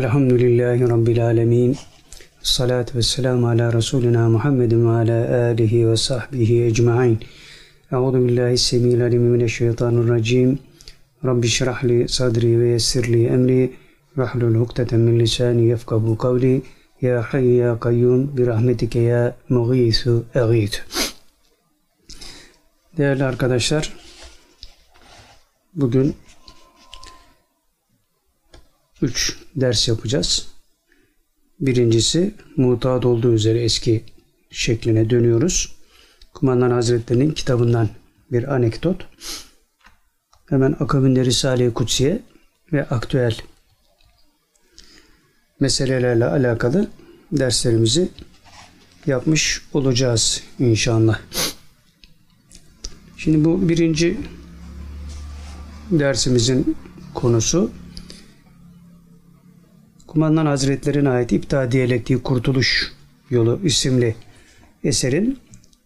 الحمد 0.00 0.32
لله 0.44 0.78
رب 0.94 1.08
العالمين 1.16 1.70
الصلاة 2.46 2.88
والسلام 2.96 3.40
على 3.50 3.64
رسولنا 3.78 4.22
محمد 4.34 4.72
وعلى 4.86 5.18
آله 5.50 5.72
وصحبه 5.90 6.50
أجمعين 6.70 7.16
أعوذ 7.94 8.14
بالله 8.24 8.50
السميع 8.60 8.92
العليم 8.98 9.24
من 9.34 9.42
الشيطان 9.48 9.94
الرجيم 10.02 10.50
رب 11.28 11.42
اشرح 11.50 11.78
لي 11.88 11.98
صدري 12.16 12.52
ويسر 12.60 13.04
لي 13.14 13.22
أمري 13.36 13.62
واحلل 14.16 14.44
العقدة 14.52 14.90
من 15.04 15.14
لساني 15.22 15.64
يفقه 15.72 16.02
قولي 16.24 16.56
يا 17.06 17.16
حي 17.28 17.48
يا 17.62 17.70
قيوم 17.84 18.20
برحمتك 18.34 18.94
يا 18.96 19.22
مغيث 19.56 20.00
أغيث 20.42 20.74
Değerli 22.98 23.24
arkadaşlar, 23.24 23.92
bugün 25.74 26.16
3 29.02 29.38
ders 29.56 29.88
yapacağız. 29.88 30.46
Birincisi 31.60 32.34
mutat 32.56 33.04
olduğu 33.04 33.32
üzere 33.32 33.62
eski 33.62 34.04
şekline 34.50 35.10
dönüyoruz. 35.10 35.76
Kumandan 36.34 36.70
Hazretleri'nin 36.70 37.30
kitabından 37.30 37.88
bir 38.32 38.54
anekdot. 38.54 39.06
Hemen 40.48 40.76
akabinde 40.80 41.24
Risale-i 41.24 41.72
Kutsiye 41.72 42.22
ve 42.72 42.88
aktüel 42.88 43.36
meselelerle 45.60 46.24
alakalı 46.24 46.88
derslerimizi 47.32 48.08
yapmış 49.06 49.62
olacağız 49.72 50.42
inşallah. 50.58 51.20
Şimdi 53.16 53.44
bu 53.44 53.68
birinci 53.68 54.20
dersimizin 55.90 56.76
konusu 57.14 57.70
Kumandan 60.10 60.46
Hazretleri'ne 60.46 61.08
ait 61.08 61.32
İpta 61.32 61.72
Diyalektiği 61.72 62.22
Kurtuluş 62.22 62.92
Yolu 63.30 63.60
isimli 63.64 64.16
eserin 64.84 65.38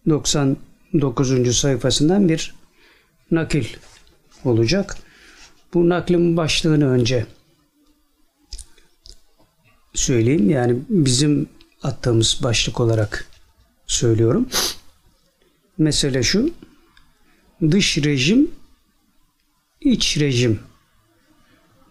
99. 0.09 1.57
sayfasından 1.57 2.29
bir 2.29 2.55
nakil 3.31 3.65
olacak. 4.45 4.97
Bu 5.73 5.89
naklin 5.89 6.37
başlığını 6.37 6.89
önce 6.89 7.25
söyleyeyim. 9.93 10.49
Yani 10.49 10.77
bizim 10.89 11.49
attığımız 11.83 12.39
başlık 12.43 12.79
olarak 12.79 13.27
söylüyorum. 13.87 14.49
Mesele 15.77 16.23
şu. 16.23 16.51
Dış 17.71 17.97
rejim, 17.97 18.51
iç 19.81 20.17
rejim. 20.19 20.59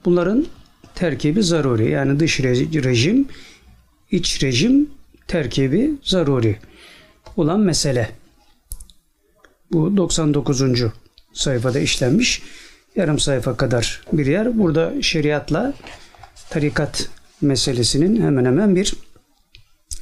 Bunların 0.04 0.46
terkibi 0.94 1.42
zaruri. 1.42 1.90
Yani 1.90 2.20
dış 2.20 2.40
rejim, 2.40 3.28
iç 4.10 4.42
rejim 4.42 4.90
terkibi 5.28 5.90
zaruri 6.02 6.58
olan 7.36 7.60
mesele. 7.60 8.10
Bu 9.72 9.96
99. 9.96 10.62
sayfada 11.32 11.80
işlenmiş. 11.80 12.42
Yarım 12.96 13.18
sayfa 13.18 13.56
kadar 13.56 14.00
bir 14.12 14.26
yer. 14.26 14.58
Burada 14.58 15.02
şeriatla 15.02 15.74
tarikat 16.50 17.08
meselesinin 17.40 18.22
hemen 18.22 18.44
hemen 18.44 18.76
bir 18.76 18.94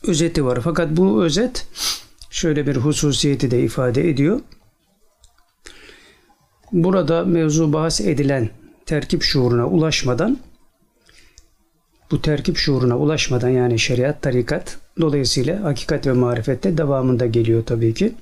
özeti 0.02 0.44
var. 0.44 0.60
Fakat 0.64 0.96
bu 0.96 1.24
özet 1.24 1.66
şöyle 2.30 2.66
bir 2.66 2.76
hususiyeti 2.76 3.50
de 3.50 3.62
ifade 3.62 4.10
ediyor. 4.10 4.40
Burada 6.72 7.24
mevzu 7.24 7.72
bahs 7.72 8.00
edilen 8.00 8.50
terkip 8.86 9.22
şuuruna 9.22 9.66
ulaşmadan 9.66 10.38
bu 12.12 12.22
terkip 12.22 12.56
şuuruna 12.56 12.98
ulaşmadan 12.98 13.48
yani 13.48 13.78
şeriat, 13.78 14.22
tarikat 14.22 14.78
dolayısıyla 15.00 15.64
hakikat 15.64 16.06
ve 16.06 16.12
marifette 16.12 16.78
devamında 16.78 17.26
geliyor 17.26 17.62
tabii 17.66 17.94
ki. 17.94 18.12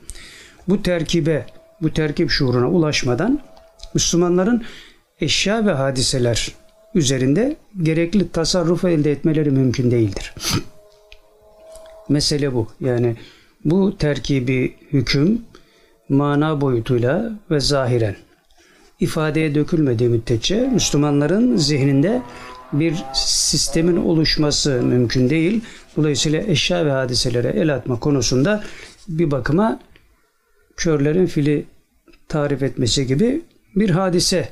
Bu 0.68 0.82
terkibe, 0.82 1.46
bu 1.82 1.92
terkip 1.92 2.30
şuuruna 2.30 2.70
ulaşmadan 2.70 3.40
Müslümanların 3.94 4.64
eşya 5.20 5.66
ve 5.66 5.72
hadiseler 5.72 6.52
üzerinde 6.94 7.56
gerekli 7.82 8.28
tasarrufu 8.28 8.88
elde 8.88 9.12
etmeleri 9.12 9.50
mümkün 9.50 9.90
değildir. 9.90 10.34
Mesele 12.08 12.54
bu. 12.54 12.68
Yani 12.80 13.16
bu 13.64 13.96
terkibi 13.96 14.76
hüküm 14.92 15.42
mana 16.08 16.60
boyutuyla 16.60 17.32
ve 17.50 17.60
zahiren 17.60 18.16
ifadeye 19.00 19.54
dökülmediği 19.54 20.08
müddetçe 20.08 20.56
Müslümanların 20.60 21.56
zihninde 21.56 22.22
bir 22.72 23.04
sistemin 23.14 23.96
oluşması 23.96 24.82
mümkün 24.82 25.30
değil. 25.30 25.60
Dolayısıyla 25.96 26.42
eşya 26.42 26.86
ve 26.86 26.90
hadiselere 26.90 27.48
el 27.48 27.74
atma 27.74 28.00
konusunda 28.00 28.64
bir 29.08 29.30
bakıma 29.30 29.80
körlerin 30.76 31.26
fili 31.26 31.66
tarif 32.28 32.62
etmesi 32.62 33.06
gibi 33.06 33.42
bir 33.76 33.90
hadise 33.90 34.48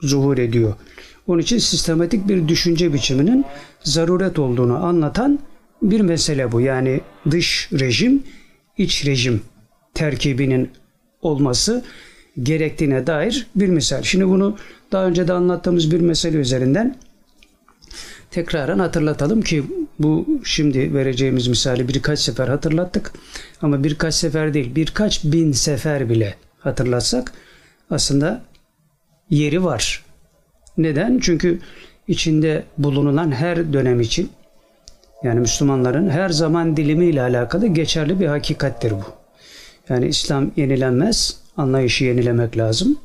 zuhur 0.00 0.38
ediyor. 0.38 0.74
Onun 1.26 1.38
için 1.38 1.58
sistematik 1.58 2.28
bir 2.28 2.48
düşünce 2.48 2.92
biçiminin 2.92 3.44
zaruret 3.82 4.38
olduğunu 4.38 4.84
anlatan 4.84 5.38
bir 5.82 6.00
mesele 6.00 6.52
bu. 6.52 6.60
Yani 6.60 7.00
dış 7.30 7.68
rejim, 7.72 8.22
iç 8.78 9.06
rejim 9.06 9.42
terkibinin 9.94 10.70
olması 11.22 11.84
gerektiğine 12.42 13.06
dair 13.06 13.46
bir 13.56 13.68
misal. 13.68 14.02
Şimdi 14.02 14.28
bunu 14.28 14.56
daha 14.92 15.06
önce 15.06 15.28
de 15.28 15.32
anlattığımız 15.32 15.92
bir 15.92 16.00
mesele 16.00 16.36
üzerinden 16.36 16.96
tekraren 18.32 18.78
hatırlatalım 18.78 19.42
ki 19.42 19.64
bu 19.98 20.26
şimdi 20.44 20.94
vereceğimiz 20.94 21.48
misali 21.48 21.88
birkaç 21.88 22.18
sefer 22.18 22.48
hatırlattık. 22.48 23.12
Ama 23.62 23.84
birkaç 23.84 24.14
sefer 24.14 24.54
değil 24.54 24.74
birkaç 24.74 25.24
bin 25.24 25.52
sefer 25.52 26.08
bile 26.08 26.34
hatırlatsak 26.58 27.32
aslında 27.90 28.42
yeri 29.30 29.64
var. 29.64 30.04
Neden? 30.78 31.18
Çünkü 31.22 31.60
içinde 32.08 32.64
bulunulan 32.78 33.32
her 33.32 33.72
dönem 33.72 34.00
için 34.00 34.30
yani 35.22 35.40
Müslümanların 35.40 36.10
her 36.10 36.28
zaman 36.28 36.76
dilimiyle 36.76 37.22
alakalı 37.22 37.66
geçerli 37.66 38.20
bir 38.20 38.26
hakikattir 38.26 38.90
bu. 38.92 39.04
Yani 39.88 40.06
İslam 40.06 40.50
yenilenmez, 40.56 41.36
anlayışı 41.56 42.04
yenilemek 42.04 42.58
lazım. 42.58 42.98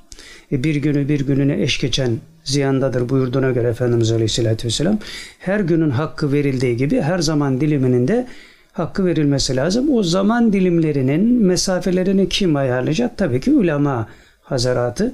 E 0.52 0.64
bir 0.64 0.76
günü 0.76 1.10
bir 1.10 1.20
gününe 1.28 1.62
eş 1.62 1.80
geçen 1.80 2.18
ziyandadır 2.44 3.10
buyurduğuna 3.10 3.52
göre 3.52 3.68
Efendimiz 3.68 4.12
Aleyhisselatü 4.12 4.68
Vesselam 4.68 5.00
her 5.40 5.60
günün 5.60 5.90
hakkı 5.90 6.32
verildiği 6.32 6.78
gibi 6.78 7.02
her 7.02 7.20
zaman 7.20 7.62
diliminin 7.62 8.08
de 8.08 8.28
hakkı 8.72 9.06
verilmesi 9.06 9.56
lazım. 9.56 9.94
O 9.94 10.04
zaman 10.04 10.54
dilimlerinin 10.54 11.44
mesafelerini 11.44 12.30
kim 12.30 12.56
ayarlayacak? 12.56 13.18
Tabii 13.18 13.42
ki 13.42 13.52
ulema 13.52 14.08
hazaratı 14.42 15.14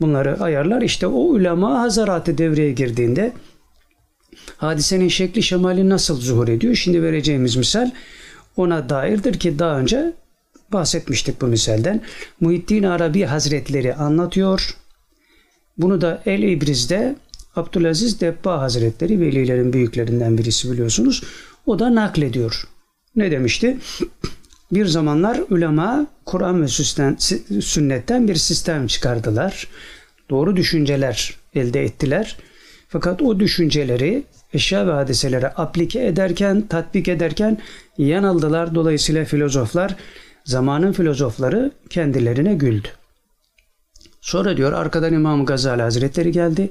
bunları 0.00 0.40
ayarlar. 0.40 0.82
İşte 0.82 1.06
o 1.06 1.18
ulema 1.18 1.80
hazaratı 1.80 2.38
devreye 2.38 2.72
girdiğinde 2.72 3.32
hadisenin 4.56 5.08
şekli 5.08 5.42
şemali 5.42 5.88
nasıl 5.88 6.20
zuhur 6.20 6.48
ediyor? 6.48 6.74
Şimdi 6.74 7.02
vereceğimiz 7.02 7.56
misal 7.56 7.90
ona 8.56 8.88
dairdir 8.88 9.38
ki 9.38 9.58
daha 9.58 9.78
önce 9.78 10.12
bahsetmiştik 10.72 11.40
bu 11.40 11.46
misalden. 11.46 12.00
Muhittin 12.40 12.82
Arabi 12.82 13.24
Hazretleri 13.24 13.94
anlatıyor. 13.94 14.76
Bunu 15.78 16.00
da 16.00 16.22
El 16.26 16.42
İbriz'de 16.42 17.16
Abdülaziz 17.56 18.20
Debba 18.20 18.60
Hazretleri 18.60 19.20
velilerin 19.20 19.72
büyüklerinden 19.72 20.38
birisi 20.38 20.72
biliyorsunuz. 20.72 21.22
O 21.66 21.78
da 21.78 21.94
naklediyor. 21.94 22.64
Ne 23.16 23.30
demişti? 23.30 23.78
Bir 24.72 24.86
zamanlar 24.86 25.40
ulema 25.50 26.06
Kur'an 26.26 26.62
ve 26.62 26.68
sünnetten 27.62 28.28
bir 28.28 28.34
sistem 28.34 28.86
çıkardılar. 28.86 29.68
Doğru 30.30 30.56
düşünceler 30.56 31.36
elde 31.54 31.82
ettiler. 31.82 32.36
Fakat 32.88 33.22
o 33.22 33.40
düşünceleri 33.40 34.24
eşya 34.54 34.86
ve 34.86 34.90
hadiselere 34.90 35.48
aplike 35.48 36.06
ederken, 36.06 36.66
tatbik 36.68 37.08
ederken 37.08 37.58
yanıldılar. 37.98 38.74
Dolayısıyla 38.74 39.24
filozoflar, 39.24 39.96
zamanın 40.44 40.92
filozofları 40.92 41.72
kendilerine 41.90 42.54
güldü. 42.54 42.88
Sonra 44.20 44.56
diyor 44.56 44.72
arkadan 44.72 45.12
İmam 45.12 45.46
Gazali 45.46 45.82
Hazretleri 45.82 46.32
geldi. 46.32 46.70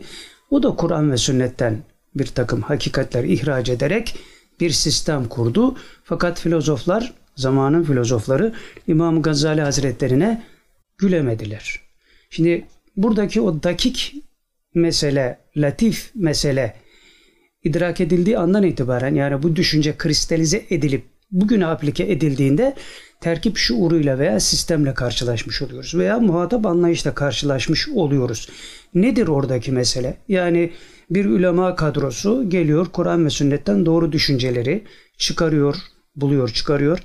O 0.50 0.64
da 0.64 0.76
Kur'an 0.76 1.12
ve 1.12 1.18
sünnetten 1.18 1.84
bir 2.16 2.26
takım 2.26 2.62
hakikatler 2.62 3.24
ihraç 3.24 3.70
ederek 3.70 4.16
bir 4.60 4.70
sistem 4.70 5.26
kurdu. 5.28 5.78
Fakat 6.04 6.40
filozoflar, 6.40 7.14
zamanın 7.36 7.84
filozofları 7.84 8.54
İmam 8.88 9.22
Gazali 9.22 9.62
Hazretlerine 9.62 10.44
gülemediler. 10.98 11.80
Şimdi 12.30 12.68
buradaki 12.98 13.42
o 13.42 13.64
dakik 13.64 14.16
mesele, 14.76 15.40
latif 15.58 16.12
mesele 16.16 16.76
idrak 17.64 18.02
edildiği 18.02 18.38
andan 18.38 18.64
itibaren 18.64 19.16
yani 19.16 19.44
bu 19.44 19.56
düşünce 19.56 19.98
kristalize 19.98 20.66
edilip 20.70 21.04
bugüne 21.32 21.66
aplike 21.66 22.04
edildiğinde 22.04 22.76
terkip 23.22 23.58
şuuruyla 23.58 24.20
veya 24.20 24.40
sistemle 24.40 24.94
karşılaşmış 24.94 25.62
oluyoruz 25.62 25.96
veya 25.96 26.20
muhatap 26.20 26.66
anlayışla 26.66 27.16
karşılaşmış 27.16 27.90
oluyoruz. 27.90 28.50
Nedir 28.94 29.28
oradaki 29.28 29.72
mesele? 29.72 30.18
Yani 30.28 30.74
bir 31.10 31.26
ulema 31.26 31.76
kadrosu 31.76 32.50
geliyor 32.50 32.88
Kur'an 32.94 33.26
ve 33.26 33.30
sünnetten 33.30 33.86
doğru 33.86 34.12
düşünceleri 34.12 34.84
çıkarıyor, 35.18 35.76
buluyor, 36.16 36.50
çıkarıyor 36.50 37.00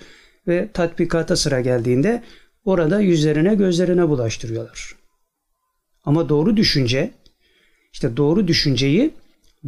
ve 0.48 0.68
tatbikata 0.72 1.36
sıra 1.36 1.60
geldiğinde 1.60 2.22
orada 2.64 3.00
yüzlerine 3.00 3.54
gözlerine 3.54 4.08
bulaştırıyorlar. 4.08 4.96
Ama 6.04 6.28
doğru 6.28 6.56
düşünce 6.56 7.10
işte 7.92 8.16
doğru 8.16 8.48
düşünceyi 8.48 9.10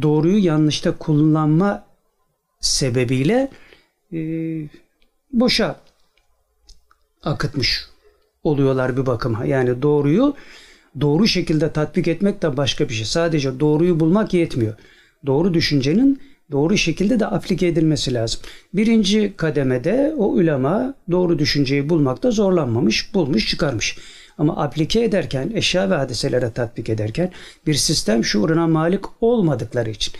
doğruyu 0.01 0.45
yanlışta 0.45 0.97
kullanma 0.97 1.85
sebebiyle 2.59 3.49
e, 4.13 4.19
boşa 5.33 5.79
akıtmış 7.23 7.85
oluyorlar 8.43 8.97
bir 8.97 9.05
bakıma. 9.05 9.45
Yani 9.45 9.81
doğruyu 9.81 10.35
doğru 11.01 11.27
şekilde 11.27 11.71
tatbik 11.71 12.07
etmek 12.07 12.41
de 12.41 12.57
başka 12.57 12.89
bir 12.89 12.93
şey. 12.93 13.05
Sadece 13.05 13.59
doğruyu 13.59 13.99
bulmak 13.99 14.33
yetmiyor. 14.33 14.73
Doğru 15.25 15.53
düşüncenin 15.53 16.21
doğru 16.51 16.77
şekilde 16.77 17.19
de 17.19 17.27
aplike 17.27 17.67
edilmesi 17.67 18.13
lazım. 18.13 18.41
Birinci 18.73 19.33
kademede 19.37 20.13
o 20.17 20.25
ulema 20.25 20.93
doğru 21.11 21.39
düşünceyi 21.39 21.89
bulmakta 21.89 22.31
zorlanmamış, 22.31 23.13
bulmuş, 23.13 23.47
çıkarmış. 23.47 23.97
Ama 24.37 24.57
aplike 24.57 25.03
ederken, 25.03 25.51
eşya 25.55 25.89
ve 25.89 25.95
hadiselere 25.95 26.51
tatbik 26.51 26.89
ederken 26.89 27.31
bir 27.67 27.73
sistem 27.73 28.23
şuuruna 28.23 28.67
malik 28.67 29.05
olmadıkları 29.21 29.89
için, 29.89 30.13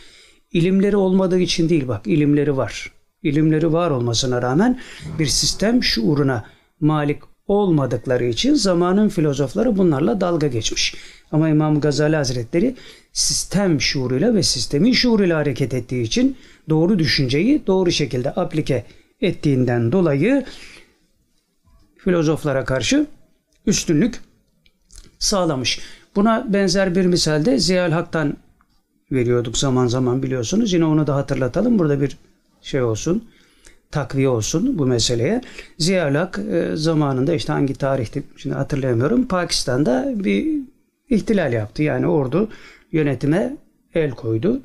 ilimleri 0.51 0.96
olmadığı 0.98 1.40
için 1.40 1.69
değil 1.69 1.88
bak, 1.88 2.07
ilimleri 2.07 2.57
var. 2.57 2.92
İlimleri 3.24 3.74
var 3.74 3.92
olmasına 3.92 4.42
rağmen 4.42 4.80
bir 5.19 5.25
sistem 5.25 5.84
şuuruna 5.84 6.46
malik 6.81 7.22
olmadıkları 7.48 8.26
için 8.26 8.54
zamanın 8.54 9.10
filozofları 9.10 9.78
bunlarla 9.78 10.22
dalga 10.22 10.48
geçmiş. 10.48 10.96
Ama 11.31 11.50
İmam 11.50 11.80
Gazali 11.80 12.16
Hazretleri 12.16 12.76
sistem 13.14 13.81
şuuruyla 13.81 14.36
ve 14.36 14.44
sistemin 14.44 14.92
şuuruyla 14.92 15.38
hareket 15.38 15.74
ettiği 15.74 16.04
için 16.04 16.38
doğru 16.70 17.00
düşünceyi 17.00 17.68
doğru 17.68 17.92
şekilde 17.92 18.31
aplike 18.31 18.86
ettiğinden 19.22 19.92
dolayı 19.92 20.46
filozoflara 21.98 22.66
karşı 22.66 23.08
üstünlük 23.66 24.20
sağlamış. 25.20 25.80
Buna 26.16 26.54
benzer 26.54 26.96
bir 26.96 27.06
misalde 27.06 27.60
Ziyal 27.60 27.92
Hak'tan 27.92 28.38
veriyorduk 29.12 29.58
zaman 29.58 29.88
zaman 29.88 30.24
biliyorsunuz. 30.24 30.74
Yine 30.74 30.86
onu 30.86 31.08
da 31.08 31.16
hatırlatalım. 31.16 31.80
Burada 31.80 32.02
bir 32.02 32.18
şey 32.62 32.82
olsun 32.82 33.30
takviye 33.91 34.30
olsun 34.30 34.77
bu 34.80 34.86
meseleye. 34.86 35.41
Ziyalak 35.77 36.39
e, 36.39 36.75
zamanında 36.75 37.33
işte 37.33 37.53
hangi 37.53 37.74
tarihte 37.74 38.24
şimdi 38.38 38.56
hatırlayamıyorum 38.56 39.27
Pakistan'da 39.27 40.13
bir 40.15 40.62
ihtilal 41.09 41.53
yaptı. 41.53 41.83
Yani 41.83 42.07
ordu 42.07 42.50
yönetime 42.91 43.57
el 43.94 44.12
koydu. 44.12 44.62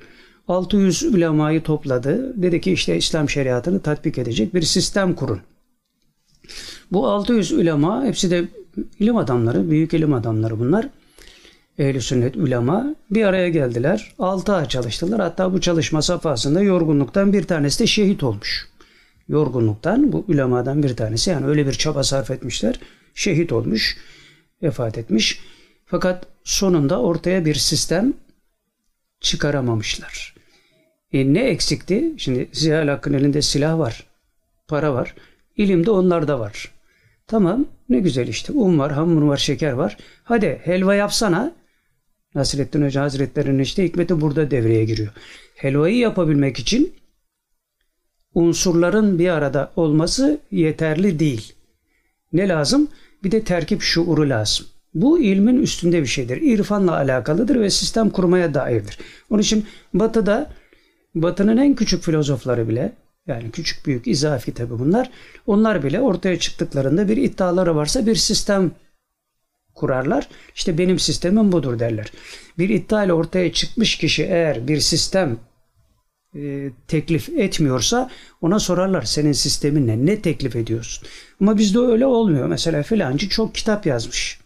600 0.48 1.02
ulemayı 1.02 1.62
topladı. 1.62 2.42
Dedi 2.42 2.60
ki 2.60 2.72
işte 2.72 2.96
İslam 2.96 3.28
şeriatını 3.28 3.80
tatbik 3.80 4.18
edecek 4.18 4.54
bir 4.54 4.62
sistem 4.62 5.14
kurun. 5.14 5.40
Bu 6.92 7.08
600 7.08 7.52
ulema 7.52 8.04
hepsi 8.04 8.30
de 8.30 8.44
ilim 8.98 9.16
adamları, 9.16 9.70
büyük 9.70 9.94
ilim 9.94 10.12
adamları 10.12 10.58
bunlar. 10.58 10.88
Ehl-i 11.78 12.00
sünnet 12.00 12.36
ulema 12.36 12.94
bir 13.10 13.24
araya 13.24 13.48
geldiler. 13.48 14.14
6 14.18 14.52
ay 14.54 14.68
çalıştılar. 14.68 15.20
Hatta 15.20 15.52
bu 15.52 15.60
çalışma 15.60 16.02
safhasında 16.02 16.62
yorgunluktan 16.62 17.32
bir 17.32 17.42
tanesi 17.42 17.80
de 17.80 17.86
şehit 17.86 18.22
olmuş 18.22 18.73
yorgunluktan 19.28 20.12
bu 20.12 20.24
ulemadan 20.28 20.82
bir 20.82 20.96
tanesi 20.96 21.30
yani 21.30 21.46
öyle 21.46 21.66
bir 21.66 21.72
çaba 21.72 22.02
sarf 22.02 22.30
etmişler. 22.30 22.80
Şehit 23.14 23.52
olmuş, 23.52 23.96
vefat 24.62 24.98
etmiş. 24.98 25.40
Fakat 25.86 26.26
sonunda 26.44 27.00
ortaya 27.00 27.44
bir 27.44 27.54
sistem 27.54 28.14
çıkaramamışlar. 29.20 30.34
E 31.12 31.34
ne 31.34 31.40
eksikti? 31.40 32.14
Şimdi 32.18 32.48
Ziya 32.52 32.92
Hakk'ın 32.92 33.12
elinde 33.12 33.42
silah 33.42 33.78
var, 33.78 34.06
para 34.68 34.94
var. 34.94 35.14
İlim 35.56 35.86
de 35.86 35.90
onlarda 35.90 36.40
var. 36.40 36.70
Tamam 37.26 37.66
ne 37.88 37.98
güzel 37.98 38.28
işte 38.28 38.52
un 38.52 38.78
var, 38.78 38.92
hamur 38.92 39.22
var, 39.22 39.36
şeker 39.36 39.72
var. 39.72 39.96
Hadi 40.24 40.60
helva 40.64 40.94
yapsana. 40.94 41.52
Nasrettin 42.34 42.84
Hoca 42.84 43.02
Hazretleri'nin 43.02 43.58
işte 43.58 43.84
hikmeti 43.84 44.20
burada 44.20 44.50
devreye 44.50 44.84
giriyor. 44.84 45.12
Helvayı 45.54 45.96
yapabilmek 45.96 46.58
için 46.58 46.94
unsurların 48.34 49.19
bir 49.19 49.28
arada 49.28 49.72
olması 49.76 50.40
yeterli 50.50 51.19
değil. 51.19 51.52
Ne 52.32 52.48
lazım? 52.48 52.88
Bir 53.25 53.31
de 53.31 53.42
terkip 53.42 53.82
şuuru 53.82 54.28
lazım. 54.28 54.66
Bu 54.94 55.20
ilmin 55.20 55.62
üstünde 55.62 56.02
bir 56.02 56.06
şeydir. 56.06 56.36
İrfanla 56.42 56.96
alakalıdır 56.96 57.60
ve 57.60 57.70
sistem 57.70 58.10
kurmaya 58.10 58.54
dairdir. 58.54 58.98
Onun 59.31 59.42
için 59.42 59.66
Batı'da 59.94 60.50
Batı'nın 61.14 61.56
en 61.56 61.75
küçük 61.75 62.02
filozofları 62.02 62.69
bile 62.69 62.92
yani 63.26 63.50
küçük 63.50 63.86
büyük 63.86 64.06
izafi 64.06 64.54
tabi 64.54 64.78
bunlar. 64.78 65.10
Onlar 65.46 65.82
bile 65.82 66.00
ortaya 66.00 66.38
çıktıklarında 66.38 67.08
bir 67.08 67.16
iddiaları 67.16 67.76
varsa 67.76 68.06
bir 68.06 68.14
sistem 68.14 68.70
kurarlar. 69.75 70.28
İşte 70.54 70.78
benim 70.78 70.98
sistemim 70.98 71.52
budur 71.52 71.78
derler. 71.78 72.12
Bir 72.58 72.69
iddia 72.69 73.04
ile 73.04 73.12
ortaya 73.12 73.52
çıkmış 73.52 73.98
kişi 73.98 74.22
eğer 74.22 74.69
bir 74.69 74.81
sistem 74.81 75.38
e, 76.34 76.70
teklif 76.88 77.28
etmiyorsa 77.28 78.10
ona 78.42 78.58
sorarlar 78.58 79.02
senin 79.02 79.32
sistemin 79.32 79.86
ne? 79.86 80.06
Ne 80.06 80.20
teklif 80.22 80.56
ediyorsun? 80.56 81.08
Ama 81.40 81.58
bizde 81.58 81.78
öyle 81.78 82.06
olmuyor. 82.06 82.46
Mesela 82.46 82.82
filancı 82.82 83.28
çok 83.28 83.54
kitap 83.54 83.86
yazmış. 83.86 84.38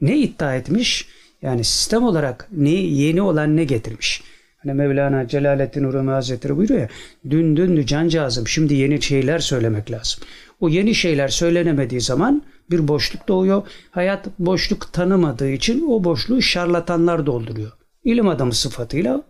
Ne 0.00 0.18
iddia 0.18 0.56
etmiş? 0.56 1.06
Yani 1.42 1.64
sistem 1.64 2.04
olarak 2.04 2.48
ne 2.52 2.70
yeni 2.70 3.22
olan 3.22 3.56
ne 3.56 3.64
getirmiş? 3.64 4.22
Hani 4.58 4.74
Mevlana 4.74 5.28
Celaleddin 5.28 5.92
Rumi 5.92 6.10
Hazretleri 6.10 6.56
buyuruyor 6.56 6.80
ya 6.80 6.88
dün 7.30 7.56
dündü 7.56 7.86
cancağızım 7.86 8.48
şimdi 8.48 8.74
yeni 8.74 9.02
şeyler 9.02 9.38
söylemek 9.38 9.90
lazım. 9.90 10.22
O 10.60 10.68
yeni 10.68 10.94
şeyler 10.94 11.28
söylenemediği 11.28 12.00
zaman 12.00 12.42
bir 12.70 12.88
boşluk 12.88 13.28
doğuyor. 13.28 13.62
Hayat 13.90 14.26
boşluk 14.38 14.92
tanımadığı 14.92 15.50
için 15.50 15.86
o 15.88 16.04
boşluğu 16.04 16.42
şarlatanlar 16.42 17.26
dolduruyor. 17.26 17.72
İlim 18.04 18.28
adamı 18.28 18.54
sıfatıyla 18.54 19.22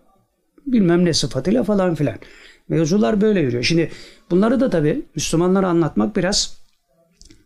bilmem 0.66 1.04
ne 1.04 1.12
sıfatıyla 1.12 1.64
falan 1.64 1.94
filan. 1.94 2.16
Mevzular 2.68 3.20
böyle 3.20 3.40
yürüyor. 3.40 3.62
Şimdi 3.62 3.90
bunları 4.30 4.60
da 4.60 4.70
tabii 4.70 5.02
Müslümanlara 5.14 5.68
anlatmak 5.68 6.16
biraz 6.16 6.56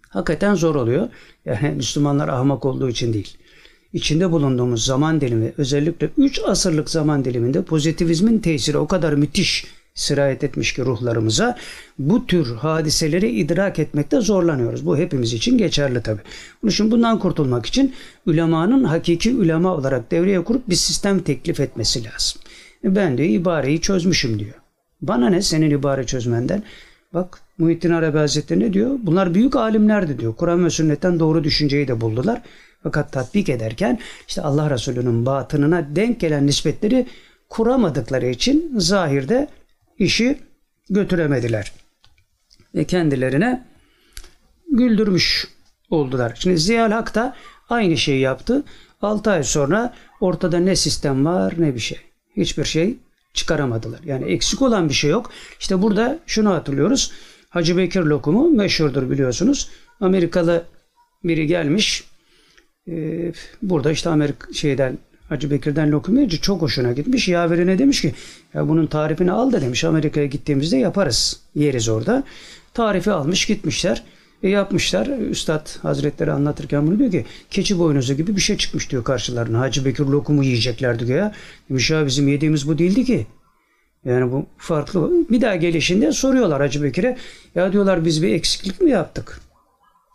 hakikaten 0.09 0.55
zor 0.55 0.75
oluyor. 0.75 1.09
Yani 1.45 1.71
Müslümanlar 1.77 2.29
ahmak 2.29 2.65
olduğu 2.65 2.89
için 2.89 3.13
değil. 3.13 3.37
İçinde 3.93 4.31
bulunduğumuz 4.31 4.85
zaman 4.85 5.21
dilimi 5.21 5.53
özellikle 5.59 6.11
3 6.19 6.41
asırlık 6.47 6.91
zaman 6.91 7.25
diliminde 7.25 7.63
pozitivizmin 7.63 8.39
tesiri 8.39 8.79
o 8.79 8.87
kadar 8.87 9.13
müthiş 9.13 9.67
sirayet 9.97 10.45
etmiş 10.45 10.75
ki 10.75 10.85
ruhlarımıza 10.85 11.57
bu 11.99 12.27
tür 12.27 12.55
hadiseleri 12.55 13.31
idrak 13.31 13.79
etmekte 13.79 14.21
zorlanıyoruz. 14.21 14.87
Bu 14.87 14.97
hepimiz 14.97 15.33
için 15.33 15.59
geçerli 15.59 16.03
tabi. 16.03 16.21
Bunun 16.63 16.73
için 16.73 16.91
bundan 16.91 17.19
kurtulmak 17.19 17.67
için 17.67 17.95
ulemanın 18.27 18.85
hakiki 18.85 19.35
ulema 19.35 19.75
olarak 19.75 20.11
devreye 20.11 20.45
kurup 20.45 20.69
bir 20.69 20.75
sistem 20.75 21.21
teklif 21.21 21.61
etmesi 21.61 22.05
lazım. 22.05 22.41
Ben 22.87 23.19
de 23.19 23.29
ibareyi 23.29 23.81
çözmüşüm 23.81 24.39
diyor. 24.39 24.55
Bana 25.03 25.29
ne 25.29 25.43
senin 25.43 25.71
ibare 25.71 26.07
çözmenden? 26.07 26.63
Bak 27.15 27.41
Muhittin 27.59 27.91
Arabi 27.91 28.19
Hazretleri 28.19 28.61
ne 28.61 28.73
diyor? 28.73 28.99
Bunlar 29.03 29.35
büyük 29.35 29.57
alimlerdi 29.57 30.19
diyor. 30.19 30.37
Kur'an 30.37 30.65
ve 30.65 30.71
sünnetten 30.71 31.21
doğru 31.21 31.45
düşünceyi 31.45 31.89
de 31.89 32.01
buldular. 32.01 32.43
Fakat 32.83 33.13
tatbik 33.13 33.49
ederken 33.49 33.99
işte 34.29 34.43
Allah 34.43 34.71
Resulü'nün 34.71 35.27
batınına 35.27 35.97
denk 35.97 36.21
gelen 36.21 36.47
nispetleri 36.47 37.07
kuramadıkları 37.49 38.27
için 38.27 38.73
zahirde 38.77 39.49
işi 39.99 40.39
götüremediler. 40.91 41.73
Ve 42.75 42.85
kendilerine 42.85 43.67
güldürmüş 44.73 45.49
oldular. 45.91 46.33
Şimdi 46.39 46.59
Ziyal 46.59 46.91
Hak 46.91 47.15
da 47.15 47.37
aynı 47.69 47.97
şeyi 47.97 48.21
yaptı. 48.21 48.65
6 49.03 49.31
ay 49.31 49.45
sonra 49.45 49.95
ortada 50.21 50.59
ne 50.59 50.77
sistem 50.77 51.25
var 51.25 51.55
ne 51.59 51.75
bir 51.75 51.81
şey 51.81 51.99
hiçbir 52.37 52.65
şey 52.65 52.97
çıkaramadılar. 53.35 54.01
Yani 54.05 54.25
eksik 54.25 54.63
olan 54.63 54.89
bir 54.89 54.95
şey 54.95 55.11
yok. 55.11 55.31
İşte 55.61 55.83
burada 55.83 56.19
şunu 56.27 56.51
hatırlıyoruz. 56.51 57.13
Hacı 57.49 57.77
Bekir 57.77 58.01
lokumu 58.01 58.51
meşhurdur 58.51 59.11
biliyorsunuz. 59.11 59.69
Amerikalı 60.01 60.65
biri 61.25 61.47
gelmiş. 61.47 62.05
Ee, 62.89 63.33
burada 63.63 63.93
işte 63.93 64.11
Amerika 64.11 64.53
şeyden 64.53 64.99
Hacı 65.29 65.51
Bekir'den 65.51 65.93
lokum 65.93 66.17
yiyince 66.17 66.37
çok 66.37 66.63
hoşuna 66.63 66.93
gitmiş. 66.93 67.29
Yaverine 67.29 67.79
demiş 67.79 68.01
ki 68.01 68.15
ya 68.55 68.69
bunun 68.69 68.87
tarifini 68.87 69.33
al 69.33 69.53
da 69.53 69.61
demiş 69.61 69.85
Amerika'ya 69.85 70.27
gittiğimizde 70.27 70.77
yaparız. 70.77 71.41
Yeriz 71.55 71.89
orada. 71.89 72.25
Tarifi 72.75 73.13
almış 73.13 73.47
gitmişler. 73.47 74.03
E 74.43 74.49
yapmışlar. 74.49 75.07
Üstad 75.07 75.79
Hazretleri 75.83 76.33
anlatırken 76.33 76.87
bunu 76.87 76.99
diyor 76.99 77.11
ki 77.11 77.25
keçi 77.51 77.79
boynuzu 77.79 78.15
gibi 78.15 78.37
bir 78.37 78.41
şey 78.41 78.57
çıkmış 78.57 78.91
diyor 78.91 79.05
karşılarına. 79.05 79.61
Hacı 79.61 79.85
Bekir 79.85 80.05
lokumu 80.05 80.45
yiyeceklerdi 80.45 81.13
ya. 81.13 81.33
Demiş 81.71 81.91
ya 81.91 82.07
bizim 82.07 82.29
yediğimiz 82.29 82.69
bu 82.69 82.79
değildi 82.79 83.05
ki. 83.05 83.27
Yani 84.05 84.33
bu 84.33 84.47
farklı. 84.59 85.11
Bir 85.31 85.41
daha 85.41 85.57
gelişinde 85.57 86.13
soruyorlar 86.13 86.61
Hacı 86.61 86.83
Bekir'e. 86.83 87.17
Ya 87.55 87.73
diyorlar 87.73 88.05
biz 88.05 88.23
bir 88.23 88.35
eksiklik 88.35 88.81
mi 88.81 88.91
yaptık? 88.91 89.41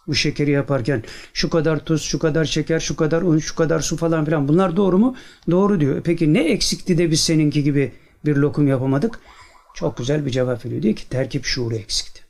Bu 0.08 0.16
şekeri 0.16 0.52
yaparken 0.52 1.04
şu 1.34 1.50
kadar 1.50 1.86
tuz, 1.86 2.02
şu 2.02 2.20
kadar 2.20 2.46
şeker, 2.46 2.80
şu 2.80 2.96
kadar 2.96 3.22
un, 3.22 3.38
şu 3.38 3.56
kadar 3.56 3.80
su 3.80 3.98
falan 3.98 4.26
filan. 4.26 4.48
Bunlar 4.48 4.76
doğru 4.76 4.98
mu? 4.98 5.16
Doğru 5.52 5.80
diyor. 5.80 6.02
Peki 6.04 6.34
ne 6.34 6.44
eksikti 6.44 6.98
de 6.98 7.12
biz 7.12 7.20
seninki 7.20 7.64
gibi 7.64 7.92
bir 8.26 8.36
lokum 8.36 8.68
yapamadık? 8.68 9.20
Çok 9.76 9.98
güzel 9.98 10.26
bir 10.26 10.32
cevap 10.32 10.66
veriyor. 10.66 10.82
Diyor 10.82 10.96
ki 10.96 11.10
terkip 11.10 11.46
şuuru 11.46 11.76
eksikti. 11.76 12.21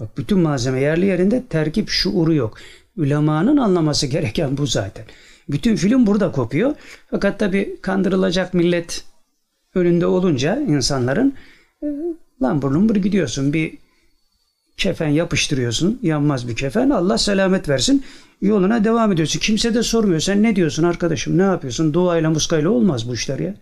Bak 0.00 0.18
bütün 0.18 0.38
malzeme 0.38 0.80
yerli 0.80 1.06
yerinde 1.06 1.42
terkip 1.46 1.88
şuuru 1.88 2.34
yok. 2.34 2.58
Ülemanın 2.96 3.56
anlaması 3.56 4.06
gereken 4.06 4.56
bu 4.56 4.66
zaten. 4.66 5.04
Bütün 5.48 5.76
film 5.76 6.06
burada 6.06 6.32
kopuyor. 6.32 6.74
Fakat 7.10 7.38
tabi 7.38 7.76
kandırılacak 7.82 8.54
millet 8.54 9.04
önünde 9.74 10.06
olunca 10.06 10.60
insanların 10.60 11.34
e, 11.82 11.86
lan 12.42 12.62
burnum 12.62 12.88
bir 12.88 12.96
gidiyorsun 12.96 13.52
bir 13.52 13.78
kefen 14.76 15.08
yapıştırıyorsun 15.08 15.98
yanmaz 16.02 16.48
bir 16.48 16.56
kefen 16.56 16.90
Allah 16.90 17.18
selamet 17.18 17.68
versin 17.68 18.04
yoluna 18.42 18.84
devam 18.84 19.12
ediyorsun. 19.12 19.40
Kimse 19.40 19.74
de 19.74 19.82
sormuyor 19.82 20.20
sen 20.20 20.42
ne 20.42 20.56
diyorsun 20.56 20.82
arkadaşım 20.82 21.38
ne 21.38 21.42
yapıyorsun 21.42 21.94
duayla 21.94 22.30
muskayla 22.30 22.70
olmaz 22.70 23.08
bu 23.08 23.14
işler 23.14 23.38
ya. 23.38 23.54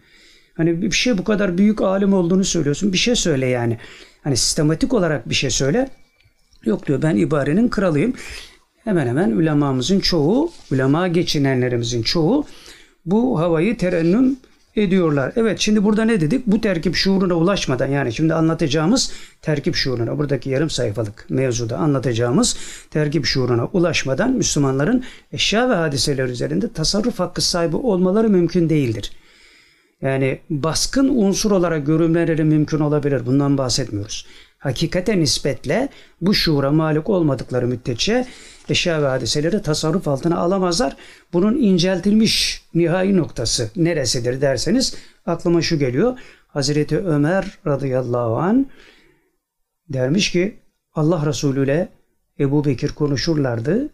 Hani 0.56 0.82
bir 0.82 0.90
şey 0.90 1.18
bu 1.18 1.24
kadar 1.24 1.58
büyük 1.58 1.80
alim 1.80 2.14
olduğunu 2.14 2.44
söylüyorsun 2.44 2.92
bir 2.92 2.98
şey 2.98 3.16
söyle 3.16 3.46
yani. 3.46 3.78
Hani 4.22 4.36
sistematik 4.36 4.94
olarak 4.94 5.28
bir 5.28 5.34
şey 5.34 5.50
söyle. 5.50 5.90
Yok 6.66 6.87
diyor 6.87 7.02
ben 7.02 7.16
ibarenin 7.16 7.68
kralıyım. 7.68 8.14
Hemen 8.85 9.06
hemen 9.06 9.30
ulemamızın 9.30 10.00
çoğu, 10.00 10.52
ulema 10.73 11.09
geçinenlerimizin 11.09 12.02
çoğu 12.02 12.47
bu 13.06 13.38
havayı 13.40 13.76
terennüm 13.76 14.37
ediyorlar. 14.76 15.33
Evet 15.37 15.61
şimdi 15.61 15.85
burada 15.85 16.04
ne 16.04 16.21
dedik? 16.21 16.47
Bu 16.47 16.61
terkip 16.61 16.94
şuuruna 16.94 17.35
ulaşmadan 17.35 17.87
yani 17.87 18.12
şimdi 18.12 18.35
anlatacağımız 18.35 19.12
terkip 19.42 19.75
şuuruna 19.75 20.18
buradaki 20.18 20.50
yarım 20.50 20.71
sayfalık 20.71 21.26
mevzuda 21.28 21.78
anlatacağımız 21.78 22.56
terkip 22.90 23.26
şuuruna 23.26 23.66
ulaşmadan 23.66 24.33
Müslümanların 24.33 25.04
eşya 25.33 25.71
ve 25.71 25.75
hadiseler 25.75 26.25
üzerinde 26.25 26.73
tasarruf 26.73 27.18
hakkı 27.18 27.42
sahibi 27.42 27.76
olmaları 27.76 28.28
mümkün 28.28 28.68
değildir. 28.68 29.12
Yani 30.02 30.38
baskın 30.50 31.09
unsur 31.09 31.50
olarak 31.50 31.87
görünmeleri 31.87 32.44
mümkün 32.44 32.80
olabilir. 32.80 33.26
Bundan 33.26 33.59
bahsetmiyoruz. 33.59 34.26
Hakikate 34.64 35.18
nispetle 35.21 35.88
bu 36.21 36.35
şuura 36.35 36.73
malik 36.73 37.11
olmadıkları 37.11 37.66
müddetçe 37.66 38.26
eşya 38.68 39.02
ve 39.02 39.06
hadiseleri 39.06 39.62
tasarruf 39.62 40.09
altına 40.09 40.38
alamazlar. 40.38 40.97
Bunun 41.33 41.56
inceltilmiş 41.56 42.64
nihai 42.75 43.16
noktası 43.16 43.71
neresidir 43.76 44.40
derseniz 44.40 44.94
aklıma 45.26 45.62
şu 45.62 45.78
geliyor. 45.78 46.18
Hazreti 46.49 46.99
Ömer 46.99 47.59
radıyallahu 47.66 48.37
an 48.37 48.66
dermiş 49.88 50.33
ki 50.33 50.56
Allah 50.94 51.26
Resulü 51.26 51.64
ile 51.64 51.88
Ebu 52.40 52.64
Bekir 52.64 52.88
konuşurlardı. 52.88 53.88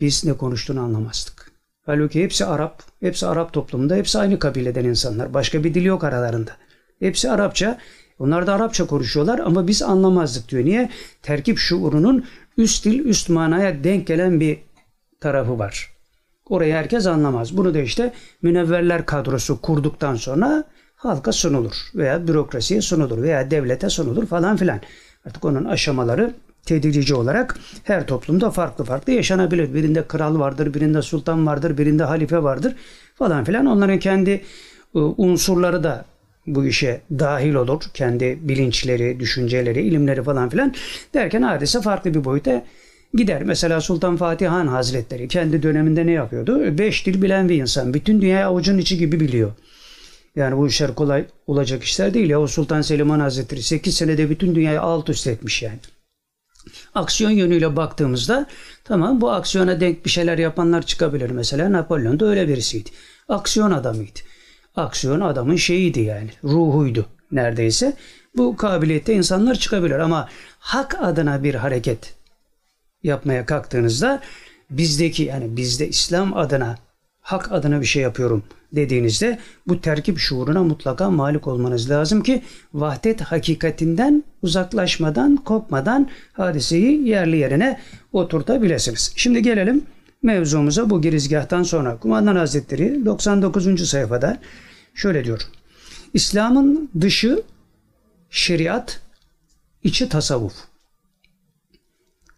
Biz 0.00 0.24
ne 0.24 0.32
konuştuğunu 0.32 0.80
anlamazdık. 0.80 1.50
Halbuki 1.86 2.22
hepsi 2.22 2.44
Arap, 2.44 2.82
hepsi 3.00 3.26
Arap 3.26 3.52
toplumunda, 3.52 3.94
hepsi 3.94 4.18
aynı 4.18 4.38
kabileden 4.38 4.84
insanlar. 4.84 5.34
Başka 5.34 5.64
bir 5.64 5.74
dil 5.74 5.84
yok 5.84 6.04
aralarında. 6.04 6.50
Hepsi 6.98 7.30
Arapça. 7.30 7.78
Onlar 8.18 8.46
da 8.46 8.54
Arapça 8.54 8.86
konuşuyorlar 8.86 9.38
ama 9.38 9.66
biz 9.66 9.82
anlamazdık 9.82 10.48
diyor. 10.48 10.64
Niye? 10.64 10.90
Terkip 11.22 11.58
şuurunun 11.58 12.24
üst 12.56 12.84
dil, 12.84 13.04
üst 13.04 13.28
manaya 13.28 13.84
denk 13.84 14.06
gelen 14.06 14.40
bir 14.40 14.58
tarafı 15.20 15.58
var. 15.58 15.94
Orayı 16.48 16.74
herkes 16.74 17.06
anlamaz. 17.06 17.56
Bunu 17.56 17.74
da 17.74 17.80
işte 17.80 18.12
münevverler 18.42 19.06
kadrosu 19.06 19.60
kurduktan 19.60 20.14
sonra 20.14 20.64
halka 20.96 21.32
sunulur 21.32 21.74
veya 21.94 22.28
bürokrasiye 22.28 22.80
sunulur 22.80 23.22
veya 23.22 23.50
devlete 23.50 23.90
sunulur 23.90 24.26
falan 24.26 24.56
filan. 24.56 24.80
Artık 25.26 25.44
onun 25.44 25.64
aşamaları 25.64 26.34
tedirici 26.66 27.14
olarak 27.14 27.58
her 27.84 28.06
toplumda 28.06 28.50
farklı 28.50 28.84
farklı 28.84 29.12
yaşanabilir. 29.12 29.74
Birinde 29.74 30.06
kral 30.06 30.38
vardır, 30.38 30.74
birinde 30.74 31.02
sultan 31.02 31.46
vardır, 31.46 31.78
birinde 31.78 32.04
halife 32.04 32.42
vardır 32.42 32.74
falan 33.14 33.44
filan. 33.44 33.66
Onların 33.66 33.98
kendi 33.98 34.44
ıı, 34.96 35.02
unsurları 35.16 35.84
da 35.84 36.04
bu 36.46 36.66
işe 36.66 37.00
dahil 37.10 37.54
olur. 37.54 37.82
Kendi 37.94 38.38
bilinçleri, 38.42 39.20
düşünceleri, 39.20 39.82
ilimleri 39.82 40.22
falan 40.22 40.48
filan 40.48 40.74
derken 41.14 41.42
hadise 41.42 41.80
farklı 41.80 42.14
bir 42.14 42.24
boyuta 42.24 42.64
gider. 43.14 43.42
Mesela 43.42 43.80
Sultan 43.80 44.16
Fatih 44.16 44.48
Han 44.48 44.66
Hazretleri 44.66 45.28
kendi 45.28 45.62
döneminde 45.62 46.06
ne 46.06 46.12
yapıyordu? 46.12 46.78
Beş 46.78 47.06
dil 47.06 47.22
bilen 47.22 47.48
bir 47.48 47.62
insan. 47.62 47.94
Bütün 47.94 48.20
dünyayı 48.20 48.46
avucun 48.46 48.78
içi 48.78 48.98
gibi 48.98 49.20
biliyor. 49.20 49.52
Yani 50.36 50.56
bu 50.56 50.68
işler 50.68 50.94
kolay 50.94 51.24
olacak 51.46 51.82
işler 51.82 52.14
değil 52.14 52.30
ya. 52.30 52.40
O 52.40 52.46
Sultan 52.46 52.82
Selim 52.82 53.10
Han 53.10 53.20
Hazretleri 53.20 53.62
8 53.62 53.96
senede 53.96 54.30
bütün 54.30 54.54
dünyayı 54.54 54.80
alt 54.80 55.08
üst 55.08 55.26
etmiş 55.26 55.62
yani. 55.62 55.78
Aksiyon 56.94 57.30
yönüyle 57.30 57.76
baktığımızda 57.76 58.46
tamam 58.84 59.20
bu 59.20 59.30
aksiyona 59.30 59.80
denk 59.80 60.04
bir 60.04 60.10
şeyler 60.10 60.38
yapanlar 60.38 60.86
çıkabilir. 60.86 61.30
Mesela 61.30 61.72
Napolyon 61.72 62.20
da 62.20 62.26
öyle 62.26 62.48
birisiydi. 62.48 62.90
Aksiyon 63.28 63.70
adamıydı 63.70 64.20
aksiyon 64.76 65.20
adamın 65.20 65.56
şeyiydi 65.56 66.00
yani. 66.00 66.30
Ruhuydu 66.44 67.06
neredeyse. 67.32 67.96
Bu 68.36 68.56
kabiliyette 68.56 69.14
insanlar 69.14 69.54
çıkabilir 69.54 69.98
ama 69.98 70.28
hak 70.58 70.96
adına 71.02 71.42
bir 71.42 71.54
hareket 71.54 72.14
yapmaya 73.02 73.46
kalktığınızda 73.46 74.20
bizdeki 74.70 75.22
yani 75.22 75.56
bizde 75.56 75.88
İslam 75.88 76.36
adına 76.36 76.78
hak 77.20 77.52
adına 77.52 77.80
bir 77.80 77.86
şey 77.86 78.02
yapıyorum 78.02 78.44
dediğinizde 78.72 79.38
bu 79.66 79.80
terkip 79.80 80.18
şuuruna 80.18 80.62
mutlaka 80.62 81.10
malik 81.10 81.46
olmanız 81.46 81.90
lazım 81.90 82.22
ki 82.22 82.42
vahdet 82.74 83.20
hakikatinden 83.20 84.24
uzaklaşmadan, 84.42 85.36
kopmadan 85.36 86.08
hadiseyi 86.32 87.08
yerli 87.08 87.36
yerine 87.36 87.80
oturtabilirsiniz. 88.12 89.12
Şimdi 89.16 89.42
gelelim 89.42 89.82
mevzumuza 90.24 90.90
bu 90.90 91.02
girizgahtan 91.02 91.62
sonra 91.62 91.96
Kumandan 91.96 92.36
Hazretleri 92.36 93.04
99. 93.04 93.88
sayfada 93.88 94.38
şöyle 94.94 95.24
diyor. 95.24 95.40
İslam'ın 96.14 96.90
dışı 97.00 97.42
şeriat, 98.30 99.00
içi 99.84 100.08
tasavvuf. 100.08 100.54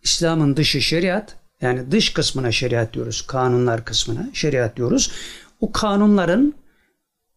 İslam'ın 0.03 0.57
dışı 0.57 0.81
şeriat, 0.81 1.37
yani 1.61 1.91
dış 1.91 2.13
kısmına 2.13 2.53
şeriat 2.53 2.95
diyoruz, 2.95 3.23
kanunlar 3.27 3.85
kısmına 3.85 4.29
şeriat 4.33 4.77
diyoruz. 4.77 5.13
O 5.61 5.73
kanunların 5.73 6.55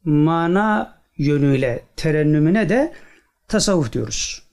mana 0.04 1.00
yönüyle 1.18 1.84
terennümüne 1.96 2.70
de 2.70 2.94
tasavvuf 3.48 3.94
diyoruz. 3.94 4.44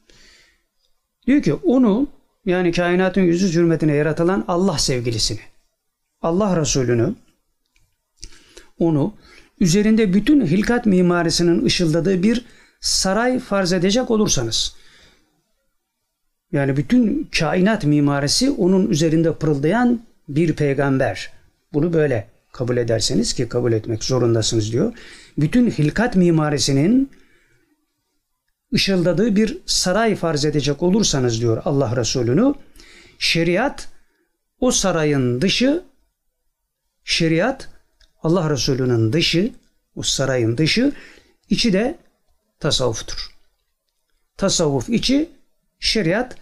Diyor 1.26 1.42
ki 1.42 1.54
onu 1.54 2.08
yani 2.46 2.72
kainatın 2.72 3.20
yüzü 3.20 3.60
hürmetine 3.60 3.94
yaratılan 3.94 4.44
Allah 4.48 4.78
sevgilisini, 4.78 5.40
Allah 6.22 6.60
Resulü'nü 6.60 7.14
onu 8.78 9.14
üzerinde 9.60 10.14
bütün 10.14 10.46
hilkat 10.46 10.86
mimarisinin 10.86 11.64
ışıldadığı 11.64 12.22
bir 12.22 12.44
saray 12.80 13.38
farz 13.38 13.72
edecek 13.72 14.10
olursanız 14.10 14.76
yani 16.52 16.76
bütün 16.76 17.30
kainat 17.38 17.84
mimarisi 17.84 18.50
onun 18.50 18.90
üzerinde 18.90 19.34
pırıldayan 19.34 20.02
bir 20.28 20.52
peygamber. 20.52 21.32
Bunu 21.72 21.92
böyle 21.92 22.28
kabul 22.52 22.76
ederseniz 22.76 23.32
ki 23.34 23.48
kabul 23.48 23.72
etmek 23.72 24.04
zorundasınız 24.04 24.72
diyor. 24.72 24.92
Bütün 25.38 25.70
hilkat 25.70 26.16
mimarisinin 26.16 27.10
ışıldadığı 28.74 29.36
bir 29.36 29.58
saray 29.66 30.14
farz 30.16 30.44
edecek 30.44 30.82
olursanız 30.82 31.40
diyor 31.40 31.62
Allah 31.64 31.96
Resulü'nü 31.96 32.54
şeriat 33.18 33.88
o 34.60 34.70
sarayın 34.70 35.40
dışı 35.40 35.82
şeriat 37.06 37.68
Allah 38.22 38.50
Resulü'nün 38.50 39.12
dışı, 39.12 39.50
o 39.94 40.02
sarayın 40.02 40.58
dışı, 40.58 40.92
içi 41.50 41.72
de 41.72 41.98
tasavvuftur. 42.60 43.30
Tasavvuf 44.36 44.88
içi, 44.88 45.28
şeriat 45.80 46.36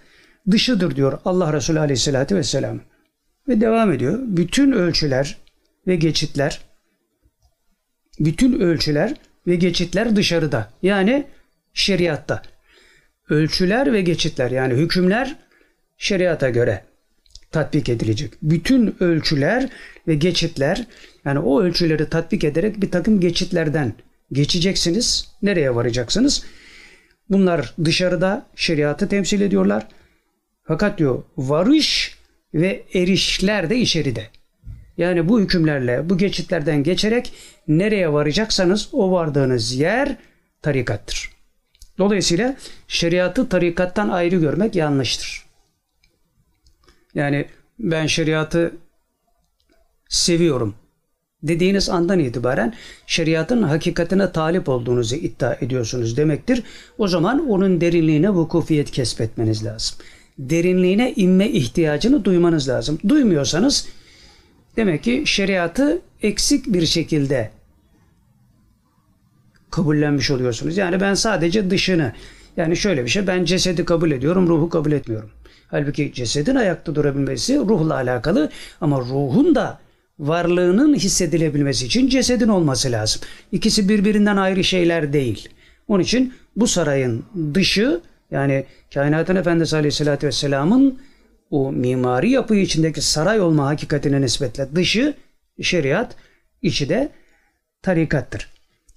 dışıdır 0.50 0.96
diyor 0.96 1.18
Allah 1.24 1.52
Resulü 1.52 1.78
Aleyhisselatü 1.78 2.36
Vesselam. 2.36 2.80
Ve 3.48 3.60
devam 3.60 3.92
ediyor. 3.92 4.18
Bütün 4.22 4.72
ölçüler 4.72 5.38
ve 5.86 5.96
geçitler, 5.96 6.60
bütün 8.20 8.60
ölçüler 8.60 9.14
ve 9.46 9.56
geçitler 9.56 10.16
dışarıda. 10.16 10.70
Yani 10.82 11.26
şeriatta. 11.74 12.42
Ölçüler 13.28 13.92
ve 13.92 14.02
geçitler 14.02 14.50
yani 14.50 14.74
hükümler 14.74 15.36
şeriata 15.96 16.50
göre 16.50 16.84
tatbik 17.54 17.88
edilecek. 17.88 18.32
Bütün 18.42 18.96
ölçüler 19.00 19.68
ve 20.08 20.14
geçitler 20.14 20.86
yani 21.24 21.38
o 21.38 21.62
ölçüleri 21.62 22.08
tatbik 22.08 22.44
ederek 22.44 22.80
bir 22.80 22.90
takım 22.90 23.20
geçitlerden 23.20 23.92
geçeceksiniz. 24.32 25.28
Nereye 25.42 25.74
varacaksınız? 25.74 26.44
Bunlar 27.30 27.74
dışarıda 27.84 28.46
şeriatı 28.56 29.08
temsil 29.08 29.40
ediyorlar. 29.40 29.86
Fakat 30.64 30.98
diyor 30.98 31.22
varış 31.36 32.18
ve 32.54 32.82
erişler 32.94 33.70
de 33.70 33.76
içeride. 33.76 34.26
Yani 34.96 35.28
bu 35.28 35.40
hükümlerle, 35.40 36.10
bu 36.10 36.18
geçitlerden 36.18 36.82
geçerek 36.82 37.32
nereye 37.68 38.12
varacaksanız 38.12 38.88
o 38.92 39.10
vardığınız 39.10 39.74
yer 39.74 40.16
tarikattır. 40.62 41.30
Dolayısıyla 41.98 42.56
şeriatı 42.88 43.48
tarikattan 43.48 44.08
ayrı 44.08 44.36
görmek 44.36 44.74
yanlıştır. 44.74 45.43
Yani 47.14 47.46
ben 47.78 48.06
şeriatı 48.06 48.76
seviyorum 50.08 50.74
dediğiniz 51.44 51.88
andan 51.88 52.18
itibaren 52.18 52.74
şeriatın 53.06 53.62
hakikatine 53.62 54.32
talip 54.32 54.68
olduğunuzu 54.68 55.16
iddia 55.16 55.54
ediyorsunuz 55.60 56.16
demektir. 56.16 56.62
O 56.98 57.08
zaman 57.08 57.48
onun 57.48 57.80
derinliğine 57.80 58.30
vukufiyet 58.30 58.90
kesbetmeniz 58.90 59.64
lazım. 59.64 59.98
Derinliğine 60.38 61.12
inme 61.12 61.48
ihtiyacını 61.48 62.24
duymanız 62.24 62.68
lazım. 62.68 62.98
Duymuyorsanız 63.08 63.88
demek 64.76 65.02
ki 65.02 65.22
şeriatı 65.26 66.00
eksik 66.22 66.66
bir 66.66 66.86
şekilde 66.86 67.50
kabullenmiş 69.70 70.30
oluyorsunuz. 70.30 70.76
Yani 70.76 71.00
ben 71.00 71.14
sadece 71.14 71.70
dışını 71.70 72.12
yani 72.56 72.76
şöyle 72.76 73.04
bir 73.04 73.10
şey 73.10 73.26
ben 73.26 73.44
cesedi 73.44 73.84
kabul 73.84 74.10
ediyorum 74.10 74.48
ruhu 74.48 74.68
kabul 74.68 74.92
etmiyorum. 74.92 75.30
Halbuki 75.74 76.12
cesedin 76.12 76.54
ayakta 76.54 76.94
durabilmesi 76.94 77.58
ruhla 77.58 77.94
alakalı 77.94 78.50
ama 78.80 79.00
ruhun 79.00 79.54
da 79.54 79.78
varlığının 80.18 80.94
hissedilebilmesi 80.94 81.86
için 81.86 82.08
cesedin 82.08 82.48
olması 82.48 82.92
lazım. 82.92 83.22
İkisi 83.52 83.88
birbirinden 83.88 84.36
ayrı 84.36 84.64
şeyler 84.64 85.12
değil. 85.12 85.48
Onun 85.88 86.02
için 86.02 86.34
bu 86.56 86.66
sarayın 86.66 87.24
dışı 87.54 88.00
yani 88.30 88.64
kainatın 88.94 89.36
efendisi 89.36 89.76
aleyhissalatü 89.76 90.26
vesselamın 90.26 91.00
o 91.50 91.72
mimari 91.72 92.30
yapı 92.30 92.56
içindeki 92.56 93.00
saray 93.00 93.40
olma 93.40 93.66
hakikatine 93.66 94.20
nispetle 94.20 94.68
dışı 94.74 95.14
şeriat, 95.62 96.16
içi 96.62 96.88
de 96.88 97.12
tarikattır. 97.82 98.48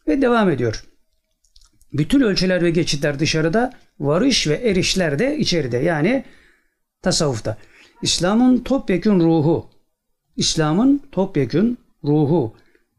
Ve 0.07 0.21
devam 0.21 0.49
ediyor. 0.49 0.83
Bütün 1.93 2.21
ölçüler 2.21 2.61
ve 2.63 2.69
geçitler 2.69 3.19
dışarıda, 3.19 3.73
varış 3.99 4.47
ve 4.47 4.53
erişler 4.53 5.19
de 5.19 5.37
içeride. 5.37 5.77
Yani 5.77 6.23
tasavvufta. 7.07 7.57
İslam'ın 8.01 8.57
topyekün 8.57 9.19
ruhu, 9.19 9.69
İslam'ın 10.35 11.01
topyekün 11.11 11.77
ruhu, 12.03 12.53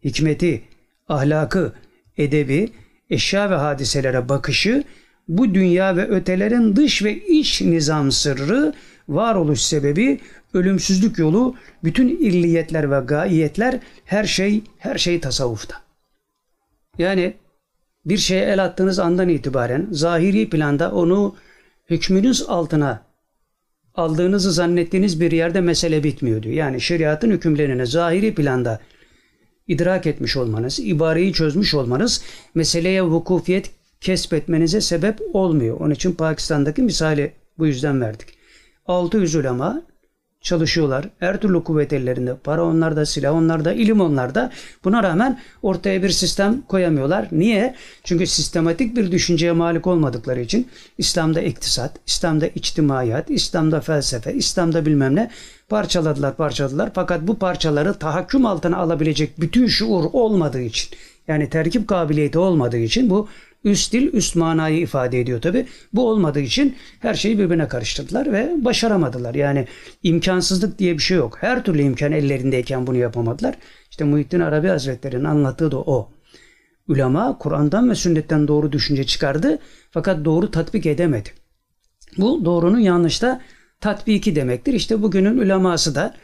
hikmeti, 0.05 0.63
ahlakı, 1.09 1.73
edebi, 2.17 2.73
eşya 3.11 3.51
ve 3.51 3.55
hadiselere 3.55 4.29
bakışı, 4.29 4.85
bu 5.29 5.55
dünya 5.55 5.97
ve 5.97 6.09
ötelerin 6.09 6.77
dış 6.77 7.03
ve 7.03 7.27
iç 7.27 7.63
nizam 7.63 8.13
sırrı, 8.13 8.75
varoluş 9.09 9.61
sebebi, 9.61 10.21
ölümsüzlük 10.55 11.19
yolu, 11.19 11.55
bütün 11.85 12.09
illiyetler 12.09 12.91
ve 12.91 13.01
gaiyetler, 13.05 13.79
her 14.05 14.25
şey, 14.25 14.63
her 14.79 14.99
şey 14.99 15.21
tasavvufta. 15.21 15.75
Yani 16.99 17.35
bir 18.05 18.19
şeye 18.19 18.45
el 18.45 18.65
attığınız 18.65 18.99
andan 18.99 19.29
itibaren 19.29 19.87
zahiri 19.91 20.51
planda 20.51 20.93
onu 20.93 21.37
hükmünüz 21.91 22.43
altına 22.49 23.08
aldığınızı 23.99 24.53
zannettiğiniz 24.53 25.21
bir 25.21 25.33
yerde 25.33 25.61
mesele 25.61 26.05
bitmiyor 26.05 26.43
diyor. 26.43 26.55
Yani 26.55 26.81
şeriatın 26.81 27.31
hükümlerini 27.31 27.87
zahiri 27.87 28.35
planda 28.35 28.81
idrak 29.69 30.07
etmiş 30.07 30.37
olmanız, 30.37 30.81
ibareyi 30.81 31.33
çözmüş 31.33 31.75
olmanız 31.75 32.23
meseleye 32.55 33.03
vukufiyet 33.03 33.71
kesbetmenize 34.01 34.81
sebep 34.81 35.21
olmuyor. 35.33 35.81
Onun 35.81 35.91
için 35.91 36.13
Pakistan'daki 36.13 36.83
misali 36.83 37.33
bu 37.59 37.67
yüzden 37.67 38.01
verdik. 38.01 38.29
600 38.87 39.35
ulema 39.35 39.83
çalışıyorlar. 40.41 41.09
Her 41.19 41.41
türlü 41.41 41.65
kuvvet 41.65 41.93
ellerinde. 41.93 42.37
Para 42.37 42.65
onlarda, 42.65 43.07
silah 43.07 43.35
onlarda, 43.35 43.73
ilim 43.73 44.01
onlarda. 44.01 44.51
Buna 44.85 45.03
rağmen 45.03 45.41
ortaya 45.63 46.03
bir 46.03 46.11
sistem 46.11 46.63
koyamıyorlar. 46.63 47.29
Niye? 47.33 47.75
Çünkü 48.05 48.27
sistematik 48.27 48.97
bir 48.97 49.13
düşünceye 49.13 49.53
malik 49.53 49.87
olmadıkları 49.87 50.41
için 50.41 50.69
İslam'da 50.99 51.41
iktisat, 51.41 51.97
İslam'da 52.07 52.47
içtimaiyat, 52.47 53.31
İslam'da 53.31 53.81
felsefe, 53.81 54.35
İslam'da 54.35 54.87
bilmem 54.87 55.17
ne 55.17 55.31
parçaladılar, 55.69 56.37
parçaladılar. 56.37 56.91
Fakat 56.95 57.23
bu 57.23 57.39
parçaları 57.39 57.95
tahakküm 57.95 58.47
altına 58.47 58.77
alabilecek 58.77 59.41
bütün 59.41 59.67
şuur 59.67 60.05
olmadığı 60.13 60.63
için 60.63 60.99
yani 61.29 61.51
terkip 61.51 61.89
kabiliyeti 61.89 62.39
olmadığı 62.39 62.79
için 62.79 63.11
bu 63.11 63.29
Üst 63.65 63.93
dil 63.93 64.13
üst 64.13 64.37
manayı 64.37 64.79
ifade 64.79 65.21
ediyor 65.21 65.41
tabi. 65.41 65.67
Bu 65.93 66.09
olmadığı 66.09 66.41
için 66.41 66.77
her 67.01 67.15
şeyi 67.15 67.39
birbirine 67.39 67.69
karıştırdılar 67.69 68.33
ve 68.33 68.53
başaramadılar. 68.59 69.35
Yani 69.35 69.67
imkansızlık 70.03 70.79
diye 70.79 70.95
bir 70.95 71.03
şey 71.03 71.17
yok. 71.17 71.39
Her 71.41 71.65
türlü 71.65 71.83
imkan 71.83 72.13
ellerindeyken 72.13 72.87
bunu 72.87 72.97
yapamadılar. 72.97 73.55
İşte 73.91 74.05
Muhittin 74.05 74.41
Arabi 74.41 74.69
Hazretleri'nin 74.69 75.25
anlattığı 75.25 75.71
da 75.71 75.79
o. 75.79 76.11
Ulema 76.89 77.39
Kur'an'dan 77.39 77.91
ve 77.91 77.95
sünnetten 77.95 78.49
doğru 78.49 78.73
düşünce 78.73 79.05
çıkardı 79.05 79.59
fakat 79.91 80.25
doğru 80.25 80.51
tatbik 80.51 80.87
edemedi. 80.87 81.29
Bu 82.19 82.45
doğrunun 82.45 82.79
yanlışta 82.79 83.41
tatbiki 83.81 84.37
demektir. 84.37 84.73
İşte 84.73 85.03
bugünün 85.03 85.39
uleması 85.39 85.95
da 85.95 86.15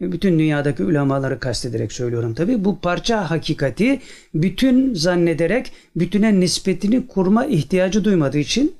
bütün 0.00 0.38
dünyadaki 0.38 0.84
ulemaları 0.84 1.40
kastederek 1.40 1.92
söylüyorum 1.92 2.34
tabi. 2.34 2.64
Bu 2.64 2.80
parça 2.80 3.30
hakikati 3.30 4.00
bütün 4.34 4.94
zannederek 4.94 5.72
bütüne 5.96 6.40
nispetini 6.40 7.06
kurma 7.06 7.46
ihtiyacı 7.46 8.04
duymadığı 8.04 8.38
için 8.38 8.74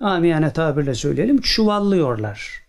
amiyane 0.00 0.52
tabirle 0.52 0.94
söyleyelim 0.94 1.40
çuvallıyorlar. 1.40 2.62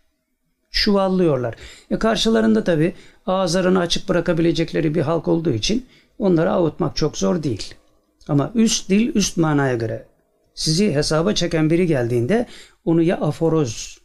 Çuvallıyorlar. 0.71 1.55
E 1.91 1.99
karşılarında 1.99 2.63
tabi 2.63 2.93
ağızlarını 3.25 3.79
açık 3.79 4.09
bırakabilecekleri 4.09 4.95
bir 4.95 5.01
halk 5.01 5.27
olduğu 5.27 5.53
için 5.53 5.85
onları 6.19 6.51
avutmak 6.51 6.95
çok 6.95 7.17
zor 7.17 7.43
değil. 7.43 7.73
Ama 8.27 8.51
üst 8.55 8.89
dil 8.89 9.15
üst 9.15 9.37
manaya 9.37 9.75
göre 9.75 10.05
sizi 10.53 10.95
hesaba 10.95 11.33
çeken 11.33 11.69
biri 11.69 11.87
geldiğinde 11.87 12.45
onu 12.85 13.01
ya 13.01 13.17
aforoz 13.17 13.99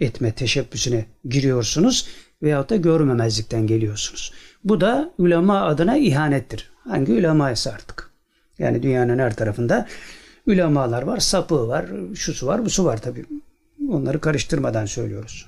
etme 0.00 0.32
teşebbüsüne 0.32 1.06
giriyorsunuz 1.28 2.08
veyahut 2.42 2.70
da 2.70 2.76
görmemezlikten 2.76 3.66
geliyorsunuz. 3.66 4.32
Bu 4.64 4.80
da 4.80 5.14
ulema 5.18 5.60
adına 5.62 5.96
ihanettir. 5.96 6.70
Hangi 6.84 7.12
ulema 7.12 7.44
artık. 7.44 8.10
Yani 8.58 8.82
dünyanın 8.82 9.18
her 9.18 9.36
tarafında 9.36 9.86
ulemalar 10.46 11.02
var, 11.02 11.18
sapığı 11.18 11.68
var, 11.68 11.86
şusu 12.14 12.46
var, 12.46 12.64
busu 12.64 12.84
var 12.84 13.02
tabii. 13.02 13.24
Onları 13.88 14.20
karıştırmadan 14.20 14.86
söylüyoruz. 14.86 15.46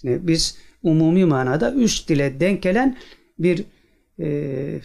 Şimdi 0.00 0.26
biz 0.26 0.58
umumi 0.82 1.24
manada 1.24 1.74
üst 1.74 2.08
dile 2.08 2.40
denk 2.40 2.62
gelen 2.62 2.96
bir 3.38 3.64
e, 4.20 4.80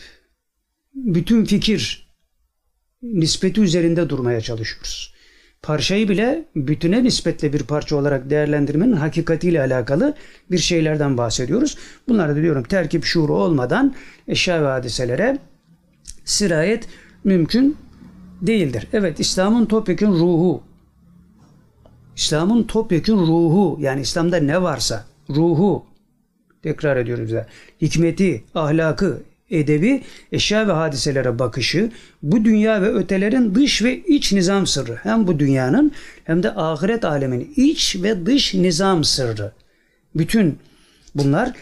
bütün 0.93 1.45
fikir 1.45 2.08
nispeti 3.01 3.62
üzerinde 3.62 4.10
durmaya 4.10 4.41
çalışıyoruz 4.41 5.14
parçayı 5.65 6.10
bile 6.10 6.45
bütüne 6.56 7.04
nispetle 7.04 7.54
bir 7.54 7.63
parça 7.63 7.95
olarak 7.95 8.30
değerlendirmenin 8.30 8.93
hakikatiyle 8.93 9.62
alakalı 9.62 10.13
bir 10.51 10.58
şeylerden 10.58 11.17
bahsediyoruz. 11.17 11.78
Bunlar 12.08 12.30
da 12.30 12.36
diyorum 12.36 12.63
terkip 12.63 13.06
şuuru 13.06 13.36
olmadan 13.36 13.95
eşya 14.28 14.63
ve 14.63 14.67
hadiselere 14.67 15.38
sirayet 16.25 16.88
mümkün 17.23 17.78
değildir. 18.41 18.88
Evet 18.93 19.19
İslam'ın 19.19 19.65
topyekun 19.65 20.12
ruhu 20.12 20.63
İslam'ın 22.15 22.63
topyekun 22.63 23.17
ruhu 23.17 23.78
yani 23.82 24.01
İslam'da 24.01 24.38
ne 24.38 24.62
varsa 24.62 25.06
ruhu 25.30 25.86
tekrar 26.63 26.97
ediyoruz 26.97 27.25
bize. 27.25 27.45
Hikmeti, 27.82 28.43
ahlakı, 28.56 29.21
edebi, 29.51 30.03
eşya 30.31 30.67
ve 30.67 30.71
hadiselere 30.71 31.39
bakışı, 31.39 31.91
bu 32.23 32.45
dünya 32.45 32.81
ve 32.81 32.93
ötelerin 32.93 33.55
dış 33.55 33.84
ve 33.84 33.97
iç 33.97 34.34
nizam 34.34 34.67
sırrı. 34.67 34.95
Hem 35.03 35.27
bu 35.27 35.39
dünyanın 35.39 35.91
hem 36.23 36.43
de 36.43 36.51
ahiret 36.55 37.05
aleminin 37.05 37.53
iç 37.55 37.95
ve 38.03 38.25
dış 38.25 38.53
nizam 38.53 39.03
sırrı. 39.03 39.51
Bütün 40.15 40.60
bunlar 41.15 41.53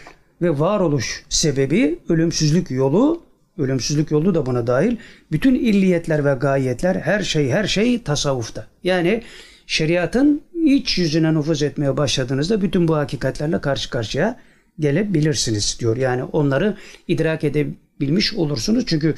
ve 0.42 0.58
varoluş 0.58 1.24
sebebi, 1.28 1.98
ölümsüzlük 2.08 2.70
yolu, 2.70 3.22
ölümsüzlük 3.58 4.10
yolu 4.10 4.34
da 4.34 4.46
buna 4.46 4.66
dahil. 4.66 4.96
Bütün 5.32 5.54
illiyetler 5.54 6.24
ve 6.24 6.34
gayetler, 6.34 6.94
her 6.94 7.22
şey 7.22 7.50
her 7.50 7.66
şey 7.66 8.02
tasavvufta. 8.02 8.66
Yani 8.84 9.22
şeriatın 9.66 10.42
iç 10.64 10.98
yüzüne 10.98 11.34
nüfuz 11.34 11.62
etmeye 11.62 11.96
başladığınızda 11.96 12.62
bütün 12.62 12.88
bu 12.88 12.96
hakikatlerle 12.96 13.60
karşı 13.60 13.90
karşıya 13.90 14.40
gelebilirsiniz 14.78 15.76
diyor. 15.80 15.96
Yani 15.96 16.24
onları 16.24 16.76
idrak 17.08 17.44
edebilmiş 17.44 18.34
olursunuz. 18.34 18.84
Çünkü 18.86 19.14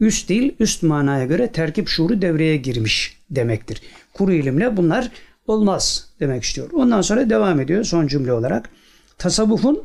üst 0.00 0.28
değil 0.28 0.54
üst 0.60 0.82
manaya 0.82 1.24
göre 1.24 1.52
terkip 1.52 1.88
şuuru 1.88 2.22
devreye 2.22 2.56
girmiş 2.56 3.18
demektir. 3.30 3.82
Kuru 4.12 4.32
ilimle 4.32 4.76
bunlar 4.76 5.10
olmaz 5.46 6.08
demek 6.20 6.44
istiyor. 6.44 6.70
Ondan 6.72 7.00
sonra 7.00 7.30
devam 7.30 7.60
ediyor 7.60 7.84
son 7.84 8.06
cümle 8.06 8.32
olarak. 8.32 8.70
Tasavvufun 9.18 9.84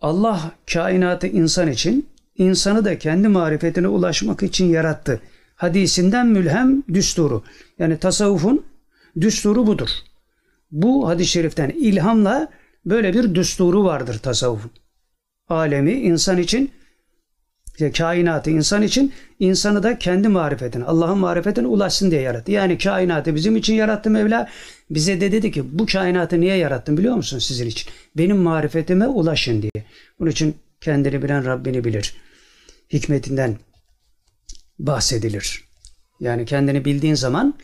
Allah 0.00 0.52
kainatı 0.72 1.26
insan 1.26 1.70
için, 1.70 2.08
insanı 2.36 2.84
da 2.84 2.98
kendi 2.98 3.28
marifetine 3.28 3.88
ulaşmak 3.88 4.42
için 4.42 4.66
yarattı. 4.66 5.20
Hadisinden 5.56 6.26
mülhem 6.26 6.82
düsturu. 6.94 7.42
Yani 7.78 7.98
tasavvufun 7.98 8.66
düsturu 9.20 9.66
budur. 9.66 9.88
Bu 10.70 11.08
hadis-i 11.08 11.30
şeriften 11.30 11.68
ilhamla 11.68 12.48
Böyle 12.86 13.14
bir 13.14 13.34
düsturu 13.34 13.84
vardır 13.84 14.18
tasavvufun. 14.18 14.70
Alemi 15.48 15.92
insan 15.92 16.38
için 16.38 16.70
İşte 17.76 17.92
kainatı 17.92 18.50
insan 18.50 18.82
için, 18.82 19.12
insanı 19.40 19.82
da 19.82 19.98
kendi 19.98 20.28
marifetine, 20.28 20.84
Allah'ın 20.84 21.18
marifetine 21.18 21.66
ulaşsın 21.66 22.10
diye 22.10 22.20
yarattı. 22.20 22.52
Yani 22.52 22.78
kainatı 22.78 23.34
bizim 23.34 23.56
için 23.56 23.74
yarattı 23.74 24.10
Mevla. 24.10 24.48
Bize 24.90 25.20
de 25.20 25.32
dedi 25.32 25.50
ki 25.50 25.78
bu 25.78 25.86
kainatı 25.86 26.40
niye 26.40 26.56
yarattın 26.56 26.96
biliyor 26.96 27.14
musun 27.14 27.38
sizin 27.38 27.66
için? 27.66 27.90
Benim 28.16 28.36
marifetime 28.36 29.06
ulaşın 29.06 29.62
diye. 29.62 29.84
Bunun 30.20 30.30
için 30.30 30.56
kendini 30.80 31.22
bilen 31.22 31.44
Rabbini 31.44 31.84
bilir. 31.84 32.14
Hikmetinden 32.92 33.56
bahsedilir. 34.78 35.64
Yani 36.20 36.44
kendini 36.44 36.84
bildiğin 36.84 37.14
zaman 37.14 37.54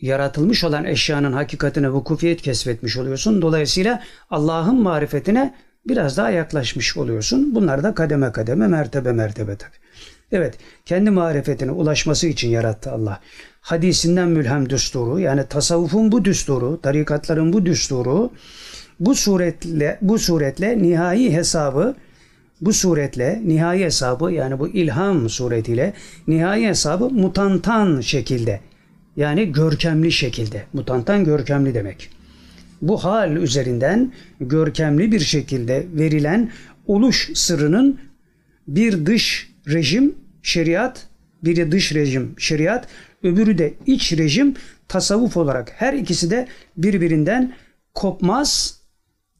yaratılmış 0.00 0.64
olan 0.64 0.84
eşyanın 0.84 1.32
hakikatine 1.32 1.90
vukufiyet 1.90 2.42
kesbetmiş 2.42 2.96
oluyorsun. 2.96 3.42
Dolayısıyla 3.42 4.02
Allah'ın 4.30 4.80
marifetine 4.82 5.54
biraz 5.88 6.16
daha 6.16 6.30
yaklaşmış 6.30 6.96
oluyorsun. 6.96 7.54
Bunlar 7.54 7.82
da 7.82 7.94
kademe 7.94 8.32
kademe, 8.32 8.68
mertebe 8.68 9.12
mertebe 9.12 9.56
tabi. 9.56 9.72
Evet, 10.32 10.54
kendi 10.84 11.10
marifetine 11.10 11.70
ulaşması 11.70 12.26
için 12.26 12.48
yarattı 12.48 12.92
Allah. 12.92 13.20
Hadisinden 13.60 14.28
mülhem 14.28 14.70
düsturu, 14.70 15.20
yani 15.20 15.46
tasavvufun 15.48 16.12
bu 16.12 16.24
düsturu, 16.24 16.80
tarikatların 16.80 17.52
bu 17.52 17.66
düsturu, 17.66 18.30
bu 19.00 19.14
suretle 19.14 19.98
bu 20.02 20.18
suretle 20.18 20.82
nihai 20.82 21.32
hesabı 21.32 21.94
bu 22.60 22.72
suretle 22.72 23.42
nihai 23.44 23.84
hesabı 23.84 24.32
yani 24.32 24.58
bu 24.58 24.68
ilham 24.68 25.28
suretiyle 25.28 25.92
nihai 26.26 26.66
hesabı 26.66 27.10
mutantan 27.10 28.00
şekilde 28.00 28.60
yani 29.18 29.52
görkemli 29.52 30.12
şekilde 30.12 30.64
mutantan 30.72 31.24
görkemli 31.24 31.74
demek. 31.74 32.10
Bu 32.82 33.04
hal 33.04 33.36
üzerinden 33.36 34.12
görkemli 34.40 35.12
bir 35.12 35.20
şekilde 35.20 35.86
verilen 35.92 36.50
oluş 36.86 37.30
sırrının 37.34 38.00
bir 38.68 39.06
dış 39.06 39.50
rejim 39.68 40.14
şeriat, 40.42 41.06
biri 41.44 41.72
dış 41.72 41.94
rejim 41.94 42.34
şeriat, 42.38 42.88
öbürü 43.22 43.58
de 43.58 43.74
iç 43.86 44.12
rejim 44.12 44.54
tasavvuf 44.88 45.36
olarak 45.36 45.72
her 45.76 45.92
ikisi 45.92 46.30
de 46.30 46.48
birbirinden 46.76 47.54
kopmaz, 47.94 48.80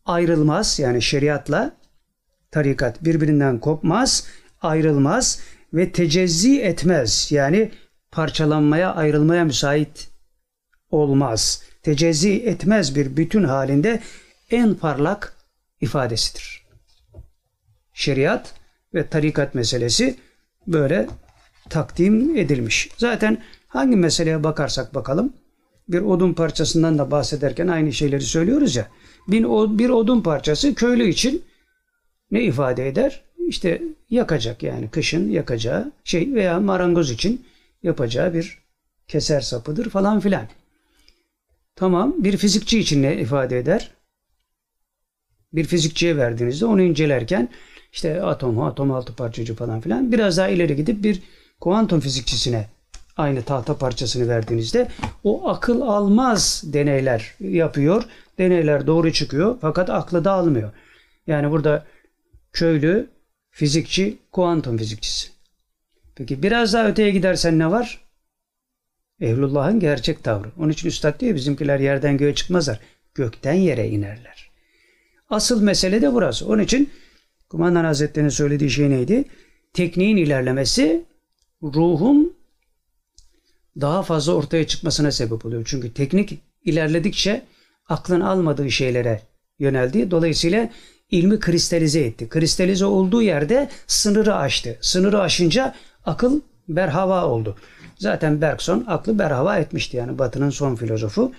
ayrılmaz 0.04 0.78
yani 0.78 1.02
şeriatla 1.02 1.76
tarikat 2.50 3.04
birbirinden 3.04 3.58
kopmaz, 3.58 4.26
ayrılmaz 4.60 5.40
ve 5.74 5.92
tecezzi 5.92 6.60
etmez. 6.60 7.28
Yani 7.32 7.70
parçalanmaya, 8.18 8.94
ayrılmaya 8.94 9.44
müsait 9.44 10.08
olmaz. 10.90 11.62
Tecezzi 11.82 12.32
etmez 12.32 12.96
bir 12.96 13.16
bütün 13.16 13.44
halinde 13.44 14.00
en 14.50 14.74
parlak 14.74 15.32
ifadesidir. 15.80 16.66
Şeriat 17.92 18.54
ve 18.94 19.06
tarikat 19.06 19.54
meselesi 19.54 20.16
böyle 20.66 21.08
takdim 21.70 22.36
edilmiş. 22.36 22.90
Zaten 22.96 23.42
hangi 23.68 23.96
meseleye 23.96 24.44
bakarsak 24.44 24.94
bakalım 24.94 25.32
bir 25.88 26.00
odun 26.00 26.32
parçasından 26.32 26.98
da 26.98 27.10
bahsederken 27.10 27.68
aynı 27.68 27.92
şeyleri 27.92 28.22
söylüyoruz 28.22 28.76
ya. 28.76 28.88
Bir 29.28 29.88
odun 29.88 30.20
parçası 30.20 30.74
köylü 30.74 31.08
için 31.08 31.42
ne 32.30 32.42
ifade 32.42 32.88
eder? 32.88 33.22
İşte 33.48 33.82
yakacak 34.10 34.62
yani 34.62 34.90
kışın 34.90 35.30
yakacağı 35.30 35.92
şey 36.04 36.34
veya 36.34 36.60
marangoz 36.60 37.10
için 37.10 37.44
yapacağı 37.82 38.34
bir 38.34 38.58
keser 39.08 39.40
sapıdır 39.40 39.90
falan 39.90 40.20
filan. 40.20 40.46
Tamam 41.76 42.14
bir 42.18 42.36
fizikçi 42.36 42.78
için 42.78 43.02
ne 43.02 43.16
ifade 43.16 43.58
eder? 43.58 43.90
Bir 45.52 45.64
fizikçiye 45.64 46.16
verdiğinizde 46.16 46.66
onu 46.66 46.82
incelerken 46.82 47.48
işte 47.92 48.22
atom, 48.22 48.62
atom 48.62 48.90
altı 48.90 49.16
parçacı 49.16 49.54
falan 49.54 49.80
filan 49.80 50.12
biraz 50.12 50.36
daha 50.36 50.48
ileri 50.48 50.76
gidip 50.76 51.02
bir 51.02 51.22
kuantum 51.60 52.00
fizikçisine 52.00 52.68
aynı 53.16 53.42
tahta 53.42 53.78
parçasını 53.78 54.28
verdiğinizde 54.28 54.88
o 55.24 55.48
akıl 55.48 55.80
almaz 55.80 56.62
deneyler 56.66 57.34
yapıyor. 57.40 58.04
Deneyler 58.38 58.86
doğru 58.86 59.12
çıkıyor 59.12 59.58
fakat 59.60 59.90
aklı 59.90 60.24
da 60.24 60.32
almıyor. 60.32 60.72
Yani 61.26 61.50
burada 61.50 61.86
köylü, 62.52 63.10
fizikçi, 63.50 64.18
kuantum 64.32 64.76
fizikçisi. 64.76 65.37
Peki 66.18 66.42
biraz 66.42 66.72
daha 66.72 66.88
öteye 66.88 67.10
gidersen 67.10 67.58
ne 67.58 67.70
var? 67.70 68.00
Ehlullah'ın 69.20 69.80
gerçek 69.80 70.24
tavrı. 70.24 70.48
Onun 70.58 70.70
için 70.70 70.88
üstad 70.88 71.20
diyor 71.20 71.34
bizimkiler 71.34 71.80
yerden 71.80 72.16
göğe 72.16 72.34
çıkmazlar. 72.34 72.80
Gökten 73.14 73.52
yere 73.52 73.88
inerler. 73.88 74.50
Asıl 75.30 75.62
mesele 75.62 76.02
de 76.02 76.14
burası. 76.14 76.46
Onun 76.46 76.62
için 76.62 76.90
Kumandan 77.48 77.84
Hazretleri'nin 77.84 78.28
söylediği 78.28 78.70
şey 78.70 78.90
neydi? 78.90 79.24
Tekniğin 79.72 80.16
ilerlemesi 80.16 81.04
ruhun 81.62 82.36
daha 83.80 84.02
fazla 84.02 84.32
ortaya 84.32 84.66
çıkmasına 84.66 85.12
sebep 85.12 85.46
oluyor. 85.46 85.62
Çünkü 85.66 85.94
teknik 85.94 86.38
ilerledikçe 86.64 87.42
aklın 87.88 88.20
almadığı 88.20 88.70
şeylere 88.70 89.22
yöneldi. 89.58 90.10
Dolayısıyla 90.10 90.70
ilmi 91.10 91.40
kristalize 91.40 92.00
etti. 92.00 92.28
Kristalize 92.28 92.84
olduğu 92.84 93.22
yerde 93.22 93.68
sınırı 93.86 94.36
aştı. 94.36 94.78
Sınırı 94.80 95.20
aşınca 95.20 95.74
akıl 96.08 96.40
berhava 96.68 97.26
oldu. 97.26 97.56
Zaten 97.96 98.40
Bergson 98.40 98.84
aklı 98.86 99.18
berhava 99.18 99.56
etmişti 99.56 99.96
yani 99.96 100.18
Batı'nın 100.18 100.50
son 100.50 100.74
filozofu. 100.74 101.32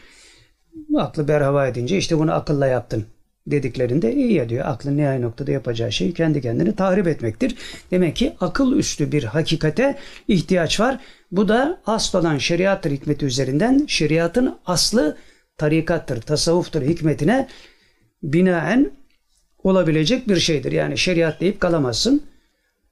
Aklı 0.97 1.27
berhava 1.27 1.67
edince 1.67 1.97
işte 1.97 2.19
bunu 2.19 2.33
akılla 2.33 2.67
yaptın 2.67 3.05
dediklerinde 3.47 4.15
iyi 4.15 4.33
ya 4.33 4.49
diyor. 4.49 4.65
Aklın 4.65 4.97
nihai 4.97 5.21
noktada 5.21 5.51
yapacağı 5.51 5.91
şey 5.91 6.13
kendi 6.13 6.41
kendini 6.41 6.75
tahrip 6.75 7.07
etmektir. 7.07 7.55
Demek 7.91 8.15
ki 8.15 8.35
akıl 8.39 8.77
üstü 8.77 9.11
bir 9.11 9.23
hakikate 9.23 9.97
ihtiyaç 10.27 10.79
var. 10.79 10.99
Bu 11.31 11.47
da 11.47 11.81
asıl 11.85 12.19
olan 12.19 12.37
şeriattır 12.37 12.91
hikmeti 12.91 13.25
üzerinden 13.25 13.85
şeriatın 13.87 14.57
aslı 14.65 15.17
tarikattır, 15.57 16.21
tasavvuftur 16.21 16.81
hikmetine 16.81 17.47
binaen 18.23 18.91
olabilecek 19.63 20.27
bir 20.27 20.37
şeydir. 20.37 20.71
Yani 20.71 20.97
şeriat 20.97 21.41
deyip 21.41 21.59
kalamazsın. 21.59 22.23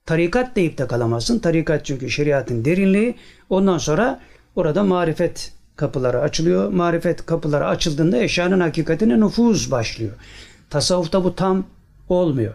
Tarikat 0.08 0.56
deyip 0.56 0.78
de 0.78 0.88
kalamazsın. 0.88 1.39
Tarikat 1.39 1.86
çünkü 1.86 2.10
şeriatın 2.10 2.65
derinliği. 2.65 3.15
Ondan 3.50 3.78
sonra 3.78 4.20
orada 4.56 4.84
marifet 4.84 5.54
kapıları 5.76 6.22
açılıyor. 6.22 6.72
Marifet 6.72 7.26
kapıları 7.26 7.67
açıldığında 7.67 8.17
eşyanın 8.17 8.60
hakikatine 8.60 9.20
nüfuz 9.20 9.72
başlıyor. 9.72 10.12
Tasavvufta 10.70 11.24
bu 11.24 11.36
tam 11.36 11.65
olmuyor. 12.10 12.54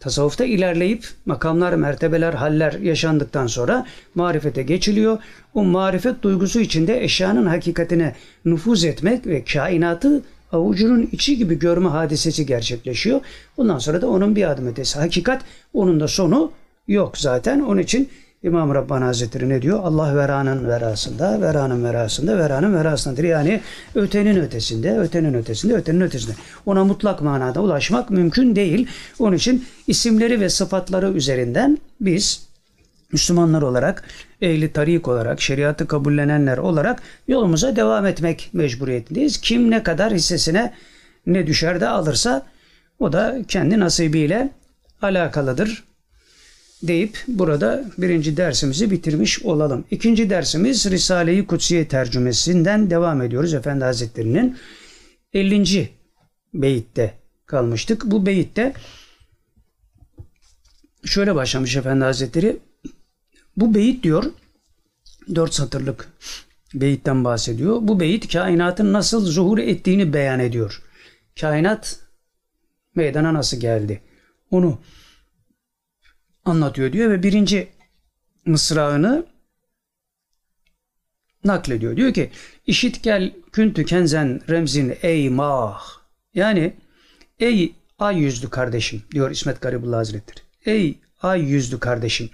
Tasavvufta 0.00 0.44
ilerleyip 0.44 1.08
makamlar, 1.26 1.72
mertebeler, 1.72 2.34
haller 2.34 2.72
yaşandıktan 2.72 3.46
sonra 3.46 3.86
marifete 4.14 4.62
geçiliyor. 4.62 5.18
O 5.54 5.64
marifet 5.64 6.22
duygusu 6.22 6.60
içinde 6.60 7.04
eşyanın 7.04 7.46
hakikatine 7.46 8.14
nüfuz 8.44 8.84
etmek 8.84 9.26
ve 9.26 9.44
kainatı 9.44 10.22
avucunun 10.52 11.08
içi 11.12 11.36
gibi 11.36 11.58
görme 11.58 11.88
hadisesi 11.88 12.46
gerçekleşiyor. 12.46 13.20
Bundan 13.56 13.78
sonra 13.78 14.02
da 14.02 14.08
onun 14.08 14.36
bir 14.36 14.50
adım 14.50 14.66
ötesi. 14.66 14.98
Hakikat 14.98 15.42
onun 15.74 16.00
da 16.00 16.08
sonu 16.08 16.52
yok 16.88 17.18
zaten. 17.18 17.60
Onun 17.60 17.80
için 17.80 18.08
İmam 18.42 18.74
Rabbani 18.74 19.04
Hazretleri 19.04 19.48
ne 19.48 19.62
diyor? 19.62 19.80
Allah 19.82 20.16
veranın 20.16 20.68
verasında, 20.68 21.40
veranın 21.40 21.84
verasında, 21.84 22.38
veranın 22.38 22.74
verasındadır. 22.74 23.24
Yani 23.24 23.60
ötenin 23.94 24.36
ötesinde, 24.36 24.98
ötenin 24.98 25.34
ötesinde, 25.34 25.74
ötenin 25.74 26.00
ötesinde. 26.00 26.34
Ona 26.66 26.84
mutlak 26.84 27.22
manada 27.22 27.60
ulaşmak 27.62 28.10
mümkün 28.10 28.56
değil. 28.56 28.88
Onun 29.18 29.36
için 29.36 29.64
isimleri 29.86 30.40
ve 30.40 30.48
sıfatları 30.48 31.12
üzerinden 31.12 31.78
biz 32.00 32.48
Müslümanlar 33.12 33.62
olarak, 33.62 34.04
ehli 34.42 34.72
tarik 34.72 35.08
olarak, 35.08 35.40
şeriatı 35.40 35.86
kabullenenler 35.86 36.58
olarak 36.58 37.02
yolumuza 37.28 37.76
devam 37.76 38.06
etmek 38.06 38.50
mecburiyetindeyiz. 38.52 39.40
Kim 39.40 39.70
ne 39.70 39.82
kadar 39.82 40.12
hissesine 40.12 40.74
ne 41.26 41.46
düşer 41.46 41.80
de 41.80 41.88
alırsa 41.88 42.46
o 42.98 43.12
da 43.12 43.38
kendi 43.48 43.80
nasibiyle 43.80 44.50
alakalıdır 45.02 45.84
deyip 46.82 47.18
burada 47.28 47.84
birinci 47.98 48.36
dersimizi 48.36 48.90
bitirmiş 48.90 49.42
olalım. 49.42 49.84
İkinci 49.90 50.30
dersimiz 50.30 50.90
Risale-i 50.90 51.46
Kutsiye 51.46 51.88
tercümesinden 51.88 52.90
devam 52.90 53.22
ediyoruz 53.22 53.54
Efendi 53.54 53.84
Hazretleri'nin 53.84 54.56
50. 55.32 55.88
beyitte 56.54 57.14
kalmıştık. 57.46 58.04
Bu 58.04 58.26
beyitte 58.26 58.72
şöyle 61.04 61.34
başlamış 61.34 61.76
Efendi 61.76 62.04
Hazretleri 62.04 62.56
bu 63.60 63.74
beyit 63.74 64.02
diyor 64.02 64.24
dört 65.34 65.54
satırlık 65.54 66.08
beyitten 66.74 67.24
bahsediyor. 67.24 67.78
Bu 67.82 68.00
beyit 68.00 68.32
kainatın 68.32 68.92
nasıl 68.92 69.26
zuhur 69.26 69.58
ettiğini 69.58 70.12
beyan 70.12 70.40
ediyor. 70.40 70.82
Kainat 71.40 71.98
meydana 72.94 73.34
nasıl 73.34 73.60
geldi? 73.60 74.00
Onu 74.50 74.80
anlatıyor 76.44 76.92
diyor 76.92 77.10
ve 77.10 77.22
birinci 77.22 77.68
mısrağını 78.46 79.26
naklediyor. 81.44 81.96
Diyor 81.96 82.14
ki 82.14 82.30
işit 82.66 83.02
gel 83.02 83.32
küntü 83.52 83.84
kenzen 83.84 84.40
remzin 84.48 84.96
ey 85.02 85.30
Yani 86.34 86.76
ey 87.38 87.74
ay 87.98 88.18
yüzlü 88.18 88.50
kardeşim 88.50 89.02
diyor 89.10 89.30
İsmet 89.30 89.60
Garibullah 89.60 89.98
Hazretleri. 89.98 90.40
Ey 90.64 90.98
ay 91.22 91.42
yüzlü 91.42 91.80
kardeşim. 91.80 92.30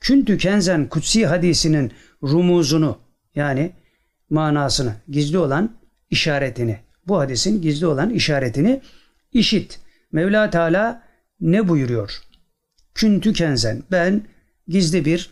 Küntü 0.00 0.38
kenzen 0.38 0.88
kutsi 0.88 1.26
hadisinin 1.26 1.92
rumuzunu 2.22 2.98
yani 3.34 3.72
manasını, 4.30 4.94
gizli 5.08 5.38
olan 5.38 5.76
işaretini, 6.10 6.78
bu 7.06 7.18
hadisin 7.18 7.62
gizli 7.62 7.86
olan 7.86 8.10
işaretini 8.10 8.80
işit. 9.32 9.80
Mevla 10.12 10.50
Teala 10.50 11.02
ne 11.40 11.68
buyuruyor? 11.68 12.20
Küntü 12.94 13.32
kenzen, 13.32 13.82
ben 13.90 14.22
gizli 14.68 15.04
bir 15.04 15.30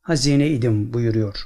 hazine 0.00 0.48
idim 0.48 0.92
buyuruyor. 0.92 1.36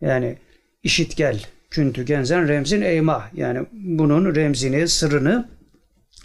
Yani 0.00 0.38
işit 0.82 1.16
gel, 1.16 1.46
küntü 1.70 2.04
kenzen 2.04 2.48
remzin 2.48 2.80
eyma. 2.80 3.30
Yani 3.34 3.66
bunun 3.72 4.34
remzini, 4.34 4.88
sırrını 4.88 5.48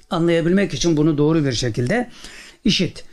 anlayabilmek 0.09 0.73
için 0.73 0.97
bunu 0.97 1.17
doğru 1.17 1.45
bir 1.45 1.53
şekilde 1.53 2.09
işit. 2.63 3.05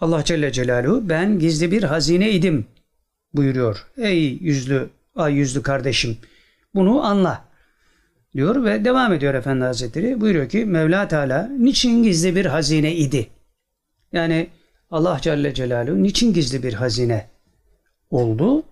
Allah 0.00 0.24
Celle 0.24 0.52
Celaluhu 0.52 1.08
ben 1.08 1.38
gizli 1.38 1.72
bir 1.72 1.82
hazine 1.82 2.30
idim 2.30 2.66
buyuruyor. 3.34 3.86
Ey 3.96 4.38
yüzlü, 4.40 4.90
ay 5.16 5.34
yüzlü 5.34 5.62
kardeşim 5.62 6.18
bunu 6.74 7.04
anla 7.04 7.44
diyor 8.34 8.64
ve 8.64 8.84
devam 8.84 9.12
ediyor 9.12 9.34
Efendi 9.34 9.64
Hazretleri. 9.64 10.20
Buyuruyor 10.20 10.48
ki 10.48 10.64
Mevla 10.64 11.08
Teala 11.08 11.50
niçin 11.58 12.02
gizli 12.02 12.36
bir 12.36 12.46
hazine 12.46 12.96
idi? 12.96 13.28
Yani 14.12 14.48
Allah 14.90 15.18
Celle 15.22 15.54
Celaluhu 15.54 16.02
niçin 16.02 16.32
gizli 16.32 16.62
bir 16.62 16.74
hazine 16.74 17.28
oldu? 18.10 18.62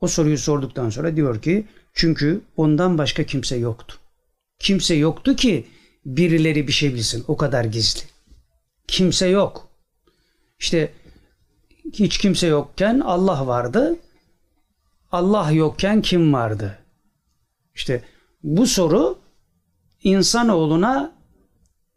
O 0.00 0.08
soruyu 0.08 0.38
sorduktan 0.38 0.90
sonra 0.90 1.16
diyor 1.16 1.42
ki 1.42 1.66
çünkü 1.94 2.40
ondan 2.56 2.98
başka 2.98 3.22
kimse 3.24 3.56
yoktu. 3.56 3.98
Kimse 4.58 4.94
yoktu 4.94 5.36
ki 5.36 5.66
birileri 6.06 6.68
bir 6.68 6.72
şey 6.72 6.94
bilsin. 6.94 7.24
O 7.28 7.36
kadar 7.36 7.64
gizli. 7.64 8.00
Kimse 8.88 9.26
yok. 9.26 9.65
İşte 10.58 10.92
hiç 11.92 12.18
kimse 12.18 12.46
yokken 12.46 13.00
Allah 13.00 13.46
vardı. 13.46 13.96
Allah 15.12 15.50
yokken 15.50 16.02
kim 16.02 16.32
vardı? 16.32 16.78
İşte 17.74 18.02
bu 18.42 18.66
soru 18.66 19.18
insanoğluna 20.02 21.12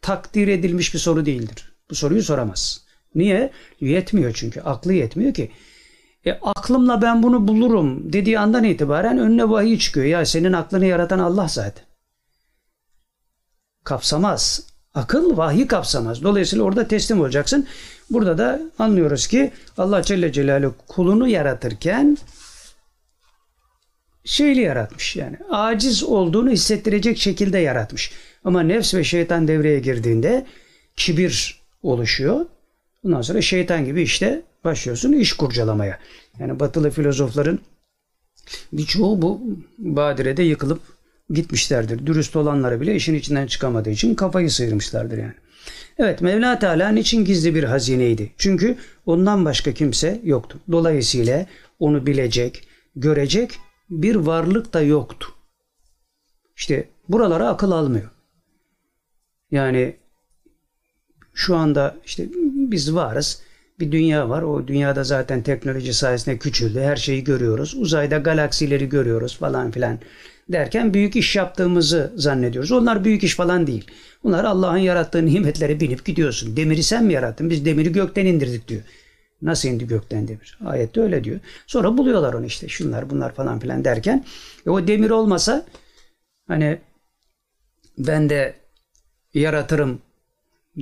takdir 0.01 0.47
edilmiş 0.47 0.93
bir 0.93 0.99
soru 0.99 1.25
değildir. 1.25 1.73
Bu 1.89 1.95
soruyu 1.95 2.23
soramaz. 2.23 2.85
Niye? 3.15 3.51
Yetmiyor 3.79 4.33
çünkü. 4.33 4.61
Aklı 4.61 4.93
yetmiyor 4.93 5.33
ki. 5.33 5.51
E, 6.25 6.31
aklımla 6.31 7.01
ben 7.01 7.23
bunu 7.23 7.47
bulurum 7.47 8.13
dediği 8.13 8.39
andan 8.39 8.63
itibaren 8.63 9.17
önüne 9.17 9.49
vahiy 9.49 9.79
çıkıyor. 9.79 10.05
Ya 10.05 10.25
senin 10.25 10.53
aklını 10.53 10.85
yaratan 10.85 11.19
Allah 11.19 11.47
zaten. 11.47 11.85
Kapsamaz. 13.83 14.68
Akıl 14.93 15.37
vahiy 15.37 15.67
kapsamaz. 15.67 16.23
Dolayısıyla 16.23 16.65
orada 16.65 16.87
teslim 16.87 17.21
olacaksın. 17.21 17.67
Burada 18.09 18.37
da 18.37 18.61
anlıyoruz 18.79 19.27
ki 19.27 19.51
Allah 19.77 20.03
Celle 20.03 20.31
Celaluhu 20.31 20.75
kulunu 20.87 21.27
yaratırken 21.27 22.17
şeyli 24.23 24.59
yaratmış 24.59 25.15
yani. 25.15 25.37
Aciz 25.49 26.03
olduğunu 26.03 26.49
hissettirecek 26.49 27.17
şekilde 27.17 27.57
yaratmış. 27.57 28.11
Ama 28.43 28.61
nefs 28.61 28.93
ve 28.93 29.03
şeytan 29.03 29.47
devreye 29.47 29.79
girdiğinde 29.79 30.45
kibir 30.95 31.61
oluşuyor. 31.83 32.45
Ondan 33.03 33.21
sonra 33.21 33.41
şeytan 33.41 33.85
gibi 33.85 34.01
işte 34.01 34.41
başlıyorsun 34.63 35.11
iş 35.11 35.33
kurcalamaya. 35.33 35.99
Yani 36.39 36.59
batılı 36.59 36.91
filozofların 36.91 37.59
birçoğu 38.73 39.21
bu 39.21 39.41
badirede 39.77 40.43
yıkılıp 40.43 40.81
gitmişlerdir. 41.29 42.05
Dürüst 42.05 42.35
olanları 42.35 42.81
bile 42.81 42.95
işin 42.95 43.13
içinden 43.13 43.47
çıkamadığı 43.47 43.89
için 43.89 44.15
kafayı 44.15 44.51
sıyırmışlardır 44.51 45.17
yani. 45.17 45.33
Evet 45.97 46.21
Mevla 46.21 46.59
Teala 46.59 46.89
niçin 46.89 47.25
gizli 47.25 47.55
bir 47.55 47.63
hazineydi? 47.63 48.31
Çünkü 48.37 48.77
ondan 49.05 49.45
başka 49.45 49.73
kimse 49.73 50.21
yoktu. 50.23 50.59
Dolayısıyla 50.71 51.45
onu 51.79 52.05
bilecek, 52.05 52.67
görecek 52.95 53.59
bir 53.89 54.15
varlık 54.15 54.73
da 54.73 54.81
yoktu. 54.81 55.27
İşte 56.57 56.89
buralara 57.09 57.49
akıl 57.49 57.71
almıyor. 57.71 58.09
Yani 59.51 59.95
şu 61.33 61.55
anda 61.55 61.95
işte 62.05 62.27
biz 62.71 62.95
varız. 62.95 63.41
Bir 63.79 63.91
dünya 63.91 64.29
var. 64.29 64.41
O 64.41 64.67
dünyada 64.67 65.03
zaten 65.03 65.41
teknoloji 65.41 65.93
sayesinde 65.93 66.37
küçüldü. 66.37 66.79
Her 66.79 66.95
şeyi 66.95 67.23
görüyoruz. 67.23 67.75
Uzayda 67.77 68.17
galaksileri 68.17 68.89
görüyoruz 68.89 69.37
falan 69.37 69.71
filan 69.71 69.99
derken 70.49 70.93
büyük 70.93 71.15
iş 71.15 71.35
yaptığımızı 71.35 72.13
zannediyoruz. 72.15 72.71
Onlar 72.71 73.03
büyük 73.03 73.23
iş 73.23 73.35
falan 73.35 73.67
değil. 73.67 73.85
Bunlar 74.23 74.43
Allah'ın 74.43 74.77
yarattığı 74.77 75.25
nimetlere 75.25 75.79
binip 75.79 76.05
gidiyorsun. 76.05 76.57
Demiri 76.57 76.83
sen 76.83 77.05
mi 77.05 77.13
yarattın? 77.13 77.49
Biz 77.49 77.65
demiri 77.65 77.91
gökten 77.91 78.25
indirdik 78.25 78.67
diyor. 78.67 78.81
Nasıl 79.41 79.69
indi 79.69 79.87
gökten 79.87 80.27
demir? 80.27 80.59
Ayette 80.65 81.01
öyle 81.01 81.23
diyor. 81.23 81.39
Sonra 81.67 81.97
buluyorlar 81.97 82.33
onu 82.33 82.45
işte 82.45 82.67
şunlar 82.67 83.09
bunlar 83.09 83.35
falan 83.35 83.59
filan 83.59 83.85
derken. 83.85 84.25
E 84.65 84.69
o 84.69 84.87
demir 84.87 85.09
olmasa 85.09 85.65
hani 86.47 86.79
ben 87.97 88.29
de 88.29 88.55
yaratırım 89.33 90.01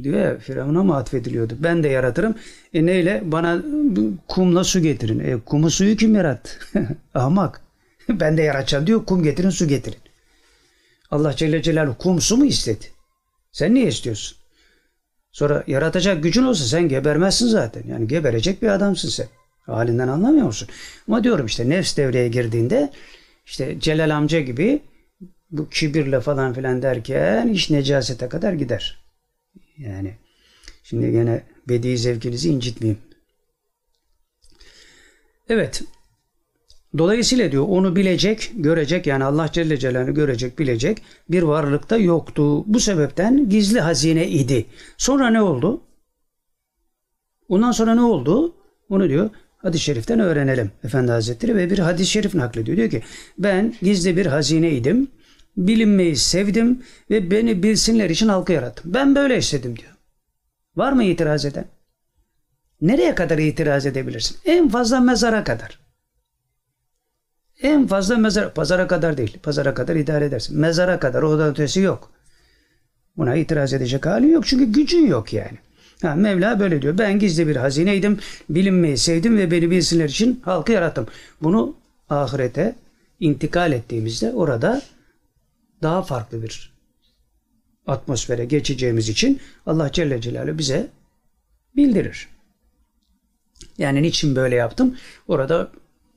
diyor 0.04 0.20
ya 0.20 0.38
Firavun'a 0.38 0.84
mı 0.84 0.96
atfediliyordu? 0.96 1.58
Ben 1.60 1.84
de 1.84 1.88
yaratırım. 1.88 2.36
E 2.74 2.86
neyle? 2.86 3.22
Bana 3.26 3.64
kumla 4.28 4.64
su 4.64 4.80
getirin. 4.80 5.20
E 5.20 5.40
kumu 5.40 5.72
suyu 5.72 5.96
kim 5.96 6.16
yarattı? 6.16 6.50
Ahmak. 7.14 7.62
ben 8.10 8.38
de 8.38 8.42
yaratacağım 8.42 8.88
diyor. 8.88 9.06
Kum 9.06 9.24
getirin 9.24 9.50
su 9.50 9.68
getirin. 9.68 10.00
Allah 11.12 11.36
Celle 11.36 11.62
Celaluhu 11.62 11.98
kum 11.98 12.22
su 12.22 12.38
mu 12.38 12.46
istedi? 12.46 12.86
Sen 13.52 13.74
niye 13.74 13.88
istiyorsun? 13.88 14.38
Sonra 15.32 15.64
yaratacak 15.68 16.24
gücün 16.24 16.44
olsa 16.44 16.66
sen 16.66 16.90
gebermezsin 16.90 17.48
zaten. 17.48 17.84
Yani 17.88 18.08
geberecek 18.08 18.62
bir 18.62 18.68
adamsın 18.68 19.10
sen. 19.10 19.28
Halinden 19.66 20.08
anlamıyor 20.08 20.46
musun? 20.46 20.68
Ama 21.08 21.24
diyorum 21.24 21.46
işte 21.46 21.70
nefs 21.70 21.98
devreye 21.98 22.28
girdiğinde 22.28 22.92
işte 23.46 23.80
Celal 23.80 24.16
amca 24.16 24.40
gibi 24.40 24.82
bu 25.52 25.70
kibirle 25.70 26.20
falan 26.20 26.54
filan 26.54 26.82
derken 26.82 27.48
iş 27.48 27.70
necasete 27.70 28.30
kadar 28.30 28.54
gider. 28.54 29.07
Yani 29.78 30.14
şimdi 30.84 31.12
gene 31.12 31.44
bedi 31.70 31.98
zevkinizi 31.98 32.50
incitmeyeyim. 32.50 33.02
Evet. 35.50 35.84
Dolayısıyla 36.98 37.52
diyor 37.52 37.66
onu 37.68 37.96
bilecek, 37.96 38.52
görecek 38.56 39.08
yani 39.08 39.24
Allah 39.24 39.52
Celle 39.52 39.78
Celaluhu 39.78 40.14
görecek, 40.14 40.60
bilecek 40.60 41.02
bir 41.30 41.44
varlıkta 41.44 41.98
yoktu. 41.98 42.64
Bu 42.74 42.80
sebepten 42.80 43.50
gizli 43.50 43.80
hazine 43.80 44.28
idi. 44.28 44.66
Sonra 44.98 45.30
ne 45.30 45.42
oldu? 45.42 45.82
Ondan 47.50 47.72
sonra 47.72 47.96
ne 47.96 48.02
oldu? 48.02 48.56
Onu 48.90 49.10
diyor 49.10 49.30
hadis-i 49.58 49.84
şeriften 49.84 50.20
öğrenelim 50.20 50.72
Efendi 50.84 51.12
Hazretleri 51.12 51.56
ve 51.56 51.70
bir 51.70 51.80
hadis-i 51.80 52.12
şerif 52.12 52.36
naklediyor. 52.36 52.78
Diyor 52.78 52.90
ki 52.90 53.04
ben 53.38 53.76
gizli 53.82 54.18
bir 54.18 54.26
hazine 54.26 54.72
idim. 54.72 55.08
Bilinmeyi 55.58 56.16
sevdim 56.16 56.84
ve 57.10 57.32
beni 57.32 57.64
bilsinler 57.64 58.10
için 58.10 58.28
halkı 58.28 58.54
yarattım. 58.54 58.94
Ben 58.94 59.16
böyle 59.16 59.38
istedim 59.38 59.78
diyor. 59.78 59.92
Var 60.76 60.92
mı 60.92 61.04
itiraz 61.04 61.46
eden? 61.46 61.66
Nereye 62.82 63.16
kadar 63.16 63.38
itiraz 63.38 63.86
edebilirsin? 63.86 64.38
En 64.46 64.70
fazla 64.70 65.00
mezara 65.00 65.44
kadar. 65.44 65.80
En 67.62 67.88
fazla 67.88 68.18
mezar, 68.18 68.54
pazara 68.54 68.88
kadar 68.88 69.18
değil. 69.18 69.38
Pazara 69.44 69.74
kadar 69.74 69.96
idare 69.96 70.26
edersin. 70.26 70.60
Mezara 70.60 71.00
kadar 71.00 71.24
o 71.24 71.40
da 71.40 71.50
ötesi 71.50 71.80
yok. 71.80 72.12
Buna 73.18 73.36
itiraz 73.36 73.74
edecek 73.74 74.06
halin 74.06 74.34
yok. 74.34 74.48
Çünkü 74.48 74.66
gücün 74.66 75.08
yok 75.08 75.34
yani. 75.34 75.58
Ha, 76.02 76.16
Mevla 76.16 76.60
böyle 76.60 76.82
diyor. 76.82 76.98
Ben 76.98 77.20
gizli 77.20 77.48
bir 77.48 77.56
hazineydim. 77.56 78.20
Bilinmeyi 78.50 78.98
sevdim 78.98 79.38
ve 79.38 79.52
beni 79.52 79.72
bilsinler 79.72 80.10
için 80.10 80.42
halkı 80.46 80.72
yarattım. 80.72 81.08
Bunu 81.42 81.76
ahirete 82.10 82.76
intikal 83.20 83.72
ettiğimizde 83.72 84.32
orada 84.32 84.82
daha 85.82 86.02
farklı 86.02 86.44
bir 86.44 86.74
atmosfere 87.88 88.46
geçeceğimiz 88.46 89.10
için 89.10 89.42
Allah 89.66 89.92
Celle 89.92 90.22
Celaluhu 90.22 90.58
bize 90.58 90.88
bildirir. 91.76 92.28
Yani 93.78 94.02
niçin 94.02 94.36
böyle 94.36 94.56
yaptım? 94.56 94.98
Orada 95.28 95.72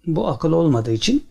bu 0.07 0.29
akıl 0.29 0.53
olmadığı 0.53 0.93
için 0.93 1.25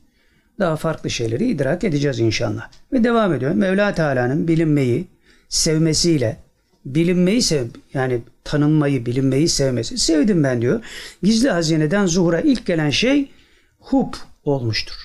daha 0.59 0.75
farklı 0.75 1.09
şeyleri 1.09 1.47
idrak 1.47 1.83
edeceğiz 1.83 2.19
inşallah. 2.19 2.71
Ve 2.93 3.03
devam 3.03 3.33
ediyor. 3.33 3.51
Mevla 3.51 3.93
Teala'nın 3.93 4.47
bilinmeyi, 4.47 5.07
sevmesiyle 5.49 6.37
bilinmeyi 6.85 7.41
sev 7.41 7.67
yani 7.93 8.21
tanınmayı, 8.43 9.05
bilinmeyi 9.05 9.49
sevmesi. 9.49 9.97
Sevdim 9.97 10.43
ben 10.43 10.61
diyor. 10.61 10.83
Gizli 11.23 11.49
hazineden 11.49 12.05
zuhura 12.05 12.41
ilk 12.41 12.65
gelen 12.65 12.89
şey 12.89 13.31
hub 13.79 14.13
olmuştur. 14.43 14.95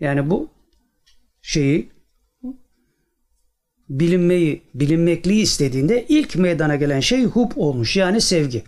Yani 0.00 0.30
bu 0.30 0.48
şeyi 1.42 1.90
bilinmeyi, 3.90 4.62
bilinmekliği 4.74 5.42
istediğinde 5.42 6.06
ilk 6.08 6.36
meydana 6.36 6.76
gelen 6.76 7.00
şey 7.00 7.24
hub 7.24 7.50
olmuş. 7.56 7.96
Yani 7.96 8.20
sevgi. 8.20 8.62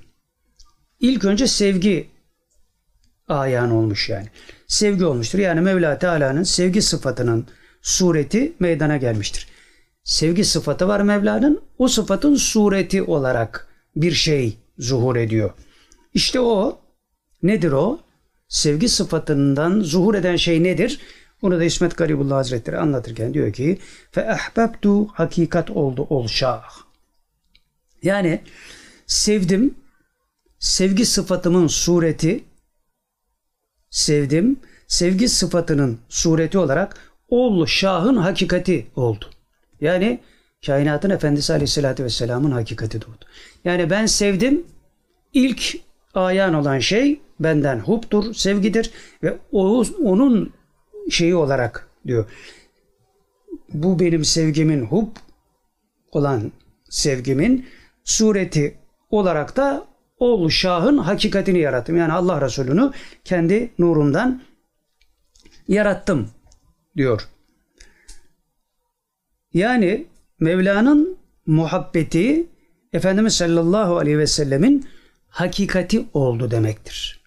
İlk 1.01 1.25
önce 1.25 1.47
sevgi 1.47 2.09
ayan 3.29 3.71
olmuş 3.71 4.09
yani. 4.09 4.27
Sevgi 4.67 5.05
olmuştur. 5.05 5.39
Yani 5.39 5.61
Mevla 5.61 5.99
Teala'nın 5.99 6.43
sevgi 6.43 6.83
sıfatının 6.83 7.47
sureti 7.83 8.53
meydana 8.61 8.97
gelmiştir. 8.97 9.49
Sevgi 10.05 10.45
sıfatı 10.45 10.89
var 10.89 11.01
Mevla'nın. 11.01 11.61
O 11.79 11.89
sıfatın 11.89 12.35
sureti 12.35 13.03
olarak 13.03 13.69
bir 13.97 14.13
şey 14.13 14.57
zuhur 14.79 15.17
ediyor. 15.17 15.51
İşte 16.15 16.41
o 16.41 16.81
nedir 17.43 17.73
o? 17.73 18.01
Sevgi 18.49 18.89
sıfatından 18.89 19.81
zuhur 19.81 20.15
eden 20.15 20.37
şey 20.37 20.63
nedir? 20.63 21.01
Bunu 21.43 21.59
da 21.61 21.65
İsmet 21.65 21.97
Garibullah 21.97 22.37
Hazretleri 22.37 22.79
anlatırken 22.79 23.35
diyor 23.35 23.53
ki 23.53 23.79
fe 24.11 24.31
ahbabtu 24.31 25.07
hakikat 25.07 25.71
oldu 25.71 26.07
ol 26.11 26.29
şah. 26.29 26.63
Yani 28.03 28.41
sevdim 29.07 29.75
sevgi 30.59 31.07
sıfatımın 31.07 31.67
sureti 31.67 32.45
sevdim 33.91 34.61
sevgi 34.87 35.29
sıfatının 35.29 35.99
sureti 36.09 36.59
olarak 36.59 36.97
ol 37.29 37.67
şahın 37.67 38.17
hakikati 38.17 38.87
oldu. 38.97 39.31
Yani 39.81 40.21
kainatın 40.67 41.11
efendisi 41.11 41.53
aleyhissalatü 41.53 42.05
vesselamın 42.05 42.51
hakikati 42.51 43.01
doğdu. 43.01 43.25
Yani 43.65 43.91
ben 43.91 44.07
sevdim 44.07 44.67
ilk 45.33 45.77
ayan 46.15 46.55
olan 46.55 46.79
şey 46.79 47.21
benden 47.41 47.79
huptur, 47.79 48.35
sevgidir 48.35 48.91
ve 49.23 49.39
o, 49.53 49.85
onun 50.05 50.53
şeyi 51.11 51.35
olarak 51.35 51.89
diyor. 52.07 52.25
Bu 53.69 53.99
benim 53.99 54.25
sevgimin 54.25 54.85
hub 54.85 55.09
olan 56.13 56.53
sevgimin 56.91 57.67
sureti 58.05 58.79
olarak 59.11 59.57
da 59.57 59.87
oğlu 60.19 60.51
Şah'ın 60.51 60.99
hakikatini 60.99 61.59
yarattım. 61.59 61.97
Yani 61.97 62.13
Allah 62.13 62.41
Resulü'nü 62.41 62.91
kendi 63.25 63.71
nurumdan 63.79 64.43
yarattım 65.69 66.29
diyor. 66.97 67.29
Yani 69.55 70.07
Mevla'nın 70.41 71.17
muhabbeti 71.47 72.47
Efendimiz 72.93 73.35
sallallahu 73.35 73.99
aleyhi 73.99 74.19
ve 74.19 74.27
sellemin 74.27 74.87
hakikati 75.29 76.05
oldu 76.15 76.51
demektir. 76.51 77.23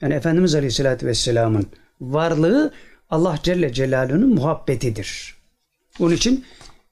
Yani 0.00 0.14
Efendimiz 0.14 0.54
aleyhissalatü 0.54 1.06
vesselamın 1.06 1.66
varlığı 2.00 2.72
Allah 3.10 3.38
Celle 3.42 3.72
Celaluhu'nun 3.72 4.34
muhabbetidir. 4.34 5.34
Onun 6.00 6.14
için 6.14 6.44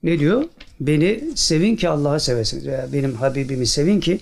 ne 0.03 0.19
diyor? 0.19 0.43
Beni 0.79 1.23
sevin 1.35 1.75
ki 1.75 1.89
Allah'ı 1.89 2.19
sevesiniz. 2.19 2.67
Veya 2.67 2.93
benim 2.93 3.15
Habibimi 3.15 3.67
sevin 3.67 3.99
ki 3.99 4.19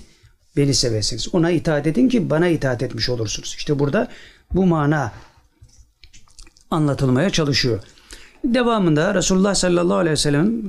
beni 0.57 0.73
sevesiniz. 0.73 1.35
Ona 1.35 1.51
itaat 1.51 1.87
edin 1.87 2.09
ki 2.09 2.29
bana 2.29 2.47
itaat 2.47 2.83
etmiş 2.83 3.09
olursunuz. 3.09 3.55
İşte 3.57 3.79
burada 3.79 4.07
bu 4.53 4.65
mana 4.65 5.11
anlatılmaya 6.71 7.29
çalışıyor. 7.29 7.79
Devamında 8.43 9.15
Resulullah 9.15 9.55
sallallahu 9.55 9.97
aleyhi 9.97 10.13
ve 10.13 10.17
sellem 10.17 10.61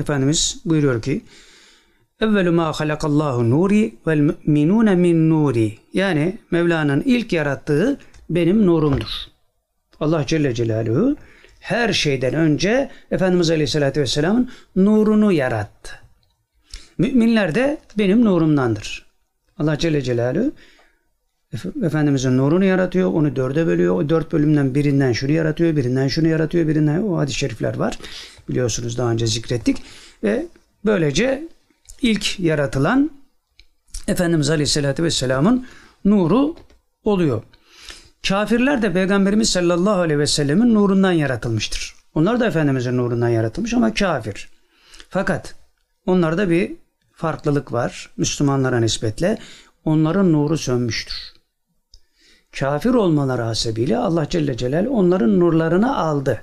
Efendimiz 0.00 0.56
buyuruyor 0.64 1.02
ki 1.02 1.22
Evvelü 2.20 2.50
ma 2.50 2.72
halakallahu 2.72 3.50
nuri 3.50 3.94
vel 4.06 4.18
müminune 4.18 4.94
min 4.94 5.30
nuri. 5.30 5.78
Yani 5.92 6.38
Mevla'nın 6.50 7.02
ilk 7.06 7.32
yarattığı 7.32 7.98
benim 8.30 8.66
nurumdur. 8.66 9.33
Allah 10.00 10.26
Celle 10.26 10.54
Celaluhu 10.54 11.16
her 11.60 11.92
şeyden 11.92 12.34
önce 12.34 12.90
Efendimiz 13.10 13.50
Aleyhisselatü 13.50 14.00
Vesselam'ın 14.00 14.50
nurunu 14.76 15.32
yarattı. 15.32 15.90
Müminler 16.98 17.54
de 17.54 17.78
benim 17.98 18.24
nurumdandır. 18.24 19.06
Allah 19.58 19.78
Celle 19.78 20.02
Celaluhu 20.02 20.52
Efendimizin 21.82 22.38
nurunu 22.38 22.64
yaratıyor, 22.64 23.12
onu 23.12 23.36
dörde 23.36 23.66
bölüyor. 23.66 23.94
O 23.94 24.08
dört 24.08 24.32
bölümden 24.32 24.74
birinden 24.74 25.12
şunu 25.12 25.32
yaratıyor, 25.32 25.76
birinden 25.76 26.08
şunu 26.08 26.28
yaratıyor, 26.28 26.68
birinden 26.68 27.02
o 27.02 27.18
hadis-i 27.18 27.38
şerifler 27.38 27.76
var. 27.76 27.98
Biliyorsunuz 28.48 28.98
daha 28.98 29.10
önce 29.10 29.26
zikrettik. 29.26 29.82
Ve 30.22 30.46
böylece 30.84 31.48
ilk 32.02 32.40
yaratılan 32.40 33.10
Efendimiz 34.08 34.50
Aleyhisselatü 34.50 35.02
Vesselam'ın 35.02 35.66
nuru 36.04 36.56
oluyor. 37.04 37.42
Kafirler 38.28 38.82
de 38.82 38.92
Peygamberimiz 38.92 39.50
sallallahu 39.50 40.00
aleyhi 40.00 40.18
ve 40.18 40.26
sellemin 40.26 40.74
nurundan 40.74 41.12
yaratılmıştır. 41.12 41.94
Onlar 42.14 42.40
da 42.40 42.46
Efendimizin 42.46 42.96
nurundan 42.96 43.28
yaratılmış 43.28 43.74
ama 43.74 43.94
kafir. 43.94 44.48
Fakat 45.08 45.54
onlarda 46.06 46.50
bir 46.50 46.72
farklılık 47.12 47.72
var 47.72 48.10
Müslümanlara 48.16 48.80
nispetle. 48.80 49.38
Onların 49.84 50.32
nuru 50.32 50.58
sönmüştür. 50.58 51.16
Kafir 52.58 52.90
olmaları 52.90 53.42
hasebiyle 53.42 53.96
Allah 53.96 54.28
Celle 54.28 54.56
Celal 54.56 54.86
onların 54.86 55.40
nurlarını 55.40 55.96
aldı. 55.96 56.42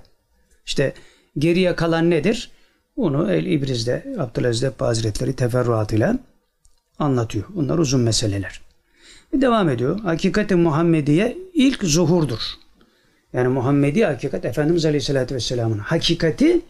İşte 0.66 0.94
geriye 1.38 1.76
kalan 1.76 2.10
nedir? 2.10 2.52
Bunu 2.98 3.32
El 3.32 3.46
İbriz'de 3.46 4.16
Abdülaziz 4.20 4.64
Ebba 4.64 4.88
Hazretleri 4.88 5.36
teferruatıyla 5.36 6.20
anlatıyor. 7.00 7.46
Bunlar 7.50 7.78
uzun 7.78 8.02
meseleler. 8.02 8.71
Devam 9.34 9.70
ediyor. 9.70 10.00
Hakikati 10.00 10.56
Muhammediye 10.56 11.38
ilk 11.54 11.84
zuhurdur. 11.84 12.40
Yani 13.34 13.48
Muhammedi 13.48 14.06
hakikat 14.06 14.46
Efendimiz 14.46 14.86
Aleyhisselatü 14.86 15.36
Vesselam'ın 15.36 15.78
hakikati 15.78 16.62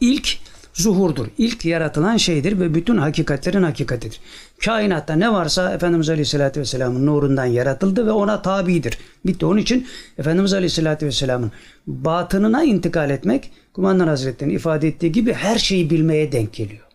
ilk 0.00 0.38
zuhurdur. 0.74 1.26
İlk 1.38 1.64
yaratılan 1.64 2.16
şeydir 2.16 2.60
ve 2.60 2.74
bütün 2.74 2.96
hakikatlerin 2.96 3.62
hakikatidir. 3.62 4.20
Kainatta 4.64 5.14
ne 5.14 5.32
varsa 5.32 5.74
Efendimiz 5.74 6.08
Aleyhisselatü 6.08 6.60
Vesselam'ın 6.60 7.06
nurundan 7.06 7.44
yaratıldı 7.44 8.06
ve 8.06 8.10
ona 8.10 8.42
tabidir. 8.42 8.98
Bitti. 9.26 9.46
Onun 9.46 9.58
için 9.58 9.86
Efendimiz 10.18 10.52
Aleyhisselatü 10.52 11.06
Vesselam'ın 11.06 11.52
batınına 11.86 12.64
intikal 12.64 13.10
etmek 13.10 13.52
Kumandan 13.72 14.08
Hazretleri'nin 14.08 14.54
ifade 14.54 14.88
ettiği 14.88 15.12
gibi 15.12 15.32
her 15.32 15.58
şeyi 15.58 15.90
bilmeye 15.90 16.32
denk 16.32 16.52
geliyor. 16.52 16.86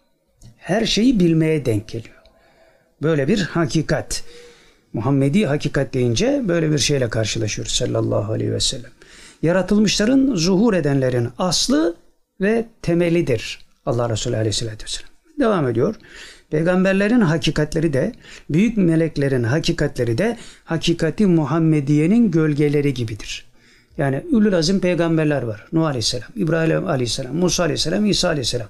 Her 0.58 0.86
şeyi 0.86 1.20
bilmeye 1.20 1.66
denk 1.66 1.88
geliyor. 1.88 2.15
Böyle 3.02 3.28
bir 3.28 3.42
hakikat. 3.42 4.24
Muhammedi 4.94 5.46
hakikat 5.46 5.94
deyince 5.94 6.42
böyle 6.48 6.72
bir 6.72 6.78
şeyle 6.78 7.10
karşılaşıyoruz 7.10 7.74
sallallahu 7.74 8.32
aleyhi 8.34 8.52
ve 8.52 8.60
sellem. 8.60 8.92
Yaratılmışların 9.42 10.36
zuhur 10.36 10.74
edenlerin 10.74 11.30
aslı 11.38 11.96
ve 12.42 12.66
temelidir. 12.82 13.66
Allah 13.86 14.10
Resulü 14.10 14.36
aleyhissalatü 14.36 14.84
vesselam. 14.84 15.10
Devam 15.40 15.68
ediyor. 15.68 15.96
Peygamberlerin 16.50 17.22
hakikatleri 17.22 17.94
de, 17.94 18.12
büyük 18.50 18.78
meleklerin 18.78 19.44
hakikatleri 19.44 20.18
de 20.18 20.38
hakikati 20.66 21.26
Muhammediye'nin 21.26 22.32
gölgeleri 22.32 22.94
gibidir. 22.94 23.46
Yani 23.98 24.24
ülül 24.32 24.58
azim 24.58 24.80
peygamberler 24.80 25.42
var. 25.42 25.68
Nuh 25.74 25.86
Aleyhisselam, 25.86 26.30
İbrahim 26.36 26.88
Aleyhisselam, 26.88 27.36
Musa 27.36 27.64
Aleyhisselam, 27.64 28.06
İsa 28.06 28.28
Aleyhisselam. 28.28 28.68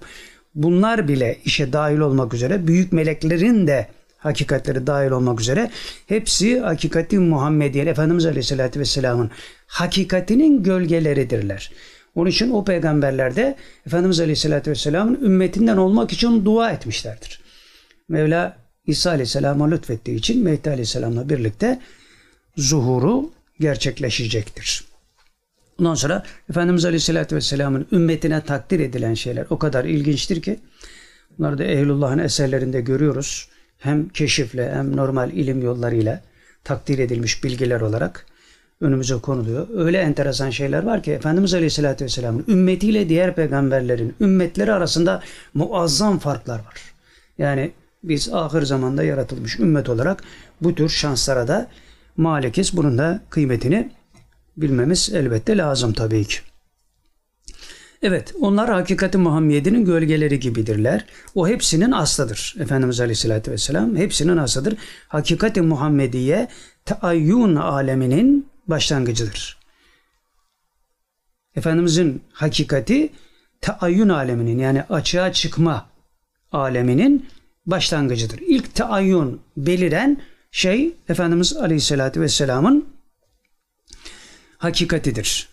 Bunlar 0.55 1.07
bile 1.07 1.37
işe 1.45 1.73
dahil 1.73 1.99
olmak 1.99 2.33
üzere 2.33 2.67
büyük 2.67 2.93
meleklerin 2.93 3.67
de 3.67 3.87
hakikatleri 4.25 4.87
dahil 4.87 5.11
olmak 5.11 5.41
üzere 5.41 5.71
hepsi 6.07 6.59
hakikati 6.59 7.19
Muhammediye 7.19 7.85
Efendimiz 7.85 8.25
Aleyhisselatü 8.25 8.79
Vesselam'ın 8.79 9.31
hakikatinin 9.67 10.63
gölgeleridirler. 10.63 11.71
Onun 12.15 12.29
için 12.29 12.51
o 12.51 12.65
peygamberler 12.65 13.35
de 13.35 13.55
Efendimiz 13.87 14.19
Aleyhisselatü 14.19 14.71
Vesselam'ın 14.71 15.19
ümmetinden 15.21 15.77
olmak 15.77 16.13
için 16.13 16.45
dua 16.45 16.71
etmişlerdir. 16.71 17.41
Mevla 18.09 18.57
İsa 18.87 19.09
Aleyhisselam'a 19.09 19.69
lütfettiği 19.69 20.17
için 20.17 20.43
Mehdi 20.43 20.69
Aleyhisselam'la 20.69 21.29
birlikte 21.29 21.79
zuhuru 22.57 23.31
gerçekleşecektir. 23.59 24.85
Ondan 25.79 25.95
sonra 25.95 26.23
Efendimiz 26.49 26.85
Aleyhisselatü 26.85 27.35
Vesselam'ın 27.35 27.87
ümmetine 27.91 28.41
takdir 28.41 28.79
edilen 28.79 29.13
şeyler 29.13 29.45
o 29.49 29.59
kadar 29.59 29.85
ilginçtir 29.85 30.41
ki 30.41 30.59
bunları 31.37 31.57
da 31.57 31.63
Ehlullah'ın 31.63 32.17
eserlerinde 32.17 32.81
görüyoruz. 32.81 33.54
Hem 33.85 34.09
keşifle 34.09 34.73
hem 34.73 34.95
normal 34.95 35.31
ilim 35.31 35.61
yollarıyla 35.61 36.21
takdir 36.63 36.99
edilmiş 36.99 37.43
bilgiler 37.43 37.81
olarak 37.81 38.25
önümüze 38.81 39.15
konuluyor. 39.15 39.67
Öyle 39.75 39.97
enteresan 39.97 40.49
şeyler 40.49 40.83
var 40.83 41.03
ki 41.03 41.11
Efendimiz 41.11 41.53
Aleyhisselatü 41.53 42.05
Vesselam'ın 42.05 42.45
ümmetiyle 42.47 43.09
diğer 43.09 43.35
peygamberlerin 43.35 44.15
ümmetleri 44.21 44.73
arasında 44.73 45.23
muazzam 45.53 46.19
farklar 46.19 46.59
var. 46.59 46.93
Yani 47.37 47.71
biz 48.03 48.33
ahir 48.33 48.61
zamanda 48.61 49.03
yaratılmış 49.03 49.59
ümmet 49.59 49.89
olarak 49.89 50.23
bu 50.61 50.75
tür 50.75 50.89
şanslara 50.89 51.47
da 51.47 51.67
malikiz. 52.17 52.77
Bunun 52.77 52.97
da 52.97 53.21
kıymetini 53.29 53.91
bilmemiz 54.57 55.11
elbette 55.13 55.57
lazım 55.57 55.93
tabii 55.93 56.25
ki. 56.25 56.37
Evet, 58.07 58.33
onlar 58.41 58.69
hakikati 58.69 59.17
Muhammedi'nin 59.17 59.85
gölgeleri 59.85 60.39
gibidirler. 60.39 61.05
O 61.35 61.47
hepsinin 61.47 61.91
aslıdır. 61.91 62.55
Efendimiz 62.59 62.99
Aleyhisselatü 62.99 63.51
Vesselam 63.51 63.95
hepsinin 63.95 64.37
aslıdır. 64.37 64.77
Hakikati 65.07 65.61
Muhammediye 65.61 66.47
taayyun 66.85 67.55
aleminin 67.55 68.47
başlangıcıdır. 68.67 69.57
Efendimizin 71.55 72.23
hakikati 72.31 73.09
taayyun 73.61 74.09
aleminin 74.09 74.59
yani 74.59 74.83
açığa 74.83 75.33
çıkma 75.33 75.89
aleminin 76.51 77.25
başlangıcıdır. 77.65 78.39
İlk 78.39 78.75
taayyun 78.75 79.41
beliren 79.57 80.21
şey 80.51 80.95
Efendimiz 81.09 81.57
Aleyhisselatü 81.57 82.21
Vesselam'ın 82.21 82.85
hakikatidir, 84.57 85.49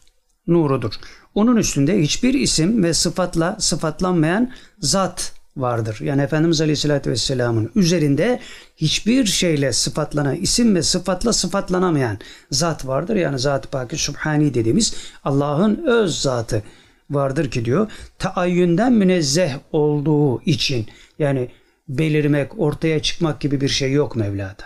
nurudur. 0.46 1.21
Onun 1.34 1.56
üstünde 1.56 2.02
hiçbir 2.02 2.34
isim 2.34 2.82
ve 2.82 2.94
sıfatla 2.94 3.56
sıfatlanmayan 3.58 4.52
zat 4.78 5.32
vardır. 5.56 5.98
Yani 6.00 6.22
Efendimiz 6.22 6.60
Aleyhisselatü 6.60 7.10
Vesselam'ın 7.10 7.70
üzerinde 7.74 8.40
hiçbir 8.76 9.26
şeyle 9.26 9.72
sıfatlanan, 9.72 10.36
isim 10.36 10.74
ve 10.74 10.82
sıfatla 10.82 11.32
sıfatlanamayan 11.32 12.18
zat 12.50 12.86
vardır. 12.86 13.16
Yani 13.16 13.38
Zat-ı 13.38 13.68
Pakı 13.68 13.96
Subhani 13.96 14.54
dediğimiz 14.54 14.94
Allah'ın 15.24 15.84
öz 15.86 16.20
zatı 16.20 16.62
vardır 17.10 17.50
ki 17.50 17.64
diyor. 17.64 17.90
Taayyünden 18.18 18.92
münezzeh 18.92 19.52
olduğu 19.72 20.42
için 20.42 20.86
yani 21.18 21.50
belirmek, 21.88 22.58
ortaya 22.58 23.02
çıkmak 23.02 23.40
gibi 23.40 23.60
bir 23.60 23.68
şey 23.68 23.92
yok 23.92 24.16
Mevla'da. 24.16 24.64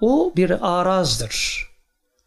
O 0.00 0.32
bir 0.36 0.78
arazdır. 0.78 1.66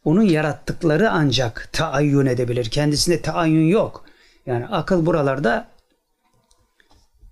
Onun 0.06 0.24
yarattıkları 0.24 1.12
ancak 1.12 1.70
taayyün 1.72 2.26
edebilir. 2.26 2.66
Kendisinde 2.70 3.22
taayyün 3.22 3.68
yok. 3.68 4.06
Yani 4.46 4.68
akıl 4.68 5.06
buralarda 5.06 5.68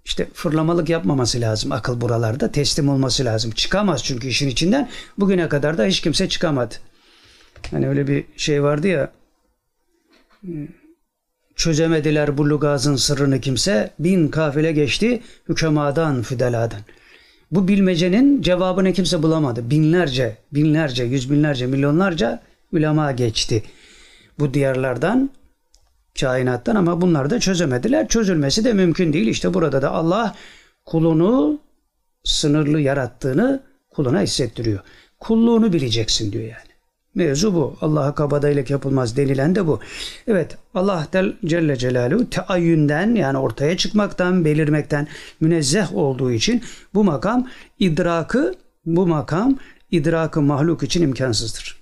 işte 0.06 0.28
fırlamalık 0.34 0.90
yapmaması 0.90 1.42
lazım 1.42 1.72
akıl 1.72 2.02
buralarda. 2.02 2.52
Teslim 2.52 2.90
olması 2.90 3.26
lazım. 3.26 3.52
Çıkamaz 3.52 4.04
çünkü 4.04 4.28
işin 4.28 4.48
içinden. 4.48 4.90
Bugüne 5.18 5.50
kadar 5.50 5.78
da 5.78 5.86
hiç 5.86 6.02
kimse 6.02 6.30
çıkamadı. 6.30 6.76
Hani 7.72 7.90
öyle 7.90 8.08
bir 8.08 8.26
şey 8.38 8.64
vardı 8.64 8.88
ya 8.88 9.12
çözemediler 11.56 12.38
bu 12.38 12.50
lugazın 12.50 12.96
sırrını 12.96 13.42
kimse. 13.42 13.92
Bin 14.00 14.28
kafile 14.28 14.72
geçti 14.72 15.22
hükemadan 15.50 16.22
füdeladan. 16.22 16.80
Bu 17.52 17.68
bilmecenin 17.68 18.42
cevabını 18.42 18.94
kimse 18.94 19.24
bulamadı. 19.24 19.70
Binlerce, 19.70 20.38
binlerce, 20.52 21.04
yüz 21.04 21.32
binlerce, 21.32 21.68
milyonlarca 21.68 22.42
ulema 22.74 23.12
geçti. 23.12 23.64
Bu 24.40 24.54
diyarlardan 24.54 25.30
kainattan 26.20 26.76
ama 26.76 27.02
bunlar 27.02 27.30
da 27.30 27.40
çözemediler. 27.40 28.08
Çözülmesi 28.08 28.64
de 28.64 28.74
mümkün 28.74 29.14
değil. 29.14 29.28
İşte 29.28 29.54
burada 29.54 29.82
da 29.82 29.92
Allah 29.92 30.36
kulunu 30.86 31.60
sınırlı 32.24 32.80
yarattığını 32.82 33.64
kuluna 33.90 34.22
hissettiriyor. 34.22 34.80
Kulluğunu 35.20 35.74
bileceksin 35.74 36.32
diyor 36.32 36.44
yani. 36.44 36.78
Mevzu 37.16 37.54
bu. 37.54 37.78
Allah'a 37.82 38.16
kabadayılık 38.16 38.70
yapılmaz 38.70 39.18
denilen 39.18 39.56
de 39.56 39.68
bu. 39.68 39.80
Evet 40.28 40.58
Allah 40.74 41.08
Celle 41.46 41.76
Celaluhu 41.76 42.30
teayyünden 42.30 43.16
yani 43.16 43.38
ortaya 43.38 43.78
çıkmaktan, 43.78 44.46
belirmekten 44.46 45.08
münezzeh 45.40 45.96
olduğu 45.96 46.32
için 46.32 46.64
bu 46.94 47.04
makam 47.04 47.48
idrakı, 47.80 48.54
bu 48.86 49.08
makam 49.08 49.58
idrakı 49.92 50.42
mahluk 50.42 50.84
için 50.84 51.02
imkansızdır. 51.02 51.77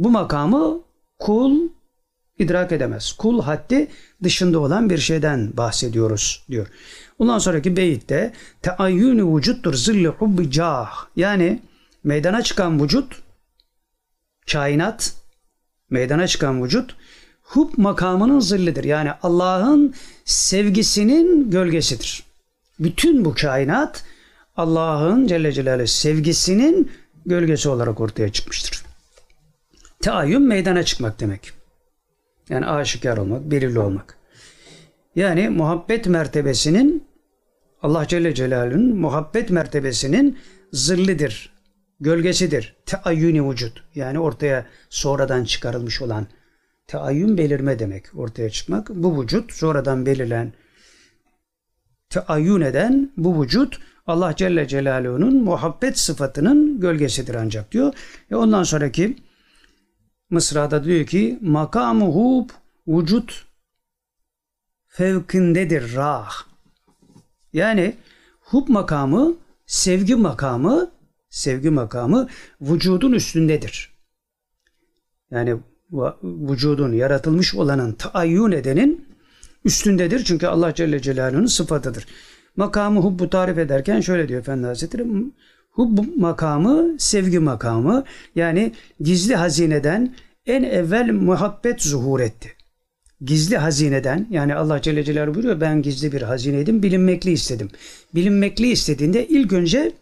Bu 0.00 0.10
makamı 0.10 0.80
kul 1.18 1.68
idrak 2.38 2.72
edemez. 2.72 3.12
Kul 3.12 3.42
haddi 3.42 3.88
dışında 4.22 4.58
olan 4.58 4.90
bir 4.90 4.98
şeyden 4.98 5.56
bahsediyoruz 5.56 6.44
diyor. 6.50 6.66
Ondan 7.18 7.38
sonraki 7.38 7.76
beyitte 7.76 8.32
teayyünü 8.62 9.36
vücuttur 9.36 9.74
zilli 9.74 10.08
hubbi 10.08 10.50
cah. 10.50 10.90
Yani 11.16 11.62
meydana 12.04 12.42
çıkan 12.42 12.82
vücut 12.82 13.22
kainat 14.52 15.12
meydana 15.90 16.26
çıkan 16.26 16.64
vücut 16.64 16.96
hub 17.42 17.70
makamının 17.76 18.40
zillidir. 18.40 18.84
Yani 18.84 19.10
Allah'ın 19.22 19.94
sevgisinin 20.24 21.50
gölgesidir. 21.50 22.22
Bütün 22.78 23.24
bu 23.24 23.34
kainat 23.34 24.04
Allah'ın 24.56 25.26
Celle 25.26 25.52
Celaluhu 25.52 25.86
sevgisinin 25.86 26.92
gölgesi 27.26 27.68
olarak 27.68 28.00
ortaya 28.00 28.32
çıkmıştır. 28.32 28.79
Teayyün 30.00 30.42
meydana 30.42 30.82
çıkmak 30.82 31.20
demek. 31.20 31.52
Yani 32.48 32.66
aşikar 32.66 33.16
olmak, 33.16 33.50
belirli 33.50 33.78
olmak. 33.78 34.16
Yani 35.16 35.48
muhabbet 35.48 36.06
mertebesinin 36.06 37.04
Allah 37.82 38.06
Celle 38.08 38.34
Celaluhu'nun 38.34 38.96
muhabbet 38.96 39.50
mertebesinin 39.50 40.38
zillidir, 40.72 41.52
gölgesidir. 42.00 42.76
Teayyüni 42.86 43.50
vücut. 43.50 43.84
Yani 43.94 44.18
ortaya 44.18 44.66
sonradan 44.90 45.44
çıkarılmış 45.44 46.02
olan 46.02 46.26
teayyün 46.86 47.38
belirme 47.38 47.78
demek. 47.78 48.04
Ortaya 48.14 48.50
çıkmak. 48.50 48.88
Bu 48.88 49.22
vücut 49.22 49.52
sonradan 49.52 50.06
belirlen 50.06 50.52
teayyün 52.10 52.60
eden 52.60 53.10
bu 53.16 53.42
vücut 53.42 53.80
Allah 54.06 54.36
Celle 54.36 54.68
Celaluhu'nun 54.68 55.44
muhabbet 55.44 55.98
sıfatının 55.98 56.80
gölgesidir 56.80 57.34
ancak 57.34 57.72
diyor. 57.72 57.94
E 58.30 58.34
ondan 58.34 58.62
sonraki 58.62 59.16
Mısra'da 60.30 60.84
diyor 60.84 61.06
ki 61.06 61.38
makamuhu 61.42 62.46
vücut 62.88 63.46
fevkindedir 64.86 65.94
rah. 65.94 66.32
Yani 67.52 67.96
hub 68.40 68.68
makamı, 68.68 69.36
sevgi 69.66 70.14
makamı, 70.14 70.90
sevgi 71.30 71.70
makamı 71.70 72.28
vücudun 72.60 73.12
üstündedir. 73.12 73.90
Yani 75.30 75.56
vücudun 76.22 76.92
yaratılmış 76.92 77.54
olanın 77.54 77.92
taayyün 77.92 78.52
edenin 78.52 79.08
üstündedir. 79.64 80.24
Çünkü 80.24 80.46
Allah 80.46 80.74
Celle 80.74 81.02
Celaluhu'nun 81.02 81.46
sıfatıdır. 81.46 82.06
Makamı 82.56 83.00
hubbu 83.00 83.30
tarif 83.30 83.58
ederken 83.58 84.00
şöyle 84.00 84.28
diyor 84.28 84.40
Efendi 84.40 84.66
Hazretleri. 84.66 85.06
Hub 85.70 85.98
makamı 86.16 86.96
sevgi 86.98 87.38
makamı 87.38 88.04
yani 88.34 88.72
gizli 89.00 89.36
hazineden 89.36 90.14
en 90.46 90.62
evvel 90.62 91.12
muhabbet 91.12 91.82
zuhur 91.82 92.20
etti. 92.20 92.52
Gizli 93.20 93.56
hazineden 93.56 94.26
yani 94.30 94.54
Allah 94.54 94.82
Celle 94.82 95.04
Celaluhu 95.04 95.34
buyuruyor 95.34 95.60
ben 95.60 95.82
gizli 95.82 96.12
bir 96.12 96.22
hazineydim 96.22 96.82
bilinmekli 96.82 97.30
istedim. 97.30 97.70
Bilinmekli 98.14 98.70
istediğinde 98.70 99.28
ilk 99.28 99.52
önce 99.52 99.92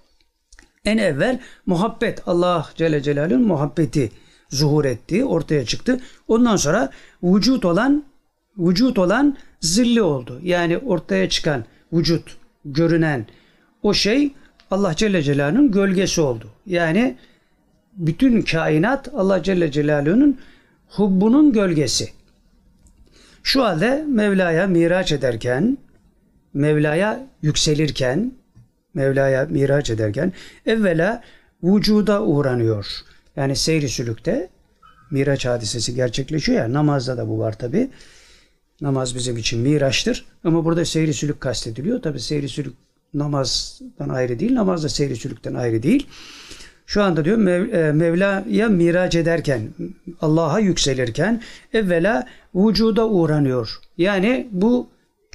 en 0.84 0.98
evvel 0.98 1.40
muhabbet 1.66 2.22
Allah 2.28 2.70
Celle 2.76 3.02
Celaluhu'nun 3.02 3.46
muhabbeti 3.46 4.10
zuhur 4.48 4.84
etti, 4.84 5.24
ortaya 5.24 5.64
çıktı. 5.64 6.00
Ondan 6.28 6.56
sonra 6.56 6.90
vücut 7.22 7.64
olan 7.64 8.04
vücut 8.58 8.98
olan 8.98 9.36
zilli 9.60 10.02
oldu. 10.02 10.40
Yani 10.42 10.78
ortaya 10.78 11.28
çıkan 11.28 11.64
vücut, 11.92 12.36
görünen 12.64 13.26
o 13.82 13.94
şey 13.94 14.32
Allah 14.70 14.96
Celle 14.96 15.22
Celaluhu'nun 15.22 15.70
gölgesi 15.70 16.20
oldu. 16.20 16.50
Yani 16.66 17.16
bütün 17.96 18.42
kainat 18.42 19.08
Allah 19.14 19.42
Celle 19.42 19.70
Celaluhu'nun 19.70 20.38
hubbunun 20.88 21.52
gölgesi. 21.52 22.08
Şu 23.42 23.64
halde 23.64 24.04
Mevla'ya 24.08 24.66
miraç 24.66 25.12
ederken, 25.12 25.78
Mevla'ya 26.54 27.26
yükselirken, 27.42 28.32
Mevla'ya 28.94 29.44
miraç 29.50 29.90
ederken 29.90 30.32
evvela 30.66 31.22
vücuda 31.62 32.22
uğranıyor. 32.22 32.86
Yani 33.36 33.56
seyri 33.56 33.88
sülükte 33.88 34.48
miraç 35.10 35.46
hadisesi 35.46 35.94
gerçekleşiyor 35.94 36.58
ya 36.58 36.72
namazda 36.72 37.16
da 37.16 37.28
bu 37.28 37.38
var 37.38 37.58
tabi. 37.58 37.90
Namaz 38.80 39.14
bizim 39.14 39.36
için 39.36 39.60
miraçtır. 39.60 40.26
Ama 40.44 40.64
burada 40.64 40.84
seyri 40.84 41.14
sülük 41.14 41.40
kastediliyor. 41.40 42.02
Tabi 42.02 42.20
seyri 42.20 42.48
sülük 42.48 42.74
namazdan 43.14 44.08
ayrı 44.08 44.38
değil. 44.38 44.54
Namaz 44.54 44.84
da 44.84 44.88
seyri 44.88 45.16
sülükten 45.16 45.54
ayrı 45.54 45.82
değil. 45.82 46.06
Şu 46.86 47.02
anda 47.02 47.24
diyor 47.24 47.36
Mev, 47.36 47.72
e, 47.72 47.92
Mevla'ya 47.92 48.68
miraç 48.68 49.14
ederken, 49.14 49.68
Allah'a 50.20 50.58
yükselirken 50.58 51.42
evvela 51.72 52.26
vücuda 52.54 53.08
uğranıyor. 53.08 53.78
Yani 53.98 54.48
bu 54.52 54.88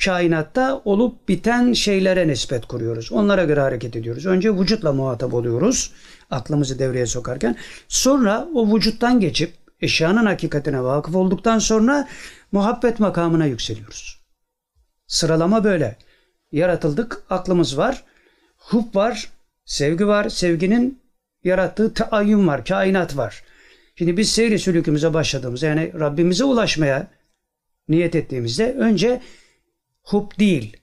kainatta 0.05 0.81
olup 0.85 1.27
biten 1.29 1.73
şeylere 1.73 2.27
nispet 2.27 2.65
kuruyoruz. 2.65 3.11
Onlara 3.11 3.43
göre 3.43 3.59
hareket 3.59 3.95
ediyoruz. 3.95 4.25
Önce 4.25 4.55
vücutla 4.55 4.93
muhatap 4.93 5.33
oluyoruz. 5.33 5.91
Aklımızı 6.31 6.79
devreye 6.79 7.05
sokarken. 7.05 7.55
Sonra 7.87 8.47
o 8.53 8.75
vücuttan 8.75 9.19
geçip 9.19 9.53
eşyanın 9.81 10.25
hakikatine 10.25 10.83
vakıf 10.83 11.15
olduktan 11.15 11.59
sonra 11.59 12.07
muhabbet 12.51 12.99
makamına 12.99 13.45
yükseliyoruz. 13.45 14.23
Sıralama 15.07 15.63
böyle. 15.63 15.97
Yaratıldık, 16.53 17.23
aklımız 17.29 17.77
var, 17.77 18.03
hub 18.57 18.95
var, 18.95 19.29
sevgi 19.65 20.07
var. 20.07 20.29
Sevginin 20.29 20.99
yarattığı 21.43 21.93
taayyün 21.93 22.47
var, 22.47 22.65
kainat 22.65 23.17
var. 23.17 23.43
Şimdi 23.95 24.17
biz 24.17 24.31
seyri 24.31 24.59
sülükümüze 24.59 25.13
başladığımızda 25.13 25.65
yani 25.65 25.91
Rabbimize 25.99 26.43
ulaşmaya 26.43 27.07
niyet 27.89 28.15
ettiğimizde 28.15 28.73
önce 28.73 29.21
hub 30.03 30.39
değil, 30.39 30.77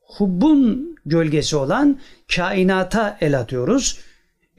hubbun 0.00 0.96
gölgesi 1.06 1.56
olan 1.56 2.00
kainata 2.36 3.18
el 3.20 3.38
atıyoruz. 3.38 3.98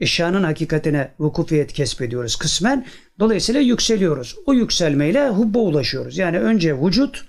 Eşyanın 0.00 0.42
hakikatine 0.42 1.10
vukufiyet 1.18 1.72
kesbediyoruz 1.72 2.36
kısmen. 2.36 2.86
Dolayısıyla 3.18 3.60
yükseliyoruz. 3.60 4.36
O 4.46 4.54
yükselmeyle 4.54 5.28
hubba 5.28 5.58
ulaşıyoruz. 5.58 6.18
Yani 6.18 6.38
önce 6.38 6.80
vücut, 6.82 7.24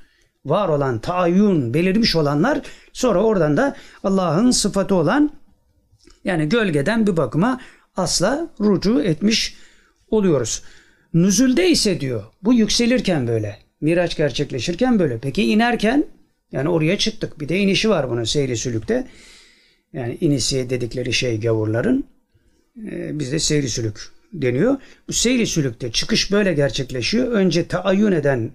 var 0.46 0.70
olan 0.70 1.00
taayyün, 1.00 1.74
belirmiş 1.74 2.16
olanlar 2.16 2.62
sonra 2.94 3.24
oradan 3.24 3.58
da 3.58 3.76
Allah'ın 4.04 4.52
sıfatı 4.52 4.96
olan 4.96 5.32
yani 6.24 6.50
gölgeden 6.50 7.08
bir 7.08 7.18
bakıma 7.18 7.62
asla 7.98 8.50
rucu 8.60 9.02
etmiş 9.02 9.56
oluyoruz. 10.12 10.64
Nüzülde 11.14 11.70
ise 11.70 12.00
diyor 12.00 12.24
bu 12.44 12.54
yükselirken 12.54 13.28
böyle. 13.28 13.58
Miraç 13.82 14.18
gerçekleşirken 14.18 15.00
böyle. 15.00 15.20
Peki 15.20 15.44
inerken 15.44 16.06
Yani 16.52 16.70
oraya 16.70 16.98
çıktık. 16.98 17.40
Bir 17.40 17.50
de 17.50 17.58
inişi 17.58 17.90
var 17.90 18.10
bunun 18.10 18.24
seyri 18.24 18.58
sülükte. 18.58 19.08
Yani 19.94 20.18
inisi 20.22 20.70
dedikleri 20.70 21.14
şey 21.14 21.40
gavurların. 21.40 22.04
E, 22.92 23.20
bizde 23.20 23.40
seyri 23.40 23.70
sülük 23.70 24.12
deniyor. 24.34 24.78
Bu 25.08 25.14
seyri 25.14 25.48
sülükte 25.48 25.92
çıkış 25.92 26.32
böyle 26.32 26.54
gerçekleşiyor. 26.54 27.28
Önce 27.28 27.68
taayyün 27.68 28.12
eden 28.12 28.52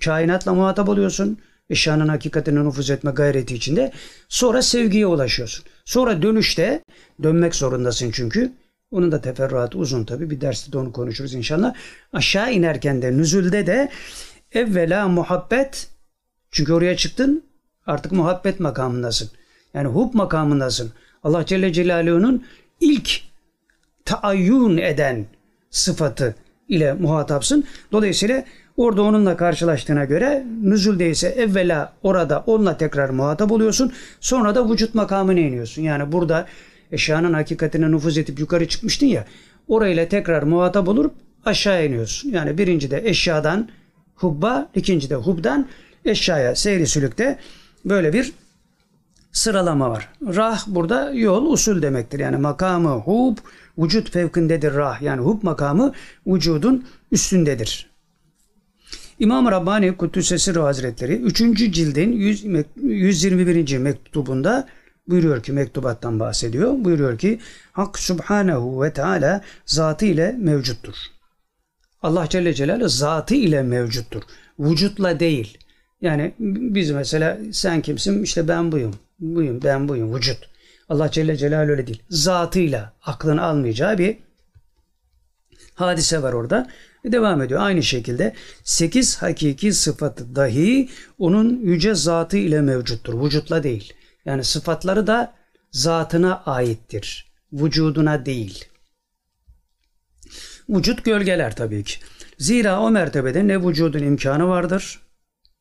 kainatla 0.00 0.54
muhatap 0.54 0.88
oluyorsun. 0.88 1.38
Eşyanın 1.70 2.08
hakikatine 2.08 2.64
nüfuz 2.64 2.90
etme 2.90 3.10
gayreti 3.10 3.54
içinde. 3.54 3.92
Sonra 4.28 4.62
sevgiye 4.62 5.06
ulaşıyorsun. 5.06 5.64
Sonra 5.84 6.22
dönüşte 6.22 6.84
dönmek 7.22 7.54
zorundasın 7.54 8.10
çünkü. 8.10 8.52
Onun 8.90 9.12
da 9.12 9.20
teferruatı 9.20 9.78
uzun 9.78 10.04
tabi. 10.04 10.30
Bir 10.30 10.40
derste 10.40 10.72
de 10.72 10.78
onu 10.78 10.92
konuşuruz 10.92 11.34
inşallah. 11.34 11.74
Aşağı 12.12 12.52
inerken 12.52 13.02
de 13.02 13.16
nüzülde 13.16 13.66
de 13.66 13.90
evvela 14.52 15.08
muhabbet 15.08 15.88
çünkü 16.50 16.72
oraya 16.72 16.96
çıktın 16.96 17.42
artık 17.86 18.12
muhabbet 18.12 18.60
makamındasın. 18.60 19.30
Yani 19.74 19.88
hub 19.88 20.14
makamındasın. 20.14 20.92
Allah 21.22 21.46
Celle 21.46 21.72
Celaluhu'nun 21.72 22.44
ilk 22.80 23.20
taayyun 24.04 24.76
eden 24.76 25.26
sıfatı 25.70 26.36
ile 26.68 26.92
muhatapsın. 26.92 27.64
Dolayısıyla 27.92 28.44
orada 28.76 29.02
onunla 29.02 29.36
karşılaştığına 29.36 30.04
göre 30.04 30.46
nüzulde 30.62 31.10
ise 31.10 31.28
evvela 31.28 31.92
orada 32.02 32.44
onunla 32.46 32.76
tekrar 32.76 33.10
muhatap 33.10 33.52
oluyorsun. 33.52 33.92
Sonra 34.20 34.54
da 34.54 34.70
vücut 34.70 34.94
makamına 34.94 35.40
iniyorsun. 35.40 35.82
Yani 35.82 36.12
burada 36.12 36.46
eşyanın 36.92 37.32
hakikatine 37.32 37.90
nüfuz 37.90 38.18
edip 38.18 38.38
yukarı 38.40 38.68
çıkmıştın 38.68 39.06
ya 39.06 39.24
orayla 39.68 40.08
tekrar 40.08 40.42
muhatap 40.42 40.88
olup 40.88 41.14
aşağı 41.44 41.86
iniyorsun. 41.86 42.30
Yani 42.30 42.58
birinci 42.58 42.90
de 42.90 43.02
eşyadan 43.04 43.68
hubba, 44.14 44.68
ikinci 44.74 45.10
de 45.10 45.14
hubdan 45.14 45.68
eşyaya 46.04 46.56
seyri 46.56 46.86
sülükte 46.86 47.38
böyle 47.84 48.12
bir 48.12 48.32
sıralama 49.32 49.90
var. 49.90 50.08
Rah 50.22 50.66
burada 50.66 51.10
yol, 51.12 51.46
usul 51.46 51.82
demektir. 51.82 52.18
Yani 52.18 52.36
makamı 52.36 52.88
hub, 52.88 53.38
vücut 53.78 54.10
fevkindedir 54.10 54.74
rah. 54.74 55.02
Yani 55.02 55.20
hub 55.20 55.42
makamı 55.42 55.92
vücudun 56.26 56.86
üstündedir. 57.12 57.93
İmam 59.18 59.50
Rabbani 59.50 59.96
Kuddüs'e 59.96 60.52
Hazretleri 60.52 61.16
3. 61.16 61.38
cildin 61.56 62.12
100, 62.12 62.44
121. 62.82 63.78
mektubunda 63.78 64.68
buyuruyor 65.08 65.42
ki 65.42 65.52
mektubattan 65.52 66.20
bahsediyor. 66.20 66.84
Buyuruyor 66.84 67.18
ki 67.18 67.40
Hak 67.72 67.98
Subhanehu 67.98 68.82
ve 68.82 68.92
Teala 68.92 69.40
zatı 69.66 70.06
ile 70.06 70.36
mevcuttur. 70.38 70.94
Allah 72.02 72.28
Celle 72.28 72.54
Celaluhu 72.54 72.88
zatı 72.88 73.34
ile 73.34 73.62
mevcuttur. 73.62 74.22
Vücutla 74.58 75.20
değil. 75.20 75.58
Yani 76.00 76.34
biz 76.38 76.90
mesela 76.90 77.38
sen 77.52 77.80
kimsin? 77.82 78.22
İşte 78.22 78.48
ben 78.48 78.72
buyum. 78.72 78.94
Buyum, 79.18 79.60
ben 79.64 79.88
buyum. 79.88 80.14
Vücut. 80.14 80.38
Allah 80.88 81.10
Celle 81.10 81.36
Celaluhu 81.36 81.70
öyle 81.70 81.86
değil. 81.86 82.02
Zatıyla 82.10 82.92
aklın 83.02 83.36
almayacağı 83.36 83.98
bir 83.98 84.16
hadise 85.74 86.22
var 86.22 86.32
orada. 86.32 86.68
Devam 87.04 87.42
ediyor. 87.42 87.60
Aynı 87.60 87.82
şekilde 87.82 88.34
sekiz 88.64 89.22
hakiki 89.22 89.72
sıfatı 89.72 90.36
dahi 90.36 90.88
onun 91.18 91.60
yüce 91.60 91.94
zatı 91.94 92.36
ile 92.36 92.60
mevcuttur. 92.60 93.24
Vücutla 93.24 93.62
değil. 93.62 93.92
Yani 94.24 94.44
sıfatları 94.44 95.06
da 95.06 95.34
zatına 95.72 96.42
aittir. 96.46 97.32
Vücuduna 97.52 98.26
değil. 98.26 98.64
Vücut 100.68 101.04
gölgeler 101.04 101.56
tabii 101.56 101.84
ki. 101.84 101.94
Zira 102.38 102.80
o 102.80 102.90
mertebede 102.90 103.48
ne 103.48 103.66
vücudun 103.66 104.02
imkanı 104.02 104.48
vardır. 104.48 105.00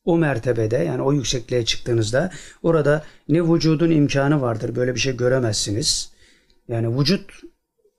O 0.05 0.17
mertebede 0.17 0.77
yani 0.77 1.01
o 1.01 1.13
yüksekliğe 1.13 1.65
çıktığınızda 1.65 2.31
orada 2.63 3.03
ne 3.29 3.53
vücudun 3.53 3.91
imkanı 3.91 4.41
vardır. 4.41 4.75
Böyle 4.75 4.95
bir 4.95 4.99
şey 4.99 5.17
göremezsiniz. 5.17 6.11
Yani 6.67 6.99
vücut 6.99 7.31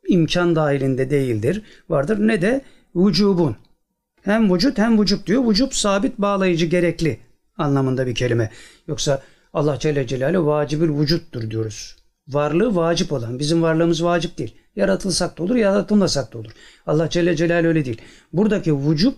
imkan 0.09 0.57
dahilinde 0.57 1.11
değildir. 1.11 1.63
Vardır. 1.89 2.19
Ne 2.21 2.43
de 2.43 2.61
vücubun. 2.97 3.57
Hem 4.23 4.55
vücut 4.55 4.79
hem 4.79 5.01
vücut 5.01 5.27
diyor. 5.27 5.49
Vücut 5.49 5.75
sabit 5.75 6.19
bağlayıcı 6.19 6.67
gerekli 6.67 7.21
anlamında 7.57 8.07
bir 8.07 8.15
kelime. 8.15 8.51
Yoksa 8.89 9.23
Allah 9.53 9.79
Celle 9.79 10.07
Celaluhu 10.07 10.47
vacibül 10.47 11.01
vücuttur 11.01 11.51
diyoruz. 11.51 11.97
Varlığı 12.29 12.77
vacip 12.77 13.13
olan. 13.13 13.39
Bizim 13.39 13.63
varlığımız 13.63 14.05
vacip 14.05 14.39
değil. 14.39 14.55
Yaratılsak 14.77 15.39
da 15.39 15.43
olur, 15.43 15.57
yaratılmasak 15.57 16.33
da 16.33 16.39
olur. 16.39 16.51
Allah 16.87 17.11
Celle 17.11 17.37
Celaluhu 17.37 17.69
öyle 17.69 17.85
değil. 17.85 18.01
Buradaki 18.33 18.77
vücub 18.79 19.15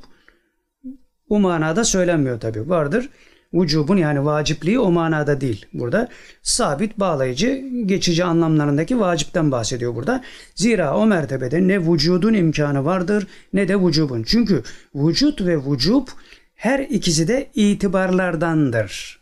o 1.29 1.41
manada 1.41 1.85
söylenmiyor 1.85 2.41
tabi. 2.41 2.69
Vardır. 2.69 3.09
Vücubun 3.55 3.97
yani 3.97 4.25
vacipliği 4.25 4.79
o 4.79 4.91
manada 4.91 5.41
değil 5.41 5.67
burada. 5.73 6.09
Sabit, 6.43 6.99
bağlayıcı, 6.99 7.65
geçici 7.87 8.25
anlamlarındaki 8.25 9.01
vacipten 9.01 9.53
bahsediyor 9.53 9.95
burada. 9.95 10.25
Zira 10.55 10.97
o 10.97 11.07
mertebede 11.07 11.69
ne 11.69 11.93
vücudun 11.93 12.35
imkanı 12.35 12.85
vardır 12.85 13.27
ne 13.53 13.69
de 13.69 13.81
vücubun. 13.81 14.23
Çünkü 14.23 14.63
vücut 14.95 15.41
ve 15.41 15.57
vücub 15.57 16.09
her 16.55 16.79
ikisi 16.79 17.29
de 17.29 17.51
itibarlardandır. 17.55 19.21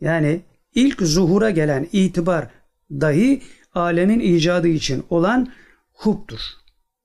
Yani 0.00 0.40
ilk 0.74 1.02
zuhura 1.02 1.50
gelen 1.50 1.86
itibar 1.92 2.48
dahi 2.90 3.42
alemin 3.74 4.20
icadı 4.20 4.68
için 4.68 5.04
olan 5.10 5.52
hubdur. 5.92 6.40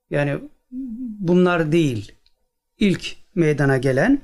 Yani 0.10 0.40
bunlar 1.20 1.72
değil. 1.72 2.12
İlk 2.80 3.16
meydana 3.36 3.78
gelen, 3.78 4.22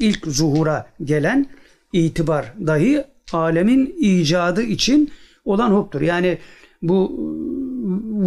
ilk 0.00 0.26
zuhura 0.26 0.92
gelen 1.04 1.46
itibar 1.92 2.54
dahi 2.66 3.04
alemin 3.32 3.96
icadı 4.00 4.62
için 4.62 5.10
olan 5.44 5.70
hubdur. 5.70 6.00
Yani 6.00 6.38
bu 6.82 7.12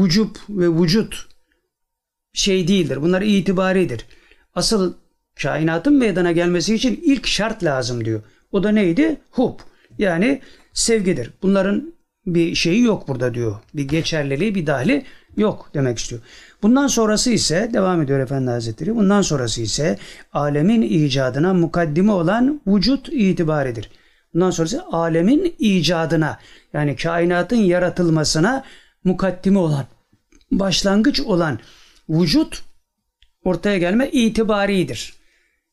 vücub 0.04 0.36
ve 0.50 0.82
vücut 0.82 1.28
şey 2.34 2.68
değildir. 2.68 3.02
Bunlar 3.02 3.22
itibaridir. 3.22 4.06
Asıl 4.56 4.94
kainatın 5.42 5.94
meydana 5.94 6.32
gelmesi 6.32 6.76
için 6.76 7.02
ilk 7.04 7.28
şart 7.28 7.64
lazım 7.64 8.06
diyor. 8.06 8.22
O 8.52 8.64
da 8.64 8.70
neydi? 8.70 9.18
Hub. 9.32 9.60
Yani 9.98 10.42
sevgidir. 10.74 11.34
Bunların 11.42 11.94
bir 12.26 12.56
şeyi 12.56 12.82
yok 12.82 13.08
burada 13.08 13.34
diyor. 13.34 13.56
Bir 13.74 13.88
geçerliliği, 13.88 14.56
bir 14.56 14.68
dahili 14.68 15.06
yok 15.38 15.70
demek 15.74 15.98
istiyor. 15.98 16.22
Bundan 16.64 16.88
sonrası 16.88 17.32
ise 17.32 17.70
devam 17.74 18.02
ediyor 18.02 18.20
Efendi 18.20 18.52
Hazretleri. 18.52 18.96
Bundan 18.96 19.22
sonrası 19.22 19.62
ise 19.62 19.98
alemin 20.34 20.82
icadına 20.82 21.54
mukaddime 21.54 22.12
olan 22.12 22.62
vücut 22.68 23.10
itibaridir. 23.10 23.90
Bundan 24.34 24.52
sonrası 24.52 24.84
alemin 24.92 25.56
icadına 25.60 26.40
yani 26.74 26.96
kainatın 26.96 27.56
yaratılmasına 27.56 28.64
mukaddime 29.04 29.60
olan, 29.60 29.86
başlangıç 30.52 31.22
olan 31.22 31.60
vücut 32.10 32.64
ortaya 33.44 33.78
gelme 33.78 34.10
itibaridir. 34.10 35.14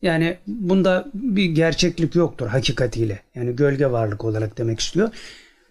Yani 0.02 0.38
bunda 0.46 1.06
bir 1.14 1.44
gerçeklik 1.44 2.14
yoktur 2.14 2.46
hakikatiyle. 2.46 3.20
Yani 3.34 3.56
gölge 3.56 3.90
varlık 3.90 4.24
olarak 4.24 4.58
demek 4.58 4.80
istiyor. 4.80 5.10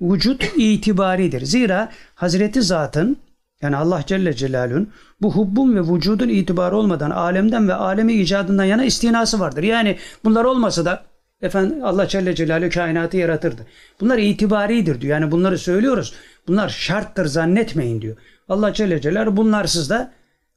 Vücut 0.02 0.44
itibaridir. 0.58 1.46
Zira 1.46 1.92
Hazreti 2.16 2.62
Zat'ın 2.62 3.18
yani 3.62 3.78
Allah 3.78 4.03
Celle 4.05 4.34
Celaluhu'nun 4.34 4.91
bu 5.22 5.36
hubbun 5.36 5.76
ve 5.76 5.93
vücudun 5.93 6.30
itibarı 6.30 6.78
olmadan 6.78 7.10
alemden 7.10 7.68
ve 7.68 7.74
alemi 7.74 8.14
icadından 8.14 8.64
yana 8.64 8.84
istinası 8.84 9.39
vardır. 9.39 9.64
Yani 9.64 9.97
bunlar 10.24 10.45
olmasa 10.45 10.86
da 10.86 11.03
efendim 11.41 11.78
Allah 11.84 12.07
Celle 12.07 12.36
Celaluhu 12.36 12.70
kainatı 12.70 13.18
yaratırdı. 13.18 13.68
Bunlar 14.01 14.18
itibaridir 14.18 15.01
diyor. 15.01 15.20
Yani 15.20 15.32
bunları 15.32 15.57
söylüyoruz. 15.57 16.14
Bunlar 16.47 16.70
şarttır 16.70 17.26
zannetmeyin 17.26 18.01
diyor. 18.01 18.18
Allah 18.49 18.74
Celle 18.74 19.01
Celaluhu 19.01 19.38
bunlarsız 19.38 19.89
da 19.89 20.12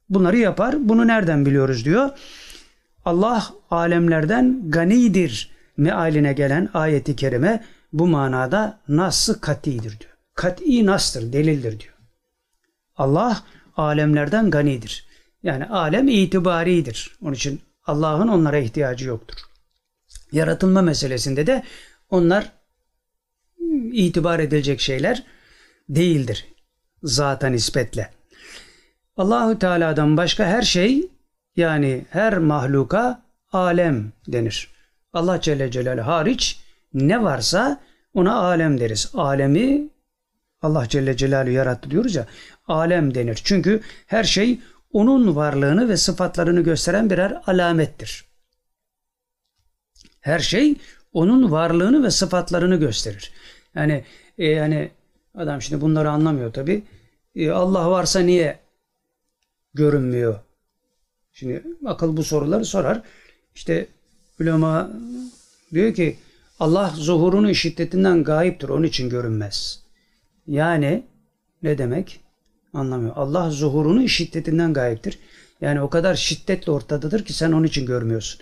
bunları 0.09 0.37
yapar. 0.37 0.75
Bunu 0.79 1.07
nereden 1.07 1.45
biliyoruz 1.45 1.85
diyor. 1.85 2.09
Allah 3.05 3.47
alemlerden 3.71 4.61
ganidir 4.69 5.51
mealine 5.77 6.33
gelen 6.33 6.69
ayeti 6.73 7.15
kerime 7.15 7.63
bu 7.93 8.07
manada 8.07 8.79
nasıl 8.87 9.39
katidir 9.39 9.99
diyor. 9.99 10.13
Kat'i 10.35 10.85
nastır, 10.85 11.33
delildir 11.33 11.79
diyor. 11.79 11.92
Allah 12.95 13.43
alemlerden 13.77 14.51
ganidir. 14.51 15.07
Yani 15.43 15.65
alem 15.65 16.07
itibaridir. 16.07 17.17
Onun 17.21 17.33
için 17.33 17.61
Allah'ın 17.85 18.27
onlara 18.27 18.57
ihtiyacı 18.57 19.07
yoktur. 19.07 19.37
Yaratılma 20.31 20.81
meselesinde 20.81 21.47
de 21.47 21.63
onlar 22.09 22.51
itibar 23.91 24.39
edilecek 24.39 24.79
şeyler 24.79 25.23
değildir. 25.89 26.45
Zata 27.03 27.47
nispetle. 27.47 28.09
Allahü 29.17 29.59
Teala'dan 29.59 30.17
başka 30.17 30.45
her 30.45 30.61
şey 30.61 31.09
yani 31.55 32.05
her 32.09 32.37
mahluka 32.37 33.21
alem 33.51 34.11
denir. 34.27 34.73
Allah 35.13 35.41
Celle 35.41 35.71
Celaluhu 35.71 36.07
hariç 36.07 36.59
ne 36.93 37.23
varsa 37.23 37.81
ona 38.13 38.35
alem 38.35 38.79
deriz. 38.79 39.11
Alemi 39.13 39.89
Allah 40.63 40.87
Celle 40.89 41.17
Celaluhu 41.17 41.51
yarattı 41.51 41.91
diyoruz 41.91 42.15
ya 42.15 42.27
alem 42.67 43.15
denir. 43.15 43.41
Çünkü 43.43 43.81
her 44.05 44.23
şey 44.23 44.59
onun 44.93 45.35
varlığını 45.35 45.89
ve 45.89 45.97
sıfatlarını 45.97 46.61
gösteren 46.61 47.09
birer 47.09 47.41
alamettir. 47.47 48.25
Her 50.21 50.39
şey 50.39 50.75
onun 51.13 51.51
varlığını 51.51 52.03
ve 52.03 52.11
sıfatlarını 52.11 52.75
gösterir. 52.75 53.33
Yani 53.75 54.03
e, 54.37 54.45
yani 54.45 54.91
adam 55.35 55.61
şimdi 55.61 55.81
bunları 55.81 56.09
anlamıyor 56.09 56.53
tabi. 56.53 56.83
E, 57.35 57.51
Allah 57.51 57.91
varsa 57.91 58.19
niye 58.19 58.59
görünmüyor? 59.73 60.39
Şimdi 61.33 61.63
akıl 61.85 62.17
bu 62.17 62.23
soruları 62.23 62.65
sorar. 62.65 63.01
İşte 63.55 63.87
ulema 64.39 64.91
diyor 65.73 65.93
ki 65.93 66.17
Allah 66.59 66.93
zuhurunun 66.95 67.53
şiddetinden 67.53 68.23
gayiptir. 68.23 68.69
Onun 68.69 68.83
için 68.83 69.09
görünmez. 69.09 69.82
Yani 70.47 71.03
ne 71.63 71.77
demek? 71.77 72.19
Anlamıyor. 72.73 73.13
Allah 73.15 73.49
zuhurunun 73.49 74.05
şiddetinden 74.05 74.73
gayiptir. 74.73 75.19
Yani 75.61 75.81
o 75.81 75.89
kadar 75.89 76.15
şiddetle 76.15 76.71
ortadadır 76.71 77.25
ki 77.25 77.33
sen 77.33 77.51
onun 77.51 77.63
için 77.63 77.85
görmüyorsun. 77.85 78.41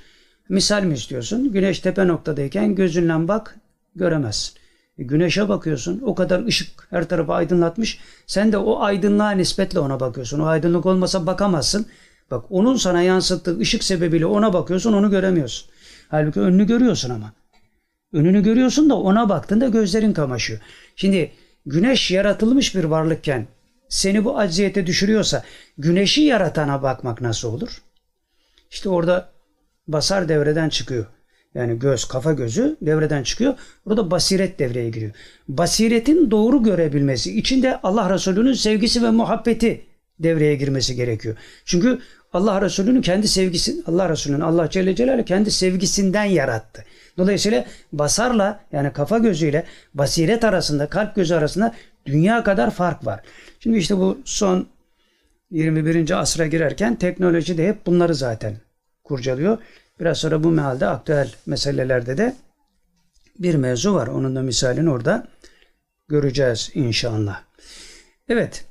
Misal 0.50 0.84
mi 0.84 0.94
istiyorsun? 0.94 1.52
Güneş 1.52 1.80
tepe 1.80 2.08
noktadayken 2.08 2.76
gözünle 2.76 3.28
bak 3.28 3.56
göremezsin. 3.96 4.54
E, 4.98 5.04
güneşe 5.04 5.50
bakıyorsun 5.50 6.02
o 6.06 6.16
kadar 6.16 6.46
ışık 6.46 6.88
her 6.90 7.10
tarafı 7.10 7.34
aydınlatmış. 7.34 8.00
Sen 8.28 8.52
de 8.52 8.58
o 8.58 8.82
aydınlığa 8.82 9.32
nispetle 9.32 9.80
ona 9.80 10.00
bakıyorsun. 10.00 10.40
O 10.40 10.46
aydınlık 10.46 10.86
olmasa 10.86 11.28
bakamazsın. 11.28 11.86
Bak 12.32 12.46
onun 12.50 12.76
sana 12.76 13.02
yansıttığı 13.02 13.60
ışık 13.60 13.84
sebebiyle 13.84 14.26
ona 14.26 14.54
bakıyorsun 14.54 14.94
onu 14.94 15.12
göremiyorsun. 15.12 15.70
Halbuki 16.10 16.40
önünü 16.40 16.68
görüyorsun 16.68 17.10
ama. 17.10 17.34
Önünü 18.14 18.44
görüyorsun 18.44 18.90
da 18.90 18.96
ona 18.96 19.30
baktığında 19.30 19.68
gözlerin 19.68 20.14
kamaşıyor. 20.14 20.60
Şimdi 20.96 21.32
güneş 21.66 22.12
yaratılmış 22.12 22.76
bir 22.76 22.84
varlıkken 22.84 23.48
seni 23.90 24.26
bu 24.26 24.40
acziyete 24.40 24.88
düşürüyorsa 24.88 25.44
güneşi 25.78 26.22
yaratana 26.22 26.84
bakmak 26.84 27.22
nasıl 27.22 27.54
olur? 27.54 27.82
İşte 28.72 28.90
orada 28.90 29.30
basar 29.88 30.30
devreden 30.30 30.70
çıkıyor. 30.70 31.06
Yani 31.56 31.80
göz, 31.80 32.06
kafa 32.06 32.34
gözü 32.34 32.78
devreden 32.82 33.24
çıkıyor. 33.24 33.54
Burada 33.86 34.12
basiret 34.12 34.60
devreye 34.60 34.90
giriyor. 34.90 35.12
Basiretin 35.48 36.32
doğru 36.32 36.64
görebilmesi 36.64 37.40
için 37.40 37.64
de 37.64 37.80
Allah 37.84 38.14
Resulü'nün 38.14 38.54
sevgisi 38.54 39.04
ve 39.04 39.12
muhabbeti 39.12 39.86
devreye 40.20 40.56
girmesi 40.56 40.96
gerekiyor. 40.96 41.38
Çünkü 41.66 42.00
Allah 42.34 42.62
Resulü'nün 42.62 43.02
kendi 43.02 43.28
sevgisi, 43.28 43.84
Allah 43.86 44.10
Resulü'nün 44.10 44.42
Allah 44.42 44.70
Celle 44.70 44.96
Celaluhu 44.96 45.26
kendi 45.26 45.52
sevgisinden 45.52 46.24
yarattı. 46.26 46.86
Dolayısıyla 47.18 47.66
basarla 47.94 48.60
yani 48.72 48.94
kafa 48.94 49.18
gözüyle 49.18 49.66
basiret 49.94 50.44
arasında, 50.44 50.88
kalp 50.88 51.16
gözü 51.16 51.36
arasında 51.36 51.76
dünya 52.06 52.44
kadar 52.44 52.72
fark 52.72 53.06
var. 53.06 53.22
Şimdi 53.60 53.78
işte 53.78 53.98
bu 53.98 54.18
son 54.26 54.68
21. 55.52 56.20
asra 56.20 56.48
girerken 56.48 56.96
teknoloji 56.96 57.58
de 57.58 57.68
hep 57.68 57.86
bunları 57.86 58.16
zaten 58.16 58.58
kurcalıyor. 59.04 59.58
Biraz 60.00 60.18
sonra 60.18 60.44
bu 60.44 60.52
mealde 60.52 60.88
aktüel 60.88 61.34
meselelerde 61.46 62.18
de 62.18 62.36
bir 63.40 63.56
mevzu 63.56 63.94
var. 63.94 64.08
Onun 64.08 64.36
da 64.36 64.42
misalini 64.42 64.90
orada 64.90 65.28
göreceğiz 66.08 66.72
inşallah. 66.74 67.44
Evet. 68.30 68.71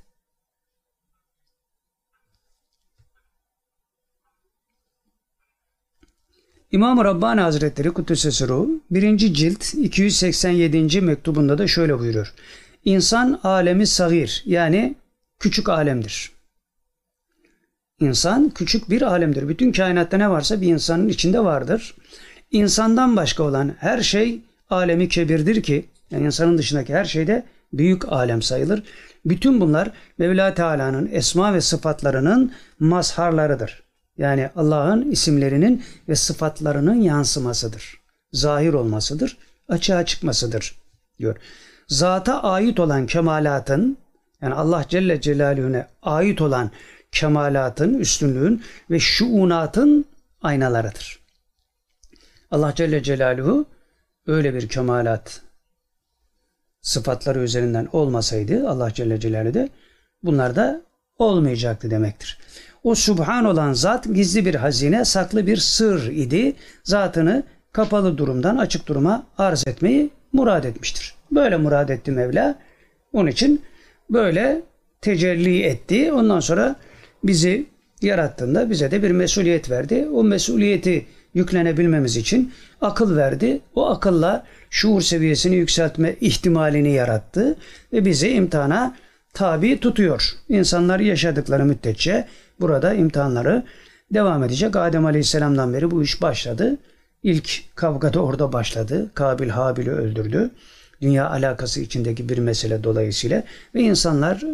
İmam 6.73 7.05
Rabbani 7.05 7.41
Hazretleri 7.41 7.91
Kuddüs'e 7.91 8.49
Ruh 8.49 8.69
1. 8.91 9.19
cilt 9.19 9.75
287. 9.75 11.01
mektubunda 11.01 11.59
da 11.59 11.67
şöyle 11.67 11.99
buyuruyor. 11.99 12.33
İnsan 12.85 13.41
alemi 13.43 13.87
sagir 13.87 14.43
yani 14.47 14.95
küçük 15.39 15.69
alemdir. 15.69 16.33
İnsan 18.01 18.51
küçük 18.51 18.91
bir 18.91 19.03
alemdir. 19.03 19.49
Bütün 19.49 19.73
kainatta 19.73 20.17
ne 20.17 20.31
varsa 20.31 20.61
bir 20.61 20.67
insanın 20.67 21.09
içinde 21.09 21.45
vardır. 21.45 21.95
İnsandan 22.51 23.17
başka 23.17 23.43
olan 23.43 23.75
her 23.79 24.03
şey 24.03 24.41
alemi 24.71 25.09
kebirdir 25.09 25.63
ki 25.63 25.85
yani 26.11 26.27
insanın 26.27 26.59
dışındaki 26.59 26.95
her 26.95 27.05
şey 27.05 27.27
de 27.27 27.45
büyük 27.73 28.13
alem 28.13 28.43
sayılır. 28.43 28.83
Bütün 29.25 29.61
bunlar 29.61 29.93
Mevla 30.19 30.55
Teala'nın 30.55 31.09
esma 31.13 31.55
ve 31.55 31.61
sıfatlarının 31.61 32.53
mazharlarıdır. 32.81 33.90
Yani 34.21 34.51
Allah'ın 34.57 35.11
isimlerinin 35.11 35.85
ve 36.09 36.17
sıfatlarının 36.17 37.01
yansımasıdır. 37.01 38.01
Zahir 38.33 38.73
olmasıdır, 38.73 39.39
açığa 39.69 40.07
çıkmasıdır 40.07 40.75
diyor. 41.19 41.37
Zata 41.89 42.43
ait 42.43 42.81
olan 42.81 43.07
kemalatın 43.07 43.99
yani 44.43 44.55
Allah 44.55 44.85
Celle 44.89 45.21
Celaluhu'na 45.21 45.89
ait 46.03 46.41
olan 46.41 46.71
kemalatın, 47.13 47.95
üstünlüğün 47.95 48.63
ve 48.91 48.99
şuunatın 48.99 50.05
aynalarıdır. 50.43 51.21
Allah 52.51 52.75
Celle 52.75 53.03
Celaluhu 53.03 53.67
öyle 54.27 54.55
bir 54.55 54.69
kemalat 54.69 55.41
sıfatları 56.81 57.39
üzerinden 57.39 57.89
olmasaydı 57.93 58.69
Allah 58.69 58.95
Celle 58.95 59.21
Celaluhu 59.21 59.55
de 59.55 59.69
bunlar 60.23 60.57
da 60.57 60.83
olmayacaktı 61.19 61.91
demektir. 61.91 62.39
O 62.85 62.95
subhan 62.95 63.45
olan 63.45 63.73
zat 63.73 64.07
gizli 64.15 64.47
bir 64.47 64.55
hazine, 64.55 65.05
saklı 65.05 65.47
bir 65.47 65.57
sır 65.57 66.07
idi. 66.07 66.53
Zatını 66.85 67.43
kapalı 67.73 68.19
durumdan 68.19 68.57
açık 68.57 68.87
duruma 68.87 69.27
arz 69.39 69.65
etmeyi 69.67 70.11
murad 70.33 70.65
etmiştir. 70.65 71.15
Böyle 71.31 71.57
murad 71.57 71.89
etti 71.89 72.11
Mevla. 72.11 72.59
Onun 73.13 73.31
için 73.31 73.63
böyle 74.11 74.63
tecelli 75.01 75.63
etti. 75.63 76.13
Ondan 76.13 76.41
sonra 76.41 76.77
bizi 77.25 77.67
yarattığında 78.03 78.71
bize 78.71 78.91
de 78.91 79.03
bir 79.03 79.11
mesuliyet 79.11 79.71
verdi. 79.71 80.09
O 80.13 80.25
mesuliyeti 80.25 81.07
yüklenebilmemiz 81.35 82.17
için 82.17 82.53
akıl 82.81 83.17
verdi. 83.17 83.61
O 83.75 83.87
akılla 83.87 84.47
şuur 84.71 85.01
seviyesini 85.01 85.57
yükseltme 85.57 86.17
ihtimalini 86.21 86.93
yarattı 86.93 87.57
ve 87.93 88.05
bizi 88.05 88.29
imtihana 88.29 88.97
tabi 89.35 89.81
tutuyor. 89.81 90.33
İnsanlar 90.49 91.01
yaşadıkları 91.01 91.65
müddetçe 91.65 92.27
burada 92.61 92.95
imtihanları 92.95 93.63
devam 94.15 94.45
edecek. 94.45 94.77
Adem 94.77 95.07
Aleyhisselam'dan 95.07 95.75
beri 95.75 95.91
bu 95.91 96.03
iş 96.03 96.23
başladı. 96.23 96.77
İlk 97.23 97.63
kavga 97.75 98.13
da 98.13 98.21
orada 98.21 98.53
başladı. 98.53 99.11
Kabil 99.15 99.49
Habil'i 99.49 99.91
öldürdü. 99.91 100.51
Dünya 101.01 101.31
alakası 101.31 101.81
içindeki 101.81 102.29
bir 102.29 102.39
mesele 102.39 102.85
dolayısıyla 102.85 103.43
ve 103.75 103.81
insanlar 103.81 104.45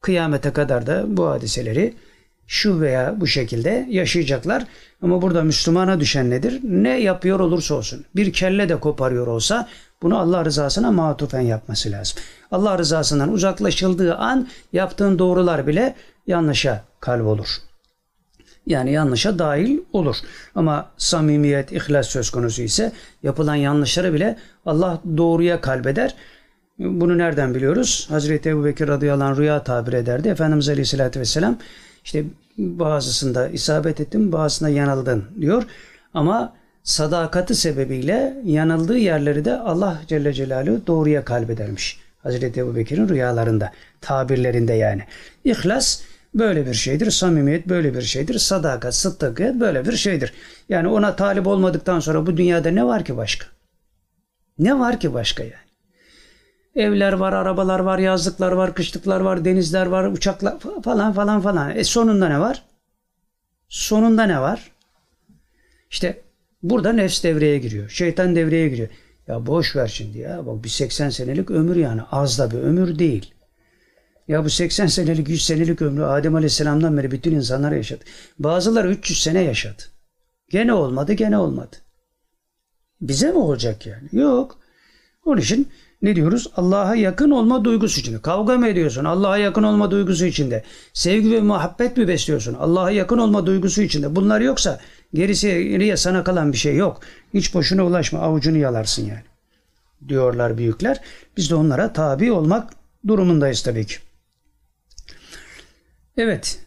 kıyamete 0.00 0.52
kadar 0.52 0.86
da 0.86 1.04
bu 1.16 1.28
hadiseleri 1.28 1.94
şu 2.46 2.80
veya 2.80 3.20
bu 3.20 3.26
şekilde 3.26 3.86
yaşayacaklar. 3.90 4.64
Ama 5.02 5.22
burada 5.22 5.42
Müslümana 5.42 6.00
düşen 6.00 6.30
nedir? 6.30 6.60
Ne 6.62 7.00
yapıyor 7.00 7.40
olursa 7.40 7.74
olsun. 7.74 8.04
Bir 8.16 8.32
kelle 8.32 8.68
de 8.68 8.76
koparıyor 8.80 9.26
olsa 9.26 9.68
bunu 10.02 10.18
Allah 10.18 10.44
rızasına 10.44 10.92
matufen 10.92 11.40
yapması 11.40 11.90
lazım. 11.90 12.18
Allah 12.50 12.78
rızasından 12.78 13.32
uzaklaşıldığı 13.32 14.14
an 14.14 14.48
yaptığın 14.72 15.18
doğrular 15.18 15.66
bile 15.66 15.94
yanlışa 16.26 16.84
kalp 17.04 17.26
olur. 17.26 17.48
Yani 18.66 18.92
yanlışa 18.92 19.38
dahil 19.38 19.78
olur. 19.92 20.16
Ama 20.54 20.90
samimiyet, 20.96 21.72
ihlas 21.72 22.06
söz 22.08 22.30
konusu 22.30 22.62
ise 22.62 22.92
yapılan 23.22 23.54
yanlışları 23.54 24.14
bile 24.14 24.36
Allah 24.66 25.00
doğruya 25.16 25.60
kalbeder. 25.60 26.14
Bunu 26.78 27.18
nereden 27.18 27.54
biliyoruz? 27.54 28.06
Hazreti 28.10 28.48
Ebu 28.48 28.64
Bekir 28.64 28.88
radıyallahu 28.88 29.28
anh 29.28 29.38
rüya 29.38 29.62
tabir 29.64 29.92
ederdi. 29.92 30.28
Efendimiz 30.28 30.68
aleyhissalatü 30.68 31.20
vesselam 31.20 31.58
işte 32.04 32.24
bazısında 32.58 33.48
isabet 33.48 34.00
ettin, 34.00 34.32
bazısında 34.32 34.68
yanıldın 34.68 35.24
diyor. 35.40 35.62
Ama 36.14 36.52
sadakati 36.82 37.54
sebebiyle 37.54 38.36
yanıldığı 38.44 38.98
yerleri 38.98 39.44
de 39.44 39.54
Allah 39.54 40.00
Celle 40.08 40.32
Celaluhu 40.32 40.86
doğruya 40.86 41.24
kalbedermiş. 41.24 42.00
Hazreti 42.22 42.60
Ebu 42.60 42.76
Bekir'in 42.76 43.08
rüyalarında, 43.08 43.72
tabirlerinde 44.00 44.72
yani. 44.72 45.02
İhlas 45.44 46.02
böyle 46.34 46.66
bir 46.66 46.74
şeydir. 46.74 47.10
Samimiyet 47.10 47.68
böyle 47.68 47.94
bir 47.94 48.02
şeydir. 48.02 48.38
Sadakat, 48.38 48.94
sıddıkiyet 48.94 49.54
böyle 49.54 49.86
bir 49.86 49.96
şeydir. 49.96 50.32
Yani 50.68 50.88
ona 50.88 51.16
talip 51.16 51.46
olmadıktan 51.46 52.00
sonra 52.00 52.26
bu 52.26 52.36
dünyada 52.36 52.70
ne 52.70 52.84
var 52.84 53.04
ki 53.04 53.16
başka? 53.16 53.46
Ne 54.58 54.78
var 54.78 55.00
ki 55.00 55.14
başka 55.14 55.42
yani? 55.42 55.54
Evler 56.76 57.12
var, 57.12 57.32
arabalar 57.32 57.80
var, 57.80 57.98
yazlıklar 57.98 58.52
var, 58.52 58.74
kışlıklar 58.74 59.20
var, 59.20 59.44
denizler 59.44 59.86
var, 59.86 60.04
uçaklar 60.04 60.58
falan 60.84 61.12
falan 61.12 61.40
falan. 61.40 61.76
E 61.76 61.84
sonunda 61.84 62.28
ne 62.28 62.40
var? 62.40 62.62
Sonunda 63.68 64.24
ne 64.24 64.40
var? 64.40 64.70
İşte 65.90 66.20
burada 66.62 66.92
nefs 66.92 67.22
devreye 67.22 67.58
giriyor. 67.58 67.88
Şeytan 67.88 68.36
devreye 68.36 68.68
giriyor. 68.68 68.88
Ya 69.28 69.46
boş 69.46 69.76
ver 69.76 69.88
şimdi 69.88 70.18
ya. 70.18 70.46
Bak 70.46 70.64
bir 70.64 70.68
80 70.68 71.10
senelik 71.10 71.50
ömür 71.50 71.76
yani. 71.76 72.02
Az 72.12 72.38
da 72.38 72.50
bir 72.50 72.58
ömür 72.58 72.98
değil. 72.98 73.34
Ya 74.28 74.44
bu 74.44 74.50
80 74.50 74.86
senelik 74.86 75.28
100 75.28 75.46
senelik 75.46 75.82
ömrü 75.82 76.04
Adem 76.04 76.34
Aleyhisselam'dan 76.34 76.96
beri 76.96 77.10
bütün 77.10 77.32
insanlar 77.32 77.72
yaşadı. 77.72 78.04
Bazıları 78.38 78.90
300 78.90 79.22
sene 79.22 79.42
yaşadı. 79.42 79.82
Gene 80.50 80.72
olmadı 80.72 81.12
gene 81.12 81.38
olmadı. 81.38 81.76
Bize 83.00 83.30
mi 83.32 83.38
olacak 83.38 83.86
yani? 83.86 84.08
Yok. 84.12 84.58
Onun 85.24 85.40
için 85.40 85.68
ne 86.02 86.16
diyoruz? 86.16 86.50
Allah'a 86.56 86.94
yakın 86.94 87.30
olma 87.30 87.64
duygusu 87.64 88.00
içinde. 88.00 88.22
Kavga 88.22 88.58
mı 88.58 88.68
ediyorsun? 88.68 89.04
Allah'a 89.04 89.38
yakın 89.38 89.62
olma 89.62 89.90
duygusu 89.90 90.24
içinde. 90.24 90.64
Sevgi 90.92 91.32
ve 91.32 91.40
muhabbet 91.40 91.96
mi 91.96 92.08
besliyorsun? 92.08 92.54
Allah'a 92.54 92.90
yakın 92.90 93.18
olma 93.18 93.46
duygusu 93.46 93.82
içinde. 93.82 94.16
Bunlar 94.16 94.40
yoksa 94.40 94.80
Gerisi 95.14 95.68
geriye 95.68 95.96
sana 95.96 96.24
kalan 96.24 96.52
bir 96.52 96.58
şey 96.58 96.76
yok. 96.76 97.00
Hiç 97.34 97.54
boşuna 97.54 97.84
ulaşma 97.84 98.18
avucunu 98.18 98.58
yalarsın 98.58 99.06
yani. 99.06 99.24
Diyorlar 100.08 100.58
büyükler. 100.58 101.00
Biz 101.36 101.50
de 101.50 101.54
onlara 101.54 101.92
tabi 101.92 102.32
olmak 102.32 102.72
durumundayız 103.06 103.62
tabii 103.62 103.86
ki. 103.86 103.96
Evet. 106.16 106.58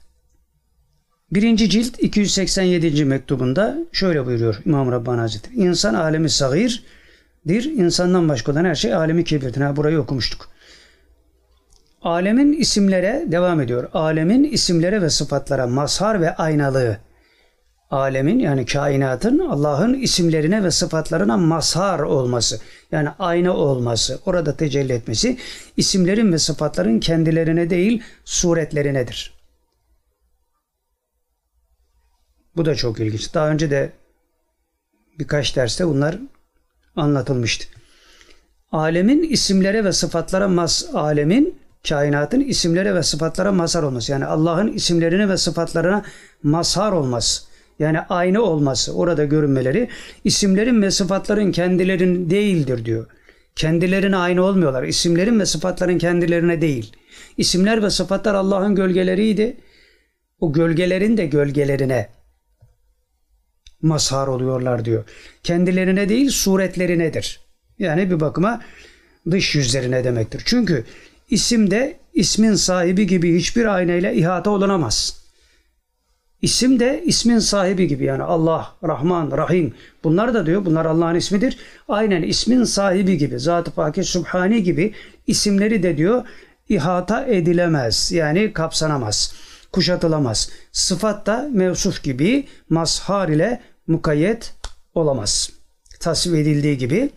Birinci 1.32 1.70
cilt 1.70 2.00
287. 2.00 3.06
mektubunda 3.06 3.78
şöyle 3.92 4.26
buyuruyor 4.26 4.62
İmam 4.66 4.92
Rabbani 4.92 5.20
Hazretleri. 5.20 5.56
İnsan 5.56 5.94
alemi 5.94 6.30
sagirdir. 6.30 7.64
İnsandan 7.64 8.30
başka 8.30 8.52
olan 8.52 8.66
her 8.66 8.76
şey 8.76 8.94
alemi 8.94 9.24
kebirdir. 9.24 9.62
Ha, 9.62 9.76
burayı 9.76 10.00
okumuştuk. 10.00 10.50
Alemin 12.02 12.54
isimlere 12.54 13.26
devam 13.28 13.62
ediyor. 13.62 13.90
Alemin 13.94 14.44
isimlere 14.44 15.02
ve 15.02 15.10
sıfatlara 15.10 15.68
mazhar 15.68 16.22
ve 16.22 16.36
aynalığı. 16.36 16.98
Alemin 17.92 18.40
yani 18.40 18.66
kainatın 18.66 19.40
Allah'ın 19.40 19.94
isimlerine 19.94 20.64
ve 20.64 20.72
sıfatlarına 20.72 21.38
mazhar 21.38 22.00
olması. 22.00 22.60
Yani 22.92 23.10
ayna 23.20 23.54
olması, 23.54 24.20
orada 24.26 24.58
tecelli 24.58 24.94
etmesi 24.94 25.38
isimlerin 25.78 26.34
ve 26.34 26.38
sıfatların 26.38 27.00
kendilerine 27.00 27.70
değil 27.70 28.04
suretlerinedir. 28.26 29.37
Bu 32.58 32.66
da 32.66 32.76
çok 32.76 33.00
ilginç. 33.00 33.34
Daha 33.34 33.50
önce 33.50 33.70
de 33.72 33.92
birkaç 35.20 35.56
derste 35.56 35.88
bunlar 35.88 36.18
anlatılmıştı. 36.96 37.68
Alemin 38.72 39.24
isimlere 39.24 39.84
ve 39.84 39.92
sıfatlara 39.92 40.48
mas 40.48 40.86
alemin 40.94 41.60
kainatın 41.90 42.40
isimlere 42.40 42.96
ve 42.96 43.04
sıfatlara 43.04 43.52
mazhar 43.52 43.84
olması. 43.84 44.12
Yani 44.12 44.26
Allah'ın 44.26 44.74
isimlerine 44.74 45.30
ve 45.30 45.38
sıfatlarına 45.38 46.04
mazhar 46.44 46.92
olması. 46.92 47.44
Yani 47.80 48.00
aynı 48.00 48.42
olması, 48.42 48.94
orada 48.94 49.26
görünmeleri 49.26 49.90
isimlerin 50.24 50.82
ve 50.82 50.92
sıfatların 50.92 51.52
kendilerin 51.52 52.30
değildir 52.30 52.86
diyor. 52.86 53.08
Kendilerine 53.56 54.18
aynı 54.18 54.44
olmuyorlar. 54.44 54.84
İsimlerin 54.84 55.40
ve 55.40 55.46
sıfatların 55.46 55.98
kendilerine 55.98 56.62
değil. 56.62 56.94
İsimler 57.38 57.84
ve 57.84 57.90
sıfatlar 57.90 58.36
Allah'ın 58.36 58.76
gölgeleriydi. 58.76 59.58
O 60.40 60.54
gölgelerin 60.54 61.18
de 61.18 61.26
gölgelerine 61.26 62.17
mazhar 63.82 64.28
oluyorlar 64.28 64.86
diyor. 64.86 65.04
Kendilerine 65.44 66.10
değil 66.10 66.30
suretlerinedir. 66.30 67.40
Yani 67.80 68.12
bir 68.12 68.20
bakıma 68.20 68.62
dış 69.32 69.56
yüzlerine 69.56 70.04
demektir. 70.04 70.42
Çünkü 70.46 70.84
isim 71.30 71.72
de 71.72 71.98
ismin 72.14 72.54
sahibi 72.54 73.08
gibi 73.08 73.36
hiçbir 73.36 73.66
aynayla 73.66 74.12
ihata 74.12 74.50
olunamaz. 74.50 75.28
İsim 76.42 76.80
de 76.80 77.04
ismin 77.06 77.40
sahibi 77.40 77.88
gibi 77.88 78.04
yani 78.04 78.24
Allah, 78.24 78.76
Rahman, 78.84 79.38
Rahim 79.38 79.74
bunlar 80.04 80.34
da 80.34 80.46
diyor 80.46 80.66
bunlar 80.66 80.86
Allah'ın 80.86 81.16
ismidir. 81.16 81.58
Aynen 81.88 82.22
ismin 82.22 82.64
sahibi 82.64 83.18
gibi 83.18 83.40
Zat-ı 83.40 83.72
Fakir 83.72 84.04
Subhani 84.04 84.64
gibi 84.64 84.94
isimleri 85.28 85.84
de 85.84 85.98
diyor 85.98 86.24
ihata 86.70 87.26
edilemez 87.26 88.12
yani 88.12 88.54
kapsanamaz 88.54 89.34
kuşatılamaz. 89.72 90.50
Sıfat 90.72 91.26
da 91.26 91.50
mevsuf 91.54 92.04
gibi 92.04 92.48
mazhar 92.70 93.30
ile 93.30 93.62
mukayyet 93.88 94.54
olamaz. 94.94 95.50
Tasvip 96.00 96.36
edildiği 96.36 96.78
gibi 96.78 97.10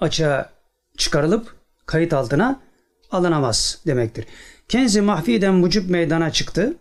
açığa 0.00 0.50
çıkarılıp 0.96 1.54
kayıt 1.86 2.12
altına 2.12 2.60
alınamaz 3.10 3.78
demektir. 3.86 4.26
Kenzi 4.68 5.00
mahfiden 5.00 5.64
vücut 5.64 5.90
meydana 5.90 6.30
çıktı. 6.30 6.76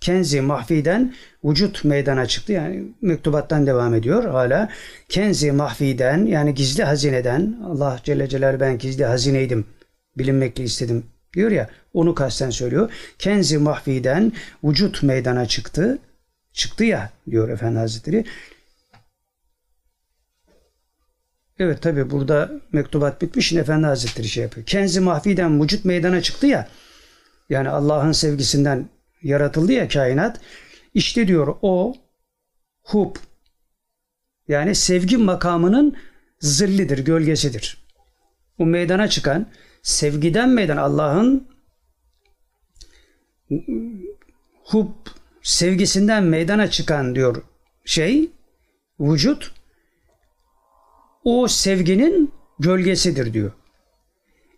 Kenzi 0.00 0.40
mahfiden 0.40 1.14
vücut 1.44 1.84
meydana 1.84 2.26
çıktı. 2.26 2.52
Yani 2.52 2.94
mektubattan 3.02 3.66
devam 3.66 3.94
ediyor 3.94 4.24
hala. 4.24 4.68
Kenzi 5.08 5.52
mahfiden 5.52 6.26
yani 6.26 6.54
gizli 6.54 6.84
hazineden 6.84 7.60
Allah 7.64 8.00
Celle 8.04 8.28
Celaluhu 8.28 8.60
ben 8.60 8.78
gizli 8.78 9.04
hazineydim. 9.04 9.66
Bilinmekle 10.18 10.64
istedim 10.64 11.06
diyor 11.34 11.50
ya 11.50 11.70
onu 11.94 12.14
kasten 12.14 12.50
söylüyor. 12.50 12.92
Kenzi 13.18 13.58
mahfiden 13.58 14.32
vücut 14.64 15.02
meydana 15.02 15.46
çıktı. 15.46 15.98
Çıktı 16.52 16.84
ya 16.84 17.12
diyor 17.30 17.48
Efendi 17.48 17.78
Hazretleri. 17.78 18.24
Evet 21.58 21.82
tabi 21.82 22.10
burada 22.10 22.50
mektubat 22.72 23.22
bitmiş. 23.22 23.52
Efendi 23.52 23.86
Hazretleri 23.86 24.28
şey 24.28 24.42
yapıyor. 24.42 24.66
Kenzi 24.66 25.00
mahfiden 25.00 25.62
vücut 25.62 25.84
meydana 25.84 26.20
çıktı 26.20 26.46
ya. 26.46 26.68
Yani 27.48 27.68
Allah'ın 27.68 28.12
sevgisinden 28.12 28.88
yaratıldı 29.22 29.72
ya 29.72 29.88
kainat. 29.88 30.40
İşte 30.94 31.28
diyor 31.28 31.56
o 31.62 31.94
hub 32.82 33.16
yani 34.48 34.74
sevgi 34.74 35.16
makamının 35.16 35.96
zillidir, 36.40 36.98
gölgesidir. 36.98 37.84
O 38.58 38.66
meydana 38.66 39.08
çıkan 39.08 39.46
sevgiden 39.82 40.48
meydan 40.48 40.76
Allah'ın 40.76 41.48
hub 44.64 44.90
sevgisinden 45.42 46.24
meydana 46.24 46.70
çıkan 46.70 47.14
diyor 47.14 47.42
şey 47.84 48.30
vücut 49.00 49.52
o 51.24 51.48
sevginin 51.48 52.32
gölgesidir 52.58 53.32
diyor. 53.32 53.52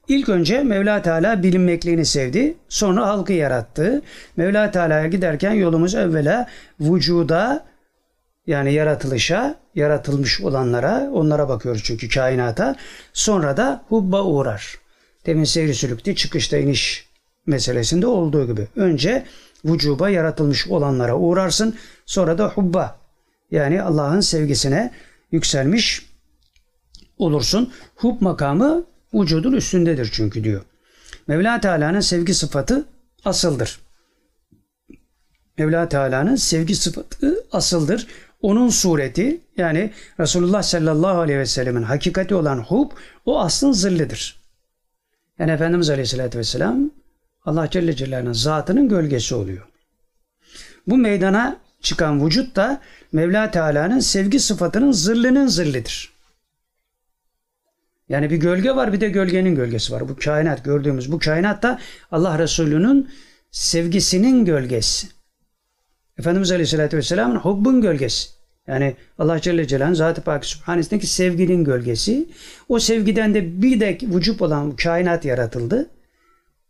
İlk 0.08 0.28
önce 0.28 0.62
Mevla 0.62 1.02
Teala 1.02 1.42
bilinmekliğini 1.42 2.04
sevdi. 2.04 2.56
Sonra 2.68 3.06
halkı 3.06 3.32
yarattı. 3.32 4.02
Mevla 4.36 4.70
Teala'ya 4.70 5.06
giderken 5.06 5.52
yolumuz 5.52 5.94
evvela 5.94 6.48
vücuda 6.80 7.66
yani 8.46 8.72
yaratılışa, 8.72 9.54
yaratılmış 9.74 10.40
olanlara, 10.40 11.10
onlara 11.12 11.48
bakıyoruz 11.48 11.82
çünkü 11.84 12.08
kainata. 12.08 12.76
Sonra 13.12 13.56
da 13.56 13.84
hubba 13.88 14.24
uğrar. 14.24 14.83
Demin 15.26 15.44
seyri 15.44 15.74
sülükte 15.74 16.14
çıkışta 16.14 16.56
iniş 16.56 17.08
meselesinde 17.46 18.06
olduğu 18.06 18.46
gibi. 18.46 18.68
Önce 18.76 19.26
vücuba 19.64 20.10
yaratılmış 20.10 20.68
olanlara 20.68 21.16
uğrarsın. 21.16 21.76
Sonra 22.06 22.38
da 22.38 22.48
hubba 22.48 22.98
yani 23.50 23.82
Allah'ın 23.82 24.20
sevgisine 24.20 24.92
yükselmiş 25.32 26.06
olursun. 27.18 27.72
Hub 27.96 28.20
makamı 28.20 28.84
vücudun 29.14 29.52
üstündedir 29.52 30.10
çünkü 30.12 30.44
diyor. 30.44 30.62
Mevla 31.26 31.60
Teala'nın 31.60 32.00
sevgi 32.00 32.34
sıfatı 32.34 32.84
asıldır. 33.24 33.80
Mevla 35.58 35.88
Teala'nın 35.88 36.36
sevgi 36.36 36.76
sıfatı 36.76 37.44
asıldır. 37.52 38.06
Onun 38.42 38.68
sureti 38.68 39.40
yani 39.56 39.90
Resulullah 40.20 40.62
sallallahu 40.62 41.18
aleyhi 41.18 41.38
ve 41.38 41.46
sellemin 41.46 41.82
hakikati 41.82 42.34
olan 42.34 42.58
hub 42.58 42.90
o 43.26 43.40
aslın 43.40 43.72
zillidir. 43.72 44.43
Yani 45.38 45.50
Efendimiz 45.50 45.90
aleyhissalatü 45.90 46.38
vesselam 46.38 46.90
Allah 47.44 47.70
Celle 47.70 47.96
Celaluhu'nun 47.96 48.32
zatının 48.32 48.88
gölgesi 48.88 49.34
oluyor. 49.34 49.66
Bu 50.86 50.96
meydana 50.96 51.60
çıkan 51.80 52.26
vücut 52.26 52.56
da 52.56 52.80
Mevla 53.12 53.50
Teala'nın 53.50 54.00
sevgi 54.00 54.40
sıfatının 54.40 54.92
zırlının 54.92 55.46
zırlidir. 55.46 56.14
Yani 58.08 58.30
bir 58.30 58.36
gölge 58.36 58.76
var 58.76 58.92
bir 58.92 59.00
de 59.00 59.08
gölgenin 59.08 59.54
gölgesi 59.54 59.92
var. 59.92 60.08
Bu 60.08 60.16
kainat 60.16 60.64
gördüğümüz 60.64 61.12
bu 61.12 61.18
kainat 61.18 61.62
da 61.62 61.80
Allah 62.10 62.38
Resulü'nün 62.38 63.10
sevgisinin 63.50 64.44
gölgesi. 64.44 65.08
Efendimiz 66.18 66.52
Aleyhisselatü 66.52 66.96
Vesselam'ın 66.96 67.36
hubbun 67.36 67.80
gölgesi. 67.80 68.30
Yani 68.66 68.96
Allah 69.18 69.40
Celle 69.40 69.66
Celaluhu'nun 69.66 69.94
Zat-ı 69.94 70.22
Pak 70.22 70.46
Sübhanesi'ndeki 70.46 71.06
sevginin 71.06 71.64
gölgesi. 71.64 72.28
O 72.68 72.78
sevgiden 72.78 73.34
de 73.34 73.62
bir 73.62 73.80
de 73.80 73.98
vücut 74.02 74.42
olan 74.42 74.76
kainat 74.76 75.24
yaratıldı. 75.24 75.90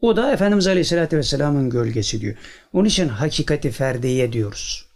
O 0.01 0.17
da 0.17 0.33
Efendimiz 0.33 0.67
Aleyhisselatü 0.67 1.17
Vesselam'ın 1.17 1.71
gölgesi 1.71 2.21
diyor. 2.21 2.35
Onun 2.73 2.89
için 2.89 3.09
hakikati 3.09 3.71
ferdiye 3.71 4.33
diyoruz. 4.33 4.87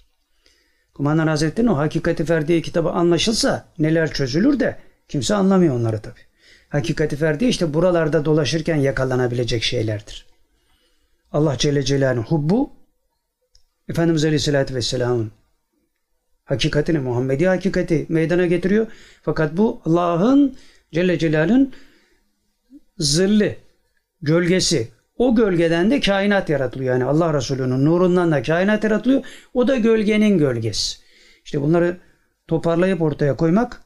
Kumandan 0.95 1.27
Hazretleri'nin 1.27 1.73
o 1.73 1.77
hakikati 1.77 2.25
ferdiye 2.25 2.63
kitabı 2.63 2.91
anlaşılsa 2.91 3.69
neler 3.79 4.13
çözülür 4.13 4.61
de 4.61 4.79
kimse 5.09 5.35
anlamıyor 5.35 5.75
onları 5.75 6.01
tabi. 6.01 6.21
Hakikati 6.69 7.17
ferdiye 7.17 7.51
işte 7.51 7.75
buralarda 7.75 8.25
dolaşırken 8.25 8.77
yakalanabilecek 8.77 9.63
şeylerdir. 9.63 10.27
Allah 11.33 11.59
Celle 11.59 11.83
Celaluhu'nun 11.83 12.27
hubbu 12.27 12.71
Efendimiz 13.89 14.25
Aleyhisselatü 14.25 14.75
Vesselam'ın 14.75 15.33
hakikatini, 16.49 16.99
Muhammedi 16.99 17.47
hakikati 17.47 18.07
meydana 18.09 18.47
getiriyor. 18.47 18.87
Fakat 19.23 19.57
bu 19.57 19.83
Allah'ın 19.85 20.57
Celle 20.93 21.19
Celal'in 21.19 21.75
zilli, 22.99 23.57
gölgesi. 24.23 24.89
O 25.17 25.35
gölgeden 25.35 25.91
de 25.91 26.01
kainat 26.01 26.49
yaratılıyor. 26.49 26.93
Yani 26.93 27.05
Allah 27.05 27.35
Resulü'nün 27.35 27.85
nurundan 27.85 28.33
da 28.33 28.43
kainat 28.43 28.85
yaratılıyor. 28.85 29.25
O 29.55 29.69
da 29.69 29.77
gölgenin 29.77 30.39
gölgesi. 30.39 30.99
İşte 31.45 31.63
bunları 31.63 31.97
toparlayıp 32.49 33.03
ortaya 33.03 33.37
koymak 33.37 33.81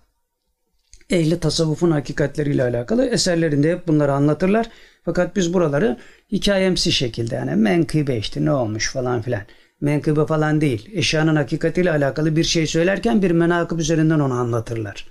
ehli 1.11 1.41
tasavvufun 1.41 1.91
hakikatleriyle 1.91 2.63
alakalı 2.63 3.07
eserlerinde 3.07 3.73
hep 3.73 3.89
bunları 3.89 4.13
anlatırlar. 4.13 4.67
Fakat 5.05 5.37
biz 5.37 5.55
buraları 5.55 5.99
hikayemsi 6.33 6.93
şekilde 6.93 7.35
yani 7.35 7.55
menkıbe 7.55 8.17
işte 8.17 8.45
ne 8.45 8.53
olmuş 8.53 8.93
falan 8.93 9.23
filan 9.23 9.43
menkıbe 9.83 10.27
falan 10.27 10.61
değil. 10.61 10.91
Eşyanın 10.93 11.37
hakikatiyle 11.37 11.91
alakalı 11.91 12.37
bir 12.37 12.45
şey 12.45 12.67
söylerken 12.67 13.23
bir 13.23 13.31
menakıb 13.31 13.79
üzerinden 13.79 14.21
onu 14.21 14.35
anlatırlar. 14.35 15.07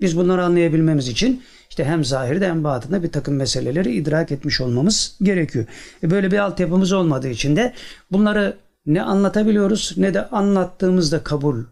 Biz 0.00 0.16
bunları 0.16 0.44
anlayabilmemiz 0.44 1.08
için 1.08 1.42
işte 1.70 1.84
hem 1.84 2.04
zahirde 2.04 2.48
hem 2.48 2.64
batında 2.64 3.02
bir 3.02 3.12
takım 3.12 3.36
meseleleri 3.36 3.94
idrak 3.94 4.32
etmiş 4.32 4.60
olmamız 4.60 5.16
gerekiyor. 5.22 5.64
E 6.02 6.10
böyle 6.10 6.30
bir 6.30 6.38
altyapımız 6.38 6.92
olmadığı 6.92 7.28
için 7.28 7.56
de 7.56 7.72
bunları 8.10 8.56
ne 8.86 9.02
anlatabiliyoruz 9.02 9.94
ne 9.96 10.14
de 10.14 10.28
anlattığımızda 10.28 11.22
kabul 11.22 11.64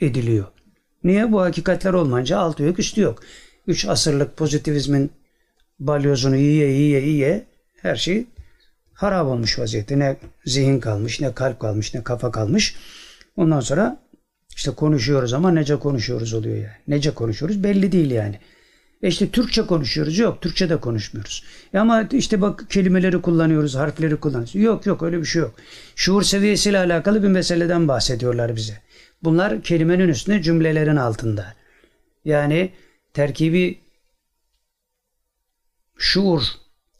ediliyor. 0.00 0.46
Niye? 1.04 1.32
Bu 1.32 1.40
hakikatler 1.40 1.92
olmayınca 1.92 2.38
altı 2.38 2.62
yok 2.62 2.78
üstü 2.78 3.00
yok. 3.00 3.22
Üç 3.66 3.86
asırlık 3.88 4.36
pozitivizmin 4.36 5.10
balyozunu 5.78 6.36
yiye 6.36 6.70
yiye 6.70 7.00
yiye 7.00 7.46
her 7.82 7.96
şey 7.96 8.26
harap 8.94 9.26
olmuş 9.26 9.58
vaziyette. 9.58 9.98
Ne 9.98 10.16
zihin 10.44 10.80
kalmış, 10.80 11.20
ne 11.20 11.34
kalp 11.34 11.60
kalmış, 11.60 11.94
ne 11.94 12.02
kafa 12.04 12.30
kalmış. 12.30 12.76
Ondan 13.36 13.60
sonra 13.60 14.00
işte 14.56 14.70
konuşuyoruz 14.70 15.32
ama 15.32 15.50
nece 15.50 15.76
konuşuyoruz 15.76 16.34
oluyor 16.34 16.56
yani. 16.56 16.76
Nece 16.88 17.10
konuşuyoruz 17.10 17.64
belli 17.64 17.92
değil 17.92 18.10
yani. 18.10 18.38
E 19.02 19.08
işte 19.08 19.28
Türkçe 19.28 19.66
konuşuyoruz. 19.66 20.18
Yok 20.18 20.42
Türkçe 20.42 20.68
de 20.68 20.76
konuşmuyoruz. 20.76 21.44
E 21.74 21.78
ama 21.78 22.02
işte 22.12 22.40
bak 22.40 22.70
kelimeleri 22.70 23.22
kullanıyoruz, 23.22 23.74
harfleri 23.74 24.16
kullanıyoruz. 24.16 24.54
Yok 24.54 24.86
yok 24.86 25.02
öyle 25.02 25.20
bir 25.20 25.24
şey 25.24 25.42
yok. 25.42 25.54
Şuur 25.96 26.22
seviyesiyle 26.22 26.78
alakalı 26.78 27.22
bir 27.22 27.28
meseleden 27.28 27.88
bahsediyorlar 27.88 28.56
bize. 28.56 28.82
Bunlar 29.22 29.62
kelimenin 29.62 30.08
üstünde 30.08 30.42
cümlelerin 30.42 30.96
altında. 30.96 31.54
Yani 32.24 32.72
terkibi 33.14 33.80
şuur 35.98 36.42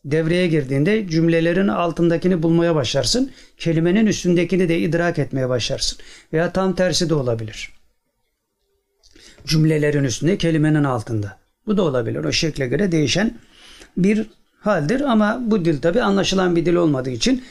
devreye 0.04 0.46
girdiğinde 0.46 1.08
cümlelerin 1.08 1.68
altındakini 1.68 2.42
bulmaya 2.42 2.74
başlarsın. 2.74 3.30
Kelimenin 3.58 4.06
üstündekini 4.06 4.68
de 4.68 4.78
idrak 4.78 5.18
etmeye 5.18 5.48
başlarsın. 5.48 5.98
Veya 6.32 6.52
tam 6.52 6.74
tersi 6.74 7.10
de 7.10 7.14
olabilir. 7.14 7.72
Cümlelerin 9.46 10.04
üstünde 10.04 10.38
kelimenin 10.38 10.84
altında. 10.84 11.38
Bu 11.66 11.76
da 11.76 11.82
olabilir. 11.82 12.24
O 12.24 12.32
şekle 12.32 12.66
göre 12.66 12.92
değişen 12.92 13.38
bir 13.96 14.26
haldir 14.60 15.00
ama 15.00 15.42
bu 15.46 15.64
dil 15.64 15.80
tabi 15.80 16.02
anlaşılan 16.02 16.56
bir 16.56 16.66
dil 16.66 16.74
olmadığı 16.74 17.10
için 17.10 17.44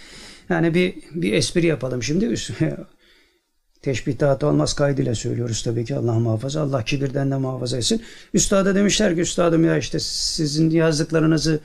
yani 0.50 0.74
bir 0.74 0.94
bir 1.12 1.34
espri 1.34 1.66
yapalım 1.66 2.04
şimdi. 2.04 2.36
Teşbih 3.82 4.20
dağıtı 4.20 4.48
olmaz 4.48 4.74
kaydıyla 4.74 5.16
söylüyoruz 5.16 5.64
tabii 5.64 5.86
ki 5.86 5.96
Allah 5.96 6.20
muhafaza. 6.20 6.62
Allah 6.62 6.84
kibirden 6.84 7.32
de 7.32 7.38
muhafaza 7.38 7.78
etsin. 7.78 8.02
Üstada 8.34 8.76
demişler 8.76 9.16
ki 9.16 9.22
üstadım 9.22 9.66
ya 9.66 9.78
işte 9.78 10.00
sizin 10.00 10.70
yazdıklarınızı 10.70 11.60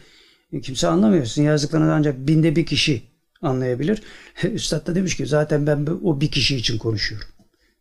kimse 0.62 0.88
anlamıyor. 0.88 1.24
Sizin 1.24 1.46
ancak 1.76 2.18
binde 2.18 2.57
bir 2.57 2.66
kişi 2.66 3.03
anlayabilir. 3.42 4.03
Üstad 4.53 4.86
da 4.86 4.94
demiş 4.94 5.16
ki 5.16 5.26
zaten 5.26 5.66
ben 5.66 5.86
o 6.03 6.20
bir 6.20 6.30
kişi 6.30 6.57
için 6.57 6.78
konuşuyorum. 6.78 7.28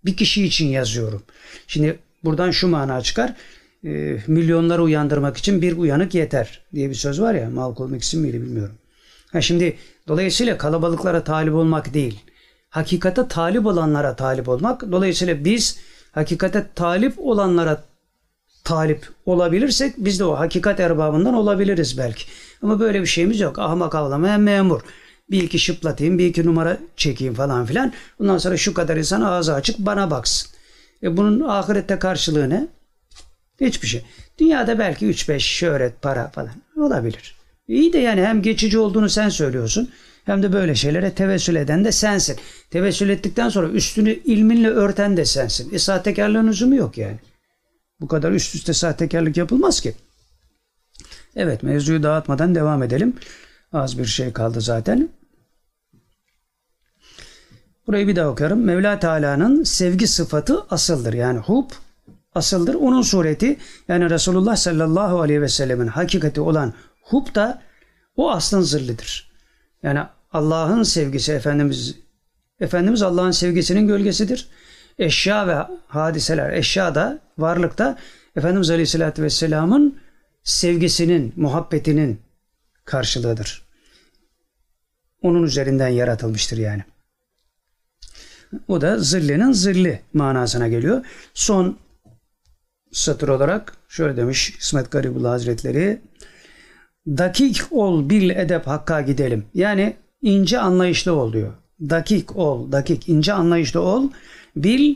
Bir 0.05 0.17
kişi 0.17 0.45
için 0.45 0.67
yazıyorum. 0.67 1.23
Şimdi 1.67 1.99
buradan 2.23 2.51
şu 2.51 2.67
mana 2.67 3.01
çıkar. 3.01 3.35
E, 3.83 4.17
milyonları 4.27 4.83
uyandırmak 4.83 5.37
için 5.37 5.61
bir 5.61 5.77
uyanık 5.77 6.15
yeter 6.15 6.61
diye 6.73 6.89
bir 6.89 6.95
söz 6.95 7.21
var 7.21 7.33
ya. 7.33 7.49
Malcolm 7.49 7.95
X'in 7.95 8.21
miydi 8.21 8.41
bilmiyorum. 8.41 8.75
Ha 9.31 9.41
şimdi 9.41 9.77
dolayısıyla 10.07 10.57
kalabalıklara 10.57 11.23
talip 11.23 11.53
olmak 11.53 11.93
değil 11.93 12.23
hakikate 12.69 13.27
talip 13.27 13.65
olanlara 13.65 14.15
talip 14.15 14.49
olmak. 14.49 14.91
Dolayısıyla 14.91 15.45
biz 15.45 15.79
hakikate 16.11 16.65
talip 16.75 17.13
olanlara 17.19 17.83
talip 18.67 19.09
olabilirsek 19.25 19.93
biz 19.97 20.19
de 20.19 20.23
o 20.23 20.39
hakikat 20.39 20.79
erbabından 20.79 21.33
olabiliriz 21.33 21.97
belki. 21.97 22.25
Ama 22.61 22.79
böyle 22.79 23.01
bir 23.01 23.05
şeyimiz 23.05 23.39
yok. 23.39 23.59
Ahmak 23.59 23.95
avlamaya 23.95 24.37
memur. 24.37 24.81
Bir 25.31 25.43
iki 25.43 25.59
şıplatayım, 25.59 26.17
bir 26.17 26.25
iki 26.25 26.45
numara 26.45 26.77
çekeyim 26.95 27.33
falan 27.33 27.65
filan. 27.65 27.93
Ondan 28.21 28.37
sonra 28.37 28.57
şu 28.57 28.73
kadar 28.73 28.97
insan 28.97 29.21
ağzı 29.21 29.53
açık 29.53 29.79
bana 29.79 30.11
baksın. 30.11 30.49
E 31.03 31.17
bunun 31.17 31.47
ahirette 31.47 31.99
karşılığı 31.99 32.49
ne? 32.49 32.67
Hiçbir 33.61 33.87
şey. 33.87 34.05
Dünyada 34.39 34.79
belki 34.79 35.05
3-5 35.05 35.39
şöhret, 35.39 36.01
para 36.01 36.29
falan 36.29 36.51
olabilir. 36.77 37.35
İyi 37.67 37.93
de 37.93 37.97
yani 37.97 38.21
hem 38.21 38.41
geçici 38.41 38.79
olduğunu 38.79 39.09
sen 39.09 39.29
söylüyorsun 39.29 39.89
hem 40.25 40.43
de 40.43 40.53
böyle 40.53 40.75
şeylere 40.75 41.11
tevessül 41.11 41.55
eden 41.55 41.85
de 41.85 41.91
sensin. 41.91 42.37
Tevessül 42.71 43.09
ettikten 43.09 43.49
sonra 43.49 43.67
üstünü 43.67 44.09
ilminle 44.11 44.69
örten 44.69 45.17
de 45.17 45.25
sensin. 45.25 45.73
E 45.73 45.79
sahtekarlığın 45.79 46.47
lüzumu 46.47 46.75
yok 46.75 46.97
yani. 46.97 47.17
Bu 48.01 48.07
kadar 48.07 48.31
üst 48.31 48.55
üste 48.55 48.73
sahtekarlık 48.73 49.37
yapılmaz 49.37 49.81
ki. 49.81 49.95
Evet 51.35 51.63
mevzuyu 51.63 52.03
dağıtmadan 52.03 52.55
devam 52.55 52.83
edelim. 52.83 53.15
Az 53.73 53.99
bir 53.99 54.05
şey 54.05 54.33
kaldı 54.33 54.61
zaten. 54.61 55.09
Burayı 57.87 58.07
bir 58.07 58.15
daha 58.15 58.29
okuyorum. 58.29 58.59
Mevla 58.59 58.99
Teala'nın 58.99 59.63
sevgi 59.63 60.07
sıfatı 60.07 60.61
asıldır. 60.69 61.13
Yani 61.13 61.39
hub 61.39 61.69
asıldır. 62.35 62.75
Onun 62.75 63.01
sureti 63.01 63.57
yani 63.87 64.09
Resulullah 64.09 64.55
sallallahu 64.55 65.21
aleyhi 65.21 65.41
ve 65.41 65.47
sellemin 65.47 65.87
hakikati 65.87 66.41
olan 66.41 66.73
hub 67.01 67.35
da 67.35 67.61
o 68.15 68.31
aslın 68.31 68.61
zırlıdır. 68.61 69.31
Yani 69.83 69.99
Allah'ın 70.33 70.83
sevgisi 70.83 71.31
Efendimiz 71.31 71.95
Efendimiz 72.59 73.01
Allah'ın 73.01 73.31
sevgisinin 73.31 73.87
gölgesidir. 73.87 74.47
Eşya 74.99 75.47
ve 75.47 75.77
hadiseler, 75.87 76.53
eşya 76.53 76.95
da 76.95 77.19
varlıkta 77.37 77.97
Efendimiz 78.35 78.69
Aleyhisselatü 78.69 79.23
Vesselam'ın 79.23 79.99
sevgisinin, 80.43 81.33
muhabbetinin 81.35 82.21
karşılığıdır. 82.85 83.67
Onun 85.21 85.43
üzerinden 85.43 85.87
yaratılmıştır 85.87 86.57
yani. 86.57 86.83
O 88.67 88.81
da 88.81 88.99
zillinin 88.99 89.51
zilli 89.51 90.01
manasına 90.13 90.67
geliyor. 90.67 91.05
Son 91.33 91.77
satır 92.91 93.27
olarak 93.27 93.73
şöyle 93.87 94.17
demiş 94.17 94.55
İsmet 94.59 94.91
Garibullah 94.91 95.31
Hazretleri 95.31 96.01
dakik 97.07 97.61
ol 97.71 98.09
bil 98.09 98.29
edep 98.29 98.67
hakka 98.67 99.01
gidelim. 99.01 99.45
Yani 99.53 99.95
ince 100.21 100.59
anlayışlı 100.59 101.13
ol 101.13 101.33
diyor. 101.33 101.53
Dakik 101.81 102.35
ol, 102.35 102.71
dakik, 102.71 103.09
ince 103.09 103.33
anlayışlı 103.33 103.81
ol. 103.81 104.09
Bil, 104.63 104.95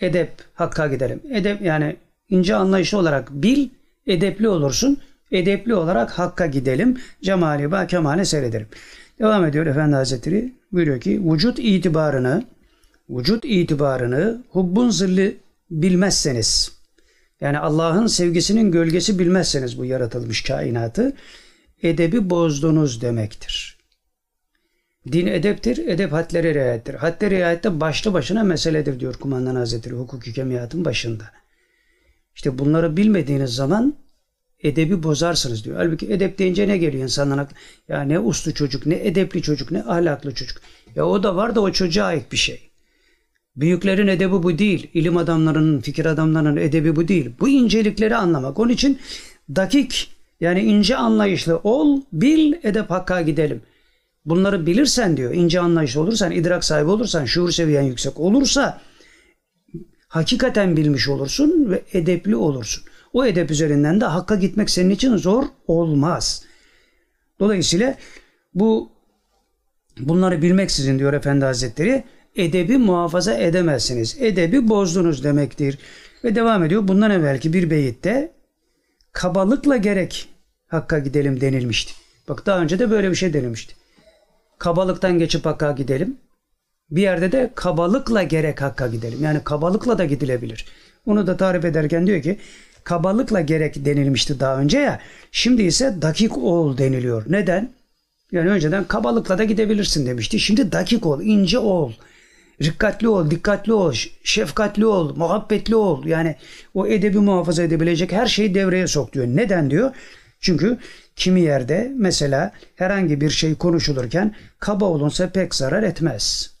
edep, 0.00 0.32
hakka 0.54 0.86
gidelim. 0.86 1.20
Edep 1.30 1.62
yani 1.62 1.96
ince 2.28 2.54
anlayışlı 2.54 2.98
olarak 2.98 3.30
bil, 3.32 3.68
edepli 4.06 4.48
olursun. 4.48 4.98
Edepli 5.30 5.74
olarak 5.74 6.10
hakka 6.10 6.46
gidelim. 6.46 6.98
Cemali 7.22 7.70
ba 7.70 7.86
kemale 7.86 8.24
seyredelim. 8.24 8.66
Devam 9.18 9.46
ediyor 9.46 9.66
Efendi 9.66 9.94
Hazretleri. 9.94 10.52
Buyuruyor 10.72 11.00
ki 11.00 11.20
vücut 11.24 11.58
itibarını 11.58 12.44
vücut 13.10 13.44
itibarını 13.44 14.42
hubbun 14.50 14.90
zilli 14.90 15.36
bilmezseniz 15.70 16.72
yani 17.40 17.58
Allah'ın 17.58 18.06
sevgisinin 18.06 18.72
gölgesi 18.72 19.18
bilmezseniz 19.18 19.78
bu 19.78 19.84
yaratılmış 19.84 20.42
kainatı 20.42 21.12
edebi 21.82 22.30
bozdunuz 22.30 23.02
demektir. 23.02 23.71
Din 25.12 25.26
edeptir, 25.26 25.78
edep 25.78 26.12
hadlere 26.12 26.54
riayettir. 26.54 26.94
Hadlere 26.94 27.38
riayette 27.38 27.80
başlı 27.80 28.12
başına 28.12 28.42
meseledir 28.42 29.00
diyor 29.00 29.14
Kumandan 29.14 29.54
Hazretleri 29.54 29.94
hukuk 29.94 30.26
hükemiyatın 30.26 30.84
başında. 30.84 31.24
İşte 32.34 32.58
bunları 32.58 32.96
bilmediğiniz 32.96 33.50
zaman 33.50 33.94
edebi 34.62 35.02
bozarsınız 35.02 35.64
diyor. 35.64 35.76
Halbuki 35.76 36.12
edep 36.12 36.38
deyince 36.38 36.68
ne 36.68 36.78
geliyor 36.78 37.02
insanların 37.02 37.38
aklına? 37.38 37.58
Ya 37.88 38.02
ne 38.02 38.18
uslu 38.18 38.54
çocuk, 38.54 38.86
ne 38.86 38.94
edepli 38.94 39.42
çocuk, 39.42 39.70
ne 39.70 39.82
ahlaklı 39.82 40.34
çocuk. 40.34 40.60
Ya 40.94 41.06
o 41.06 41.22
da 41.22 41.36
var 41.36 41.54
da 41.54 41.60
o 41.60 41.72
çocuğa 41.72 42.04
ait 42.04 42.32
bir 42.32 42.36
şey. 42.36 42.70
Büyüklerin 43.56 44.06
edebi 44.06 44.32
bu 44.32 44.58
değil. 44.58 44.90
İlim 44.94 45.16
adamlarının, 45.16 45.80
fikir 45.80 46.04
adamlarının 46.04 46.56
edebi 46.56 46.96
bu 46.96 47.08
değil. 47.08 47.30
Bu 47.40 47.48
incelikleri 47.48 48.16
anlamak. 48.16 48.58
Onun 48.58 48.70
için 48.70 48.98
dakik 49.56 50.10
yani 50.40 50.60
ince 50.60 50.96
anlayışlı 50.96 51.60
ol, 51.64 52.00
bil, 52.12 52.52
edep 52.62 52.90
hakka 52.90 53.22
gidelim. 53.22 53.62
Bunları 54.24 54.66
bilirsen 54.66 55.16
diyor, 55.16 55.34
ince 55.34 55.60
anlayışlı 55.60 56.00
olursan, 56.00 56.30
idrak 56.32 56.64
sahibi 56.64 56.90
olursan, 56.90 57.24
şuur 57.24 57.50
seviyen 57.50 57.82
yüksek 57.82 58.20
olursa 58.20 58.80
hakikaten 60.08 60.76
bilmiş 60.76 61.08
olursun 61.08 61.70
ve 61.70 61.82
edepli 61.92 62.36
olursun. 62.36 62.84
O 63.12 63.26
edep 63.26 63.50
üzerinden 63.50 64.00
de 64.00 64.04
hakka 64.04 64.34
gitmek 64.34 64.70
senin 64.70 64.90
için 64.90 65.16
zor 65.16 65.44
olmaz. 65.66 66.44
Dolayısıyla 67.40 67.94
bu 68.54 68.92
bunları 69.98 70.42
bilmeksizin 70.42 70.98
diyor 70.98 71.12
Efendi 71.12 71.44
Hazretleri 71.44 72.04
edebi 72.36 72.78
muhafaza 72.78 73.34
edemezsiniz. 73.34 74.16
Edebi 74.20 74.68
bozdunuz 74.68 75.24
demektir. 75.24 75.78
Ve 76.24 76.34
devam 76.34 76.64
ediyor. 76.64 76.88
Bundan 76.88 77.10
evvelki 77.10 77.52
bir 77.52 77.70
beyitte 77.70 78.32
kabalıkla 79.12 79.76
gerek 79.76 80.28
Hakk'a 80.66 80.98
gidelim 80.98 81.40
denilmişti. 81.40 81.92
Bak 82.28 82.46
daha 82.46 82.58
önce 82.58 82.78
de 82.78 82.90
böyle 82.90 83.10
bir 83.10 83.14
şey 83.14 83.32
denilmişti. 83.32 83.74
Kabalıktan 84.62 85.18
geçip 85.18 85.46
Hakk'a 85.46 85.72
gidelim. 85.72 86.16
Bir 86.90 87.02
yerde 87.02 87.32
de 87.32 87.50
kabalıkla 87.54 88.22
gerek 88.22 88.62
Hakk'a 88.62 88.86
gidelim. 88.86 89.18
Yani 89.22 89.40
kabalıkla 89.44 89.98
da 89.98 90.04
gidilebilir. 90.04 90.66
Onu 91.06 91.26
da 91.26 91.36
tarif 91.36 91.64
ederken 91.64 92.06
diyor 92.06 92.22
ki 92.22 92.38
kabalıkla 92.84 93.40
gerek 93.40 93.84
denilmişti 93.84 94.40
daha 94.40 94.58
önce 94.58 94.78
ya. 94.78 95.00
Şimdi 95.32 95.62
ise 95.62 96.02
dakik 96.02 96.38
ol 96.38 96.78
deniliyor. 96.78 97.24
Neden? 97.28 97.70
Yani 98.32 98.50
önceden 98.50 98.84
kabalıkla 98.84 99.38
da 99.38 99.44
gidebilirsin 99.44 100.06
demişti. 100.06 100.40
Şimdi 100.40 100.72
dakik 100.72 101.06
ol, 101.06 101.20
ince 101.22 101.58
ol. 101.58 101.92
Dikkatli 102.60 103.08
ol, 103.08 103.30
dikkatli 103.30 103.72
ol, 103.72 103.92
şefkatli 104.24 104.86
ol, 104.86 105.16
muhabbetli 105.16 105.76
ol. 105.76 106.06
Yani 106.06 106.36
o 106.74 106.86
edebi 106.86 107.18
muhafaza 107.18 107.62
edebilecek 107.62 108.12
her 108.12 108.26
şeyi 108.26 108.54
devreye 108.54 108.86
sok 108.86 109.12
diyor. 109.12 109.26
Neden 109.26 109.70
diyor? 109.70 109.90
Çünkü 110.42 110.78
kimi 111.16 111.40
yerde 111.40 111.92
mesela 111.96 112.52
herhangi 112.76 113.20
bir 113.20 113.30
şey 113.30 113.54
konuşulurken 113.54 114.34
kaba 114.58 114.84
olunsa 114.84 115.30
pek 115.30 115.54
zarar 115.54 115.82
etmez. 115.82 116.52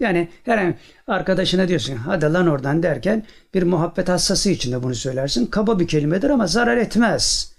Yani 0.00 0.28
herhangi 0.44 0.74
arkadaşına 1.06 1.68
diyorsun 1.68 1.96
hadi 1.96 2.24
lan 2.24 2.46
oradan 2.46 2.82
derken 2.82 3.24
bir 3.54 3.62
muhabbet 3.62 4.08
hassası 4.08 4.50
içinde 4.50 4.82
bunu 4.82 4.94
söylersin. 4.94 5.46
Kaba 5.46 5.80
bir 5.80 5.88
kelimedir 5.88 6.30
ama 6.30 6.46
zarar 6.46 6.76
etmez. 6.76 7.52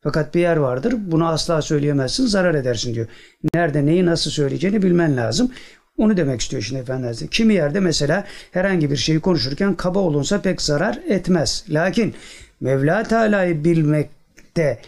Fakat 0.00 0.34
bir 0.34 0.40
yer 0.40 0.56
vardır 0.56 0.94
bunu 0.98 1.26
asla 1.28 1.62
söyleyemezsin 1.62 2.26
zarar 2.26 2.54
edersin 2.54 2.94
diyor. 2.94 3.06
Nerede 3.54 3.86
neyi 3.86 4.06
nasıl 4.06 4.30
söyleyeceğini 4.30 4.82
bilmen 4.82 5.16
lazım. 5.16 5.52
Onu 5.96 6.16
demek 6.16 6.40
istiyor 6.40 6.62
şimdi 6.62 6.80
Efendimiz. 6.80 7.22
Kimi 7.30 7.54
yerde 7.54 7.80
mesela 7.80 8.24
herhangi 8.50 8.90
bir 8.90 8.96
şeyi 8.96 9.20
konuşurken 9.20 9.74
kaba 9.74 9.98
olunsa 9.98 10.42
pek 10.42 10.62
zarar 10.62 10.98
etmez. 11.08 11.64
Lakin 11.68 12.14
Mevla 12.60 13.02
Teala'yı 13.02 13.64
bilmekte 13.64 14.80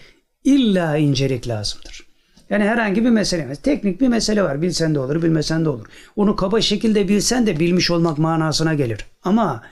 illa 0.46 0.96
incelik 0.96 1.48
lazımdır. 1.48 2.06
Yani 2.50 2.64
herhangi 2.64 3.04
bir 3.04 3.10
mesele, 3.10 3.56
teknik 3.56 4.00
bir 4.00 4.08
mesele 4.08 4.42
var. 4.42 4.62
Bilsen 4.62 4.94
de 4.94 4.98
olur, 4.98 5.22
bilmesen 5.22 5.64
de 5.64 5.68
olur. 5.68 5.86
Onu 6.16 6.36
kaba 6.36 6.60
şekilde 6.60 7.08
bilsen 7.08 7.46
de 7.46 7.60
bilmiş 7.60 7.90
olmak 7.90 8.18
manasına 8.18 8.74
gelir. 8.74 9.06
Ama 9.22 9.62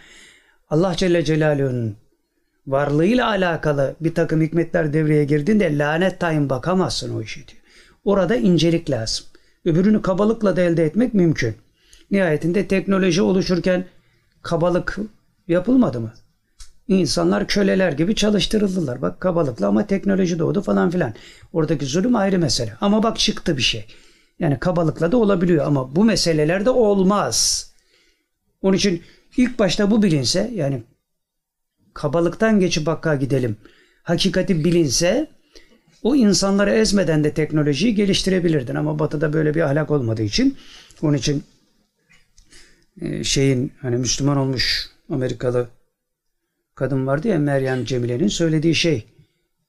Allah 0.71 0.97
Celle 0.97 1.25
Celaluhu'nun 1.25 1.97
varlığıyla 2.67 3.29
alakalı 3.29 3.95
bir 4.01 4.15
takım 4.15 4.43
hikmetler 4.43 4.93
devreye 4.93 5.25
girdiğinde 5.25 5.79
lanet 5.79 6.21
tayin 6.21 6.51
bakamazsın 6.51 7.15
o 7.17 7.23
işe 7.23 7.49
diyor. 7.49 7.63
Orada 8.05 8.37
incelik 8.37 8.91
lazım. 8.91 9.27
Öbürünü 9.65 10.03
kabalıkla 10.03 10.57
da 10.57 10.63
elde 10.63 10.85
etmek 10.85 11.15
mümkün. 11.15 11.57
Nihayetinde 12.11 12.69
teknoloji 12.69 13.23
oluşurken 13.23 13.85
kabalık 14.43 14.99
yapılmadı 15.49 16.01
mı? 16.01 16.13
İnsanlar 16.89 17.49
köleler 17.49 17.93
gibi 17.93 18.15
çalıştırıldılar. 18.15 19.03
Bak 19.03 19.21
kabalıkla 19.21 19.67
ama 19.67 19.87
teknoloji 19.87 20.39
doğdu 20.39 20.63
falan 20.63 20.91
filan. 20.91 21.15
Oradaki 21.53 21.87
zulüm 21.87 22.17
ayrı 22.17 22.39
mesele. 22.39 22.77
Ama 22.81 23.03
bak 23.03 23.19
çıktı 23.19 23.57
bir 23.57 23.63
şey. 23.63 23.87
Yani 24.39 24.59
kabalıkla 24.59 25.13
da 25.13 25.17
olabiliyor 25.17 25.67
ama 25.67 25.97
bu 25.97 26.05
meselelerde 26.05 26.71
olmaz. 26.71 27.71
Onun 28.63 28.77
için 28.77 29.03
ilk 29.37 29.59
başta 29.59 29.91
bu 29.91 30.03
bilinse 30.03 30.51
yani 30.55 30.83
kabalıktan 31.95 32.61
geçip 32.61 32.87
hakka 32.87 33.15
gidelim. 33.15 33.57
Hakikati 34.03 34.65
bilinse 34.65 35.31
o 36.03 36.15
insanları 36.15 36.71
ezmeden 36.71 37.25
de 37.25 37.35
teknolojiyi 37.35 37.95
geliştirebilirdin 37.95 38.75
ama 38.75 38.99
batıda 38.99 39.33
böyle 39.33 39.55
bir 39.55 39.61
ahlak 39.61 39.91
olmadığı 39.91 40.23
için 40.23 40.57
onun 41.03 41.17
için 41.17 41.45
e, 43.01 43.25
şeyin 43.25 43.73
hani 43.81 43.97
Müslüman 43.97 44.37
olmuş 44.37 44.91
Amerikalı 45.11 45.69
kadın 46.75 47.07
vardı 47.07 47.29
ya 47.29 47.39
Meryem 47.39 47.85
Cemile'nin 47.85 48.29
söylediği 48.29 48.75
şey 48.75 49.07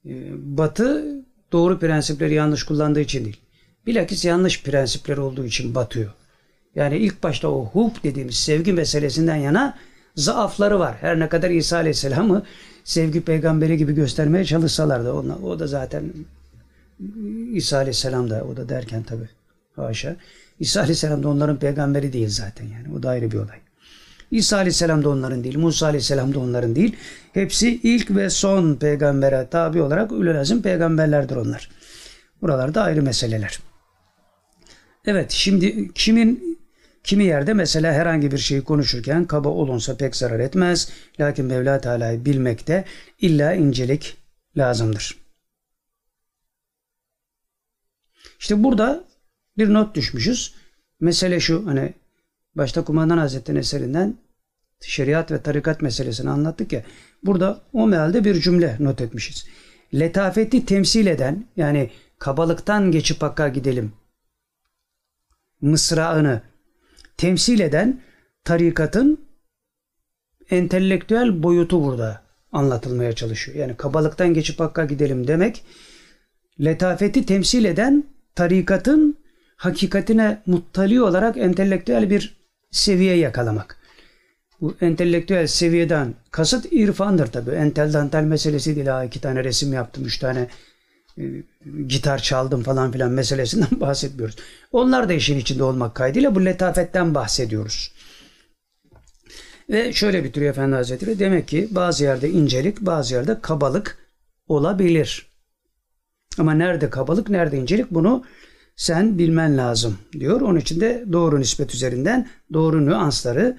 e, 0.06 0.12
batı 0.58 1.06
doğru 1.52 1.80
prensipleri 1.80 2.34
yanlış 2.34 2.64
kullandığı 2.64 3.02
için 3.02 3.26
değil. 3.26 3.42
Bilakis 3.88 4.26
yanlış 4.26 4.64
prensipler 4.64 5.18
olduğu 5.18 5.46
için 5.46 5.76
batıyor. 5.76 6.12
Yani 6.76 6.98
ilk 6.98 7.24
başta 7.24 7.48
o 7.50 7.66
hub 7.66 8.04
dediğimiz 8.04 8.36
sevgi 8.36 8.74
meselesinden 8.74 9.36
yana 9.36 9.78
zaafları 10.16 10.80
var. 10.80 10.96
Her 11.02 11.20
ne 11.20 11.30
kadar 11.30 11.50
İsa 11.50 11.78
Aleyhisselam'ı 11.78 12.44
sevgi 12.84 13.22
peygamberi 13.22 13.78
gibi 13.78 13.94
göstermeye 13.94 14.46
çalışsalar 14.46 15.06
da 15.06 15.16
onlar, 15.16 15.36
o 15.36 15.60
da 15.60 15.68
zaten 15.68 16.04
İsa 17.54 17.78
Aleyhisselam 17.78 18.30
da 18.30 18.44
o 18.44 18.58
da 18.58 18.70
derken 18.70 19.04
tabi 19.04 19.30
haşa. 19.76 20.16
İsa 20.60 20.80
Aleyhisselam 20.80 21.24
da 21.24 21.30
onların 21.30 21.58
peygamberi 21.58 22.14
değil 22.14 22.30
zaten 22.30 22.66
yani. 22.66 22.98
O 22.98 23.04
da 23.04 23.10
ayrı 23.10 23.32
bir 23.32 23.38
olay. 23.38 23.65
İsa 24.32 24.58
Aleyhisselam 24.58 25.04
da 25.04 25.10
onların 25.10 25.44
değil. 25.44 25.58
Musa 25.58 25.86
Aleyhisselam 25.86 26.34
da 26.34 26.40
onların 26.40 26.76
değil. 26.76 26.96
Hepsi 27.34 27.80
ilk 27.84 28.12
ve 28.16 28.30
son 28.30 28.76
peygambere 28.76 29.48
tabi 29.52 29.82
olarak 29.82 30.12
ululazim 30.12 30.62
peygamberlerdir 30.62 31.36
onlar. 31.36 31.70
Buralarda 32.42 32.84
ayrı 32.84 33.02
meseleler. 33.02 33.60
Evet 35.06 35.32
şimdi 35.32 35.94
kimin 35.94 36.56
Kimi 37.06 37.24
yerde 37.24 37.54
mesela 37.54 37.94
herhangi 37.94 38.32
bir 38.32 38.38
şeyi 38.38 38.64
konuşurken 38.64 39.26
kaba 39.26 39.50
olunsa 39.50 39.98
pek 39.98 40.16
zarar 40.16 40.40
etmez. 40.40 40.90
Lakin 41.20 41.46
Mevla 41.46 41.82
Teala'yı 41.82 42.26
bilmekte 42.26 42.86
illa 43.20 43.54
incelik 43.54 44.18
lazımdır. 44.58 45.18
İşte 48.40 48.64
burada 48.64 49.04
bir 49.58 49.74
not 49.74 49.96
düşmüşüz. 49.96 50.56
Mesele 51.00 51.40
şu 51.40 51.68
hani 51.68 51.94
başta 52.56 52.84
Kumandan 52.84 53.18
Hazretleri'nin 53.18 53.60
eserinden 53.60 54.18
şeriat 54.82 55.32
ve 55.32 55.42
tarikat 55.42 55.82
meselesini 55.82 56.30
anlattık 56.30 56.74
ya. 56.74 56.84
Burada 57.24 57.62
o 57.74 57.88
mealde 57.88 58.24
bir 58.24 58.42
cümle 58.42 58.78
not 58.80 59.02
etmişiz. 59.02 59.46
Letafeti 59.94 60.66
temsil 60.66 61.08
eden 61.08 61.46
yani 61.58 61.90
kabalıktan 62.20 62.92
geçip 62.92 63.22
hakka 63.22 63.48
gidelim 63.48 63.94
mısrağını 65.62 66.42
temsil 67.18 67.60
eden 67.60 68.02
tarikatın 68.44 69.26
entelektüel 70.50 71.44
boyutu 71.44 71.84
burada 71.84 72.22
anlatılmaya 72.52 73.14
çalışıyor. 73.14 73.58
Yani 73.58 73.78
kabalıktan 73.78 74.34
geçip 74.34 74.60
hakka 74.60 74.86
gidelim 74.86 75.28
demek 75.28 75.64
letafeti 76.60 77.26
temsil 77.26 77.66
eden 77.66 78.04
tarikatın 78.36 79.18
hakikatine 79.56 80.42
muttali 80.46 81.02
olarak 81.02 81.38
entelektüel 81.38 82.10
bir 82.10 82.45
seviye 82.76 83.18
yakalamak. 83.18 83.78
Bu 84.62 84.76
entelektüel 84.82 85.48
seviyeden 85.48 86.14
kasıt 86.32 86.66
irfandır 86.72 87.28
tabi. 87.28 87.52
Entel 87.52 87.94
dantel 87.94 88.24
meselesi 88.24 88.76
değil. 88.76 88.88
Ha, 88.88 89.04
iki 89.04 89.22
tane 89.22 89.44
resim 89.44 89.74
yaptım, 89.74 90.06
üç 90.06 90.18
tane 90.18 90.48
e, 91.18 91.24
gitar 91.88 92.18
çaldım 92.18 92.64
falan 92.64 92.92
filan 92.92 93.12
meselesinden 93.12 93.70
bahsetmiyoruz. 93.82 94.36
Onlar 94.72 95.10
da 95.10 95.14
işin 95.14 95.38
içinde 95.38 95.64
olmak 95.64 95.96
kaydıyla 95.96 96.36
bu 96.36 96.46
letafetten 96.46 97.16
bahsediyoruz. 97.16 97.92
Ve 99.70 99.94
şöyle 99.94 100.24
bitiriyor 100.24 100.52
Efendi 100.52 100.76
Hazretleri. 100.76 101.20
Demek 101.20 101.48
ki 101.48 101.68
bazı 101.72 102.04
yerde 102.04 102.30
incelik, 102.30 102.82
bazı 102.82 103.14
yerde 103.14 103.42
kabalık 103.42 103.98
olabilir. 104.48 105.28
Ama 106.38 106.54
nerede 106.54 106.90
kabalık, 106.90 107.30
nerede 107.30 107.58
incelik 107.58 107.92
bunu 107.92 108.24
sen 108.76 109.18
bilmen 109.18 109.58
lazım 109.58 109.98
diyor. 110.20 110.42
Onun 110.42 110.60
için 110.60 110.80
de 110.82 111.06
doğru 111.12 111.40
nispet 111.40 111.76
üzerinden 111.76 112.28
doğru 112.54 112.86
nüansları 112.86 113.58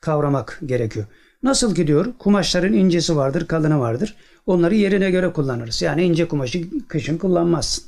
kavramak 0.00 0.60
gerekiyor. 0.66 1.06
Nasıl 1.42 1.74
ki 1.74 1.86
diyor 1.86 2.06
kumaşların 2.18 2.72
incesi 2.72 3.16
vardır, 3.16 3.46
kalını 3.46 3.80
vardır. 3.80 4.16
Onları 4.46 4.74
yerine 4.74 5.10
göre 5.10 5.32
kullanırız. 5.32 5.82
Yani 5.82 6.02
ince 6.02 6.28
kumaşı 6.28 6.88
kışın 6.88 7.18
kullanmazsın. 7.18 7.84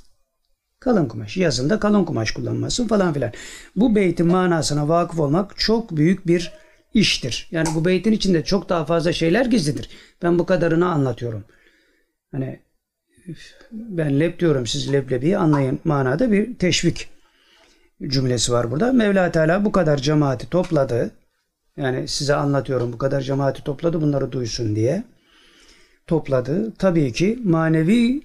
Kalın 0.80 1.08
kumaş. 1.08 1.36
Yazında 1.36 1.78
kalın 1.78 2.04
kumaş 2.04 2.30
kullanmazsın 2.30 2.88
falan 2.88 3.12
filan. 3.12 3.32
Bu 3.76 3.94
beytin 3.94 4.26
manasına 4.26 4.88
vakıf 4.88 5.20
olmak 5.20 5.58
çok 5.58 5.96
büyük 5.96 6.26
bir 6.26 6.52
iştir. 6.94 7.48
Yani 7.50 7.68
bu 7.74 7.84
beytin 7.84 8.12
içinde 8.12 8.44
çok 8.44 8.68
daha 8.68 8.84
fazla 8.84 9.12
şeyler 9.12 9.46
gizlidir. 9.46 9.88
Ben 10.22 10.38
bu 10.38 10.46
kadarını 10.46 10.88
anlatıyorum. 10.88 11.44
Hani 12.32 12.60
ben 13.72 14.20
lep 14.20 14.40
diyorum 14.40 14.66
siz 14.66 14.92
leblebiyi 14.92 15.38
anlayın 15.38 15.80
manada 15.84 16.32
bir 16.32 16.54
teşvik 16.54 17.08
cümlesi 18.06 18.52
var 18.52 18.70
burada. 18.70 18.92
Mevla 18.92 19.32
Teala 19.32 19.64
bu 19.64 19.72
kadar 19.72 19.96
cemaati 19.96 20.50
topladı. 20.50 21.10
Yani 21.76 22.08
size 22.08 22.34
anlatıyorum 22.34 22.92
bu 22.92 22.98
kadar 22.98 23.20
cemaati 23.20 23.64
topladı 23.64 24.00
bunları 24.00 24.32
duysun 24.32 24.76
diye 24.76 25.04
topladı. 26.06 26.72
Tabii 26.78 27.12
ki 27.12 27.38
manevi 27.44 28.22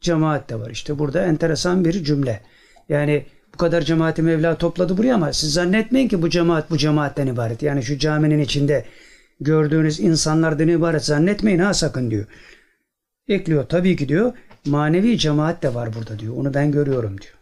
cemaat 0.00 0.50
de 0.50 0.60
var. 0.60 0.70
İşte 0.70 0.98
burada 0.98 1.24
enteresan 1.24 1.84
bir 1.84 2.04
cümle. 2.04 2.40
Yani 2.88 3.26
bu 3.54 3.58
kadar 3.58 3.80
cemaati 3.80 4.22
Mevla 4.22 4.58
topladı 4.58 4.96
buraya 4.96 5.14
ama 5.14 5.32
siz 5.32 5.52
zannetmeyin 5.52 6.08
ki 6.08 6.22
bu 6.22 6.30
cemaat 6.30 6.70
bu 6.70 6.78
cemaatten 6.78 7.26
ibaret. 7.26 7.62
Yani 7.62 7.82
şu 7.82 7.98
caminin 7.98 8.38
içinde 8.38 8.84
gördüğünüz 9.40 10.00
insanlardan 10.00 10.68
ibaret 10.68 11.04
zannetmeyin 11.04 11.58
ha 11.58 11.74
sakın 11.74 12.10
diyor. 12.10 12.26
Ekliyor 13.28 13.64
tabii 13.64 13.96
ki 13.96 14.08
diyor 14.08 14.32
manevi 14.66 15.18
cemaat 15.18 15.62
de 15.62 15.74
var 15.74 15.94
burada 15.94 16.18
diyor. 16.18 16.36
Onu 16.36 16.54
ben 16.54 16.72
görüyorum 16.72 17.20
diyor. 17.20 17.34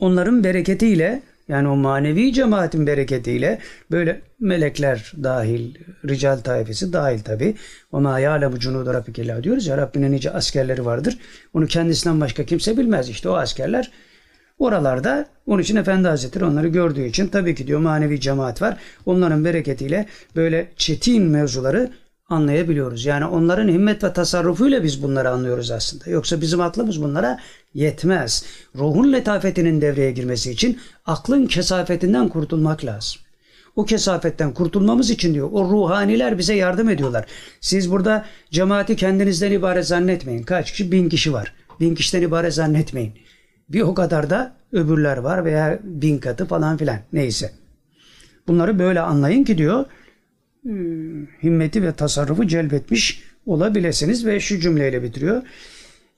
Onların 0.00 0.44
bereketiyle 0.44 1.22
yani 1.48 1.68
o 1.68 1.76
manevi 1.76 2.32
cemaatin 2.32 2.86
bereketiyle 2.86 3.58
böyle 3.90 4.22
melekler 4.40 5.12
dahil, 5.22 5.74
rical 6.08 6.38
taifesi 6.38 6.92
dahil 6.92 7.18
tabi. 7.18 7.54
O 7.92 8.00
ma 8.00 8.18
ya'lemu 8.18 8.58
cunudu 8.58 8.94
rabbike 8.94 9.42
diyoruz 9.42 9.66
ya 9.66 9.78
Rabbinin 9.78 10.12
nice 10.12 10.30
askerleri 10.30 10.84
vardır. 10.84 11.18
Onu 11.54 11.66
kendisinden 11.66 12.20
başka 12.20 12.44
kimse 12.44 12.76
bilmez. 12.76 13.08
İşte 13.08 13.28
o 13.28 13.34
askerler 13.34 13.90
oralarda 14.58 15.26
onun 15.46 15.62
için 15.62 15.76
Efendi 15.76 16.08
Hazretleri 16.08 16.44
onları 16.44 16.68
gördüğü 16.68 17.04
için 17.04 17.28
tabii 17.28 17.54
ki 17.54 17.66
diyor 17.66 17.80
manevi 17.80 18.20
cemaat 18.20 18.62
var. 18.62 18.76
Onların 19.06 19.44
bereketiyle 19.44 20.06
böyle 20.36 20.72
çetin 20.76 21.22
mevzuları 21.22 21.90
anlayabiliyoruz. 22.28 23.04
Yani 23.04 23.24
onların 23.24 23.68
himmet 23.68 24.04
ve 24.04 24.12
tasarrufuyla 24.12 24.82
biz 24.82 25.02
bunları 25.02 25.30
anlıyoruz 25.30 25.70
aslında. 25.70 26.10
Yoksa 26.10 26.40
bizim 26.40 26.60
aklımız 26.60 27.02
bunlara 27.02 27.40
yetmez. 27.74 28.44
Ruhun 28.76 29.12
letafetinin 29.12 29.80
devreye 29.80 30.10
girmesi 30.12 30.50
için 30.50 30.80
aklın 31.06 31.46
kesafetinden 31.46 32.28
kurtulmak 32.28 32.84
lazım. 32.84 33.20
O 33.76 33.84
kesafetten 33.84 34.54
kurtulmamız 34.54 35.10
için 35.10 35.34
diyor 35.34 35.48
o 35.52 35.64
ruhaniler 35.64 36.38
bize 36.38 36.54
yardım 36.54 36.88
ediyorlar. 36.88 37.26
Siz 37.60 37.90
burada 37.90 38.24
cemaati 38.50 38.96
kendinizden 38.96 39.52
ibaret 39.52 39.86
zannetmeyin. 39.86 40.42
Kaç 40.42 40.70
kişi? 40.70 40.92
Bin 40.92 41.08
kişi 41.08 41.32
var. 41.32 41.54
Bin 41.80 41.94
kişiden 41.94 42.22
ibaret 42.22 42.54
zannetmeyin. 42.54 43.12
Bir 43.68 43.80
o 43.80 43.94
kadar 43.94 44.30
da 44.30 44.56
öbürler 44.72 45.16
var 45.16 45.44
veya 45.44 45.78
bin 45.82 46.18
katı 46.18 46.46
falan 46.46 46.76
filan 46.76 46.98
neyse. 47.12 47.52
Bunları 48.48 48.78
böyle 48.78 49.00
anlayın 49.00 49.44
ki 49.44 49.58
diyor 49.58 49.84
himmeti 51.42 51.82
ve 51.82 51.92
tasarrufu 51.92 52.46
celbetmiş 52.46 53.22
olabilirsiniz 53.46 54.26
ve 54.26 54.40
şu 54.40 54.60
cümleyle 54.60 55.02
bitiriyor. 55.02 55.42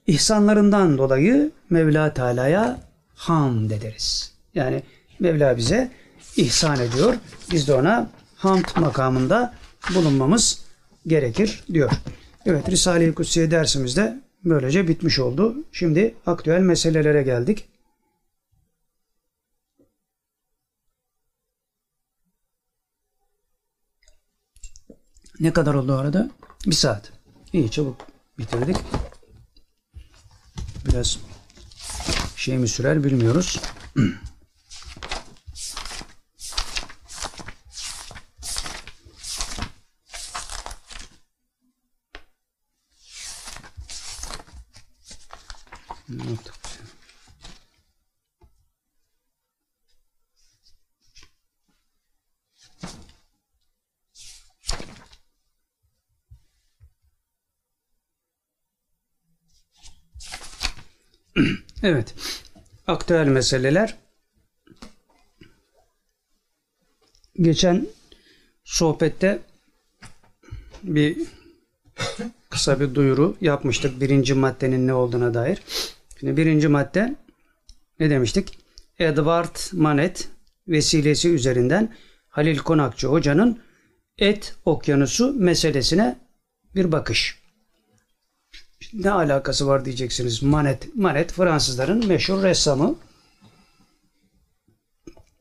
İhsanlarından 0.06 0.98
dolayı 0.98 1.50
Mevla 1.70 2.14
Teala'ya 2.14 2.80
hamd 3.14 3.70
ederiz. 3.70 4.32
Yani 4.54 4.82
Mevla 5.20 5.56
bize 5.56 5.90
ihsan 6.36 6.80
ediyor. 6.80 7.14
Biz 7.52 7.68
de 7.68 7.74
ona 7.74 8.10
hamd 8.36 8.64
makamında 8.76 9.54
bulunmamız 9.94 10.64
gerekir 11.06 11.64
diyor. 11.72 11.90
Evet 12.46 12.70
Risale-i 12.70 13.14
Kutsiye 13.14 13.50
dersimizde 13.50 14.20
böylece 14.44 14.88
bitmiş 14.88 15.18
oldu. 15.18 15.56
Şimdi 15.72 16.14
aktüel 16.26 16.60
meselelere 16.60 17.22
geldik. 17.22 17.68
Ne 25.40 25.52
kadar 25.52 25.74
oldu 25.74 25.94
arada? 25.94 26.30
Bir 26.66 26.74
saat. 26.74 27.12
İyi 27.52 27.70
çabuk 27.70 27.96
bitirdik. 28.38 28.76
Biraz 30.88 31.18
şey 32.36 32.58
mi 32.58 32.68
sürer 32.68 33.04
bilmiyoruz. 33.04 33.60
Evet. 61.82 62.14
Aktüel 62.86 63.26
meseleler. 63.26 63.96
Geçen 67.40 67.86
sohbette 68.64 69.38
bir 70.82 71.16
kısa 72.50 72.80
bir 72.80 72.94
duyuru 72.94 73.36
yapmıştık 73.40 74.00
birinci 74.00 74.34
maddenin 74.34 74.86
ne 74.86 74.94
olduğuna 74.94 75.34
dair. 75.34 75.62
Şimdi 76.20 76.36
birinci 76.36 76.68
madde 76.68 77.16
ne 78.00 78.10
demiştik? 78.10 78.58
Edward 78.98 79.56
Manet 79.72 80.28
vesilesi 80.68 81.28
üzerinden 81.28 81.94
Halil 82.28 82.58
Konakçı 82.58 83.06
hocanın 83.06 83.60
et 84.18 84.54
okyanusu 84.64 85.34
meselesine 85.38 86.18
bir 86.74 86.92
bakış. 86.92 87.37
Ne 88.92 89.10
alakası 89.10 89.66
var 89.66 89.84
diyeceksiniz. 89.84 90.42
Manet, 90.42 90.96
Manet 90.96 91.32
Fransızların 91.32 92.06
meşhur 92.06 92.42
ressamı. 92.42 92.96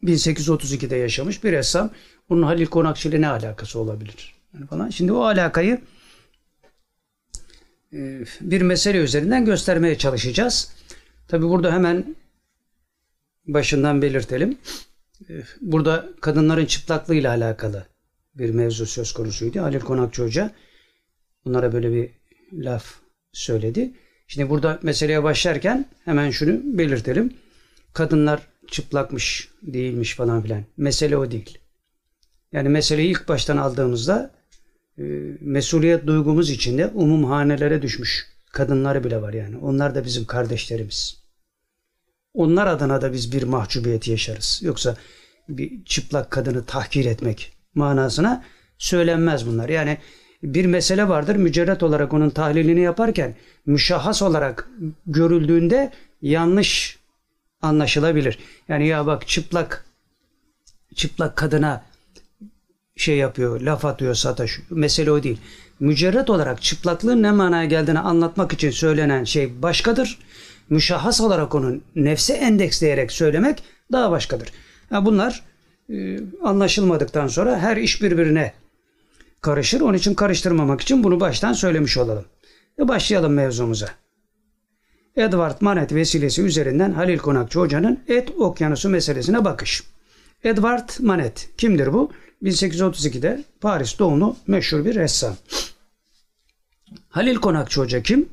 1832'de 0.04 0.96
yaşamış 0.96 1.44
bir 1.44 1.52
ressam. 1.52 1.92
Bunun 2.30 2.44
Halil 2.44 2.66
Konakçı 2.66 3.10
ile 3.10 3.22
ne 3.22 3.28
alakası 3.28 3.80
olabilir? 3.80 4.36
Yani 4.54 4.68
falan. 4.68 4.90
Şimdi 4.90 5.12
o 5.12 5.24
alakayı 5.24 5.82
e, 7.94 8.26
bir 8.42 8.62
mesele 8.62 8.98
üzerinden 8.98 9.46
göstermeye 9.46 9.98
çalışacağız. 9.98 10.74
Tabi 11.28 11.46
burada 11.46 11.72
hemen 11.74 12.16
başından 13.48 14.02
belirtelim. 14.02 14.58
E, 15.30 15.34
burada 15.62 16.10
kadınların 16.22 16.66
çıplaklığı 16.66 17.16
ile 17.16 17.30
alakalı 17.30 17.88
bir 18.36 18.50
mevzu 18.50 18.86
söz 18.86 19.14
konusuydu. 19.14 19.62
Halil 19.62 19.80
Konakçı 19.80 20.24
Hoca 20.24 20.52
bunlara 21.46 21.74
böyle 21.74 21.92
bir 21.92 22.10
laf 22.54 23.07
söyledi. 23.38 23.92
Şimdi 24.28 24.50
burada 24.50 24.80
meseleye 24.84 25.24
başlarken 25.24 25.86
hemen 26.06 26.32
şunu 26.32 26.78
belirtelim. 26.78 27.34
Kadınlar 27.94 28.40
çıplakmış, 28.68 29.50
değilmiş 29.62 30.16
falan 30.16 30.42
filan. 30.42 30.64
Mesele 30.78 31.18
o 31.18 31.32
değil. 31.32 31.58
Yani 32.52 32.70
meseleyi 32.70 33.10
ilk 33.10 33.28
baştan 33.28 33.58
aldığımızda 33.58 34.32
e, 34.98 35.04
mesuliyet 35.42 36.08
duygumuz 36.08 36.50
içinde 36.50 36.88
umum 36.88 37.24
hanelere 37.24 37.82
düşmüş 37.82 38.26
kadınlar 38.52 39.04
bile 39.04 39.22
var 39.22 39.34
yani. 39.34 39.58
Onlar 39.58 39.96
da 39.96 40.06
bizim 40.06 40.26
kardeşlerimiz. 40.26 41.24
Onlar 42.34 42.68
adına 42.68 43.02
da 43.02 43.14
biz 43.14 43.32
bir 43.32 43.44
mahcubiyet 43.44 44.08
yaşarız. 44.08 44.60
Yoksa 44.64 44.98
bir 45.50 45.86
çıplak 45.86 46.32
kadını 46.32 46.66
tahkir 46.66 47.06
etmek 47.06 47.54
manasına 47.76 48.44
söylenmez 48.78 49.48
bunlar. 49.48 49.70
Yani 49.70 49.98
bir 50.44 50.66
mesele 50.66 51.10
vardır. 51.10 51.36
Mücerret 51.36 51.84
olarak 51.84 52.14
onun 52.14 52.30
tahlilini 52.30 52.82
yaparken 52.82 53.36
müşahhas 53.66 54.22
olarak 54.22 54.70
görüldüğünde 55.06 55.92
yanlış 56.22 57.00
anlaşılabilir. 57.62 58.40
Yani 58.70 58.88
ya 58.88 59.06
bak 59.06 59.28
çıplak 59.28 59.86
çıplak 60.96 61.36
kadına 61.36 61.84
şey 62.96 63.18
yapıyor, 63.18 63.62
laf 63.62 63.86
atıyor, 63.86 64.16
sataşıyor. 64.16 64.68
Mesele 64.70 65.12
o 65.12 65.24
değil. 65.24 65.38
Mücerret 65.80 66.30
olarak 66.30 66.62
çıplaklığın 66.62 67.24
ne 67.24 67.32
manaya 67.32 67.66
geldiğini 67.66 68.00
anlatmak 68.00 68.54
için 68.54 68.70
söylenen 68.70 69.24
şey 69.24 69.62
başkadır. 69.62 70.20
Müşahhas 70.70 71.22
olarak 71.22 71.56
onun 71.56 71.84
nefse 71.96 72.34
endeksleyerek 72.34 73.12
söylemek 73.12 73.64
daha 73.92 74.12
başkadır. 74.12 74.52
Yani 74.92 75.06
bunlar 75.06 75.44
e, 75.90 76.20
anlaşılmadıktan 76.44 77.28
sonra 77.28 77.60
her 77.60 77.78
iş 77.78 78.02
birbirine 78.02 78.54
karışır. 79.42 79.82
Onun 79.82 79.94
için 79.94 80.14
karıştırmamak 80.14 80.82
için 80.82 81.04
bunu 81.04 81.20
baştan 81.20 81.54
söylemiş 81.54 81.98
olalım. 81.98 82.26
Ve 82.80 82.88
başlayalım 82.88 83.34
mevzumuza. 83.34 83.90
Edward 85.16 85.58
Manet 85.62 85.94
vesilesi 85.94 86.42
üzerinden 86.42 86.92
Halil 86.92 87.18
Konakçı 87.18 87.60
Hoca'nın 87.60 88.00
et 88.08 88.32
okyanusu 88.38 88.90
meselesine 88.90 89.46
bakış. 89.46 89.84
Edward 90.44 90.90
Manet 91.00 91.50
kimdir 91.58 91.94
bu? 91.94 92.12
1832'de 92.44 93.44
Paris 93.62 94.00
doğumlu 94.00 94.36
meşhur 94.48 94.86
bir 94.86 94.96
ressam. 94.96 95.36
Halil 97.10 97.36
Konakçı 97.36 97.82
Hoca 97.82 98.04
kim? 98.04 98.30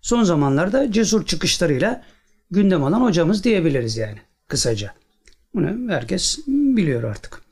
Son 0.00 0.22
zamanlarda 0.22 0.92
cesur 0.92 1.26
çıkışlarıyla 1.26 2.04
gündem 2.50 2.82
olan 2.82 3.00
hocamız 3.00 3.44
diyebiliriz 3.44 3.96
yani 3.96 4.18
kısaca. 4.48 4.94
Bunu 5.54 5.92
herkes 5.92 6.38
biliyor 6.46 7.02
artık. 7.02 7.45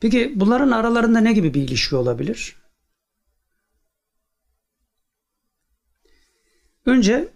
Peki 0.00 0.32
bunların 0.36 0.70
aralarında 0.70 1.20
ne 1.20 1.32
gibi 1.32 1.54
bir 1.54 1.62
ilişki 1.62 1.96
olabilir? 1.96 2.56
Önce 6.86 7.28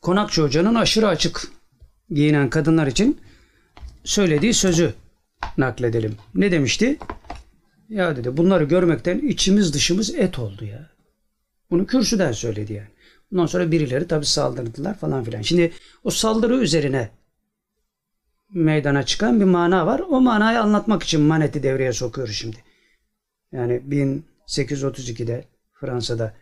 Konakçı 0.00 0.42
Hoca'nın 0.42 0.74
aşırı 0.74 1.08
açık 1.08 1.48
giyinen 2.10 2.50
kadınlar 2.50 2.86
için 2.86 3.20
söylediği 4.04 4.54
sözü 4.54 4.94
nakledelim. 5.58 6.16
Ne 6.34 6.52
demişti? 6.52 6.98
Ya 7.88 8.16
dedi 8.16 8.36
bunları 8.36 8.64
görmekten 8.64 9.18
içimiz 9.18 9.74
dışımız 9.74 10.14
et 10.14 10.38
oldu 10.38 10.64
ya. 10.64 10.90
Bunu 11.70 11.86
kürsüden 11.86 12.32
söyledi 12.32 12.72
yani. 12.72 12.88
Ondan 13.32 13.46
sonra 13.46 13.70
birileri 13.72 14.08
tabi 14.08 14.26
saldırdılar 14.26 14.98
falan 14.98 15.24
filan. 15.24 15.42
Şimdi 15.42 15.72
o 16.04 16.10
saldırı 16.10 16.56
üzerine 16.56 17.10
meydana 18.54 19.02
çıkan 19.02 19.40
bir 19.40 19.44
mana 19.44 19.86
var. 19.86 20.02
O 20.08 20.20
manayı 20.20 20.60
anlatmak 20.60 21.02
için 21.02 21.20
maneti 21.20 21.62
devreye 21.62 21.92
sokuyoruz 21.92 22.34
şimdi. 22.34 22.56
Yani 23.52 23.82
1832'de 23.88 25.44
Fransa'da 25.80 26.34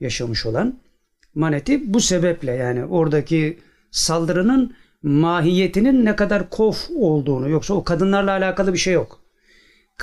yaşamış 0.00 0.46
olan 0.46 0.80
maneti 1.34 1.94
bu 1.94 2.00
sebeple 2.00 2.52
yani 2.52 2.84
oradaki 2.84 3.58
saldırının 3.90 4.76
mahiyetinin 5.02 6.04
ne 6.04 6.16
kadar 6.16 6.50
kof 6.50 6.90
olduğunu 6.96 7.48
yoksa 7.48 7.74
o 7.74 7.84
kadınlarla 7.84 8.30
alakalı 8.30 8.72
bir 8.72 8.78
şey 8.78 8.94
yok. 8.94 9.20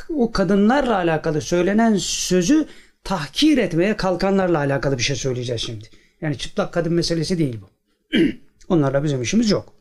O 0.10 0.31
kadınlarla 0.31 0.95
alakalı 0.95 1.41
söylenen 1.41 1.95
sözü 1.99 2.65
tahkir 3.03 3.57
etmeye 3.57 3.98
kalkanlarla 3.98 4.57
alakalı 4.57 4.98
bir 4.98 5.03
şey 5.03 5.15
söyleyeceğiz 5.15 5.61
şimdi. 5.61 5.89
Yani 6.22 6.38
çıplak 6.38 6.73
kadın 6.73 6.94
meselesi 6.94 7.38
değil 7.38 7.60
bu. 7.61 7.69
Onlarla 8.69 9.03
bizim 9.03 9.22
işimiz 9.22 9.52
yok. 9.52 9.77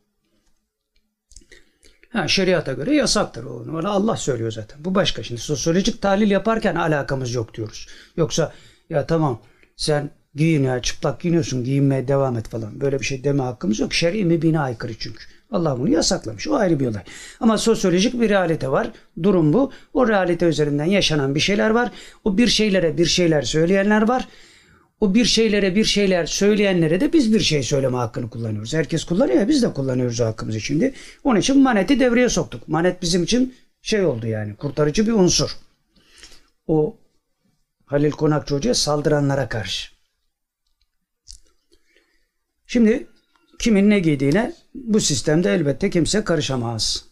Ha, 2.16 2.28
şeriata 2.28 2.72
göre 2.72 2.94
yasaktır. 2.94 3.44
Onu 3.44 3.90
Allah 3.90 4.16
söylüyor 4.16 4.52
zaten. 4.52 4.84
Bu 4.84 4.94
başka. 4.94 5.22
Şimdi 5.22 5.40
sosyolojik 5.40 6.02
tahlil 6.02 6.30
yaparken 6.30 6.74
alakamız 6.74 7.34
yok 7.34 7.55
diyoruz. 7.55 7.86
Yoksa 8.16 8.52
ya 8.90 9.06
tamam 9.06 9.40
sen 9.76 10.10
giyin 10.34 10.64
ya 10.64 10.82
çıplak 10.82 11.20
giyiniyorsun 11.20 11.64
giyinmeye 11.64 12.09
devam 12.09 12.36
et 12.36 12.48
falan. 12.48 12.80
Böyle 12.80 13.01
bir 13.01 13.05
şey 13.05 13.24
deme 13.24 13.43
hakkımız 13.43 13.80
yok. 13.80 13.94
Şer'i 13.94 14.24
mübine 14.24 14.60
aykırı 14.60 14.94
çünkü. 14.98 15.24
Allah 15.51 15.78
bunu 15.78 15.88
yasaklamış. 15.88 16.48
O 16.48 16.55
ayrı 16.55 16.80
bir 16.80 16.86
olay. 16.86 17.02
Ama 17.40 17.59
sosyolojik 17.59 18.20
bir 18.20 18.28
realite 18.28 18.68
var. 18.68 18.90
Durum 19.22 19.52
bu. 19.52 19.72
O 19.94 20.09
realite 20.09 20.47
üzerinden 20.47 20.84
yaşanan 20.84 21.34
bir 21.34 21.40
şeyler 21.40 21.70
var. 21.70 21.90
O 22.24 22.38
bir 22.38 22.47
şeylere 22.47 22.98
bir 22.98 23.06
şeyler 23.06 23.43
söyleyenler 23.43 24.09
var. 24.09 24.28
O 25.01 25.14
bir 25.14 25.24
şeylere 25.24 25.77
bir 25.77 25.85
şeyler 25.85 26.27
söyleyenlere 26.27 27.01
de 27.01 27.12
biz 27.12 27.35
bir 27.35 27.40
şey 27.40 27.62
söyleme 27.62 27.97
hakkını 27.97 28.31
kullanıyoruz. 28.31 28.74
Herkes 28.74 29.05
kullanıyor 29.05 29.48
biz 29.48 29.62
de 29.62 29.73
kullanıyoruz 29.73 30.20
hakkımızı 30.20 30.60
şimdi. 30.60 30.94
Onun 31.24 31.40
için 31.40 31.59
maneti 31.59 32.01
devreye 32.01 32.28
soktuk. 32.28 32.68
Manet 32.68 33.02
bizim 33.02 33.23
için 33.23 33.55
şey 33.82 34.05
oldu 34.05 34.27
yani 34.27 34.56
kurtarıcı 34.56 35.06
bir 35.06 35.12
unsur. 35.12 35.56
O 36.66 36.97
Halil 37.86 38.10
Konakçı 38.10 38.55
Hoca'ya 38.55 38.74
saldıranlara 38.74 39.48
karşı. 39.48 39.90
Şimdi 42.66 43.06
kimin 43.59 43.90
ne 43.90 44.01
giydiğine 44.01 44.52
bu 44.74 45.01
sistemde 45.01 45.55
elbette 45.55 45.90
kimse 45.90 46.24
karışamaz. 46.24 47.05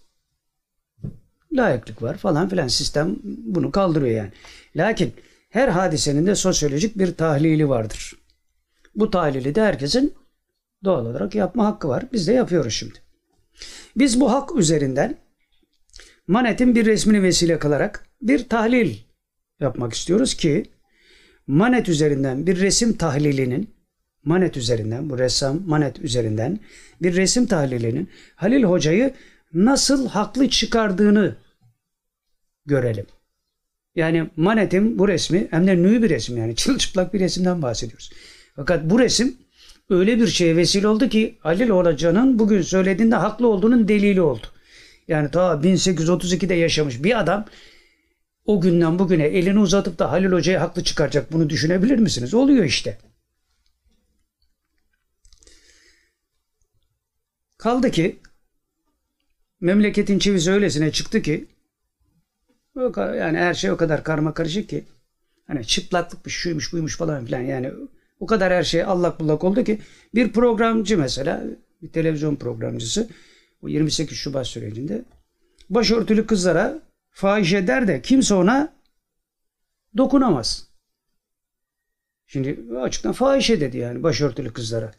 Layıklık 1.53 2.03
var 2.03 2.17
falan 2.17 2.49
filan 2.49 2.69
sistem 2.69 3.17
bunu 3.25 3.71
kaldırıyor 3.71 4.17
yani. 4.17 4.33
Lakin 4.77 5.15
her 5.55 5.69
hadisenin 5.69 6.27
de 6.27 6.35
sosyolojik 6.35 6.99
bir 6.99 7.15
tahlili 7.15 7.69
vardır. 7.69 8.13
Bu 8.95 9.11
tahlili 9.11 9.55
de 9.55 9.63
herkesin 9.63 10.15
doğal 10.85 11.07
olarak 11.07 11.35
yapma 11.35 11.67
hakkı 11.67 11.89
var. 11.89 12.05
Biz 12.13 12.29
de 12.29 12.33
yapıyoruz 12.33 12.75
şimdi. 12.75 12.99
Biz 13.97 14.21
bu 14.21 14.33
hak 14.33 14.57
üzerinden 14.57 15.17
Manet'in 16.27 16.75
bir 16.75 16.87
resmini 16.87 17.23
vesile 17.23 17.59
kılarak 17.59 18.07
bir 18.23 18.49
tahlil 18.49 18.97
yapmak 19.61 19.93
istiyoruz 19.93 20.35
ki 20.35 20.71
Manet 21.47 21.89
üzerinden 21.89 22.47
bir 22.47 22.61
resim 22.61 22.97
tahlilinin 22.97 23.75
Manet 24.25 24.57
üzerinden 24.57 25.11
bu 25.11 25.19
ressam 25.19 25.63
Manet 25.67 25.99
üzerinden 25.99 26.61
bir 27.03 27.17
resim 27.17 27.47
tahlilinin 27.47 28.11
Halil 28.37 28.63
Hoca'yı 28.63 29.15
nasıl 29.53 30.09
haklı 30.09 30.49
çıkardığını 30.49 31.37
görelim. 32.67 33.07
Yani 33.97 34.31
Manet'in 34.37 34.99
bu 34.99 35.09
resmi 35.09 35.49
hem 35.51 35.67
de 35.67 35.77
nü 35.77 36.03
bir 36.03 36.11
resim 36.11 36.37
yani 36.37 36.57
çılçıplak 36.57 37.15
bir 37.15 37.21
resimden 37.21 37.63
bahsediyoruz. 37.63 38.11
Fakat 38.57 38.91
bu 38.91 38.99
resim 38.99 39.37
öyle 39.91 40.21
bir 40.21 40.27
şeye 40.27 40.57
vesile 40.57 40.89
oldu 40.89 41.09
ki 41.09 41.39
Halil 41.41 41.69
Hoca'nın 41.69 42.39
bugün 42.39 42.63
söylediğinde 42.63 43.15
haklı 43.15 43.49
olduğunun 43.49 43.89
delili 43.89 44.21
oldu. 44.21 44.47
Yani 45.09 45.31
ta 45.31 45.53
1832'de 45.53 46.55
yaşamış 46.55 47.05
bir 47.05 47.21
adam 47.21 47.47
o 48.45 48.61
günden 48.61 48.99
bugüne 48.99 49.25
elini 49.25 49.59
uzatıp 49.59 49.99
da 49.99 50.13
Halil 50.13 50.33
Hoca'yı 50.33 50.59
haklı 50.59 50.85
çıkaracak 50.85 51.33
bunu 51.33 51.51
düşünebilir 51.51 51.99
misiniz? 51.99 52.35
Oluyor 52.35 52.65
işte. 52.65 52.99
Kaldı 57.59 57.91
ki 57.91 58.19
memleketin 59.61 60.19
çivisi 60.19 60.53
öylesine 60.53 60.93
çıktı 60.93 61.23
ki 61.23 61.47
yani 62.97 63.39
her 63.39 63.55
şey 63.55 63.71
o 63.71 63.77
kadar 63.77 64.05
karma 64.05 64.35
karışık 64.35 64.69
ki 64.69 64.85
hani 65.47 65.67
çıplaklıkmış, 65.67 66.35
şuymuş, 66.35 66.73
buymuş 66.73 66.97
falan 66.97 67.25
filan 67.25 67.41
yani 67.41 67.73
o 68.21 68.27
kadar 68.27 68.53
her 68.53 68.63
şey 68.63 68.83
allak 68.83 69.21
bullak 69.21 69.45
oldu 69.45 69.65
ki 69.65 69.81
bir 70.15 70.33
programcı 70.33 70.99
mesela 70.99 71.45
bir 71.83 71.89
televizyon 71.89 72.37
programcısı 72.37 73.09
bu 73.63 73.69
28 73.69 74.19
Şubat 74.19 74.47
sürecinde 74.47 75.05
başörtülü 75.71 76.27
kızlara 76.27 76.83
fahiş 77.11 77.53
eder 77.53 77.89
de 77.89 78.03
kimse 78.03 78.35
ona 78.35 78.73
dokunamaz. 79.97 80.69
Şimdi 82.27 82.77
açıktan 82.81 83.13
fahişe 83.13 83.61
dedi 83.61 83.79
yani 83.79 84.03
başörtülü 84.03 84.53
kızlara. 84.53 84.93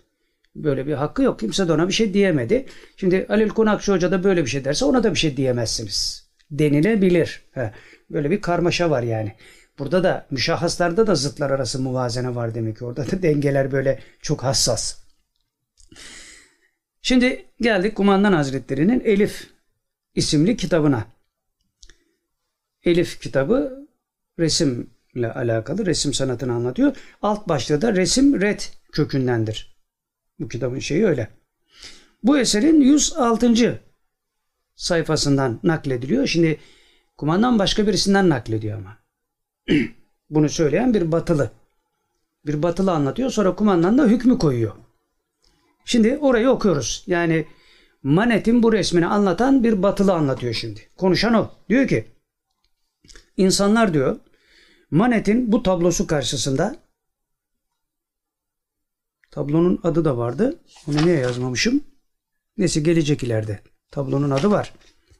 Böyle 0.56 0.88
bir 0.88 0.94
hakkı 0.94 1.24
yok. 1.24 1.40
Kimse 1.40 1.68
de 1.68 1.74
ona 1.74 1.88
bir 1.88 1.94
şey 1.94 2.14
diyemedi. 2.14 2.66
Şimdi 2.98 3.26
Halil 3.28 3.50
Konakçı 3.50 3.92
Hoca 3.92 4.12
da 4.12 4.24
böyle 4.24 4.42
bir 4.42 4.50
şey 4.50 4.66
derse 4.66 4.86
ona 4.86 5.04
da 5.04 5.14
bir 5.14 5.20
şey 5.20 5.38
diyemezsiniz. 5.38 6.25
Denilebilir. 6.52 7.42
He. 7.52 7.72
Böyle 8.10 8.32
bir 8.32 8.42
karmaşa 8.42 8.90
var 8.90 9.04
yani. 9.04 9.36
Burada 9.80 10.04
da 10.04 10.28
müşahhaslarda 10.32 11.08
da 11.08 11.16
zıtlar 11.16 11.52
arası 11.52 11.82
muvazene 11.82 12.36
var 12.36 12.56
demek 12.56 12.78
ki. 12.78 12.86
Orada 12.86 13.12
da 13.12 13.22
dengeler 13.22 13.72
böyle 13.72 14.00
çok 14.22 14.44
hassas. 14.44 14.98
Şimdi 17.02 17.46
geldik 17.62 17.96
Kumandan 17.96 18.34
Hazretleri'nin 18.34 19.00
Elif 19.00 19.50
isimli 20.16 20.58
kitabına. 20.58 21.06
Elif 22.84 23.22
kitabı 23.22 23.88
resimle 24.40 25.32
alakalı, 25.36 25.86
resim 25.86 26.14
sanatını 26.14 26.54
anlatıyor. 26.54 26.96
Alt 27.22 27.48
başlığı 27.48 27.82
da 27.82 27.96
resim 27.96 28.42
red 28.42 28.60
kökündendir. 28.92 29.76
Bu 30.40 30.48
kitabın 30.48 30.80
şeyi 30.80 31.06
öyle. 31.06 31.28
Bu 32.24 32.38
eserin 32.38 32.82
106. 32.82 33.85
sayfasından 34.76 35.60
naklediliyor. 35.64 36.28
Şimdi 36.28 36.60
kumandan 37.18 37.60
başka 37.60 37.88
birisinden 37.88 38.30
naklediyor 38.30 38.78
ama. 38.78 38.98
Bunu 40.30 40.50
söyleyen 40.50 40.94
bir 40.94 41.12
batılı. 41.12 41.52
Bir 42.46 42.64
batılı 42.64 42.92
anlatıyor. 42.92 43.30
Sonra 43.30 43.56
kumandan 43.56 43.98
da 43.98 44.06
hükmü 44.06 44.38
koyuyor. 44.38 44.76
Şimdi 45.86 46.18
orayı 46.18 46.50
okuyoruz. 46.50 47.04
Yani 47.08 47.48
Manet'in 48.04 48.64
bu 48.64 48.74
resmini 48.74 49.06
anlatan 49.06 49.64
bir 49.64 49.84
batılı 49.84 50.14
anlatıyor 50.14 50.54
şimdi. 50.54 50.90
Konuşan 50.98 51.34
o. 51.34 51.52
Diyor 51.70 51.88
ki 51.88 52.06
insanlar 53.38 53.94
diyor 53.94 54.20
Manet'in 54.92 55.52
bu 55.52 55.64
tablosu 55.64 56.08
karşısında 56.08 56.76
Tablonun 59.32 59.80
adı 59.84 60.06
da 60.06 60.18
vardı. 60.18 60.60
Onu 60.88 61.06
niye 61.06 61.16
yazmamışım? 61.18 61.84
Neyse 62.58 62.80
gelecek 62.80 63.24
ileride. 63.24 63.60
Tablonun 63.96 64.30
adı 64.30 64.52
var. 64.52 64.74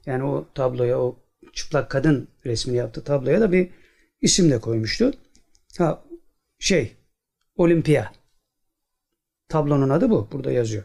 Yani 0.06 0.24
o 0.24 0.48
tabloya 0.54 1.00
o 1.00 1.20
çıplak 1.54 1.90
kadın 1.90 2.28
resmini 2.46 2.78
yaptı 2.78 3.04
tabloya 3.04 3.42
da 3.42 3.52
bir 3.52 3.70
isim 4.22 4.52
de 4.52 4.60
koymuştu. 4.60 5.14
Ha 5.78 6.04
şey 6.60 6.96
Olimpia. 7.56 8.12
Tablonun 9.50 9.90
adı 9.90 10.10
bu. 10.10 10.30
Burada 10.32 10.52
yazıyor. 10.52 10.84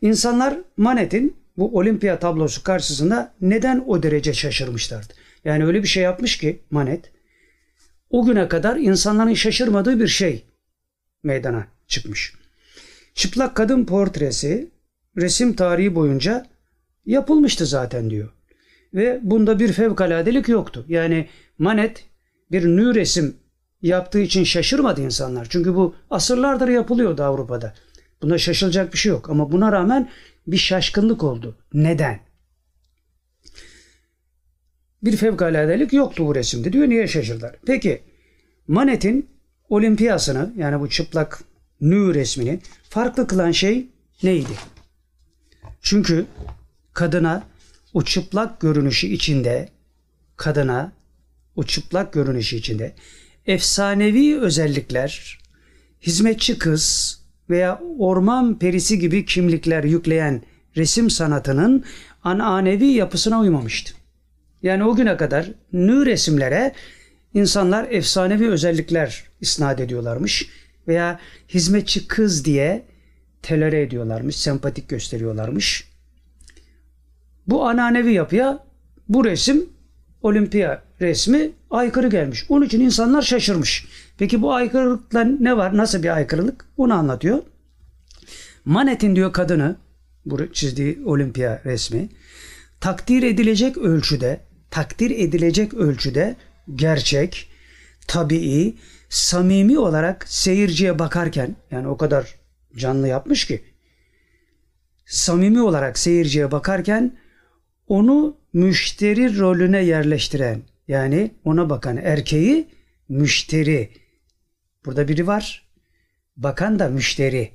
İnsanlar 0.00 0.58
Manet'in 0.76 1.36
bu 1.56 1.78
Olimpia 1.78 2.18
tablosu 2.18 2.62
karşısında 2.62 3.34
neden 3.40 3.84
o 3.86 4.02
derece 4.02 4.34
şaşırmışlardı? 4.34 5.12
Yani 5.44 5.64
öyle 5.64 5.82
bir 5.82 5.88
şey 5.88 6.02
yapmış 6.02 6.38
ki 6.38 6.62
Manet 6.70 7.12
o 8.10 8.26
güne 8.26 8.48
kadar 8.48 8.76
insanların 8.76 9.34
şaşırmadığı 9.34 10.00
bir 10.00 10.08
şey 10.08 10.44
meydana 11.22 11.66
çıkmış. 11.86 12.34
Çıplak 13.14 13.56
kadın 13.56 13.84
portresi 13.84 14.70
resim 15.16 15.56
tarihi 15.56 15.94
boyunca 15.94 16.53
yapılmıştı 17.06 17.66
zaten 17.66 18.10
diyor. 18.10 18.28
Ve 18.94 19.20
bunda 19.22 19.58
bir 19.58 19.72
fevkaladelik 19.72 20.48
yoktu. 20.48 20.84
Yani 20.88 21.28
Manet 21.58 22.04
bir 22.52 22.64
nü 22.64 22.94
resim 22.94 23.36
yaptığı 23.82 24.20
için 24.20 24.44
şaşırmadı 24.44 25.00
insanlar. 25.00 25.46
Çünkü 25.50 25.74
bu 25.74 25.94
asırlardır 26.10 26.68
yapılıyordu 26.68 27.22
Avrupa'da. 27.22 27.74
Buna 28.22 28.38
şaşılacak 28.38 28.92
bir 28.92 28.98
şey 28.98 29.10
yok. 29.10 29.30
Ama 29.30 29.52
buna 29.52 29.72
rağmen 29.72 30.10
bir 30.46 30.56
şaşkınlık 30.56 31.22
oldu. 31.22 31.58
Neden? 31.74 32.20
Bir 35.02 35.16
fevkaladelik 35.16 35.92
yoktu 35.92 36.26
bu 36.26 36.34
resimde 36.34 36.72
diyor. 36.72 36.88
Niye 36.88 37.08
şaşırdılar? 37.08 37.56
Peki 37.66 38.02
Manet'in 38.68 39.30
olimpiyasını 39.68 40.52
yani 40.56 40.80
bu 40.80 40.88
çıplak 40.88 41.44
nü 41.80 42.14
resmini 42.14 42.60
farklı 42.88 43.26
kılan 43.26 43.50
şey 43.50 43.88
neydi? 44.22 44.52
Çünkü 45.82 46.26
kadına 46.94 47.42
o 47.94 48.02
çıplak 48.02 48.60
görünüşü 48.60 49.06
içinde 49.06 49.68
kadına 50.36 50.92
o 51.56 51.64
çıplak 51.64 52.12
görünüşü 52.12 52.56
içinde 52.56 52.94
efsanevi 53.46 54.40
özellikler, 54.40 55.38
hizmetçi 56.02 56.58
kız 56.58 57.18
veya 57.50 57.80
orman 57.98 58.58
perisi 58.58 58.98
gibi 58.98 59.26
kimlikler 59.26 59.84
yükleyen 59.84 60.42
resim 60.76 61.10
sanatının 61.10 61.84
ananevi 62.24 62.86
yapısına 62.86 63.40
uymamıştı. 63.40 63.94
Yani 64.62 64.84
o 64.84 64.96
güne 64.96 65.16
kadar 65.16 65.50
nü 65.72 66.06
resimlere 66.06 66.72
insanlar 67.34 67.86
efsanevi 67.90 68.48
özellikler 68.48 69.24
isnat 69.40 69.80
ediyorlarmış 69.80 70.48
veya 70.88 71.20
hizmetçi 71.48 72.08
kız 72.08 72.44
diye 72.44 72.82
telere 73.42 73.82
ediyorlarmış, 73.82 74.36
sempatik 74.36 74.88
gösteriyorlarmış. 74.88 75.93
Bu 77.46 77.68
ananevi 77.68 78.12
yapıya 78.12 78.64
bu 79.08 79.24
resim 79.24 79.66
olimpiya 80.22 80.82
resmi 81.00 81.52
aykırı 81.70 82.08
gelmiş. 82.08 82.44
Onun 82.48 82.66
için 82.66 82.80
insanlar 82.80 83.22
şaşırmış. 83.22 83.86
Peki 84.18 84.42
bu 84.42 84.52
aykırılıkla 84.52 85.24
ne 85.24 85.56
var? 85.56 85.76
Nasıl 85.76 86.02
bir 86.02 86.16
aykırılık? 86.16 86.66
Bunu 86.78 86.94
anlatıyor. 86.94 87.42
Manet'in 88.64 89.16
diyor 89.16 89.32
kadını, 89.32 89.76
bu 90.26 90.52
çizdiği 90.52 91.02
olimpiya 91.04 91.62
resmi, 91.64 92.08
takdir 92.80 93.22
edilecek 93.22 93.78
ölçüde, 93.78 94.40
takdir 94.70 95.10
edilecek 95.10 95.74
ölçüde 95.74 96.36
gerçek, 96.74 97.50
tabii, 98.06 98.76
samimi 99.08 99.78
olarak 99.78 100.28
seyirciye 100.28 100.98
bakarken 100.98 101.56
yani 101.70 101.88
o 101.88 101.96
kadar 101.96 102.34
canlı 102.76 103.08
yapmış 103.08 103.46
ki 103.46 103.64
samimi 105.06 105.62
olarak 105.62 105.98
seyirciye 105.98 106.52
bakarken 106.52 107.16
onu 107.88 108.36
müşteri 108.52 109.38
rolüne 109.38 109.84
yerleştiren 109.84 110.62
yani 110.88 111.34
ona 111.44 111.70
bakan 111.70 111.96
erkeği 111.96 112.68
müşteri. 113.08 113.90
Burada 114.86 115.08
biri 115.08 115.26
var. 115.26 115.68
Bakan 116.36 116.78
da 116.78 116.88
müşteri. 116.88 117.52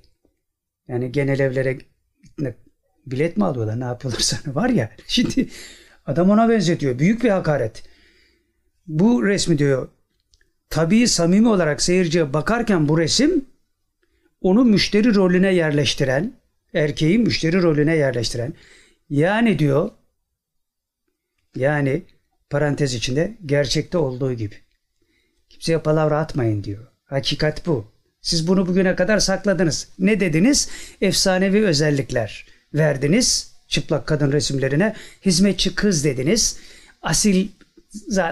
Yani 0.88 1.12
genel 1.12 1.40
evlere 1.40 1.78
bilet 3.06 3.38
mi 3.38 3.46
alıyorlar 3.46 3.80
ne 3.80 3.84
yapıyorlar 3.84 4.20
sana 4.20 4.56
var 4.56 4.70
ya. 4.70 4.92
Şimdi 5.08 5.50
adam 6.06 6.30
ona 6.30 6.50
benzetiyor. 6.50 7.00
Büyük 7.00 7.24
bir 7.24 7.30
hakaret. 7.30 7.84
Bu 8.88 9.26
resmi 9.26 9.58
diyor 9.58 9.90
tabii 10.70 11.08
samimi 11.08 11.48
olarak 11.48 11.82
seyirciye 11.82 12.34
bakarken 12.34 12.90
bu 12.90 12.98
resim 12.98 13.46
onu 14.42 14.64
müşteri 14.66 15.16
rolüne 15.16 15.54
yerleştiren, 15.54 16.34
erkeği 16.74 17.20
müşteri 17.20 17.62
rolüne 17.62 17.96
yerleştiren. 17.96 18.54
Yani 19.10 19.60
diyor 19.60 19.92
yani 21.56 22.02
parantez 22.50 22.94
içinde 22.94 23.38
gerçekte 23.46 23.98
olduğu 23.98 24.34
gibi. 24.34 24.56
Kimseye 25.50 25.80
palavra 25.80 26.20
atmayın 26.20 26.64
diyor. 26.64 26.88
Hakikat 27.06 27.66
bu. 27.66 27.86
Siz 28.22 28.48
bunu 28.48 28.68
bugüne 28.68 28.96
kadar 28.96 29.20
sakladınız. 29.20 29.88
Ne 30.00 30.20
dediniz? 30.20 30.70
Efsanevi 31.02 31.66
özellikler 31.66 32.46
verdiniz 32.74 33.50
çıplak 33.70 34.08
kadın 34.08 34.32
resimlerine. 34.32 34.96
Hizmetçi 35.26 35.76
kız 35.76 36.04
dediniz. 36.04 36.58
Asil 37.02 37.48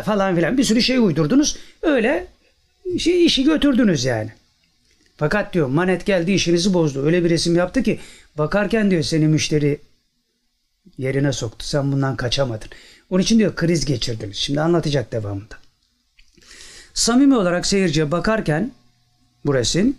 falan 0.05 0.35
filan 0.35 0.57
bir 0.57 0.63
sürü 0.63 0.81
şey 0.81 0.97
uydurdunuz. 0.97 1.57
Öyle 1.81 2.27
şey, 2.99 3.25
işi 3.25 3.43
götürdünüz 3.43 4.05
yani. 4.05 4.31
Fakat 5.17 5.53
diyor 5.53 5.67
manet 5.67 6.05
geldi 6.05 6.31
işinizi 6.31 6.73
bozdu. 6.73 7.05
Öyle 7.05 7.23
bir 7.23 7.29
resim 7.29 7.55
yaptı 7.55 7.83
ki 7.83 7.99
bakarken 8.37 8.91
diyor 8.91 9.03
seni 9.03 9.27
müşteri 9.27 9.79
yerine 10.97 11.33
soktu. 11.33 11.65
Sen 11.65 11.91
bundan 11.91 12.15
kaçamadın. 12.15 12.69
Onun 13.09 13.21
için 13.21 13.39
diyor 13.39 13.55
kriz 13.55 13.85
geçirdiniz. 13.85 14.37
Şimdi 14.37 14.61
anlatacak 14.61 15.11
devamında. 15.11 15.55
Samimi 16.93 17.35
olarak 17.35 17.65
seyirciye 17.65 18.11
bakarken 18.11 18.71
bu 19.45 19.53
resim 19.53 19.97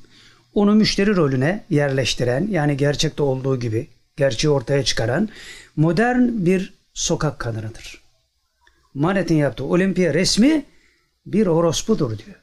onu 0.55 0.75
müşteri 0.75 1.17
rolüne 1.17 1.65
yerleştiren 1.71 2.49
yani 2.51 2.77
gerçekte 2.77 3.23
olduğu 3.23 3.61
gibi 3.61 3.89
gerçeği 4.17 4.51
ortaya 4.51 4.85
çıkaran 4.85 5.29
modern 5.77 6.47
bir 6.47 6.75
sokak 6.95 7.39
kadınıdır. 7.39 8.03
Manet'in 8.95 9.35
yaptığı 9.35 9.65
olimpiya 9.65 10.15
resmi 10.15 10.65
bir 11.27 11.47
orospudur 11.47 12.19
diyor. 12.19 12.37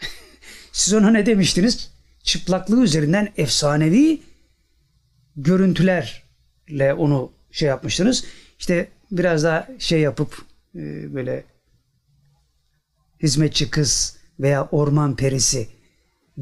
Siz 0.72 0.94
ona 0.94 1.10
ne 1.10 1.26
demiştiniz? 1.26 1.90
Çıplaklığı 2.22 2.84
üzerinden 2.84 3.32
efsanevi 3.36 4.22
görüntülerle 5.36 6.94
onu 6.96 7.32
şey 7.50 7.68
yapmıştınız. 7.68 8.24
İşte 8.58 8.88
biraz 9.10 9.44
daha 9.44 9.68
şey 9.78 10.00
yapıp 10.00 10.38
e, 10.74 11.14
böyle 11.14 11.44
hizmetçi 13.22 13.70
kız 13.70 14.16
veya 14.40 14.68
orman 14.70 15.16
perisi 15.16 15.68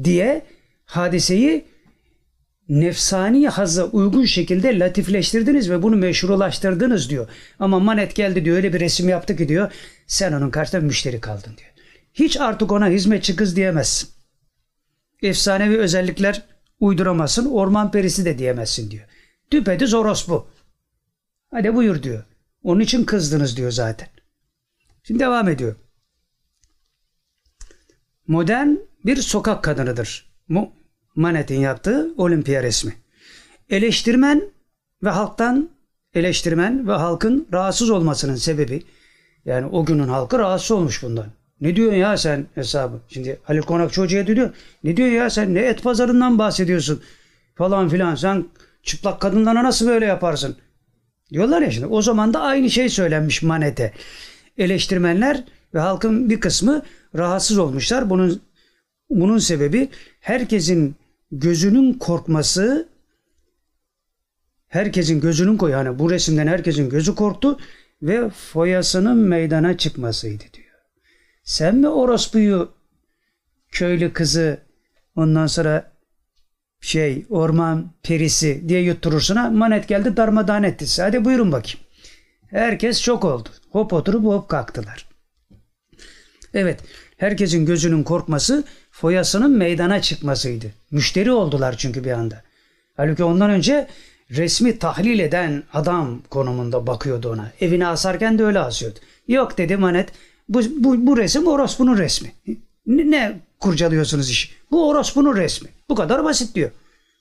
diye 0.03 0.45
hadiseyi 0.85 1.65
nefsani 2.69 3.47
hazza 3.47 3.83
uygun 3.85 4.25
şekilde 4.25 4.79
latifleştirdiniz 4.79 5.69
ve 5.69 5.83
bunu 5.83 5.95
meşrulaştırdınız 5.95 7.09
diyor. 7.09 7.29
Ama 7.59 7.79
manet 7.79 8.15
geldi 8.15 8.45
diyor 8.45 8.55
öyle 8.57 8.73
bir 8.73 8.79
resim 8.79 9.09
yaptı 9.09 9.35
ki 9.37 9.49
diyor 9.49 9.71
sen 10.07 10.33
onun 10.33 10.49
karşısında 10.49 10.81
müşteri 10.81 11.21
kaldın 11.21 11.57
diyor. 11.57 11.69
Hiç 12.13 12.37
artık 12.37 12.71
ona 12.71 12.87
hizmetçi 12.87 13.35
kız 13.35 13.55
diyemezsin. 13.55 14.09
Efsanevi 15.21 15.77
özellikler 15.77 16.41
uyduramazsın. 16.79 17.45
Orman 17.45 17.91
perisi 17.91 18.25
de 18.25 18.37
diyemezsin 18.37 18.91
diyor. 18.91 19.05
Düpedüz 19.51 19.93
orospu. 19.93 20.47
Hadi 21.51 21.75
buyur 21.75 22.03
diyor. 22.03 22.23
Onun 22.65 22.79
için 22.79 23.05
kızdınız 23.05 23.57
diyor 23.57 23.71
zaten. 23.71 24.07
Şimdi 25.03 25.19
devam 25.19 25.49
ediyor. 25.49 25.75
Modern 28.27 28.69
bir 29.05 29.15
sokak 29.15 29.63
kadınıdır. 29.63 30.31
Mu 30.47 30.71
Manet'in 31.15 31.59
yaptığı 31.59 32.13
olimpiya 32.17 32.63
resmi. 32.63 32.95
Eleştirmen 33.69 34.43
ve 35.03 35.09
halktan 35.09 35.69
eleştirmen 36.13 36.87
ve 36.87 36.91
halkın 36.91 37.47
rahatsız 37.53 37.89
olmasının 37.89 38.35
sebebi 38.35 38.83
yani 39.45 39.65
o 39.65 39.85
günün 39.85 40.07
halkı 40.07 40.39
rahatsız 40.39 40.71
olmuş 40.71 41.03
bundan. 41.03 41.27
Ne 41.61 41.75
diyorsun 41.75 41.97
ya 41.97 42.17
sen 42.17 42.47
hesabı? 42.55 43.01
Şimdi 43.07 43.39
Halil 43.43 43.61
Konakçı 43.61 44.01
Hoca'ya 44.01 44.27
diyor. 44.27 44.53
Ne 44.83 44.97
diyorsun 44.97 45.15
ya 45.15 45.29
sen 45.29 45.53
ne 45.53 45.59
et 45.59 45.83
pazarından 45.83 46.39
bahsediyorsun? 46.39 47.01
Falan 47.55 47.89
filan 47.89 48.15
sen 48.15 48.45
çıplak 48.83 49.21
kadınlara 49.21 49.63
nasıl 49.63 49.87
böyle 49.87 50.05
yaparsın? 50.05 50.57
Diyorlar 51.31 51.61
ya 51.61 51.71
şimdi. 51.71 51.87
O 51.87 52.01
zaman 52.01 52.33
da 52.33 52.41
aynı 52.41 52.69
şey 52.69 52.89
söylenmiş 52.89 53.41
Manet'e. 53.41 53.93
Eleştirmenler 54.57 55.43
ve 55.73 55.79
halkın 55.79 56.29
bir 56.29 56.39
kısmı 56.39 56.81
rahatsız 57.15 57.57
olmuşlar. 57.57 58.09
Bunun 58.09 58.41
bunun 59.09 59.37
sebebi 59.37 59.89
herkesin 60.19 60.95
gözünün 61.31 61.93
korkması 61.93 62.89
herkesin 64.67 65.21
gözünün 65.21 65.57
koy 65.57 65.71
yani 65.71 65.99
bu 65.99 66.11
resimden 66.11 66.47
herkesin 66.47 66.89
gözü 66.89 67.15
korktu 67.15 67.59
ve 68.01 68.29
foyasının 68.29 69.17
meydana 69.17 69.77
çıkmasıydı 69.77 70.43
diyor. 70.53 70.65
Sen 71.43 71.75
mi 71.75 71.89
orospuyu 71.89 72.71
köylü 73.71 74.13
kızı 74.13 74.57
ondan 75.15 75.47
sonra 75.47 75.94
şey 76.85 77.25
orman 77.29 77.91
perisi 78.03 78.69
diye 78.69 78.81
yutturursun 78.81 79.35
ha 79.35 79.49
manet 79.49 79.87
geldi 79.87 80.17
darmadağın 80.17 80.63
etti. 80.63 81.01
Hadi 81.01 81.25
buyurun 81.25 81.51
bakayım. 81.51 81.79
Herkes 82.47 83.01
çok 83.01 83.25
oldu. 83.25 83.49
Hop 83.71 83.93
oturup 83.93 84.25
hop 84.25 84.49
kalktılar. 84.49 85.07
Evet 86.53 86.79
herkesin 87.17 87.65
gözünün 87.65 88.03
korkması 88.03 88.63
foyasının 88.91 89.51
meydana 89.51 90.01
çıkmasıydı. 90.01 90.65
Müşteri 90.91 91.31
oldular 91.31 91.75
çünkü 91.77 92.03
bir 92.03 92.11
anda. 92.11 92.43
Halbuki 92.97 93.23
ondan 93.23 93.49
önce 93.49 93.87
resmi 94.31 94.79
tahlil 94.79 95.19
eden 95.19 95.63
adam 95.73 96.21
konumunda 96.29 96.87
bakıyordu 96.87 97.31
ona. 97.31 97.51
Evine 97.61 97.87
asarken 97.87 98.39
de 98.39 98.43
öyle 98.43 98.59
asıyordu. 98.59 98.99
Yok 99.27 99.57
dedi 99.57 99.77
manet 99.77 100.09
bu, 100.49 100.61
bu, 100.79 101.07
bu 101.07 101.17
resim 101.17 101.47
orospunun 101.47 101.97
resmi. 101.97 102.31
Ne 102.87 103.39
kurcalıyorsunuz 103.59 104.29
iş? 104.29 104.55
Bu 104.71 104.89
orospunun 104.89 105.35
resmi. 105.35 105.69
Bu 105.89 105.95
kadar 105.95 106.23
basit 106.23 106.55
diyor. 106.55 106.71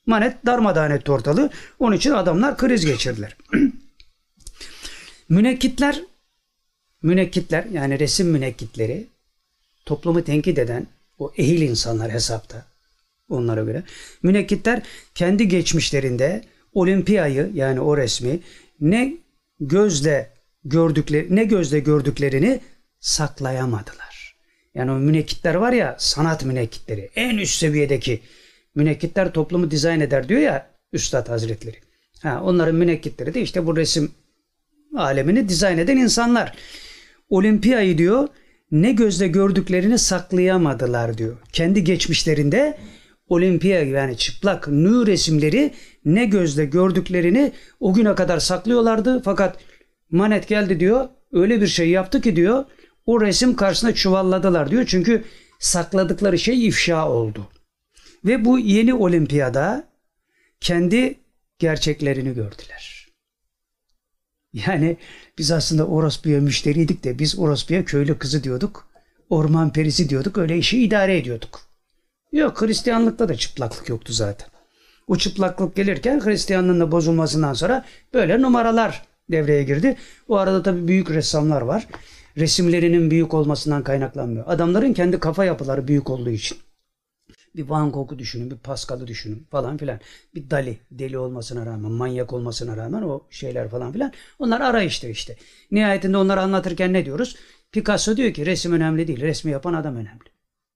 Manet 0.07 0.47
darmadağın 0.47 0.91
etti 0.91 1.13
ortalığı. 1.13 1.51
Onun 1.79 1.97
için 1.97 2.11
adamlar 2.11 2.57
kriz 2.57 2.87
geçirdiler. 2.87 3.37
münekkitler 5.29 6.01
münekkitler 7.03 7.65
yani 7.65 7.99
resim 7.99 8.29
münekkitleri 8.29 9.07
toplumu 9.87 10.25
tenkit 10.25 10.59
eden 10.59 10.87
o 11.19 11.33
ehil 11.37 11.63
insanlar 11.63 12.13
hesapta 12.13 12.65
onlara 13.29 13.65
göre. 13.65 13.83
Münekkitler 14.23 14.83
kendi 15.15 15.49
geçmişlerinde 15.49 16.45
olimpiyayı 16.73 17.51
yani 17.55 17.81
o 17.81 17.97
resmi 17.97 18.41
ne 18.81 19.17
gözle 19.61 20.31
gördükleri 20.65 21.37
ne 21.37 21.45
gözle 21.45 21.81
gördüklerini 21.81 22.61
saklayamadılar. 23.01 24.04
Yani 24.75 24.91
o 24.91 24.95
münekkitler 24.95 25.55
var 25.55 25.73
ya 25.73 25.97
sanat 25.99 26.45
münekkitleri 26.45 27.11
en 27.17 27.39
üst 27.39 27.59
seviyedeki 27.59 28.21
münekkitler 28.75 29.33
toplumu 29.33 29.71
dizayn 29.71 30.01
eder 30.01 30.29
diyor 30.29 30.41
ya 30.41 30.71
Üstad 30.93 31.29
Hazretleri. 31.29 31.77
Ha, 32.23 32.41
onların 32.45 32.75
münekkitleri 32.75 33.35
de 33.35 33.43
işte 33.43 33.67
bu 33.67 33.77
resim 33.77 34.11
alemini 34.97 35.49
dizayn 35.49 35.79
eden 35.79 35.97
insanlar. 35.97 36.57
Olimpiyayı 37.29 37.99
diyor 37.99 38.29
ne 38.71 38.93
gözle 38.93 39.29
gördüklerini 39.29 39.99
saklayamadılar 39.99 41.19
diyor. 41.19 41.37
Kendi 41.53 41.85
geçmişlerinde 41.85 42.79
olimpiya 43.29 43.83
yani 43.83 44.17
çıplak 44.17 44.69
nü 44.69 45.07
resimleri 45.07 45.71
ne 46.05 46.25
gözle 46.25 46.65
gördüklerini 46.65 47.53
o 47.81 47.95
güne 47.95 48.15
kadar 48.15 48.39
saklıyorlardı. 48.39 49.23
Fakat 49.25 49.59
Manet 50.11 50.49
geldi 50.49 50.81
diyor 50.81 51.09
öyle 51.33 51.61
bir 51.61 51.67
şey 51.67 51.91
yaptı 51.91 52.21
ki 52.21 52.37
diyor 52.37 52.65
o 53.07 53.21
resim 53.21 53.57
karşısında 53.57 53.95
çuvalladılar 53.95 54.71
diyor. 54.71 54.85
Çünkü 54.87 55.25
sakladıkları 55.59 56.39
şey 56.39 56.67
ifşa 56.67 57.09
oldu. 57.09 57.49
Ve 58.25 58.45
bu 58.45 58.59
yeni 58.59 58.95
olimpiyada 58.95 59.89
kendi 60.61 61.19
gerçeklerini 61.59 62.35
gördüler. 62.35 63.09
Yani 64.53 64.97
biz 65.39 65.51
aslında 65.51 65.87
orospuya 65.87 66.41
müşteriydik 66.41 67.05
de 67.05 67.19
biz 67.19 67.39
orospuya 67.39 67.85
köylü 67.85 68.19
kızı 68.19 68.45
diyorduk. 68.45 68.89
Orman 69.31 69.73
perisi 69.73 70.09
diyorduk. 70.09 70.39
Öyle 70.39 70.59
işi 70.59 70.83
idare 70.85 71.19
ediyorduk. 71.19 71.61
Yok 72.33 72.63
Hristiyanlıkta 72.63 73.29
da 73.29 73.37
çıplaklık 73.37 73.89
yoktu 73.89 74.13
zaten. 74.13 74.49
O 75.09 75.17
çıplaklık 75.17 75.77
gelirken 75.77 76.25
Hristiyanlığın 76.25 76.81
da 76.81 76.93
bozulmasından 76.93 77.55
sonra 77.55 77.85
böyle 78.15 78.43
numaralar 78.43 79.03
devreye 79.31 79.63
girdi. 79.63 79.97
O 80.29 80.37
arada 80.37 80.63
tabii 80.63 80.89
büyük 80.89 81.11
ressamlar 81.11 81.63
var. 81.63 81.87
Resimlerinin 82.37 83.11
büyük 83.11 83.35
olmasından 83.35 83.83
kaynaklanmıyor. 83.83 84.45
Adamların 84.49 84.93
kendi 84.93 85.21
kafa 85.21 85.45
yapıları 85.45 85.89
büyük 85.89 86.11
olduğu 86.11 86.31
için. 86.31 86.59
Bir 87.57 87.69
Van 87.69 87.93
Gogh'u 87.93 88.19
düşünün, 88.19 88.51
bir 88.51 88.57
Pascal'ı 88.57 89.07
düşünün 89.07 89.47
falan 89.51 89.77
filan. 89.77 90.01
Bir 90.35 90.51
Dali, 90.51 90.79
deli 90.91 91.19
olmasına 91.19 91.67
rağmen, 91.67 91.91
manyak 91.91 92.33
olmasına 92.33 92.77
rağmen 92.77 93.03
o 93.03 93.27
şeyler 93.31 93.69
falan 93.69 93.93
filan. 93.93 94.13
Onlar 94.39 94.61
arayıştır 94.61 95.09
işte. 95.09 95.37
Nihayetinde 95.71 96.17
onları 96.17 96.41
anlatırken 96.41 96.93
ne 96.93 97.05
diyoruz? 97.05 97.37
Picasso 97.73 98.17
diyor 98.17 98.33
ki 98.33 98.47
resim 98.47 98.73
önemli 98.73 99.09
değil, 99.09 99.21
resmi 99.21 99.51
yapan 99.51 99.75
adam 99.75 99.95
önemli. 99.95 100.25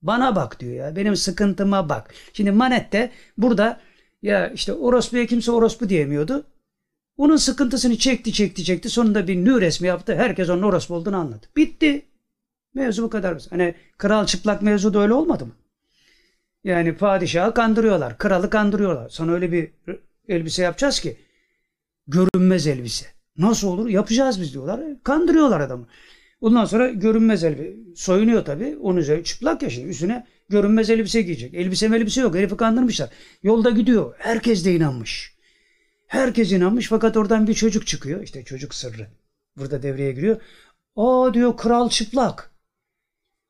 Bana 0.01 0.35
bak 0.35 0.59
diyor 0.59 0.73
ya, 0.73 0.95
benim 0.95 1.15
sıkıntıma 1.15 1.89
bak. 1.89 2.13
Şimdi 2.33 2.51
Manet 2.51 2.93
de 2.93 3.11
burada 3.37 3.79
ya 4.21 4.49
işte 4.49 4.73
orospuya 4.73 5.25
kimse 5.25 5.51
orospu 5.51 5.89
diyemiyordu. 5.89 6.45
Onun 7.19 7.35
sıkıntısını 7.35 7.97
çekti 7.97 8.33
çekti 8.33 8.63
çekti. 8.63 8.89
Sonunda 8.89 9.27
bir 9.27 9.35
nü 9.35 9.61
resmi 9.61 9.87
yaptı. 9.87 10.15
Herkes 10.15 10.49
onun 10.49 10.63
orospu 10.63 10.95
olduğunu 10.95 11.17
anladı. 11.17 11.47
Bitti. 11.55 12.05
Mevzu 12.73 13.03
bu 13.03 13.09
kadar. 13.09 13.41
Hani 13.49 13.75
kral 13.97 14.25
çıplak 14.25 14.61
mevzu 14.61 14.93
da 14.93 14.99
öyle 15.01 15.13
olmadı 15.13 15.45
mı? 15.45 15.51
Yani 16.63 16.97
padişahı 16.97 17.53
kandırıyorlar. 17.53 18.17
Kralı 18.17 18.49
kandırıyorlar. 18.49 19.09
Sana 19.09 19.31
öyle 19.31 19.51
bir 19.51 19.71
elbise 20.27 20.63
yapacağız 20.63 20.99
ki 20.99 21.17
görünmez 22.07 22.67
elbise. 22.67 23.05
Nasıl 23.37 23.67
olur? 23.67 23.89
Yapacağız 23.89 24.41
biz 24.41 24.53
diyorlar. 24.53 24.81
Kandırıyorlar 25.03 25.59
adamı. 25.59 25.87
Ondan 26.41 26.65
sonra 26.65 26.89
görünmez 26.89 27.43
elbise. 27.43 27.75
Soyunuyor 27.95 28.45
tabii. 28.45 28.77
Onun 28.81 28.97
üzerine 28.97 29.23
çıplak 29.23 29.61
ya 29.61 29.69
şimdi. 29.69 29.87
Üstüne 29.89 30.27
görünmez 30.49 30.89
elbise 30.89 31.21
giyecek. 31.21 31.53
Elbise 31.53 31.85
elbise 31.85 32.21
yok. 32.21 32.35
Herifi 32.35 32.57
kandırmışlar. 32.57 33.09
Yolda 33.43 33.69
gidiyor. 33.69 34.15
Herkes 34.17 34.65
de 34.65 34.75
inanmış. 34.75 35.38
Herkes 36.09 36.51
inanmış 36.51 36.87
fakat 36.87 37.17
oradan 37.17 37.47
bir 37.47 37.53
çocuk 37.53 37.87
çıkıyor. 37.87 38.23
İşte 38.23 38.43
çocuk 38.43 38.75
sırrı. 38.75 39.07
Burada 39.57 39.83
devreye 39.83 40.11
giriyor. 40.11 40.41
Aa 40.95 41.33
diyor 41.33 41.57
kral 41.57 41.89
çıplak. 41.89 42.51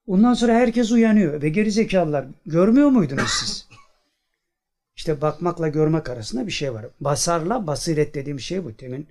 Ondan 0.07 0.33
sonra 0.33 0.53
herkes 0.53 0.91
uyanıyor 0.91 1.41
ve 1.41 1.49
geri 1.49 1.71
zekalılar 1.71 2.25
görmüyor 2.45 2.89
muydunuz 2.89 3.29
siz? 3.29 3.67
İşte 4.95 5.21
bakmakla 5.21 5.67
görmek 5.67 6.09
arasında 6.09 6.47
bir 6.47 6.51
şey 6.51 6.73
var. 6.73 6.85
Basarla 6.99 7.67
basiret 7.67 8.15
dediğim 8.15 8.39
şey 8.39 8.63
bu. 8.63 8.73
Temin 8.73 9.07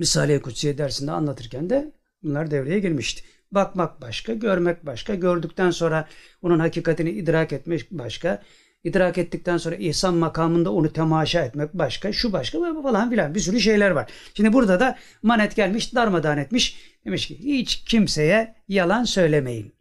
Risale-i 0.00 0.42
Kutsiye 0.42 0.78
dersinde 0.78 1.10
anlatırken 1.12 1.70
de 1.70 1.92
bunlar 2.22 2.50
devreye 2.50 2.78
girmişti. 2.78 3.24
Bakmak 3.52 4.00
başka, 4.00 4.34
görmek 4.34 4.86
başka. 4.86 5.14
Gördükten 5.14 5.70
sonra 5.70 6.08
onun 6.42 6.58
hakikatini 6.58 7.10
idrak 7.10 7.52
etmek 7.52 7.90
başka. 7.90 8.42
İdrak 8.84 9.18
ettikten 9.18 9.56
sonra 9.56 9.76
ihsan 9.76 10.14
makamında 10.14 10.72
onu 10.72 10.92
temaşa 10.92 11.44
etmek 11.44 11.74
başka, 11.74 12.12
şu 12.12 12.32
başka 12.32 12.82
falan 12.82 13.10
filan 13.10 13.34
bir 13.34 13.40
sürü 13.40 13.60
şeyler 13.60 13.90
var. 13.90 14.10
Şimdi 14.34 14.52
burada 14.52 14.80
da 14.80 14.98
manet 15.22 15.56
gelmiş 15.56 15.94
darmadağın 15.94 16.38
etmiş. 16.38 16.76
Demiş 17.04 17.26
ki 17.26 17.38
hiç 17.38 17.84
kimseye 17.84 18.54
yalan 18.68 19.04
söylemeyin. 19.04 19.72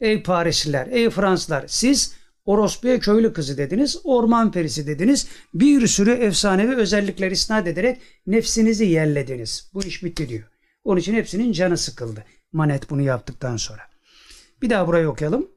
Ey 0.00 0.22
Parisliler, 0.22 0.86
ey 0.86 1.10
Fransızlar 1.10 1.64
siz 1.66 2.16
orospuya 2.44 3.00
köylü 3.00 3.32
kızı 3.32 3.58
dediniz, 3.58 4.00
orman 4.04 4.52
perisi 4.52 4.86
dediniz. 4.86 5.28
Bir 5.54 5.86
sürü 5.86 6.10
efsanevi 6.10 6.74
özellikler 6.74 7.30
isnat 7.30 7.66
ederek 7.66 8.00
nefsinizi 8.26 8.84
yerlediniz. 8.84 9.70
Bu 9.74 9.84
iş 9.84 10.04
bitti 10.04 10.28
diyor. 10.28 10.44
Onun 10.84 11.00
için 11.00 11.14
hepsinin 11.14 11.52
canı 11.52 11.76
sıkıldı. 11.76 12.24
Manet 12.52 12.90
bunu 12.90 13.02
yaptıktan 13.02 13.56
sonra. 13.56 13.82
Bir 14.62 14.70
daha 14.70 14.86
burayı 14.86 15.08
okuyalım. 15.08 15.50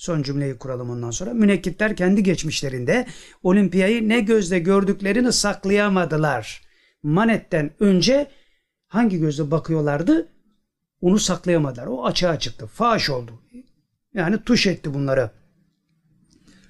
Son 0.00 0.22
cümleyi 0.22 0.58
kuralım 0.58 0.90
ondan 0.90 1.10
sonra. 1.10 1.34
Münekkitler 1.34 1.96
kendi 1.96 2.22
geçmişlerinde 2.22 3.06
olimpiyayı 3.42 4.08
ne 4.08 4.20
gözle 4.20 4.58
gördüklerini 4.58 5.32
saklayamadılar. 5.32 6.62
Manet'ten 7.02 7.70
önce 7.80 8.30
hangi 8.86 9.18
gözle 9.18 9.50
bakıyorlardı? 9.50 10.28
Onu 11.00 11.18
saklayamadılar. 11.18 11.86
O 11.86 12.04
açığa 12.04 12.38
çıktı. 12.38 12.66
Faş 12.66 13.10
oldu. 13.10 13.42
Yani 14.14 14.42
tuş 14.44 14.66
etti 14.66 14.94
bunları. 14.94 15.30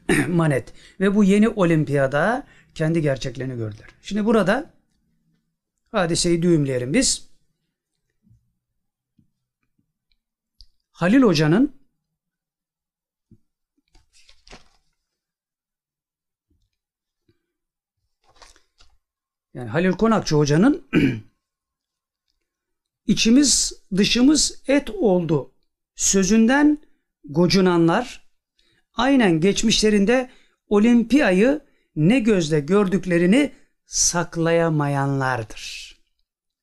Manet. 0.28 0.72
Ve 1.00 1.14
bu 1.14 1.24
yeni 1.24 1.48
olimpiyada 1.48 2.46
kendi 2.74 3.02
gerçeklerini 3.02 3.56
gördüler. 3.56 3.88
Şimdi 4.02 4.24
burada 4.24 4.70
hadiseyi 5.92 6.42
düğümleyelim 6.42 6.94
biz. 6.94 7.28
Halil 10.90 11.22
Hoca'nın 11.22 11.79
yani 19.54 19.68
Halil 19.68 19.92
Konakçı 19.92 20.36
Hoca'nın 20.36 20.82
içimiz 23.06 23.72
dışımız 23.96 24.62
et 24.68 24.90
oldu 24.90 25.52
sözünden 25.94 26.78
gocunanlar 27.24 28.28
aynen 28.94 29.40
geçmişlerinde 29.40 30.30
olimpiyayı 30.68 31.60
ne 31.96 32.20
gözle 32.20 32.60
gördüklerini 32.60 33.52
saklayamayanlardır. 33.86 35.90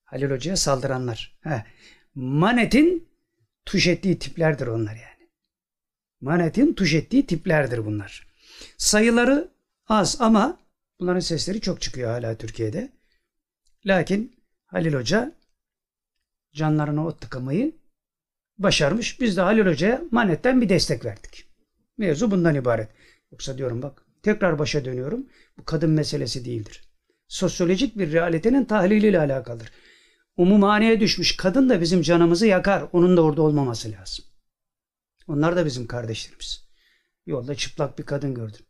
Halil 0.03 0.31
Hoca'ya 0.31 0.57
saldıranlar. 0.57 1.39
He. 1.43 1.65
Manet'in 2.15 3.07
tuş 3.65 3.87
ettiği 3.87 4.19
tiplerdir 4.19 4.67
onlar 4.67 4.95
yani. 4.95 5.29
Manet'in 6.21 6.73
tuş 6.73 6.93
ettiği 6.93 7.25
tiplerdir 7.25 7.85
bunlar. 7.85 8.27
Sayıları 8.77 9.51
az 9.87 10.21
ama 10.21 10.59
bunların 10.99 11.19
sesleri 11.19 11.61
çok 11.61 11.81
çıkıyor 11.81 12.11
hala 12.11 12.37
Türkiye'de. 12.37 12.91
Lakin 13.85 14.39
Halil 14.65 14.93
Hoca 14.93 15.35
canlarına 16.53 17.07
o 17.07 17.17
tıkamayı 17.17 17.75
başarmış. 18.57 19.21
Biz 19.21 19.37
de 19.37 19.41
Halil 19.41 19.65
Hoca'ya 19.65 20.01
manetten 20.11 20.61
bir 20.61 20.69
destek 20.69 21.05
verdik. 21.05 21.47
Mevzu 21.97 22.31
bundan 22.31 22.55
ibaret. 22.55 22.89
Yoksa 23.31 23.57
diyorum 23.57 23.81
bak 23.81 24.05
tekrar 24.23 24.59
başa 24.59 24.85
dönüyorum. 24.85 25.27
Bu 25.57 25.65
kadın 25.65 25.89
meselesi 25.89 26.45
değildir. 26.45 26.83
Sosyolojik 27.27 27.97
bir 27.97 28.11
realitenin 28.11 28.65
tahliliyle 28.65 29.19
alakalıdır. 29.19 29.71
Umumhaneye 30.37 30.99
düşmüş 30.99 31.37
kadın 31.37 31.69
da 31.69 31.81
bizim 31.81 32.01
canımızı 32.01 32.47
yakar. 32.47 32.89
Onun 32.91 33.17
da 33.17 33.21
orada 33.21 33.41
olmaması 33.41 33.91
lazım. 33.91 34.25
Onlar 35.27 35.55
da 35.55 35.65
bizim 35.65 35.87
kardeşlerimiz. 35.87 36.67
Yolda 37.25 37.55
çıplak 37.55 37.99
bir 37.99 38.03
kadın 38.03 38.33
gördüm. 38.33 38.65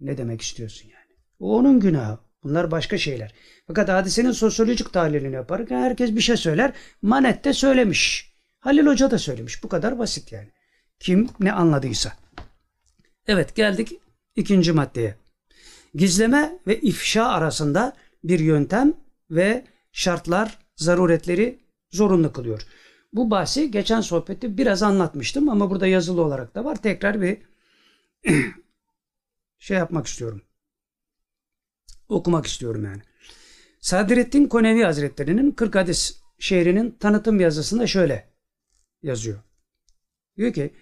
Ne 0.00 0.18
demek 0.18 0.40
istiyorsun 0.40 0.88
yani? 0.88 0.97
O 1.38 1.56
onun 1.56 1.80
günahı. 1.80 2.18
Bunlar 2.42 2.70
başka 2.70 2.98
şeyler. 2.98 3.34
Fakat 3.66 3.88
hadisenin 3.88 4.32
sosyolojik 4.32 4.92
tahlilini 4.92 5.34
yaparken 5.34 5.80
herkes 5.80 6.14
bir 6.14 6.20
şey 6.20 6.36
söyler. 6.36 6.72
Manet 7.02 7.44
de 7.44 7.52
söylemiş. 7.52 8.32
Halil 8.58 8.86
Hoca 8.86 9.10
da 9.10 9.18
söylemiş. 9.18 9.62
Bu 9.64 9.68
kadar 9.68 9.98
basit 9.98 10.32
yani. 10.32 10.48
Kim 11.00 11.28
ne 11.40 11.52
anladıysa. 11.52 12.12
Evet 13.26 13.54
geldik 13.54 13.92
ikinci 14.36 14.72
maddeye. 14.72 15.14
Gizleme 15.94 16.58
ve 16.66 16.80
ifşa 16.80 17.26
arasında 17.26 17.96
bir 18.24 18.38
yöntem 18.38 18.94
ve 19.30 19.64
şartlar, 19.92 20.58
zaruretleri 20.76 21.58
zorunlu 21.90 22.32
kılıyor. 22.32 22.62
Bu 23.12 23.30
bahsi 23.30 23.70
geçen 23.70 24.00
sohbette 24.00 24.56
biraz 24.58 24.82
anlatmıştım 24.82 25.48
ama 25.48 25.70
burada 25.70 25.86
yazılı 25.86 26.22
olarak 26.22 26.54
da 26.54 26.64
var. 26.64 26.82
Tekrar 26.82 27.20
bir 27.20 27.38
şey 29.58 29.76
yapmak 29.76 30.06
istiyorum. 30.06 30.42
Okumak 32.08 32.46
istiyorum 32.46 32.84
yani. 32.84 33.02
Sadrettin 33.80 34.46
Konevi 34.46 34.82
Hazretleri'nin 34.82 35.50
40 35.50 35.74
hadis 35.74 36.20
şehrinin 36.38 36.90
tanıtım 36.90 37.40
yazısında 37.40 37.86
şöyle 37.86 38.28
yazıyor. 39.02 39.38
Diyor 40.36 40.52
ki 40.52 40.74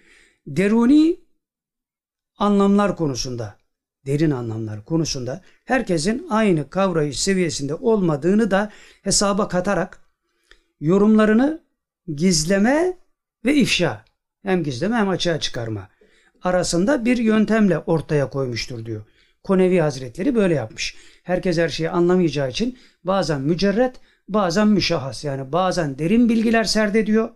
deruni 0.47 1.19
anlamlar 2.37 2.97
konusunda 2.97 3.57
derin 4.05 4.31
anlamlar 4.31 4.85
konusunda 4.85 5.41
herkesin 5.65 6.27
aynı 6.29 6.69
kavrayış 6.69 7.19
seviyesinde 7.19 7.75
olmadığını 7.75 8.51
da 8.51 8.71
hesaba 9.01 9.47
katarak 9.47 9.99
yorumlarını 10.79 11.63
gizleme 12.15 12.97
ve 13.45 13.55
ifşa 13.55 14.05
hem 14.43 14.63
gizleme 14.63 14.95
hem 14.95 15.09
açığa 15.09 15.39
çıkarma 15.39 15.89
arasında 16.43 17.05
bir 17.05 17.17
yöntemle 17.17 17.79
ortaya 17.79 18.29
koymuştur 18.29 18.85
diyor. 18.85 19.05
Konevi 19.43 19.79
Hazretleri 19.79 20.35
böyle 20.35 20.53
yapmış. 20.53 20.95
Herkes 21.27 21.57
her 21.57 21.69
şeyi 21.69 21.89
anlamayacağı 21.89 22.49
için 22.49 22.77
bazen 23.03 23.41
mücerret, 23.41 23.95
bazen 24.29 24.67
müşahhas 24.67 25.23
yani 25.23 25.51
bazen 25.51 25.99
derin 25.99 26.29
bilgiler 26.29 26.63
serdediyor 26.63 27.29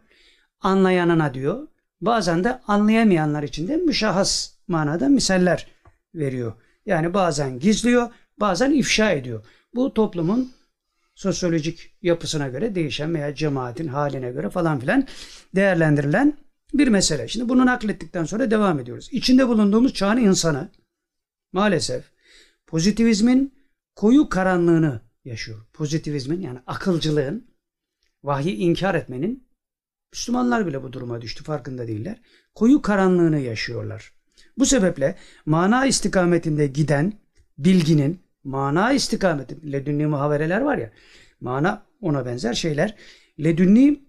anlayanına 0.61 1.33
diyor. 1.33 1.67
Bazen 2.01 2.43
de 2.43 2.59
anlayamayanlar 2.67 3.43
için 3.43 3.67
de 3.67 3.77
müşahhas 3.77 4.53
manada 4.67 5.09
misaller 5.09 5.67
veriyor. 6.15 6.53
Yani 6.85 7.13
bazen 7.13 7.59
gizliyor, 7.59 8.09
bazen 8.37 8.71
ifşa 8.71 9.11
ediyor. 9.11 9.45
Bu 9.75 9.93
toplumun 9.93 10.51
sosyolojik 11.15 11.95
yapısına 12.01 12.47
göre 12.47 12.75
değişen 12.75 13.15
veya 13.15 13.35
cemaatin 13.35 13.87
haline 13.87 14.31
göre 14.31 14.49
falan 14.49 14.79
filan 14.79 15.07
değerlendirilen 15.55 16.37
bir 16.73 16.87
mesele. 16.87 17.27
Şimdi 17.27 17.49
bunu 17.49 17.65
naklettikten 17.65 18.25
sonra 18.25 18.51
devam 18.51 18.79
ediyoruz. 18.79 19.09
İçinde 19.11 19.47
bulunduğumuz 19.47 19.93
çağın 19.93 20.17
insanı 20.17 20.69
maalesef 21.53 22.03
pozitivizmin 22.67 23.60
koyu 23.95 24.29
karanlığını 24.29 25.01
yaşıyor. 25.25 25.65
Pozitivizmin 25.73 26.41
yani 26.41 26.59
akılcılığın, 26.67 27.47
vahyi 28.23 28.55
inkar 28.55 28.95
etmenin 28.95 29.47
Müslümanlar 30.13 30.67
bile 30.67 30.83
bu 30.83 30.93
duruma 30.93 31.21
düştü 31.21 31.43
farkında 31.43 31.87
değiller. 31.87 32.21
Koyu 32.55 32.81
karanlığını 32.81 33.39
yaşıyorlar. 33.39 34.13
Bu 34.57 34.65
sebeple 34.65 35.15
mana 35.45 35.85
istikametinde 35.85 36.67
giden 36.67 37.13
bilginin 37.57 38.19
mana 38.43 38.93
istikameti 38.93 39.71
ledünni 39.71 40.07
muhavereler 40.07 40.61
var 40.61 40.77
ya 40.77 40.91
mana 41.41 41.85
ona 42.01 42.25
benzer 42.25 42.53
şeyler 42.53 42.95
ledünni 43.39 44.01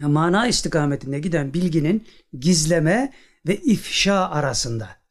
mana 0.00 0.46
istikametinde 0.46 1.18
giden 1.20 1.54
bilginin 1.54 2.06
gizleme 2.38 3.12
ve 3.46 3.56
ifşa 3.56 4.30
arasında. 4.30 5.05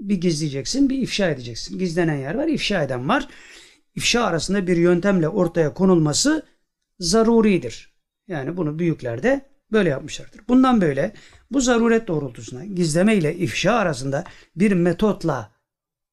Bir 0.00 0.14
gizleyeceksin, 0.14 0.90
bir 0.90 0.98
ifşa 0.98 1.30
edeceksin. 1.30 1.78
Gizlenen 1.78 2.16
yer 2.16 2.34
var, 2.34 2.48
ifşa 2.48 2.82
eden 2.82 3.08
var. 3.08 3.28
İfşa 3.94 4.24
arasında 4.24 4.66
bir 4.66 4.76
yöntemle 4.76 5.28
ortaya 5.28 5.74
konulması 5.74 6.46
zaruridir. 6.98 7.94
Yani 8.28 8.56
bunu 8.56 8.78
büyükler 8.78 9.22
de 9.22 9.50
böyle 9.72 9.88
yapmışlardır. 9.88 10.40
Bundan 10.48 10.80
böyle 10.80 11.12
bu 11.50 11.60
zaruret 11.60 12.08
doğrultusunda 12.08 12.64
gizleme 12.64 13.16
ile 13.16 13.36
ifşa 13.36 13.72
arasında 13.72 14.24
bir 14.56 14.72
metotla 14.72 15.52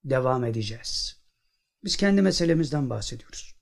devam 0.03 0.43
edeceğiz. 0.43 1.22
Biz 1.84 1.97
kendi 1.97 2.22
meselemizden 2.22 2.89
bahsediyoruz. 2.89 3.55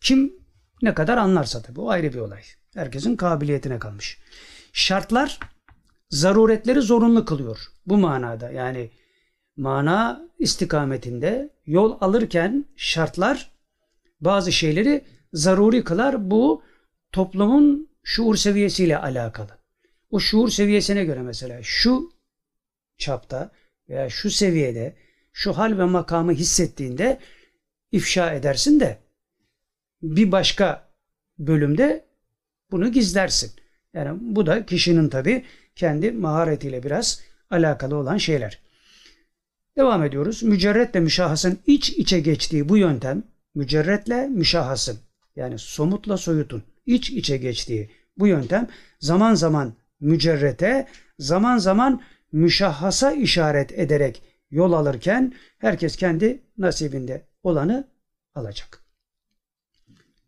Kim 0.00 0.34
ne 0.82 0.94
kadar 0.94 1.16
anlarsa 1.16 1.62
tabii 1.62 1.80
o 1.80 1.90
ayrı 1.90 2.12
bir 2.12 2.18
olay. 2.18 2.42
Herkesin 2.74 3.16
kabiliyetine 3.16 3.78
kalmış. 3.78 4.18
Şartlar 4.72 5.38
zaruretleri 6.10 6.80
zorunlu 6.80 7.24
kılıyor. 7.24 7.58
Bu 7.86 7.96
manada 7.98 8.50
yani 8.50 8.90
mana 9.56 10.28
istikametinde 10.38 11.50
yol 11.66 11.98
alırken 12.00 12.64
şartlar 12.76 13.50
bazı 14.20 14.52
şeyleri 14.52 15.04
zaruri 15.32 15.84
kılar. 15.84 16.30
Bu 16.30 16.62
toplumun 17.12 17.88
şuur 18.02 18.36
seviyesiyle 18.36 18.98
alakalı. 18.98 19.58
O 20.10 20.20
şuur 20.20 20.48
seviyesine 20.48 21.04
göre 21.04 21.22
mesela 21.22 21.62
şu 21.62 22.12
çapta 22.98 23.52
veya 23.88 24.10
şu 24.10 24.30
seviyede 24.30 24.96
şu 25.32 25.58
hal 25.58 25.78
ve 25.78 25.84
makamı 25.84 26.32
hissettiğinde 26.32 27.18
ifşa 27.92 28.32
edersin 28.32 28.80
de 28.80 28.98
bir 30.02 30.32
başka 30.32 30.88
bölümde 31.38 32.04
bunu 32.70 32.92
gizlersin. 32.92 33.52
Yani 33.94 34.18
bu 34.20 34.46
da 34.46 34.66
kişinin 34.66 35.08
tabi 35.08 35.44
kendi 35.76 36.12
maharetiyle 36.12 36.82
biraz 36.82 37.22
alakalı 37.50 37.96
olan 37.96 38.16
şeyler. 38.16 38.61
Devam 39.76 40.04
ediyoruz. 40.04 40.42
Mücerretle 40.42 41.00
müşahhasın 41.00 41.58
iç 41.66 41.90
içe 41.90 42.20
geçtiği 42.20 42.68
bu 42.68 42.76
yöntem 42.76 43.22
mücerretle 43.54 44.28
müşahhasın 44.28 44.98
yani 45.36 45.58
somutla 45.58 46.16
soyutun 46.16 46.62
iç 46.86 47.10
içe 47.10 47.36
geçtiği 47.36 47.90
bu 48.18 48.26
yöntem 48.26 48.68
zaman 49.00 49.34
zaman 49.34 49.74
mücerrete 50.00 50.88
zaman 51.18 51.58
zaman 51.58 52.02
müşahhasa 52.32 53.12
işaret 53.12 53.78
ederek 53.78 54.22
yol 54.50 54.72
alırken 54.72 55.34
herkes 55.58 55.96
kendi 55.96 56.42
nasibinde 56.58 57.26
olanı 57.42 57.88
alacak. 58.34 58.84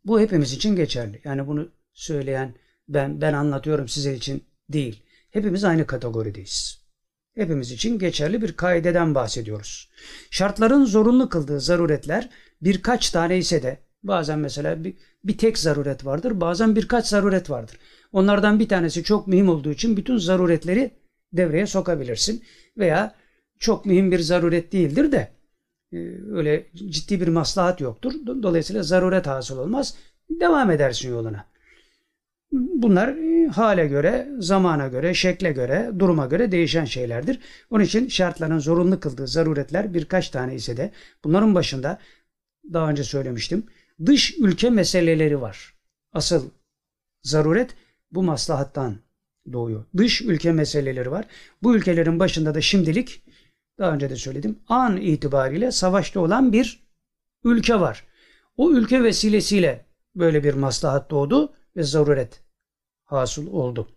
Bu 0.04 0.20
hepimiz 0.20 0.52
için 0.52 0.76
geçerli. 0.76 1.20
Yani 1.24 1.46
bunu 1.46 1.68
söyleyen 1.92 2.54
ben 2.88 3.20
ben 3.20 3.32
anlatıyorum 3.32 3.88
size 3.88 4.14
için 4.14 4.44
değil. 4.68 5.02
Hepimiz 5.30 5.64
aynı 5.64 5.86
kategorideyiz. 5.86 6.83
Hepimiz 7.34 7.72
için 7.72 7.98
geçerli 7.98 8.42
bir 8.42 8.52
kaideden 8.52 9.14
bahsediyoruz. 9.14 9.90
Şartların 10.30 10.84
zorunlu 10.84 11.28
kıldığı 11.28 11.60
zaruretler 11.60 12.30
birkaç 12.62 13.10
tane 13.10 13.38
ise 13.38 13.62
de 13.62 13.78
bazen 14.02 14.38
mesela 14.38 14.84
bir, 14.84 14.94
bir 15.24 15.38
tek 15.38 15.58
zaruret 15.58 16.04
vardır, 16.04 16.40
bazen 16.40 16.76
birkaç 16.76 17.06
zaruret 17.06 17.50
vardır. 17.50 17.78
Onlardan 18.12 18.60
bir 18.60 18.68
tanesi 18.68 19.04
çok 19.04 19.26
mühim 19.26 19.48
olduğu 19.48 19.70
için 19.70 19.96
bütün 19.96 20.16
zaruretleri 20.16 20.90
devreye 21.32 21.66
sokabilirsin 21.66 22.42
veya 22.78 23.14
çok 23.58 23.86
mühim 23.86 24.12
bir 24.12 24.18
zaruret 24.18 24.72
değildir 24.72 25.12
de 25.12 25.32
e, 25.92 25.98
öyle 26.32 26.66
ciddi 26.74 27.20
bir 27.20 27.28
maslahat 27.28 27.80
yoktur. 27.80 28.12
Dolayısıyla 28.42 28.82
zaruret 28.82 29.26
hasıl 29.26 29.58
olmaz. 29.58 29.96
Devam 30.30 30.70
edersin 30.70 31.10
yoluna. 31.10 31.53
Bunlar 32.54 33.08
e, 33.08 33.46
hale 33.48 33.86
göre, 33.86 34.28
zamana 34.38 34.88
göre, 34.88 35.14
şekle 35.14 35.52
göre, 35.52 35.90
duruma 35.98 36.26
göre 36.26 36.52
değişen 36.52 36.84
şeylerdir. 36.84 37.40
Onun 37.70 37.84
için 37.84 38.08
şartların 38.08 38.58
zorunlu 38.58 39.00
kıldığı 39.00 39.26
zaruretler 39.26 39.94
birkaç 39.94 40.30
tane 40.30 40.54
ise 40.54 40.76
de 40.76 40.90
bunların 41.24 41.54
başında 41.54 41.98
daha 42.72 42.90
önce 42.90 43.04
söylemiştim. 43.04 43.66
Dış 44.06 44.34
ülke 44.38 44.70
meseleleri 44.70 45.40
var. 45.40 45.74
Asıl 46.12 46.50
zaruret 47.22 47.76
bu 48.10 48.22
maslahattan 48.22 48.96
doğuyor. 49.52 49.84
Dış 49.96 50.22
ülke 50.22 50.52
meseleleri 50.52 51.10
var. 51.10 51.24
Bu 51.62 51.76
ülkelerin 51.76 52.18
başında 52.18 52.54
da 52.54 52.60
şimdilik 52.60 53.22
daha 53.78 53.92
önce 53.92 54.10
de 54.10 54.16
söyledim. 54.16 54.58
An 54.68 54.96
itibariyle 54.96 55.70
savaşta 55.70 56.20
olan 56.20 56.52
bir 56.52 56.86
ülke 57.44 57.80
var. 57.80 58.04
O 58.56 58.72
ülke 58.72 59.02
vesilesiyle 59.02 59.86
böyle 60.16 60.44
bir 60.44 60.54
maslahat 60.54 61.10
doğdu 61.10 61.52
ve 61.76 61.82
zaruret 61.82 62.43
hasıl 63.14 63.46
oldu. 63.46 63.88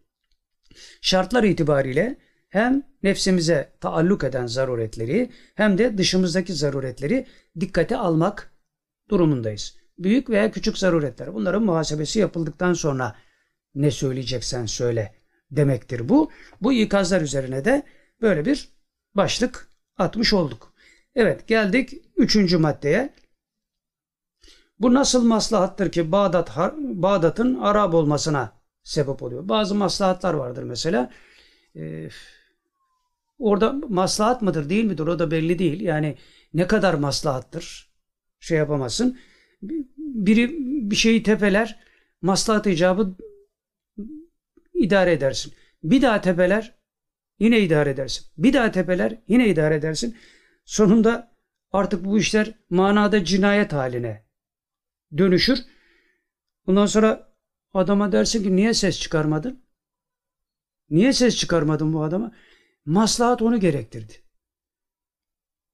Şartlar 1.01 1.43
itibariyle 1.43 2.17
hem 2.49 2.83
nefsimize 3.03 3.73
taalluk 3.81 4.23
eden 4.23 4.47
zaruretleri 4.47 5.31
hem 5.55 5.77
de 5.77 5.97
dışımızdaki 5.97 6.53
zaruretleri 6.53 7.25
dikkate 7.59 7.97
almak 7.97 8.53
durumundayız. 9.09 9.77
Büyük 9.99 10.29
veya 10.29 10.51
küçük 10.51 10.77
zaruretler. 10.77 11.33
Bunların 11.33 11.63
muhasebesi 11.63 12.19
yapıldıktan 12.19 12.73
sonra 12.73 13.15
ne 13.75 13.91
söyleyeceksen 13.91 14.65
söyle 14.65 15.15
demektir 15.51 16.09
bu. 16.09 16.31
Bu 16.61 16.73
ikazlar 16.73 17.21
üzerine 17.21 17.65
de 17.65 17.83
böyle 18.21 18.45
bir 18.45 18.69
başlık 19.15 19.69
atmış 19.97 20.33
olduk. 20.33 20.73
Evet 21.15 21.47
geldik 21.47 21.93
üçüncü 22.15 22.57
maddeye. 22.57 23.13
Bu 24.79 24.93
nasıl 24.93 25.23
maslahattır 25.23 25.91
ki 25.91 26.11
Bağdat 26.11 26.57
Bağdat'ın 26.77 27.59
Arap 27.59 27.93
olmasına 27.93 28.56
sebep 28.87 29.23
oluyor. 29.23 29.49
Bazı 29.49 29.75
maslahatlar 29.75 30.33
vardır 30.33 30.63
mesela. 30.63 31.11
Ee, 31.75 32.09
orada 33.39 33.73
maslahat 33.73 34.41
mıdır 34.41 34.69
değil 34.69 34.85
midir 34.85 35.07
o 35.07 35.19
da 35.19 35.31
belli 35.31 35.59
değil. 35.59 35.81
Yani 35.81 36.17
ne 36.53 36.67
kadar 36.67 36.93
maslahattır 36.93 37.91
şey 38.39 38.57
yapamazsın. 38.57 39.19
Biri 39.97 40.55
bir 40.91 40.95
şeyi 40.95 41.23
tepeler 41.23 41.79
maslahat 42.21 42.67
icabı 42.67 43.15
idare 44.73 45.11
edersin. 45.11 45.53
Bir 45.83 46.01
daha 46.01 46.21
tepeler 46.21 46.75
yine 47.39 47.59
idare 47.59 47.89
edersin. 47.89 48.25
Bir 48.37 48.53
daha 48.53 48.71
tepeler 48.71 49.21
yine 49.27 49.49
idare 49.49 49.75
edersin. 49.75 50.15
Sonunda 50.65 51.31
artık 51.71 52.05
bu 52.05 52.19
işler 52.19 52.53
manada 52.69 53.25
cinayet 53.25 53.73
haline 53.73 54.25
dönüşür. 55.17 55.59
Ondan 56.67 56.85
sonra 56.85 57.26
adama 57.73 58.11
dersin 58.11 58.43
ki 58.43 58.55
niye 58.55 58.73
ses 58.73 58.99
çıkarmadın? 58.99 59.63
Niye 60.89 61.13
ses 61.13 61.37
çıkarmadın 61.37 61.93
bu 61.93 62.03
adama? 62.03 62.31
Maslahat 62.85 63.41
onu 63.41 63.59
gerektirdi. 63.59 64.13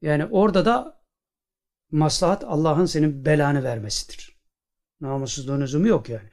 Yani 0.01 0.25
orada 0.25 0.65
da 0.65 1.03
maslahat 1.91 2.43
Allah'ın 2.43 2.85
senin 2.85 3.25
belanı 3.25 3.63
vermesidir. 3.63 4.37
Namussuzluğun 5.01 5.61
lüzumu 5.61 5.87
yok 5.87 6.09
yani. 6.09 6.29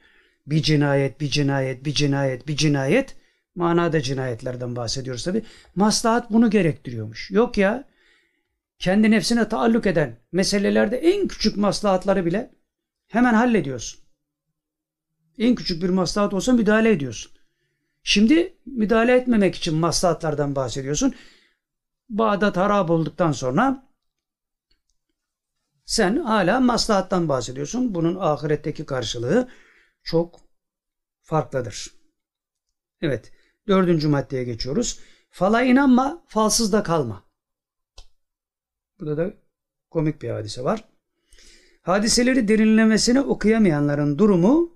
Bir 0.47 0.61
cinayet, 0.61 1.21
bir 1.21 1.29
cinayet, 1.29 1.85
bir 1.85 1.93
cinayet, 1.93 2.47
bir 2.47 2.55
cinayet. 2.55 3.15
Manada 3.55 4.01
cinayetlerden 4.01 4.75
bahsediyoruz 4.75 5.23
tabi. 5.23 5.43
Maslahat 5.75 6.31
bunu 6.31 6.49
gerektiriyormuş. 6.49 7.31
Yok 7.31 7.57
ya. 7.57 7.87
Kendi 8.79 9.11
nefsine 9.11 9.49
taalluk 9.49 9.85
eden 9.85 10.17
meselelerde 10.31 10.97
en 10.97 11.27
küçük 11.27 11.57
maslahatları 11.57 12.25
bile 12.25 12.51
hemen 13.07 13.33
hallediyorsun. 13.33 14.01
En 15.37 15.55
küçük 15.55 15.83
bir 15.83 15.89
maslahat 15.89 16.33
olsa 16.33 16.53
müdahale 16.53 16.91
ediyorsun. 16.91 17.31
Şimdi 18.03 18.57
müdahale 18.65 19.15
etmemek 19.15 19.55
için 19.55 19.75
maslahatlardan 19.75 20.55
bahsediyorsun. 20.55 21.15
Bağdat 22.09 22.57
harap 22.57 22.89
olduktan 22.89 23.31
sonra 23.31 23.91
sen 25.85 26.17
hala 26.17 26.59
maslahattan 26.59 27.29
bahsediyorsun. 27.29 27.95
Bunun 27.95 28.15
ahiretteki 28.15 28.85
karşılığı 28.85 29.49
çok 30.03 30.39
farklıdır. 31.21 31.91
Evet. 33.01 33.31
Dördüncü 33.67 34.07
maddeye 34.07 34.43
geçiyoruz. 34.43 34.99
Fala 35.29 35.61
inanma, 35.61 36.23
falsız 36.27 36.73
da 36.73 36.83
kalma. 36.83 37.23
Burada 38.99 39.17
da 39.17 39.33
komik 39.89 40.21
bir 40.21 40.29
hadise 40.29 40.63
var. 40.63 40.89
Hadiseleri 41.81 42.47
derinlemesine 42.47 43.21
okuyamayanların 43.21 44.17
durumu 44.17 44.70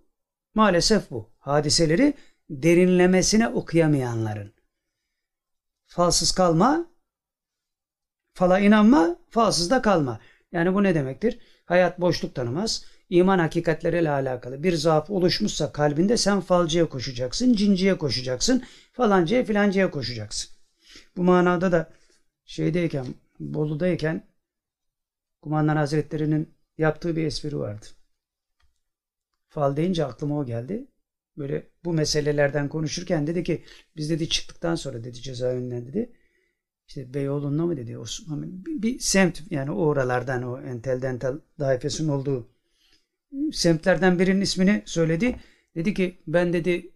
maalesef 0.56 1.12
bu. 1.12 1.30
Hadiseleri 1.40 2.14
derinlemesine 2.50 3.48
okuyamayanların. 3.48 4.54
Falsız 5.86 6.32
kalma, 6.32 6.88
fala 8.34 8.60
inanma, 8.60 9.20
falsız 9.30 9.70
da 9.70 9.82
kalma. 9.82 10.20
Yani 10.52 10.74
bu 10.74 10.84
ne 10.84 10.96
demektir? 10.96 11.40
Hayat 11.66 12.02
boşluk 12.02 12.36
tanımaz. 12.36 12.86
İman 13.10 13.40
hakikatleriyle 13.40 14.10
alakalı 14.10 14.64
bir 14.64 14.74
zaaf 14.74 15.10
oluşmuşsa 15.10 15.72
kalbinde 15.72 16.18
sen 16.18 16.42
falcıya 16.42 16.90
koşacaksın, 16.90 17.54
cinciye 17.54 17.98
koşacaksın, 17.98 18.64
falancaya 18.92 19.44
filancaya 19.44 19.92
koşacaksın. 19.92 20.52
Bu 21.18 21.24
manada 21.24 21.72
da 21.72 21.90
şeydeyken, 22.46 23.06
Bolu'dayken 23.40 24.28
Kumandan 25.42 25.76
Hazretleri'nin 25.76 26.56
yaptığı 26.78 27.16
bir 27.16 27.26
espri 27.26 27.60
vardı. 27.60 27.86
Fal 29.56 29.76
deyince 29.76 30.06
aklıma 30.06 30.40
o 30.40 30.46
geldi. 30.46 30.88
Böyle 31.38 31.68
bu 31.86 31.94
meselelerden 31.94 32.70
konuşurken 32.70 33.28
dedi 33.28 33.44
ki 33.44 33.64
biz 33.96 34.10
dedi 34.10 34.30
çıktıktan 34.30 34.76
sonra 34.76 35.04
dedi 35.04 35.22
cezaevinden 35.22 35.86
dedi 35.88 36.12
işte 36.88 37.14
Beyoğlu'nda 37.14 37.66
mı 37.66 37.78
dedi 37.78 37.98
Osman 37.98 38.66
bir, 38.66 38.82
bir 38.82 39.00
semt 39.00 39.42
yani 39.50 39.72
o 39.72 39.76
oralardan 39.76 40.44
o 40.44 40.62
entel 40.62 41.02
dental 41.02 41.40
daifesinin 41.60 42.10
olduğu 42.10 42.50
semtlerden 43.52 44.20
birinin 44.20 44.42
ismini 44.42 44.84
söyledi. 44.86 45.36
Dedi 45.76 45.94
ki 45.94 46.18
ben 46.28 46.54
dedi 46.54 46.92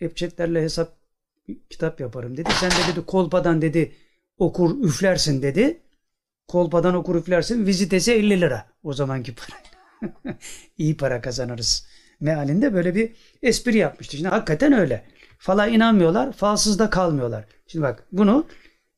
Epçetlerle 0.00 0.62
hesap 0.62 0.96
kitap 1.70 2.00
yaparım 2.00 2.36
dedi. 2.36 2.50
Sen 2.60 2.70
de 2.70 2.92
dedi 2.92 3.06
kolpadan 3.06 3.62
dedi 3.62 3.92
okur 4.38 4.84
üflersin 4.84 5.42
dedi. 5.42 5.82
Kolpadan 6.48 6.94
okur 6.94 7.16
üflersin 7.16 7.66
vizitesi 7.66 8.12
50 8.12 8.40
lira 8.40 8.66
o 8.82 8.92
zamanki 8.92 9.34
para. 9.34 9.71
İyi 10.78 10.96
para 10.96 11.20
kazanırız. 11.20 11.86
Mealinde 12.20 12.74
böyle 12.74 12.94
bir 12.94 13.12
espri 13.42 13.78
yapmıştı. 13.78 14.16
Şimdi 14.16 14.28
hakikaten 14.28 14.72
öyle. 14.72 15.04
Fala 15.38 15.66
inanmıyorlar, 15.66 16.32
falsız 16.32 16.78
da 16.78 16.90
kalmıyorlar. 16.90 17.44
Şimdi 17.66 17.82
bak 17.82 18.04
bunu 18.12 18.46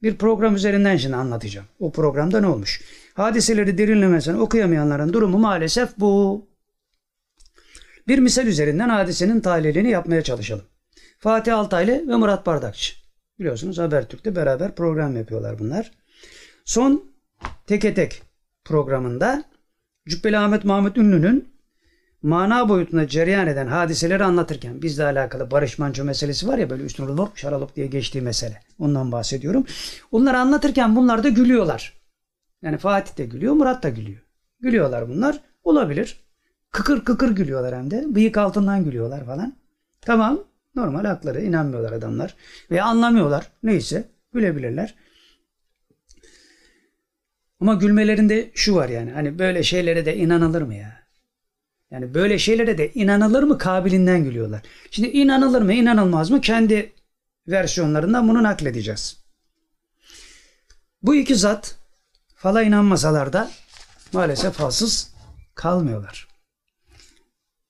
bir 0.03 0.17
program 0.17 0.55
üzerinden 0.55 0.97
şimdi 0.97 1.17
anlatacağım. 1.17 1.67
O 1.79 1.93
programda 1.93 2.41
ne 2.41 2.47
olmuş? 2.47 2.83
Hadiseleri 3.15 3.79
derinlemesine 3.79 4.37
okuyamayanların 4.37 5.13
durumu 5.13 5.39
maalesef 5.39 5.99
bu. 5.99 6.47
Bir 8.09 8.19
misal 8.19 8.47
üzerinden 8.47 8.89
hadisenin 8.89 9.41
tahlilini 9.41 9.91
yapmaya 9.91 10.23
çalışalım. 10.23 10.65
Fatih 11.19 11.59
Altaylı 11.59 12.09
ve 12.09 12.17
Murat 12.17 12.47
Bardakçı. 12.47 12.95
Biliyorsunuz 13.39 13.79
Habertürk'te 13.79 14.37
beraber 14.37 14.75
program 14.75 15.17
yapıyorlar 15.17 15.59
bunlar. 15.59 15.91
Son 16.65 17.05
Teke 17.67 17.95
Tek 17.95 18.23
programında 18.65 19.45
Cübbeli 20.09 20.39
Ahmet 20.39 20.65
Mahmut 20.65 20.99
Ünlü'nün 20.99 21.55
mana 22.23 22.69
boyutunda 22.69 23.09
cereyan 23.09 23.47
eden 23.47 23.67
hadiseleri 23.67 24.25
anlatırken 24.25 24.83
bizle 24.83 25.05
alakalı 25.05 25.51
Barış 25.51 25.79
Manço 25.79 26.05
meselesi 26.05 26.49
var 26.49 26.59
ya 26.59 26.71
böyle 26.71 26.83
üstüne 26.83 27.07
lop 27.07 27.37
şaralop 27.37 27.77
diye 27.77 27.87
geçtiği 27.87 28.21
mesele. 28.21 28.61
Ondan 28.79 29.13
bahsediyorum. 29.13 29.67
Onları 30.13 30.39
anlatırken 30.39 30.97
bunlar 30.97 31.25
da 31.25 31.29
gülüyorlar. 31.29 31.93
Yani 32.63 32.79
Fatih 32.79 33.19
de 33.19 33.25
gülüyor, 33.25 33.55
Murat 33.55 33.83
da 33.83 33.89
gülüyor. 33.89 34.21
Gülüyorlar 34.61 35.09
bunlar. 35.09 35.41
Olabilir. 35.63 36.21
Kıkır 36.71 37.05
kıkır 37.05 37.31
gülüyorlar 37.31 37.75
hem 37.75 37.91
de. 37.91 38.15
Bıyık 38.15 38.37
altından 38.37 38.85
gülüyorlar 38.85 39.27
falan. 39.27 39.57
Tamam. 40.01 40.39
Normal 40.75 41.05
hakları. 41.05 41.43
inanmıyorlar 41.43 41.93
adamlar. 41.93 42.35
Veya 42.71 42.85
anlamıyorlar. 42.85 43.47
Neyse. 43.63 44.05
Gülebilirler. 44.33 44.95
Ama 47.61 47.75
gülmelerinde 47.75 48.51
şu 48.55 48.75
var 48.75 48.89
yani. 48.89 49.11
Hani 49.11 49.39
böyle 49.39 49.63
şeylere 49.63 50.07
de 50.07 50.17
inanılır 50.17 50.63
mı 50.63 50.75
ya? 50.75 51.05
Yani 51.91 52.15
böyle 52.15 52.39
şeylere 52.39 52.79
de 52.79 52.93
inanılır 52.93 53.43
mı 53.43 53.59
kabilinden 53.59 54.25
gülüyorlar. 54.25 54.63
Şimdi 54.91 55.09
inanılır 55.09 55.63
mı 55.63 55.73
inanılmaz 55.73 56.31
mı 56.31 56.41
kendi 56.41 56.93
versiyonlarından 57.49 58.29
bunu 58.29 58.43
nakledeceğiz. 58.43 59.25
Bu 61.03 61.15
iki 61.15 61.35
zat 61.37 61.79
fala 62.35 62.63
inanmasalar 62.63 63.33
da 63.33 63.51
maalesef 64.13 64.55
falsız 64.55 65.15
kalmıyorlar. 65.55 66.29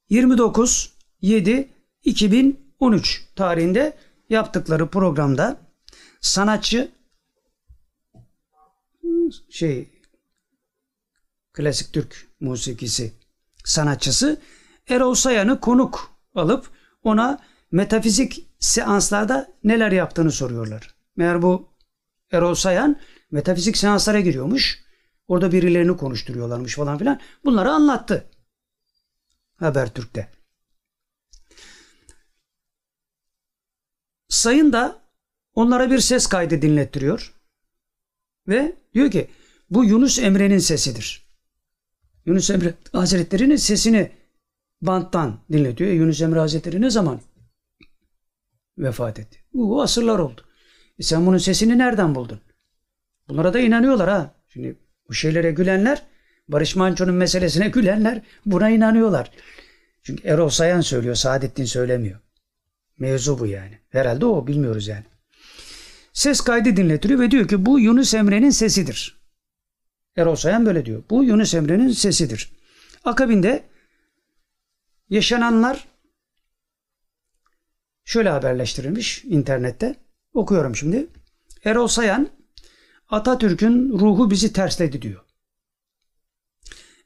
29 0.09 0.93
7 1.21 1.69
2013 2.05 3.25
tarihinde 3.37 3.97
yaptıkları 4.31 4.89
programda 4.89 5.57
sanatçı 6.21 6.93
şey 9.51 10.03
klasik 11.53 11.93
Türk 11.93 12.29
musikisi 12.41 13.13
sanatçısı 13.65 14.41
Erol 14.89 15.15
Sayan'ı 15.15 15.61
konuk 15.61 16.11
alıp 16.35 16.71
ona 17.03 17.39
metafizik 17.73 18.51
seanslarda 18.61 19.55
neler 19.65 19.93
yaptığını 19.93 20.33
soruyorlar. 20.33 20.95
Meğer 21.17 21.43
bu 21.43 21.69
Erol 22.33 22.55
Sayan 22.55 23.01
metafizik 23.31 23.77
seanslara 23.77 24.21
giriyormuş. 24.21 24.85
Orada 25.29 25.53
birilerini 25.53 25.97
konuşturuyorlarmış 25.97 26.75
falan 26.75 26.99
filan. 26.99 27.21
Bunları 27.45 27.71
anlattı. 27.71 28.31
Habertürk'te. 29.57 30.33
Sayın 34.29 34.73
da 34.73 35.03
onlara 35.55 35.91
bir 35.91 35.99
ses 35.99 36.27
kaydı 36.27 36.63
dinlettiriyor. 36.63 37.34
Ve 38.49 38.73
diyor 38.95 39.11
ki 39.11 39.29
bu 39.71 39.85
Yunus 39.85 40.19
Emre'nin 40.19 40.59
sesidir. 40.59 41.25
Yunus 42.27 42.51
Emre 42.51 42.75
Hazretleri'nin 42.93 43.57
sesini 43.57 44.11
banttan 44.83 45.41
dinletiyor. 45.53 45.91
E, 45.91 45.95
Yunus 45.95 46.23
Emre 46.23 46.39
Hazretleri 46.39 46.81
ne 46.81 46.91
zaman 46.91 47.21
vefat 48.79 49.19
etti? 49.19 49.39
Bu 49.55 49.83
asırlar 49.83 50.19
oldu. 50.19 50.41
E 50.99 51.03
sen 51.03 51.27
bunun 51.27 51.39
sesini 51.39 51.79
nereden 51.79 52.15
buldun? 52.15 52.41
Bunlara 53.29 53.55
da 53.55 53.61
inanıyorlar 53.61 54.11
ha. 54.11 54.35
Şimdi 54.49 54.79
bu 55.09 55.15
şeylere 55.15 55.51
gülenler, 55.51 56.03
Barış 56.49 56.77
Manço'nun 56.77 57.15
meselesine 57.15 57.69
gülenler 57.69 58.23
buna 58.47 58.71
inanıyorlar. 58.71 59.31
Çünkü 60.03 60.29
Erol 60.29 60.49
Sayan 60.49 60.81
söylüyor, 60.81 61.15
Saadettin 61.15 61.65
söylemiyor. 61.65 62.21
Mevzu 62.99 63.39
bu 63.39 63.47
yani. 63.47 63.79
Herhalde 63.91 64.27
o 64.27 64.47
bilmiyoruz 64.47 64.89
yani. 64.89 65.05
Ses 66.15 66.41
kaydı 66.41 66.77
dinletiliyor 66.77 67.21
ve 67.21 67.31
diyor 67.31 67.49
ki 67.49 67.67
bu 67.67 67.81
Yunus 67.81 68.15
Emre'nin 68.15 68.51
sesidir. 68.51 69.21
Erol 70.17 70.35
Sayan 70.35 70.67
böyle 70.67 70.87
diyor. 70.87 71.05
Bu 71.11 71.25
Yunus 71.25 71.55
Emre'nin 71.55 71.89
sesidir. 71.89 72.53
Akabinde 73.05 73.65
yaşananlar 75.11 75.89
şöyle 78.05 78.29
haberleştirilmiş 78.29 79.25
internette. 79.25 79.95
Okuyorum 80.33 80.77
şimdi. 80.77 81.07
Erol 81.65 81.87
Sayan 81.87 82.29
Atatürk'ün 83.09 83.99
ruhu 83.99 84.31
bizi 84.31 84.53
tersledi 84.53 85.03
diyor. 85.03 85.25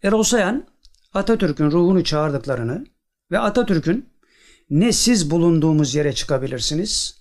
Erol 0.03 0.23
Sayan 0.23 0.67
Atatürk'ün 1.15 1.71
ruhunu 1.71 2.05
çağırdıklarını 2.05 2.87
ve 3.31 3.39
Atatürk'ün 3.39 4.09
ne 4.71 4.93
siz 4.93 5.31
bulunduğumuz 5.31 5.95
yere 5.95 6.13
çıkabilirsiniz 6.13 7.18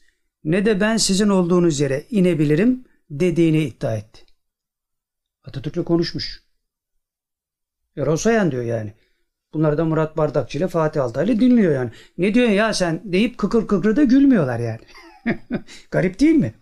ne 0.48 0.66
de 0.66 0.82
ben 0.82 0.98
sizin 0.98 1.30
olduğunuz 1.30 1.80
yere 1.80 2.06
inebilirim 2.10 2.86
dediğini 3.10 3.64
iddia 3.64 3.96
etti. 3.96 4.26
Atatürk'le 5.44 5.86
konuşmuş. 5.86 6.44
Erol 7.98 8.52
diyor 8.52 8.64
yani. 8.64 8.94
Bunlar 9.54 9.78
da 9.78 9.86
Murat 9.86 10.18
Bardakçı 10.18 10.58
ile 10.58 10.68
Fatih 10.68 11.04
Altaylı 11.04 11.40
dinliyor 11.40 11.74
yani. 11.74 11.92
Ne 12.18 12.34
diyor 12.34 12.50
ya 12.50 12.74
sen 12.74 13.02
deyip 13.06 13.38
kıkır 13.38 13.68
kıkır 13.68 13.96
da 13.96 14.04
gülmüyorlar 14.04 14.60
yani. 14.60 14.82
Garip 15.92 16.20
değil 16.20 16.36
mi? 16.36 16.54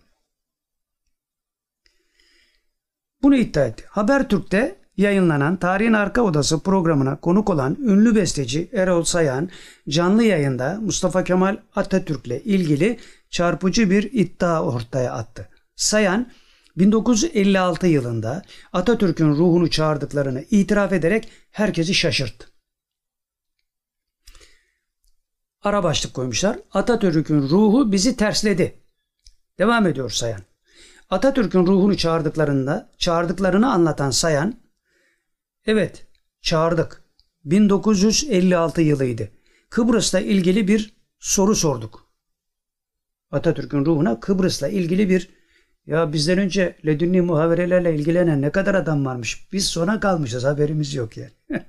Bunu 3.22 3.36
iddia 3.36 3.64
etti. 3.66 3.84
Habertürk'te 3.88 4.85
yayınlanan 4.96 5.56
Tarihin 5.56 5.92
Arka 5.92 6.22
Odası 6.22 6.60
programına 6.60 7.20
konuk 7.20 7.50
olan 7.50 7.76
ünlü 7.80 8.14
besteci 8.14 8.68
Erol 8.72 9.02
Sayan 9.02 9.48
canlı 9.88 10.22
yayında 10.22 10.78
Mustafa 10.82 11.24
Kemal 11.24 11.56
Atatürk'le 11.76 12.40
ilgili 12.44 12.98
çarpıcı 13.30 13.90
bir 13.90 14.02
iddia 14.12 14.62
ortaya 14.62 15.12
attı. 15.12 15.48
Sayan 15.76 16.32
1956 16.76 17.86
yılında 17.86 18.42
Atatürk'ün 18.72 19.30
ruhunu 19.30 19.70
çağırdıklarını 19.70 20.44
itiraf 20.50 20.92
ederek 20.92 21.28
herkesi 21.50 21.94
şaşırttı. 21.94 22.46
Ara 25.62 25.82
başlık 25.82 26.14
koymuşlar. 26.14 26.58
Atatürk'ün 26.72 27.42
ruhu 27.42 27.92
bizi 27.92 28.16
tersledi. 28.16 28.80
Devam 29.58 29.86
ediyor 29.86 30.10
Sayan. 30.10 30.40
Atatürk'ün 31.10 31.66
ruhunu 31.66 31.96
çağırdıklarında, 31.96 32.90
çağırdıklarını 32.98 33.72
anlatan 33.72 34.10
Sayan, 34.10 34.54
evet 35.66 36.06
çağırdık. 36.40 37.02
1956 37.44 38.82
yılıydı. 38.82 39.28
Kıbrıs'la 39.70 40.20
ilgili 40.20 40.68
bir 40.68 40.96
soru 41.18 41.54
sorduk. 41.54 42.06
Atatürk'ün 43.30 43.84
ruhuna 43.84 44.20
Kıbrıs'la 44.20 44.68
ilgili 44.68 45.08
bir 45.10 45.30
ya 45.86 46.12
bizden 46.12 46.38
önce 46.38 46.76
ledünni 46.86 47.20
muhaverelerle 47.20 47.94
ilgilenen 47.94 48.42
ne 48.42 48.50
kadar 48.50 48.74
adam 48.74 49.06
varmış. 49.06 49.48
Biz 49.52 49.66
sona 49.66 50.00
kalmışız 50.00 50.44
haberimiz 50.44 50.94
yok 50.94 51.16
yani. 51.16 51.30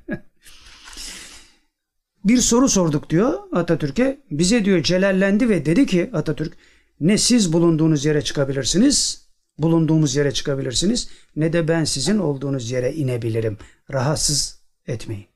bir 2.25 2.37
soru 2.37 2.69
sorduk 2.69 3.09
diyor 3.09 3.39
Atatürk'e. 3.51 4.19
Bize 4.31 4.65
diyor 4.65 4.83
celallendi 4.83 5.49
ve 5.49 5.65
dedi 5.65 5.85
ki 5.85 6.09
Atatürk 6.13 6.53
ne 6.99 7.17
siz 7.17 7.53
bulunduğunuz 7.53 8.05
yere 8.05 8.21
çıkabilirsiniz 8.21 9.26
bulunduğumuz 9.57 10.15
yere 10.15 10.31
çıkabilirsiniz 10.31 11.09
ne 11.35 11.53
de 11.53 11.67
ben 11.67 11.83
sizin 11.83 12.17
olduğunuz 12.17 12.71
yere 12.71 12.93
inebilirim. 12.93 13.57
Rahatsız 13.93 14.59
etmeyin 14.87 15.27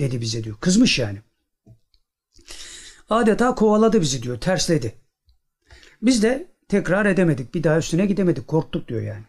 dedi 0.00 0.20
bize 0.20 0.44
diyor. 0.44 0.56
Kızmış 0.60 0.98
yani. 0.98 1.18
Adeta 3.10 3.54
kovaladı 3.54 4.00
bizi 4.00 4.22
diyor. 4.22 4.40
Tersledi. 4.40 4.94
Biz 6.02 6.22
de 6.22 6.46
tekrar 6.68 7.06
edemedik. 7.06 7.54
Bir 7.54 7.62
daha 7.62 7.78
üstüne 7.78 8.06
gidemedik. 8.06 8.48
Korktuk 8.48 8.88
diyor 8.88 9.02
yani. 9.02 9.24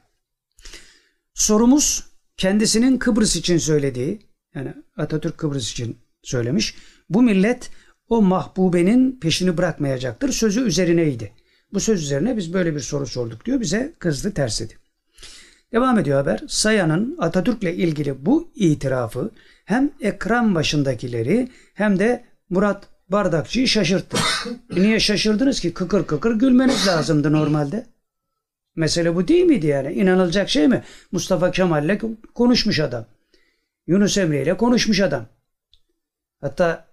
Sorumuz 1.34 2.03
kendisinin 2.38 2.97
Kıbrıs 2.97 3.35
için 3.35 3.57
söylediği 3.57 4.19
yani 4.55 4.73
Atatürk 4.97 5.38
Kıbrıs 5.38 5.72
için 5.72 5.97
söylemiş. 6.23 6.76
Bu 7.09 7.22
millet 7.22 7.69
o 8.09 8.22
mahbubenin 8.22 9.19
peşini 9.19 9.57
bırakmayacaktır. 9.57 10.31
Sözü 10.31 10.61
üzerineydi. 10.61 11.34
Bu 11.73 11.80
söz 11.80 12.03
üzerine 12.03 12.38
biz 12.38 12.53
böyle 12.53 12.76
bir 12.76 12.80
soru 12.80 13.07
sorduk 13.07 13.45
diyor. 13.45 13.61
Bize 13.61 13.94
kızdı 13.99 14.34
tersledi. 14.34 14.73
Devam 15.72 15.99
ediyor 15.99 16.18
haber. 16.18 16.44
Sayan'ın 16.48 17.18
Atatürk'le 17.19 17.64
ilgili 17.64 18.26
bu 18.26 18.52
itirafı 18.56 19.31
hem 19.65 19.91
ekran 20.02 20.56
başındakileri 20.56 21.49
hem 21.73 21.99
de 21.99 22.23
Murat 22.49 22.88
Bardakçı'yı 23.10 23.68
şaşırttı. 23.68 24.18
Niye 24.72 24.99
şaşırdınız 24.99 25.60
ki? 25.60 25.73
Kıkır 25.73 26.07
kıkır 26.07 26.35
gülmeniz 26.35 26.88
lazımdı 26.88 27.31
normalde. 27.31 27.85
Mesele 28.76 29.15
bu 29.15 29.27
değil 29.27 29.45
miydi 29.45 29.68
yani? 29.68 29.94
İnanılacak 29.94 30.49
şey 30.49 30.68
mi? 30.68 30.84
Mustafa 31.11 31.52
Kemal'le 31.52 31.98
konuşmuş 32.34 32.80
adam. 32.80 33.06
Yunus 33.88 34.18
Emre 34.18 34.44
ile 34.44 34.57
konuşmuş 34.57 34.99
adam. 34.99 35.26
Hatta 36.41 36.88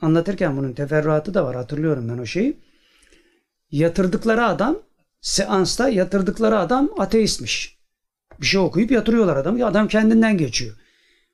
anlatırken 0.00 0.56
bunun 0.56 0.72
teferruatı 0.72 1.34
da 1.34 1.44
var. 1.44 1.56
Hatırlıyorum 1.56 2.08
ben 2.08 2.18
o 2.18 2.26
şeyi. 2.26 2.56
Yatırdıkları 3.70 4.44
adam 4.44 4.78
seansta 5.20 5.88
yatırdıkları 5.88 6.58
adam 6.58 6.90
ateistmiş. 6.98 7.78
Bir 8.40 8.46
şey 8.46 8.60
okuyup 8.60 8.90
yatırıyorlar 8.90 9.36
adam. 9.36 9.62
Adam 9.62 9.88
kendinden 9.88 10.38
geçiyor. 10.38 10.76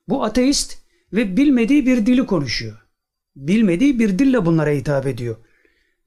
Bu 0.09 0.25
ateist 0.25 0.79
ve 1.13 1.37
bilmediği 1.37 1.87
bir 1.87 2.07
dili 2.07 2.27
konuşuyor. 2.27 2.79
Bilmediği 3.37 3.99
bir 3.99 4.19
dille 4.19 4.47
bunlara 4.47 4.71
hitap 4.71 5.07
ediyor. 5.07 5.37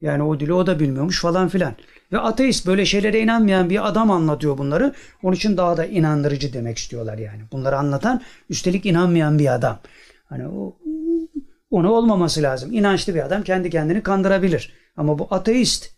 Yani 0.01 0.23
o 0.23 0.39
dili 0.39 0.53
o 0.53 0.67
da 0.67 0.79
bilmiyormuş 0.79 1.21
falan 1.21 1.47
filan. 1.47 1.75
Ve 2.11 2.19
ateist 2.19 2.67
böyle 2.67 2.85
şeylere 2.85 3.19
inanmayan 3.19 3.69
bir 3.69 3.87
adam 3.87 4.11
anlatıyor 4.11 4.57
bunları. 4.57 4.93
Onun 5.23 5.35
için 5.35 5.57
daha 5.57 5.77
da 5.77 5.85
inandırıcı 5.85 6.53
demek 6.53 6.77
istiyorlar 6.77 7.17
yani. 7.17 7.41
Bunları 7.51 7.77
anlatan 7.77 8.21
üstelik 8.49 8.85
inanmayan 8.85 9.39
bir 9.39 9.53
adam. 9.53 9.79
Hani 10.25 10.47
o 10.47 10.77
onu 11.69 11.89
olmaması 11.89 12.41
lazım. 12.41 12.73
İnançlı 12.73 13.15
bir 13.15 13.25
adam 13.25 13.43
kendi 13.43 13.69
kendini 13.69 14.03
kandırabilir. 14.03 14.73
Ama 14.97 15.19
bu 15.19 15.27
ateist. 15.31 15.94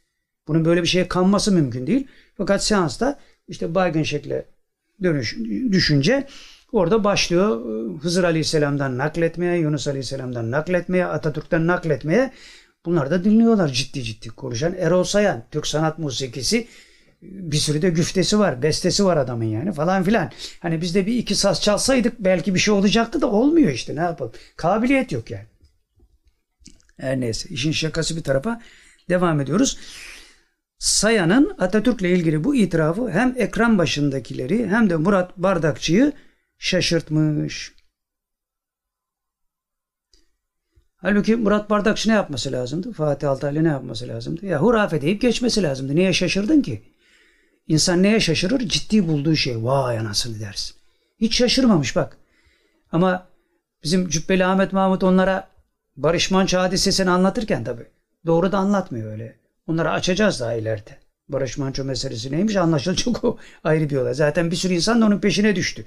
Bunun 0.48 0.66
böyle 0.66 0.84
bir 0.84 0.88
şeye 0.88 1.08
kanması 1.08 1.52
mümkün 1.52 1.88
değil. 1.88 2.08
Fakat 2.38 2.64
seansta 2.64 3.20
işte 3.48 3.76
baygın 3.76 4.04
şekle 4.04 4.46
dönüş, 5.04 5.38
düşünce 5.72 6.28
orada 6.72 7.04
başlıyor 7.04 7.62
Hızır 8.02 8.24
Aleyhisselam'dan 8.24 8.98
nakletmeye, 8.98 9.58
Yunus 9.58 9.88
Aleyhisselam'dan 9.88 10.52
nakletmeye, 10.52 11.06
Atatürk'ten 11.06 11.68
nakletmeye. 11.68 12.32
Bunlar 12.86 13.12
da 13.12 13.24
dinliyorlar 13.24 13.68
ciddi 13.68 14.04
ciddi 14.04 14.30
konuşan. 14.30 14.76
Erol 14.78 15.04
Sayan, 15.04 15.44
Türk 15.52 15.68
sanat 15.68 16.00
musikisi 16.00 16.68
bir 17.22 17.58
sürü 17.58 17.82
de 17.82 17.90
güftesi 17.90 18.40
var, 18.40 18.62
bestesi 18.62 19.06
var 19.06 19.18
adamın 19.18 19.46
yani 19.46 19.74
falan 19.74 20.04
filan. 20.04 20.32
Hani 20.60 20.82
biz 20.82 20.96
de 20.96 21.06
bir 21.06 21.16
iki 21.16 21.36
saz 21.36 21.62
çalsaydık 21.62 22.20
belki 22.20 22.56
bir 22.56 22.60
şey 22.60 22.74
olacaktı 22.74 23.22
da 23.22 23.28
olmuyor 23.32 23.72
işte 23.72 23.96
ne 23.96 24.00
yapalım. 24.00 24.32
Kabiliyet 24.56 25.12
yok 25.12 25.32
yani. 25.32 25.46
Her 27.00 27.20
neyse 27.20 27.50
işin 27.50 27.72
şakası 27.72 28.16
bir 28.16 28.24
tarafa 28.24 28.62
devam 29.10 29.42
ediyoruz. 29.42 29.78
Sayan'ın 30.80 31.56
Atatürk'le 31.60 32.02
ilgili 32.02 32.44
bu 32.44 32.56
itirafı 32.56 33.10
hem 33.10 33.36
ekran 33.38 33.78
başındakileri 33.78 34.68
hem 34.68 34.90
de 34.90 34.96
Murat 34.96 35.38
Bardakçı'yı 35.38 36.14
şaşırtmış. 36.58 37.74
Halbuki 40.96 41.36
Murat 41.36 41.70
Bardakçı 41.70 42.10
ne 42.10 42.14
yapması 42.14 42.52
lazımdı? 42.52 42.94
Fatih 42.94 43.30
Altaylı 43.30 43.64
ne 43.64 43.68
yapması 43.68 44.08
lazımdı? 44.08 44.46
Ya 44.46 44.62
hurafe 44.62 45.02
deyip 45.02 45.22
geçmesi 45.22 45.64
lazımdı. 45.64 45.96
Niye 45.96 46.14
şaşırdın 46.14 46.62
ki? 46.62 46.84
İnsan 47.68 48.04
neye 48.04 48.20
şaşırır? 48.20 48.60
Ciddi 48.60 49.08
bulduğu 49.08 49.36
şey. 49.36 49.64
Vay 49.64 50.00
anasını 50.00 50.40
dersin. 50.40 50.76
Hiç 51.22 51.36
şaşırmamış 51.38 51.96
bak. 51.96 52.18
Ama 52.92 53.28
bizim 53.84 54.10
Cübbeli 54.10 54.46
Ahmet 54.46 54.74
Mahmut 54.74 55.04
onlara 55.04 55.48
Barış 55.96 56.32
Manço 56.32 56.60
hadisesini 56.60 57.10
anlatırken 57.10 57.64
tabi 57.64 57.86
doğru 58.26 58.52
da 58.52 58.58
anlatmıyor 58.58 59.12
öyle. 59.12 59.47
Onları 59.68 59.92
açacağız 59.92 60.40
daha 60.40 60.54
ileride. 60.54 60.98
Barış 61.30 61.58
Manço 61.58 61.84
meselesi 61.84 62.32
neymiş 62.32 62.56
anlaşılacak 62.56 63.24
o 63.24 63.38
ayrı 63.64 63.90
bir 63.90 63.96
olay. 63.96 64.14
Zaten 64.14 64.52
bir 64.52 64.56
sürü 64.56 64.74
insan 64.74 65.02
da 65.02 65.06
onun 65.06 65.20
peşine 65.20 65.56
düştü. 65.56 65.86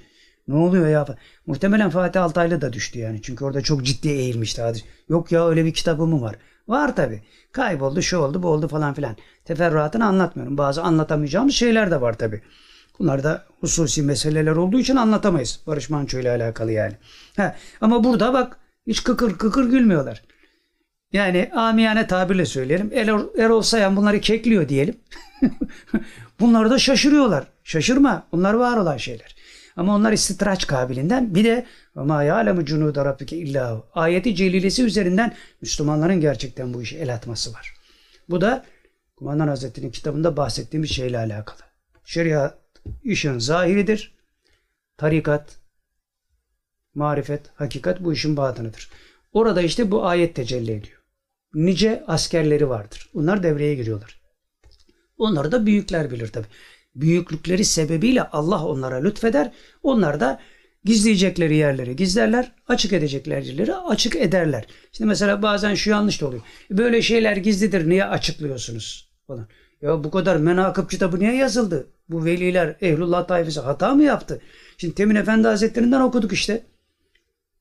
Ne 0.48 0.54
oluyor 0.54 0.88
ya? 0.88 1.06
Muhtemelen 1.46 1.90
Fatih 1.90 2.22
Altaylı 2.22 2.60
da 2.60 2.72
düştü 2.72 2.98
yani. 2.98 3.22
Çünkü 3.22 3.44
orada 3.44 3.60
çok 3.60 3.84
ciddi 3.84 4.08
eğilmişti. 4.08 4.62
Yok 5.08 5.32
ya 5.32 5.48
öyle 5.48 5.64
bir 5.64 5.74
kitabı 5.74 6.06
mı 6.06 6.20
var? 6.20 6.36
Var 6.68 6.96
tabi. 6.96 7.22
Kayboldu, 7.52 8.02
şu 8.02 8.18
oldu, 8.18 8.42
bu 8.42 8.48
oldu 8.48 8.68
falan 8.68 8.94
filan. 8.94 9.16
Teferruatını 9.44 10.06
anlatmıyorum. 10.06 10.58
Bazı 10.58 10.82
anlatamayacağımız 10.82 11.54
şeyler 11.54 11.90
de 11.90 12.00
var 12.00 12.18
tabi. 12.18 12.42
Bunlar 12.98 13.24
da 13.24 13.44
hususi 13.60 14.02
meseleler 14.02 14.56
olduğu 14.56 14.78
için 14.80 14.96
anlatamayız. 14.96 15.60
Barış 15.66 15.90
Manço 15.90 16.18
ile 16.18 16.30
alakalı 16.30 16.72
yani. 16.72 16.92
Ha, 17.36 17.56
ama 17.80 18.04
burada 18.04 18.32
bak 18.32 18.58
hiç 18.86 19.04
kıkır 19.04 19.38
kıkır 19.38 19.64
gülmüyorlar. 19.70 20.22
Yani 21.12 21.50
amiyane 21.54 22.06
tabirle 22.06 22.46
söyleyelim. 22.46 22.90
Erol, 22.94 23.38
Erol 23.38 23.62
Sayan 23.62 23.96
bunları 23.96 24.20
kekliyor 24.20 24.68
diyelim. 24.68 24.96
Bunlar 26.40 26.70
da 26.70 26.78
şaşırıyorlar. 26.78 27.46
Şaşırma. 27.64 28.26
Bunlar 28.32 28.54
var 28.54 28.76
olan 28.76 28.96
şeyler. 28.96 29.36
Ama 29.76 29.94
onlar 29.94 30.12
istitraç 30.12 30.66
kabilinden 30.66 31.34
bir 31.34 31.44
de 31.44 31.66
ama 31.96 32.22
ya'lemu 32.22 32.64
cunuda 32.64 33.04
rabbike 33.04 33.36
illa 33.36 33.82
ayeti 33.92 34.34
celilesi 34.34 34.84
üzerinden 34.84 35.34
Müslümanların 35.60 36.20
gerçekten 36.20 36.74
bu 36.74 36.82
işe 36.82 36.96
el 36.96 37.14
atması 37.14 37.52
var. 37.52 37.74
Bu 38.28 38.40
da 38.40 38.64
Kumandan 39.16 39.48
Hazretleri'nin 39.48 39.90
kitabında 39.90 40.36
bahsettiğimiz 40.36 40.90
şeyle 40.90 41.18
alakalı. 41.18 41.58
Şeriat 42.04 42.58
işin 43.04 43.38
zahiridir. 43.38 44.14
Tarikat, 44.96 45.56
marifet, 46.94 47.42
hakikat 47.54 48.00
bu 48.00 48.12
işin 48.12 48.36
batınıdır. 48.36 48.90
Orada 49.32 49.62
işte 49.62 49.90
bu 49.90 50.06
ayet 50.06 50.34
tecelli 50.34 50.72
ediyor. 50.72 50.99
Nice 51.54 52.04
askerleri 52.06 52.68
vardır. 52.68 53.10
Bunlar 53.14 53.42
devreye 53.42 53.74
giriyorlar. 53.74 54.20
Onları 55.18 55.52
da 55.52 55.66
büyükler 55.66 56.10
bilir 56.10 56.28
tabi. 56.28 56.46
Büyüklükleri 56.94 57.64
sebebiyle 57.64 58.22
Allah 58.22 58.66
onlara 58.66 58.96
lütfeder. 58.96 59.52
Onlar 59.82 60.20
da 60.20 60.40
gizleyecekleri 60.84 61.56
yerleri 61.56 61.96
gizlerler, 61.96 62.52
açık 62.68 62.92
edecekleri 62.92 63.46
yerleri 63.46 63.74
açık 63.74 64.16
ederler. 64.16 64.66
İşte 64.92 65.04
mesela 65.04 65.42
bazen 65.42 65.74
şu 65.74 65.90
yanlış 65.90 66.20
da 66.20 66.26
oluyor. 66.26 66.42
Böyle 66.70 67.02
şeyler 67.02 67.36
gizlidir 67.36 67.88
niye 67.88 68.04
açıklıyorsunuz 68.04 69.10
falan. 69.26 69.48
Ya 69.82 70.04
bu 70.04 70.10
kadar 70.10 70.36
menakıb 70.36 70.90
kitabı 70.90 71.18
niye 71.18 71.34
yazıldı? 71.36 71.86
Bu 72.08 72.24
veliler 72.24 72.76
Ehlullah 72.80 73.26
tayfası 73.26 73.60
hata 73.60 73.94
mı 73.94 74.02
yaptı? 74.02 74.40
Şimdi 74.76 74.94
Temin 74.94 75.14
Efendi 75.14 75.48
Hazretlerinden 75.48 76.00
okuduk 76.00 76.32
işte. 76.32 76.62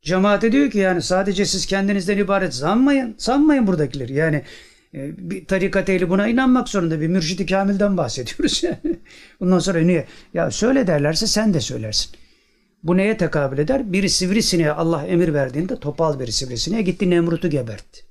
Cemaate 0.02 0.52
diyor 0.52 0.72
ki 0.72 0.78
yani 0.78 1.02
sadece 1.02 1.46
siz 1.46 1.66
kendinizden 1.66 2.18
ibaret 2.18 2.54
sanmayın. 2.54 3.16
Sanmayın 3.18 3.68
buradakileri. 3.68 4.14
Yani 4.14 4.44
e, 4.94 5.30
bir 5.30 5.46
tarikat 5.46 5.90
ehli 5.90 6.10
buna 6.10 6.28
inanmak 6.28 6.70
zorunda. 6.70 7.02
Bir 7.02 7.08
mürşidi 7.08 7.46
kamilden 7.46 7.98
bahsediyoruz 7.98 8.64
yani. 8.64 9.00
Bundan 9.40 9.60
sonra 9.60 9.80
niye? 9.80 10.08
Ya 10.34 10.52
söyle 10.52 10.88
derlerse 10.88 11.28
sen 11.28 11.54
de 11.54 11.60
söylersin. 11.60 12.12
Bu 12.84 12.98
neye 12.98 13.18
tekabül 13.18 13.58
eder? 13.58 13.94
Bir 13.94 14.08
sivrisineğe 14.08 14.72
Allah 14.72 15.06
emir 15.06 15.34
verdiğinde 15.34 15.80
topal 15.80 16.20
bir 16.20 16.28
sivrisineğe 16.28 16.82
gitti 16.82 17.10
Nemrut'u 17.10 17.50
gebertti. 17.50 18.02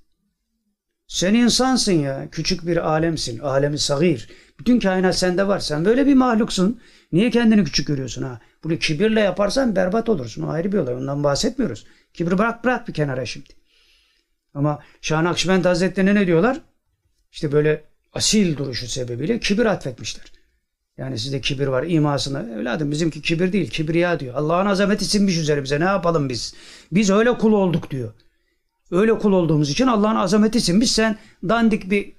Sen 1.06 1.34
insansın 1.34 1.92
ya. 1.92 2.28
Küçük 2.32 2.66
bir 2.66 2.88
alemsin. 2.88 3.38
Alemi 3.38 3.78
sagir. 3.78 4.28
Bütün 4.58 4.80
kainat 4.80 5.18
sende 5.18 5.48
var. 5.48 5.58
Sen 5.58 5.84
böyle 5.84 6.06
bir 6.06 6.14
mahluksun. 6.14 6.80
Niye 7.12 7.30
kendini 7.30 7.64
küçük 7.64 7.86
görüyorsun 7.86 8.22
ha? 8.22 8.40
Bunu 8.64 8.78
kibirle 8.78 9.20
yaparsan 9.20 9.76
berbat 9.76 10.08
olursun. 10.08 10.42
O 10.42 10.50
ayrı 10.50 10.72
bir 10.72 10.78
olay. 10.78 10.94
Ondan 10.94 11.24
bahsetmiyoruz. 11.24 11.86
Kibri 12.14 12.38
bırak 12.38 12.64
bırak 12.64 12.88
bir 12.88 12.94
kenara 12.94 13.26
şimdi. 13.26 13.48
Ama 14.54 14.78
Şah 15.02 15.22
Nakşibend 15.22 15.64
Hazretleri'ne 15.64 16.14
ne 16.14 16.26
diyorlar? 16.26 16.60
İşte 17.32 17.52
böyle 17.52 17.84
asil 18.12 18.56
duruşu 18.56 18.88
sebebiyle 18.88 19.40
kibir 19.40 19.66
atfetmişler. 19.66 20.32
Yani 20.96 21.18
sizde 21.18 21.40
kibir 21.40 21.66
var 21.66 21.82
imasına. 21.82 22.40
Evladım 22.40 22.90
bizimki 22.90 23.22
kibir 23.22 23.52
değil 23.52 23.70
kibriya 23.70 24.20
diyor. 24.20 24.34
Allah'ın 24.34 24.66
azameti 24.66 25.04
sinmiş 25.04 25.36
üzerimize 25.36 25.80
ne 25.80 25.84
yapalım 25.84 26.28
biz? 26.28 26.54
Biz 26.92 27.10
öyle 27.10 27.38
kul 27.38 27.52
olduk 27.52 27.90
diyor. 27.90 28.12
Öyle 28.90 29.18
kul 29.18 29.32
olduğumuz 29.32 29.70
için 29.70 29.86
Allah'ın 29.86 30.16
azameti 30.16 30.60
sinmiş. 30.60 30.92
Sen 30.92 31.18
dandik 31.48 31.90
bir 31.90 32.12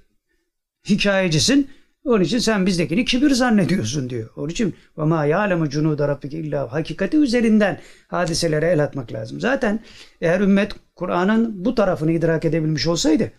hikayecisin. 0.90 1.70
Onun 2.06 2.24
için 2.24 2.40
sen 2.40 2.66
bizdekini 2.66 3.06
kibir 3.06 3.32
zannediyorsun 3.32 4.10
diyor. 4.10 4.30
Onun 4.36 4.50
için 4.50 4.76
ve 4.98 5.04
ma 5.04 5.26
ya'lemu 5.26 5.70
cunuda 5.70 6.08
rabbike 6.08 6.38
illa 6.40 6.72
hakikati 6.74 7.18
üzerinden 7.18 7.80
hadiselere 8.08 8.68
el 8.68 8.84
atmak 8.84 9.14
lazım. 9.14 9.40
Zaten 9.40 9.84
eğer 10.22 10.40
ümmet 10.40 10.74
Kur'an'ın 10.96 11.66
bu 11.66 11.76
tarafını 11.76 12.12
idrak 12.12 12.46
edebilmiş 12.46 12.88
olsaydı 12.88 13.32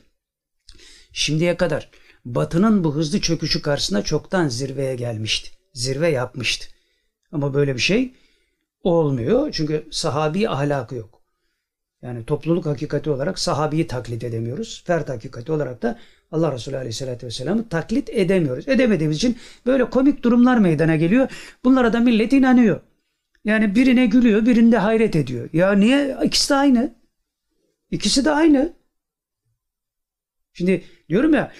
şimdiye 1.12 1.56
kadar 1.56 1.90
Batı'nın 2.24 2.84
bu 2.84 2.94
hızlı 2.94 3.20
çöküşü 3.20 3.62
karşısında 3.62 4.02
çoktan 4.02 4.48
zirveye 4.48 4.96
gelmişti. 4.96 5.50
zirve 5.74 6.08
yapmıştı. 6.08 6.66
Ama 7.32 7.54
böyle 7.54 7.74
bir 7.74 7.80
şey 7.80 8.14
olmuyor. 8.82 9.48
Çünkü 9.52 9.88
sahabi 9.90 10.48
ahlakı 10.48 10.94
yok. 10.94 11.22
Yani 12.02 12.26
topluluk 12.26 12.66
hakikati 12.66 13.10
olarak 13.10 13.38
sahabiyi 13.38 13.86
taklit 13.86 14.24
edemiyoruz. 14.24 14.82
Fert 14.86 15.08
hakikati 15.08 15.52
olarak 15.52 15.82
da 15.82 15.98
Allah 16.30 16.52
Resulü 16.52 16.76
Aleyhisselatü 16.76 17.26
Vesselam'ı 17.26 17.68
taklit 17.68 18.10
edemiyoruz. 18.10 18.68
Edemediğimiz 18.68 19.16
için 19.16 19.38
böyle 19.66 19.90
komik 19.90 20.22
durumlar 20.22 20.58
meydana 20.58 20.96
geliyor. 20.96 21.28
Bunlara 21.64 21.92
da 21.92 22.00
millet 22.00 22.32
inanıyor. 22.32 22.80
Yani 23.44 23.74
birine 23.74 24.06
gülüyor, 24.06 24.46
birinde 24.46 24.78
hayret 24.78 25.16
ediyor. 25.16 25.48
Ya 25.52 25.72
niye? 25.72 26.16
İkisi 26.24 26.50
de 26.50 26.54
aynı. 26.54 26.94
İkisi 27.90 28.24
de 28.24 28.30
aynı. 28.30 28.72
Şimdi 30.52 30.84
diyorum 31.08 31.34
ya 31.34 31.52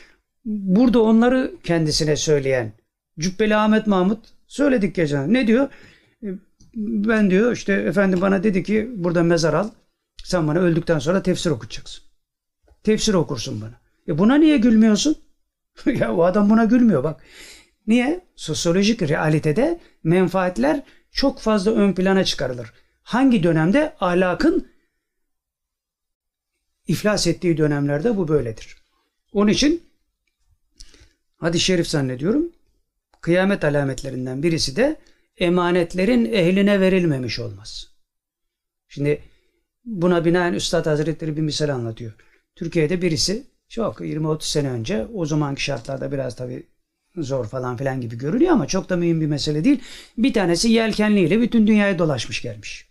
burada 0.44 1.02
onları 1.02 1.54
kendisine 1.64 2.16
söyleyen 2.16 2.72
Cübbeli 3.18 3.56
Ahmet 3.56 3.86
Mahmut 3.86 4.28
söyledik 4.46 4.94
geçen. 4.94 5.34
Ne 5.34 5.46
diyor? 5.46 5.68
Ben 6.74 7.30
diyor 7.30 7.52
işte 7.52 7.72
efendim 7.72 8.20
bana 8.20 8.42
dedi 8.42 8.62
ki 8.62 8.90
burada 8.96 9.22
mezar 9.22 9.54
al. 9.54 9.70
Sen 10.24 10.48
bana 10.48 10.58
öldükten 10.58 10.98
sonra 10.98 11.22
tefsir 11.22 11.50
okutacaksın. 11.50 12.04
Tefsir 12.82 13.14
okursun 13.14 13.60
bana. 13.60 13.80
E 14.10 14.18
buna 14.18 14.34
niye 14.34 14.56
gülmüyorsun? 14.56 15.16
ya 15.86 16.14
o 16.14 16.22
adam 16.22 16.50
buna 16.50 16.64
gülmüyor 16.64 17.04
bak. 17.04 17.22
Niye? 17.86 18.26
Sosyolojik 18.36 19.02
realitede 19.02 19.80
menfaatler 20.04 20.82
çok 21.10 21.40
fazla 21.40 21.70
ön 21.70 21.92
plana 21.92 22.24
çıkarılır. 22.24 22.72
Hangi 23.02 23.42
dönemde 23.42 23.96
ahlakın 24.00 24.68
iflas 26.86 27.26
ettiği 27.26 27.56
dönemlerde 27.56 28.16
bu 28.16 28.28
böyledir. 28.28 28.76
Onun 29.32 29.50
için 29.50 29.82
hadis-i 31.36 31.64
şerif 31.64 31.88
zannediyorum 31.88 32.52
kıyamet 33.20 33.64
alametlerinden 33.64 34.42
birisi 34.42 34.76
de 34.76 34.96
emanetlerin 35.36 36.32
ehline 36.32 36.80
verilmemiş 36.80 37.38
olmaz. 37.38 37.88
Şimdi 38.88 39.22
buna 39.84 40.24
binaen 40.24 40.52
Üstad 40.52 40.86
Hazretleri 40.86 41.36
bir 41.36 41.42
misal 41.42 41.68
anlatıyor. 41.68 42.12
Türkiye'de 42.56 43.02
birisi 43.02 43.49
çok 43.70 44.00
20-30 44.00 44.42
sene 44.42 44.70
önce 44.70 45.06
o 45.14 45.26
zamanki 45.26 45.62
şartlarda 45.62 46.12
biraz 46.12 46.36
tabii 46.36 46.66
zor 47.16 47.46
falan 47.46 47.76
filan 47.76 48.00
gibi 48.00 48.18
görünüyor 48.18 48.52
ama 48.52 48.66
çok 48.66 48.88
da 48.88 48.96
mühim 48.96 49.20
bir 49.20 49.26
mesele 49.26 49.64
değil. 49.64 49.80
Bir 50.18 50.32
tanesi 50.32 50.68
yelkenliyle 50.68 51.40
bütün 51.40 51.66
dünyayı 51.66 51.98
dolaşmış 51.98 52.42
gelmiş. 52.42 52.90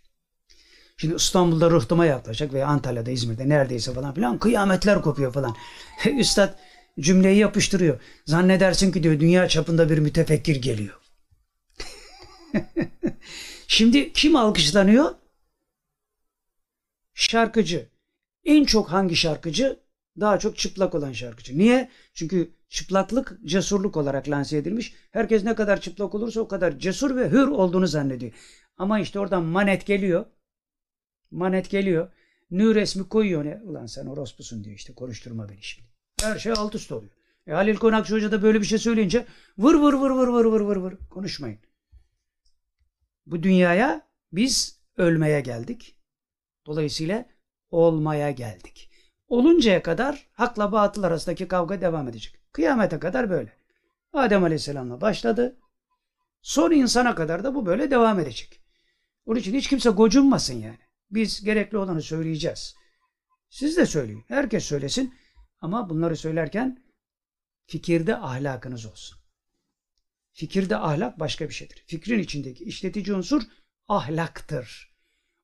Şimdi 0.96 1.14
İstanbul'da 1.14 1.70
rıhtıma 1.70 2.06
yaklaşacak 2.06 2.52
veya 2.52 2.66
Antalya'da, 2.66 3.10
İzmir'de 3.10 3.48
neredeyse 3.48 3.92
falan 3.92 4.14
filan 4.14 4.38
kıyametler 4.38 5.02
kopuyor 5.02 5.32
falan. 5.32 5.56
Üstad 6.18 6.54
cümleyi 7.00 7.38
yapıştırıyor. 7.38 8.00
Zannedersin 8.26 8.92
ki 8.92 9.02
diyor 9.02 9.20
dünya 9.20 9.48
çapında 9.48 9.90
bir 9.90 9.98
mütefekkir 9.98 10.56
geliyor. 10.56 11.00
Şimdi 13.66 14.12
kim 14.12 14.36
alkışlanıyor? 14.36 15.14
Şarkıcı. 17.14 17.88
En 18.44 18.64
çok 18.64 18.92
hangi 18.92 19.16
şarkıcı? 19.16 19.79
Daha 20.20 20.38
çok 20.38 20.58
çıplak 20.58 20.94
olan 20.94 21.12
şarkıcı. 21.12 21.58
Niye? 21.58 21.90
Çünkü 22.14 22.50
çıplaklık 22.68 23.38
cesurluk 23.44 23.96
olarak 23.96 24.28
lanse 24.28 24.56
edilmiş. 24.56 24.94
Herkes 25.10 25.44
ne 25.44 25.54
kadar 25.54 25.80
çıplak 25.80 26.14
olursa 26.14 26.40
o 26.40 26.48
kadar 26.48 26.78
cesur 26.78 27.16
ve 27.16 27.30
hür 27.30 27.48
olduğunu 27.48 27.86
zannediyor. 27.86 28.32
Ama 28.76 29.00
işte 29.00 29.18
oradan 29.18 29.44
manet 29.44 29.86
geliyor. 29.86 30.26
Manet 31.30 31.70
geliyor. 31.70 32.12
Nü 32.50 32.74
resmi 32.74 33.08
koyuyor 33.08 33.44
ne? 33.44 33.60
Ulan 33.64 33.86
sen 33.86 34.06
orospusun 34.06 34.64
diyor 34.64 34.76
işte 34.76 34.94
konuşturma 34.94 35.48
beni 35.48 35.62
şimdi. 35.62 35.88
Her 36.20 36.38
şey 36.38 36.52
alt 36.52 36.74
üst 36.74 36.92
oluyor. 36.92 37.12
E 37.46 37.52
Halil 37.52 37.76
Konakçı 37.76 38.14
Hoca 38.14 38.32
da 38.32 38.42
böyle 38.42 38.60
bir 38.60 38.66
şey 38.66 38.78
söyleyince 38.78 39.26
vır 39.58 39.74
vır 39.74 39.92
vır 39.92 40.10
vır 40.10 40.28
vır 40.28 40.44
vır 40.44 40.60
vır 40.60 40.76
vır 40.76 40.96
konuşmayın. 41.10 41.58
Bu 43.26 43.42
dünyaya 43.42 44.08
biz 44.32 44.80
ölmeye 44.96 45.40
geldik. 45.40 45.96
Dolayısıyla 46.66 47.26
olmaya 47.70 48.30
geldik. 48.30 48.89
Oluncaya 49.30 49.82
kadar 49.82 50.26
hakla 50.32 50.72
batıl 50.72 51.02
arasındaki 51.02 51.48
kavga 51.48 51.80
devam 51.80 52.08
edecek. 52.08 52.40
Kıyamete 52.52 52.98
kadar 52.98 53.30
böyle. 53.30 53.52
Adem 54.12 54.44
Aleyhisselam'la 54.44 55.00
başladı. 55.00 55.56
Son 56.42 56.70
insana 56.70 57.14
kadar 57.14 57.44
da 57.44 57.54
bu 57.54 57.66
böyle 57.66 57.90
devam 57.90 58.20
edecek. 58.20 58.60
Onun 59.26 59.38
için 59.38 59.54
hiç 59.54 59.68
kimse 59.68 59.90
gocunmasın 59.90 60.54
yani. 60.54 60.78
Biz 61.10 61.44
gerekli 61.44 61.78
olanı 61.78 62.02
söyleyeceğiz. 62.02 62.74
Siz 63.50 63.76
de 63.76 63.86
söyleyin. 63.86 64.24
Herkes 64.28 64.64
söylesin. 64.64 65.14
Ama 65.60 65.90
bunları 65.90 66.16
söylerken 66.16 66.84
fikirde 67.66 68.16
ahlakınız 68.16 68.86
olsun. 68.86 69.18
Fikirde 70.32 70.76
ahlak 70.76 71.20
başka 71.20 71.48
bir 71.48 71.54
şeydir. 71.54 71.84
Fikrin 71.86 72.18
içindeki 72.18 72.64
işletici 72.64 73.16
unsur 73.16 73.42
ahlaktır. 73.88 74.96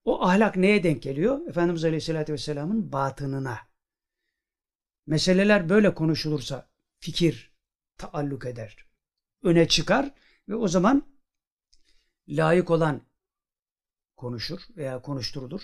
O 0.05 0.23
ahlak 0.23 0.57
neye 0.57 0.83
denk 0.83 1.03
geliyor? 1.03 1.47
Efendimiz 1.49 1.85
Aleyhisselatü 1.85 2.33
Vesselam'ın 2.33 2.93
batınına. 2.93 3.66
Meseleler 5.07 5.69
böyle 5.69 5.95
konuşulursa 5.95 6.69
fikir 6.99 7.57
taalluk 7.99 8.47
eder. 8.47 8.87
Öne 9.43 9.69
çıkar 9.69 10.15
ve 10.49 10.55
o 10.55 10.69
zaman 10.69 11.07
layık 12.29 12.71
olan 12.71 13.03
konuşur 14.17 14.61
veya 14.77 15.03
konuşturulur 15.03 15.63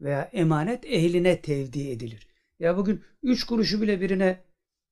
veya 0.00 0.22
emanet 0.22 0.84
ehline 0.84 1.40
tevdi 1.40 1.88
edilir. 1.90 2.28
Ya 2.58 2.76
bugün 2.76 3.04
üç 3.22 3.44
kuruşu 3.44 3.82
bile 3.82 4.00
birine 4.00 4.44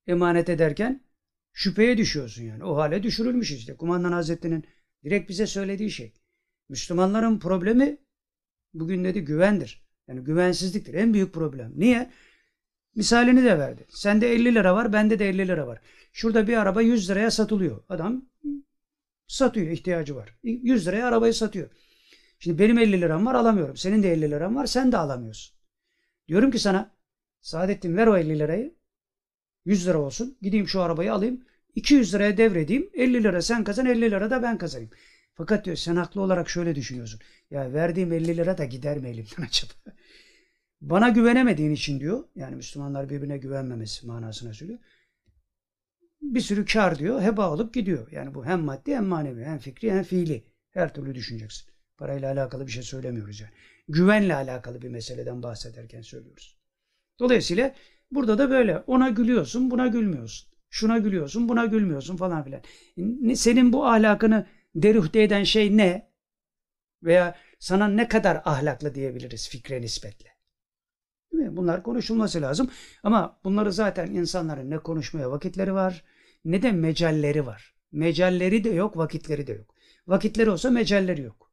emanet 0.06 0.48
ederken 0.48 1.04
şüpheye 1.52 1.98
düşüyorsun 1.98 2.42
yani. 2.42 2.64
O 2.64 2.76
hale 2.76 3.02
düşürülmüş 3.02 3.50
işte. 3.50 3.76
Kumandan 3.76 4.12
Hazretleri'nin 4.12 4.64
direkt 5.04 5.30
bize 5.30 5.46
söylediği 5.46 5.90
şey. 5.90 6.12
Müslümanların 6.68 7.38
problemi 7.38 7.98
bugün 8.74 9.04
dedi 9.04 9.24
güvendir. 9.24 9.86
Yani 10.08 10.24
güvensizliktir. 10.24 10.94
En 10.94 11.14
büyük 11.14 11.34
problem. 11.34 11.72
Niye? 11.76 12.10
Misalini 12.96 13.44
de 13.44 13.58
verdi. 13.58 13.86
Sende 13.88 14.32
50 14.32 14.54
lira 14.54 14.74
var, 14.74 14.92
bende 14.92 15.18
de 15.18 15.28
50 15.28 15.48
lira 15.48 15.66
var. 15.66 15.80
Şurada 16.12 16.46
bir 16.48 16.56
araba 16.56 16.82
100 16.82 17.10
liraya 17.10 17.30
satılıyor. 17.30 17.82
Adam 17.88 18.24
satıyor, 19.26 19.66
ihtiyacı 19.66 20.16
var. 20.16 20.38
100 20.42 20.86
liraya 20.86 21.06
arabayı 21.06 21.34
satıyor. 21.34 21.70
Şimdi 22.38 22.58
benim 22.58 22.78
50 22.78 23.00
liram 23.00 23.26
var 23.26 23.34
alamıyorum. 23.34 23.76
Senin 23.76 24.02
de 24.02 24.12
50 24.12 24.30
liran 24.30 24.56
var 24.56 24.66
sen 24.66 24.92
de 24.92 24.96
alamıyorsun. 24.96 25.56
Diyorum 26.28 26.50
ki 26.50 26.58
sana 26.58 26.96
Saadettin 27.40 27.96
ver 27.96 28.06
o 28.06 28.16
50 28.16 28.38
lirayı. 28.38 28.74
100 29.64 29.86
lira 29.86 29.98
olsun. 29.98 30.38
Gideyim 30.42 30.68
şu 30.68 30.82
arabayı 30.82 31.12
alayım. 31.12 31.44
200 31.74 32.14
liraya 32.14 32.36
devredeyim. 32.36 32.90
50 32.94 33.24
lira 33.24 33.42
sen 33.42 33.64
kazan 33.64 33.86
50 33.86 34.00
lira 34.00 34.30
da 34.30 34.42
ben 34.42 34.58
kazanayım. 34.58 34.90
Fakat 35.34 35.64
diyor 35.64 35.76
sen 35.76 35.96
haklı 35.96 36.20
olarak 36.20 36.50
şöyle 36.50 36.74
düşünüyorsun. 36.74 37.20
Ya 37.50 37.72
verdiğim 37.72 38.12
50 38.12 38.36
lira 38.36 38.58
da 38.58 38.64
gider 38.64 38.98
mi 38.98 39.08
elimden 39.08 39.42
acaba? 39.42 39.72
Bana 40.90 41.08
güvenemediğin 41.08 41.70
için 41.70 42.00
diyor. 42.00 42.24
Yani 42.36 42.56
Müslümanlar 42.56 43.08
birbirine 43.08 43.38
güvenmemesi 43.38 44.06
manasına 44.06 44.52
söylüyor. 44.52 44.78
Bir 46.22 46.40
sürü 46.40 46.64
kar 46.64 46.98
diyor. 46.98 47.22
Heba 47.22 47.50
olup 47.50 47.74
gidiyor. 47.74 48.12
Yani 48.12 48.34
bu 48.34 48.46
hem 48.46 48.60
maddi 48.60 48.94
hem 48.94 49.04
manevi. 49.06 49.44
Hem 49.44 49.58
fikri 49.58 49.92
hem 49.92 50.02
fiili. 50.02 50.44
Her 50.70 50.94
türlü 50.94 51.14
düşüneceksin. 51.14 51.68
Parayla 51.96 52.32
alakalı 52.32 52.66
bir 52.66 52.72
şey 52.72 52.82
söylemiyoruz 52.82 53.40
yani. 53.40 53.52
Güvenle 53.88 54.34
alakalı 54.34 54.82
bir 54.82 54.88
meseleden 54.88 55.42
bahsederken 55.42 56.02
söylüyoruz. 56.02 56.58
Dolayısıyla 57.18 57.74
burada 58.10 58.38
da 58.38 58.50
böyle. 58.50 58.78
Ona 58.78 59.08
gülüyorsun, 59.08 59.70
buna 59.70 59.86
gülmüyorsun. 59.86 60.48
Şuna 60.70 60.98
gülüyorsun, 60.98 61.48
buna 61.48 61.66
gülmüyorsun 61.66 62.16
falan 62.16 62.44
filan. 62.44 62.62
Senin 63.34 63.72
bu 63.72 63.86
ahlakını 63.86 64.46
deruhte 64.74 65.22
eden 65.22 65.44
şey 65.44 65.76
ne? 65.76 66.12
Veya 67.02 67.36
sana 67.58 67.88
ne 67.88 68.08
kadar 68.08 68.42
ahlaklı 68.44 68.94
diyebiliriz 68.94 69.48
fikre 69.48 69.80
nispetle? 69.82 70.35
Değil 71.36 71.48
mi? 71.48 71.56
Bunlar 71.56 71.82
konuşulması 71.82 72.42
lazım. 72.42 72.70
Ama 73.02 73.40
bunları 73.44 73.72
zaten 73.72 74.06
insanların 74.06 74.70
ne 74.70 74.78
konuşmaya 74.78 75.30
vakitleri 75.30 75.74
var 75.74 76.04
ne 76.44 76.62
de 76.62 76.72
mecalleri 76.72 77.46
var. 77.46 77.74
Mecalleri 77.92 78.64
de 78.64 78.68
yok, 78.68 78.96
vakitleri 78.96 79.46
de 79.46 79.52
yok. 79.52 79.74
Vakitleri 80.06 80.50
olsa 80.50 80.70
mecalleri 80.70 81.22
yok. 81.22 81.52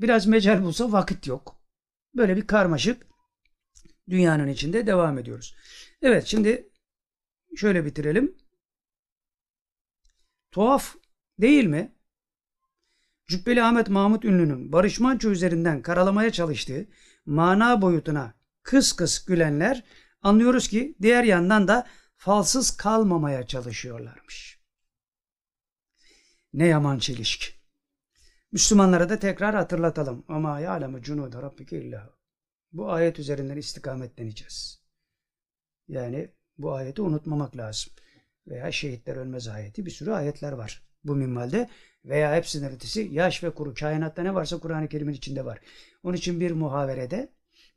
Biraz 0.00 0.26
mecal 0.26 0.62
bulsa 0.62 0.92
vakit 0.92 1.26
yok. 1.26 1.60
Böyle 2.14 2.36
bir 2.36 2.46
karmaşık 2.46 3.06
dünyanın 4.08 4.48
içinde 4.48 4.86
devam 4.86 5.18
ediyoruz. 5.18 5.56
Evet 6.02 6.26
şimdi 6.26 6.68
şöyle 7.56 7.84
bitirelim. 7.84 8.36
Tuhaf 10.50 10.96
değil 11.40 11.64
mi? 11.64 11.92
Cübbeli 13.28 13.62
Ahmet 13.62 13.88
Mahmut 13.88 14.24
Ünlü'nün 14.24 14.72
Barış 14.72 15.00
Manço 15.00 15.30
üzerinden 15.30 15.82
karalamaya 15.82 16.32
çalıştığı 16.32 16.88
mana 17.28 17.82
boyutuna 17.82 18.34
kıs 18.62 18.92
kıs 18.92 19.24
gülenler 19.24 19.84
anlıyoruz 20.22 20.68
ki 20.68 20.96
diğer 21.02 21.24
yandan 21.24 21.68
da 21.68 21.86
falsız 22.16 22.76
kalmamaya 22.76 23.46
çalışıyorlarmış. 23.46 24.60
Ne 26.52 26.66
yaman 26.66 26.98
çelişki. 26.98 27.46
Müslümanlara 28.52 29.08
da 29.08 29.18
tekrar 29.18 29.54
hatırlatalım. 29.54 30.24
Ama 30.28 30.60
ya'lemu 30.60 31.02
cunuda 31.02 31.42
rabbike 31.42 31.82
illahu. 31.82 32.10
Bu 32.72 32.92
ayet 32.92 33.18
üzerinden 33.18 33.56
istikametleneceğiz. 33.56 34.82
Yani 35.88 36.34
bu 36.58 36.72
ayeti 36.72 37.02
unutmamak 37.02 37.56
lazım. 37.56 37.92
Veya 38.46 38.72
şehitler 38.72 39.16
ölmez 39.16 39.48
ayeti 39.48 39.86
bir 39.86 39.90
sürü 39.90 40.10
ayetler 40.10 40.52
var. 40.52 40.82
bu 41.04 41.16
minvalde 41.16 41.70
veya 42.04 42.36
hepsinin 42.36 42.68
ötesi 42.68 43.08
yaş 43.12 43.44
ve 43.44 43.50
kuru. 43.50 43.74
Kainatta 43.74 44.22
ne 44.22 44.34
varsa 44.34 44.58
Kur'an-ı 44.58 44.88
Kerim'in 44.88 45.12
içinde 45.12 45.44
var. 45.44 45.58
Onun 46.02 46.16
için 46.16 46.40
bir 46.40 46.50
muhaverede 46.50 47.28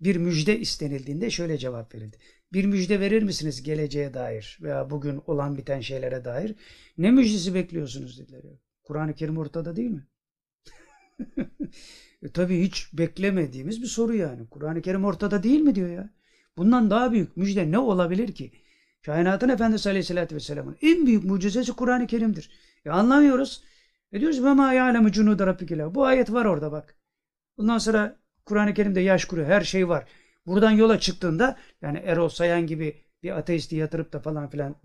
bir 0.01 0.15
müjde 0.15 0.59
istenildiğinde 0.59 1.29
şöyle 1.29 1.57
cevap 1.57 1.95
verildi. 1.95 2.17
Bir 2.53 2.65
müjde 2.65 2.99
verir 2.99 3.23
misiniz 3.23 3.63
geleceğe 3.63 4.13
dair 4.13 4.59
veya 4.61 4.89
bugün 4.89 5.21
olan 5.27 5.57
biten 5.57 5.81
şeylere 5.81 6.25
dair? 6.25 6.55
Ne 6.97 7.11
müjdesi 7.11 7.53
bekliyorsunuz 7.53 8.19
dediler. 8.19 8.41
Kur'an-ı 8.83 9.13
Kerim 9.13 9.37
ortada 9.37 9.75
değil 9.75 9.89
mi? 9.89 10.07
e, 12.23 12.29
tabii 12.33 12.61
hiç 12.61 12.93
beklemediğimiz 12.93 13.81
bir 13.81 13.87
soru 13.87 14.15
yani. 14.15 14.47
Kur'an-ı 14.47 14.81
Kerim 14.81 15.05
ortada 15.05 15.43
değil 15.43 15.59
mi 15.59 15.75
diyor 15.75 15.89
ya. 15.89 16.09
Bundan 16.57 16.89
daha 16.89 17.11
büyük 17.11 17.37
müjde 17.37 17.71
ne 17.71 17.77
olabilir 17.77 18.31
ki? 18.31 18.51
Kainatın 19.05 19.49
Efendisi 19.49 19.89
Aleyhisselatü 19.89 20.35
Vesselam'ın 20.35 20.77
en 20.81 21.05
büyük 21.05 21.23
mucizesi 21.23 21.73
Kur'an-ı 21.73 22.07
Kerim'dir. 22.07 22.49
E 22.85 22.89
anlamıyoruz. 22.89 23.63
E 24.11 24.19
diyoruz 24.19 24.43
ve 24.43 24.53
ma 24.53 24.73
ya'lemu 24.73 25.11
cunuda 25.11 25.47
rabbikila. 25.47 25.95
Bu 25.95 26.05
ayet 26.05 26.33
var 26.33 26.45
orada 26.45 26.71
bak. 26.71 26.95
Bundan 27.57 27.77
sonra 27.77 28.19
Kur'an-ı 28.45 28.73
Kerim'de 28.73 28.99
yaş 28.99 29.25
kuru 29.25 29.45
her 29.45 29.61
şey 29.61 29.89
var. 29.89 30.09
Buradan 30.45 30.71
yola 30.71 30.99
çıktığında 30.99 31.57
yani 31.81 31.97
Erol 31.97 32.29
Sayan 32.29 32.67
gibi 32.67 33.03
bir 33.23 33.37
ateisti 33.37 33.75
yatırıp 33.75 34.13
da 34.13 34.19
falan 34.19 34.49
filan 34.49 34.75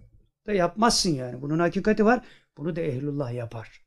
da 0.46 0.52
yapmazsın 0.52 1.10
yani. 1.10 1.42
Bunun 1.42 1.58
hakikati 1.58 2.04
var. 2.04 2.24
Bunu 2.56 2.76
da 2.76 2.80
ehlullah 2.80 3.32
yapar. 3.32 3.86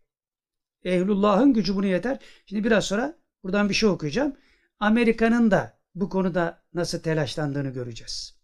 Ehlullah'ın 0.84 1.54
gücü 1.54 1.76
bunu 1.76 1.86
yeter. 1.86 2.20
Şimdi 2.46 2.64
biraz 2.64 2.86
sonra 2.86 3.18
buradan 3.44 3.70
bir 3.70 3.74
şey 3.74 3.90
okuyacağım. 3.90 4.36
Amerika'nın 4.80 5.52
da 5.52 5.80
bu 5.96 6.10
konuda 6.10 6.64
nasıl 6.74 7.00
telaşlandığını 7.00 7.70
göreceğiz. 7.70 8.40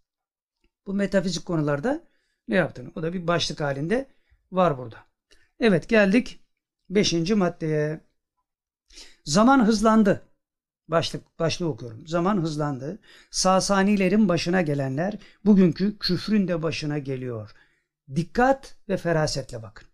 Bu 0.88 0.94
metafizik 0.94 1.46
konularda 1.46 2.04
ne 2.48 2.56
yaptığını. 2.56 2.92
O 2.96 3.04
da 3.04 3.14
bir 3.14 3.28
başlık 3.28 3.62
halinde 3.62 4.10
var 4.52 4.78
burada. 4.78 4.98
Evet 5.60 5.90
geldik 5.90 6.45
5. 6.90 7.32
maddeye. 7.32 8.02
Zaman 9.26 9.66
hızlandı. 9.66 10.22
Başlık, 10.88 11.40
başlığı 11.40 11.68
okuyorum. 11.68 12.08
Zaman 12.08 12.42
hızlandı. 12.42 13.00
Sasanilerin 13.32 14.30
başına 14.30 14.62
gelenler 14.62 15.18
bugünkü 15.46 16.00
küfrün 16.00 16.48
de 16.48 16.64
başına 16.64 16.98
geliyor. 16.98 17.52
Dikkat 18.16 18.78
ve 18.90 18.98
ferasetle 18.98 19.64
bakın. 19.64 19.88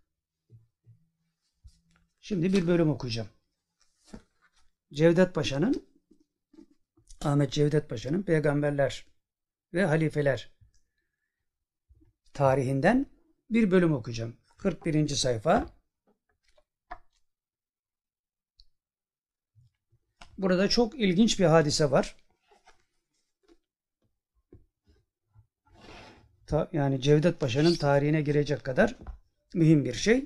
Şimdi 2.19 2.53
bir 2.53 2.67
bölüm 2.67 2.89
okuyacağım. 2.89 3.29
Cevdet 4.93 5.35
Paşa'nın 5.35 5.87
Ahmet 7.21 7.51
Cevdet 7.51 7.89
Paşa'nın 7.89 8.23
Peygamberler 8.23 9.05
ve 9.73 9.85
Halifeler 9.85 10.51
tarihinden 12.33 13.05
bir 13.49 13.71
bölüm 13.71 13.93
okuyacağım. 13.93 14.37
41. 14.57 15.07
sayfa. 15.07 15.80
Burada 20.41 20.69
çok 20.69 20.99
ilginç 20.99 21.39
bir 21.39 21.45
hadise 21.45 21.91
var. 21.91 22.15
Ta, 26.45 26.69
yani 26.73 27.01
Cevdet 27.01 27.39
Paşa'nın 27.39 27.75
tarihine 27.75 28.21
girecek 28.21 28.63
kadar 28.63 28.95
mühim 29.53 29.85
bir 29.85 29.93
şey. 29.93 30.25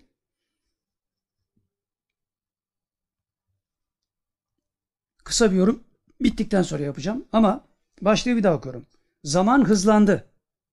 Kısa 5.23 5.51
bir 5.51 5.55
yorum 5.55 5.83
bittikten 6.21 6.61
sonra 6.61 6.83
yapacağım 6.83 7.25
ama 7.31 7.65
başlığı 8.01 8.35
bir 8.35 8.43
daha 8.43 8.53
okuyorum. 8.53 8.85
Zaman 9.23 9.65
hızlandı. 9.65 10.25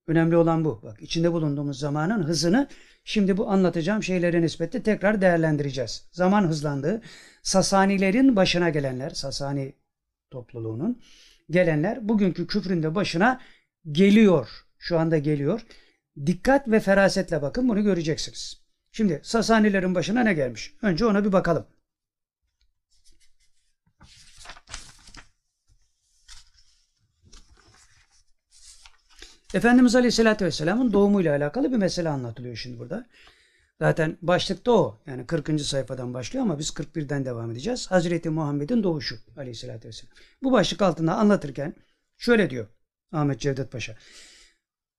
Önemli 0.07 0.37
olan 0.37 0.65
bu. 0.65 0.81
Bak 0.83 1.01
içinde 1.01 1.33
bulunduğumuz 1.33 1.79
zamanın 1.79 2.23
hızını 2.23 2.67
şimdi 3.03 3.37
bu 3.37 3.49
anlatacağım 3.49 4.03
şeylere 4.03 4.41
nispetle 4.41 4.83
tekrar 4.83 5.21
değerlendireceğiz. 5.21 6.09
Zaman 6.11 6.47
hızlandı. 6.47 7.01
Sasanilerin 7.43 8.35
başına 8.35 8.69
gelenler, 8.69 9.09
Sasani 9.09 9.73
topluluğunun 10.31 11.01
gelenler 11.49 12.09
bugünkü 12.09 12.47
küfrün 12.47 12.83
de 12.83 12.95
başına 12.95 13.41
geliyor. 13.91 14.49
Şu 14.79 14.99
anda 14.99 15.17
geliyor. 15.17 15.65
Dikkat 16.25 16.67
ve 16.67 16.79
ferasetle 16.79 17.41
bakın 17.41 17.69
bunu 17.69 17.83
göreceksiniz. 17.83 18.63
Şimdi 18.91 19.19
Sasanilerin 19.23 19.95
başına 19.95 20.23
ne 20.23 20.33
gelmiş? 20.33 20.73
Önce 20.81 21.05
ona 21.05 21.25
bir 21.25 21.31
bakalım. 21.31 21.65
Efendimiz 29.53 29.95
Aleyhisselatü 29.95 30.45
Vesselam'ın 30.45 30.93
doğumuyla 30.93 31.35
alakalı 31.35 31.71
bir 31.71 31.77
mesele 31.77 32.09
anlatılıyor 32.09 32.55
şimdi 32.55 32.79
burada. 32.79 33.05
Zaten 33.79 34.17
başlıkta 34.21 34.71
o. 34.71 35.01
Yani 35.05 35.25
40. 35.25 35.61
sayfadan 35.61 36.13
başlıyor 36.13 36.45
ama 36.45 36.59
biz 36.59 36.69
41'den 36.69 37.25
devam 37.25 37.51
edeceğiz. 37.51 37.91
Hazreti 37.91 38.29
Muhammed'in 38.29 38.83
doğuşu 38.83 39.15
Aleyhisselatü 39.37 39.87
Vesselam. 39.87 40.13
Bu 40.43 40.51
başlık 40.51 40.81
altında 40.81 41.15
anlatırken 41.15 41.75
şöyle 42.17 42.49
diyor 42.49 42.67
Ahmet 43.11 43.39
Cevdet 43.39 43.71
Paşa. 43.71 43.95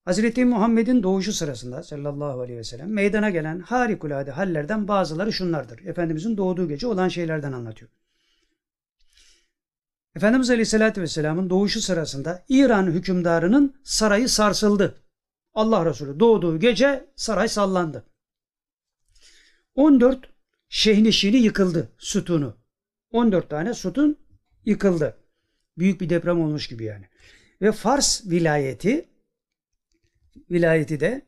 Hazreti 0.05 0.45
Muhammed'in 0.45 1.03
doğuşu 1.03 1.33
sırasında 1.33 1.83
sallallahu 1.83 2.41
aleyhi 2.41 2.59
ve 2.59 2.65
sellem 2.65 2.93
meydana 2.93 3.31
gelen 3.31 3.61
harikulade 3.61 4.31
hallerden 4.31 4.89
bazıları 4.89 5.33
şunlardır. 5.33 5.85
Efendimizin 5.87 6.37
doğduğu 6.37 6.69
gece 6.69 6.87
olan 6.87 7.09
şeylerden 7.09 7.53
anlatıyor. 7.53 7.91
Efendimiz 10.17 10.51
Aleyhisselatü 10.51 11.03
Vesselam'ın 11.03 11.51
doğuşu 11.51 11.81
sırasında 11.81 12.45
İran 12.49 12.87
hükümdarının 12.87 13.81
sarayı 13.85 14.29
sarsıldı. 14.29 15.03
Allah 15.55 15.87
Resulü 15.87 16.21
doğduğu 16.21 16.59
gece 16.59 17.11
saray 17.17 17.49
sallandı. 17.49 18.07
14 19.75 20.29
şehnişini 20.69 21.37
yıkıldı 21.37 21.93
sütunu. 21.99 22.57
14 23.11 23.51
tane 23.51 23.75
sütun 23.75 24.19
yıkıldı. 24.65 25.17
Büyük 25.79 26.01
bir 26.01 26.11
deprem 26.11 26.41
olmuş 26.41 26.69
gibi 26.69 26.85
yani. 26.85 27.09
Ve 27.63 27.73
Fars 27.73 28.27
vilayeti 28.27 29.09
vilayeti 30.51 31.01
de 31.01 31.27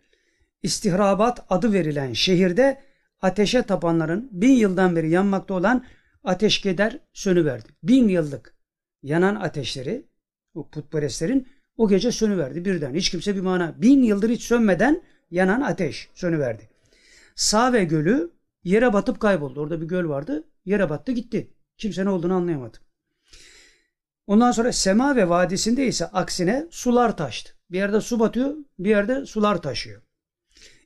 İstihrabat 0.62 1.46
adı 1.48 1.72
verilen 1.72 2.12
şehirde 2.12 2.82
ateşe 3.20 3.62
tapanların 3.62 4.28
bin 4.32 4.52
yıldan 4.52 4.96
beri 4.96 5.10
yanmakta 5.10 5.54
olan 5.54 5.86
ateşkeder 6.24 6.98
sönüverdi. 7.12 7.68
Bin 7.82 8.08
yıllık 8.08 8.55
yanan 9.02 9.34
ateşleri 9.34 10.06
o 10.54 10.70
putperestlerin 10.70 11.48
o 11.76 11.88
gece 11.88 12.12
sönüverdi 12.12 12.64
birden. 12.64 12.94
Hiç 12.94 13.10
kimse 13.10 13.36
bir 13.36 13.40
mana. 13.40 13.82
Bin 13.82 14.02
yıldır 14.02 14.30
hiç 14.30 14.42
sönmeden 14.42 15.02
yanan 15.30 15.60
ateş 15.60 16.10
sönüverdi. 16.14 16.68
Save 17.34 17.84
Gölü 17.84 18.30
yere 18.64 18.92
batıp 18.92 19.20
kayboldu. 19.20 19.60
Orada 19.60 19.80
bir 19.80 19.86
göl 19.86 20.08
vardı. 20.08 20.44
Yere 20.64 20.90
battı 20.90 21.12
gitti. 21.12 21.50
Kimse 21.76 22.04
ne 22.04 22.10
olduğunu 22.10 22.34
anlayamadı. 22.34 22.78
Ondan 24.26 24.52
sonra 24.52 24.72
Sema 24.72 25.16
ve 25.16 25.28
Vadisi'nde 25.28 25.86
ise 25.86 26.06
aksine 26.06 26.66
sular 26.70 27.16
taştı. 27.16 27.52
Bir 27.70 27.78
yerde 27.78 28.00
su 28.00 28.20
batıyor, 28.20 28.56
bir 28.78 28.90
yerde 28.90 29.26
sular 29.26 29.62
taşıyor. 29.62 30.02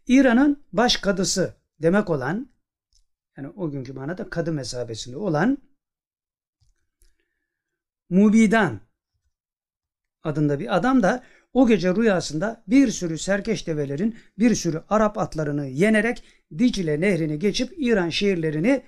İran'ın 0.06 0.64
baş 0.72 0.96
kadısı 0.96 1.54
demek 1.82 2.10
olan 2.10 2.50
yani 3.36 3.48
o 3.48 3.70
günkü 3.70 3.92
manada 3.92 4.30
kadı 4.30 4.52
mesabesinde 4.52 5.16
olan 5.16 5.58
Mubidan 8.10 8.80
adında 10.22 10.60
bir 10.60 10.76
adam 10.76 11.02
da 11.02 11.24
o 11.52 11.66
gece 11.66 11.94
rüyasında 11.94 12.64
bir 12.66 12.88
sürü 12.88 13.18
serkeş 13.18 13.66
develerin 13.66 14.16
bir 14.38 14.54
sürü 14.54 14.82
Arap 14.88 15.18
atlarını 15.18 15.66
yenerek 15.66 16.24
Dicle 16.58 17.00
nehrini 17.00 17.38
geçip 17.38 17.72
İran 17.76 18.08
şehirlerini 18.08 18.82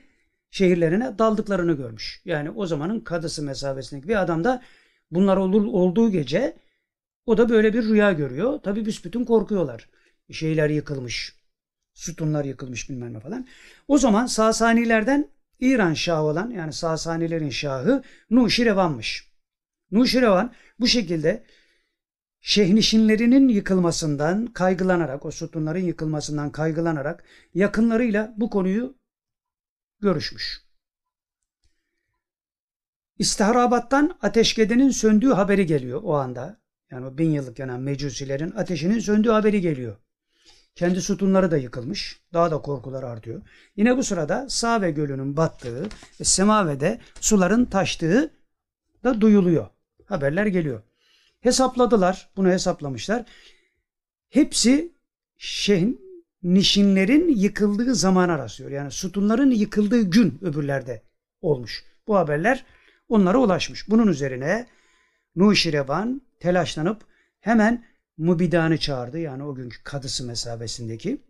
şehirlerine 0.51 1.19
daldıklarını 1.19 1.73
görmüş. 1.73 2.23
Yani 2.25 2.51
o 2.51 2.67
zamanın 2.67 3.01
kadısı 3.01 3.43
mesabesindeki 3.43 4.09
bir 4.09 4.23
adam 4.23 4.45
da 4.45 4.63
bunlar 5.11 5.37
olduğu 5.37 6.11
gece 6.11 6.57
o 7.27 7.39
da 7.39 7.49
böyle 7.49 7.75
bir 7.75 7.85
rüya 7.85 8.13
görüyor. 8.13 8.59
Tabi 8.59 8.87
büsbütün 8.87 9.25
korkuyorlar. 9.25 9.89
Şeyler 10.31 10.71
yıkılmış. 10.71 11.37
Sütunlar 11.95 12.45
yıkılmış 12.45 12.91
bilmem 12.91 13.13
ne 13.13 13.21
falan. 13.21 13.47
O 13.89 13.99
zaman 13.99 14.27
Sasanilerden 14.27 15.29
İran 15.63 15.95
şahı 15.95 16.23
olan 16.23 16.51
yani 16.51 16.73
Sasanilerin 16.73 17.51
şahı 17.51 18.03
Nuşirevan'mış. 18.31 19.33
Nuşirevan 19.91 20.55
bu 20.81 20.87
şekilde 20.87 21.45
Şehnişinlerinin 22.41 23.49
yıkılmasından 23.49 24.47
kaygılanarak, 24.47 25.27
o 25.27 25.31
sütunların 25.31 25.81
yıkılmasından 25.81 26.53
kaygılanarak 26.53 27.25
yakınlarıyla 27.55 28.35
bu 28.37 28.51
konuyu 28.51 28.99
görüşmüş. 30.01 30.63
İstihrabattan 33.19 34.19
ateşkedenin 34.23 34.91
söndüğü 34.91 35.33
haberi 35.33 35.67
geliyor 35.67 36.01
o 36.05 36.15
anda. 36.15 36.63
Yani 36.91 37.07
o 37.07 37.19
bin 37.19 37.31
yıllık 37.31 37.59
yanan 37.59 37.81
mecusilerin 37.81 38.51
ateşinin 38.51 38.99
söndüğü 38.99 39.31
haberi 39.31 39.61
geliyor. 39.61 39.97
Kendi 40.75 41.03
sütunları 41.03 41.51
da 41.51 41.57
yıkılmış. 41.57 42.21
Daha 42.33 42.51
da 42.51 42.63
korkular 42.63 43.03
artıyor. 43.03 43.43
Yine 43.77 43.97
bu 43.97 44.03
sırada 44.03 44.47
Save 44.49 44.91
Gölü'nün 44.91 45.37
battığı 45.37 45.89
ve 46.21 46.25
Semave'de 46.25 47.01
suların 47.21 47.65
taştığı 47.65 48.31
da 49.05 49.21
duyuluyor. 49.21 49.67
Haberler 50.07 50.47
geliyor. 50.47 50.83
Hesapladılar. 51.41 52.31
Bunu 52.37 52.49
hesaplamışlar. 52.49 53.25
Hepsi 54.29 54.93
şeyhin 55.37 56.01
nişinlerin 56.43 57.29
yıkıldığı 57.29 57.95
zamana 57.95 58.39
rastlıyor. 58.39 58.71
Yani 58.71 58.91
sütunların 58.91 59.51
yıkıldığı 59.51 60.03
gün 60.03 60.39
öbürlerde 60.43 61.03
olmuş. 61.41 61.85
Bu 62.07 62.17
haberler 62.17 62.65
onlara 63.09 63.39
ulaşmış. 63.39 63.91
Bunun 63.91 64.07
üzerine 64.07 64.67
Nuşirevan 65.37 66.23
telaşlanıp 66.41 67.03
hemen 67.41 67.85
Mubidan'ı 68.17 68.79
çağırdı. 68.79 69.19
Yani 69.19 69.43
o 69.43 69.55
günkü 69.55 69.83
kadısı 69.85 70.27
mesabesindeki 70.27 71.23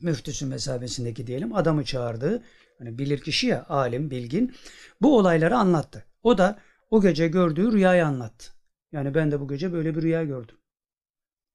müftüsü 0.00 0.46
mesabesindeki 0.46 1.26
diyelim 1.26 1.54
adamı 1.54 1.84
çağırdı. 1.84 2.42
Hani 2.78 2.98
bilir 2.98 3.20
kişi 3.20 3.46
ya 3.46 3.66
alim, 3.68 4.10
bilgin. 4.10 4.54
Bu 5.02 5.18
olayları 5.18 5.56
anlattı. 5.56 6.04
O 6.22 6.38
da 6.38 6.58
o 6.90 7.02
gece 7.02 7.28
gördüğü 7.28 7.72
rüyayı 7.72 8.06
anlattı. 8.06 8.52
Yani 8.92 9.14
ben 9.14 9.30
de 9.30 9.40
bu 9.40 9.48
gece 9.48 9.72
böyle 9.72 9.96
bir 9.96 10.02
rüya 10.02 10.24
gördüm. 10.24 10.56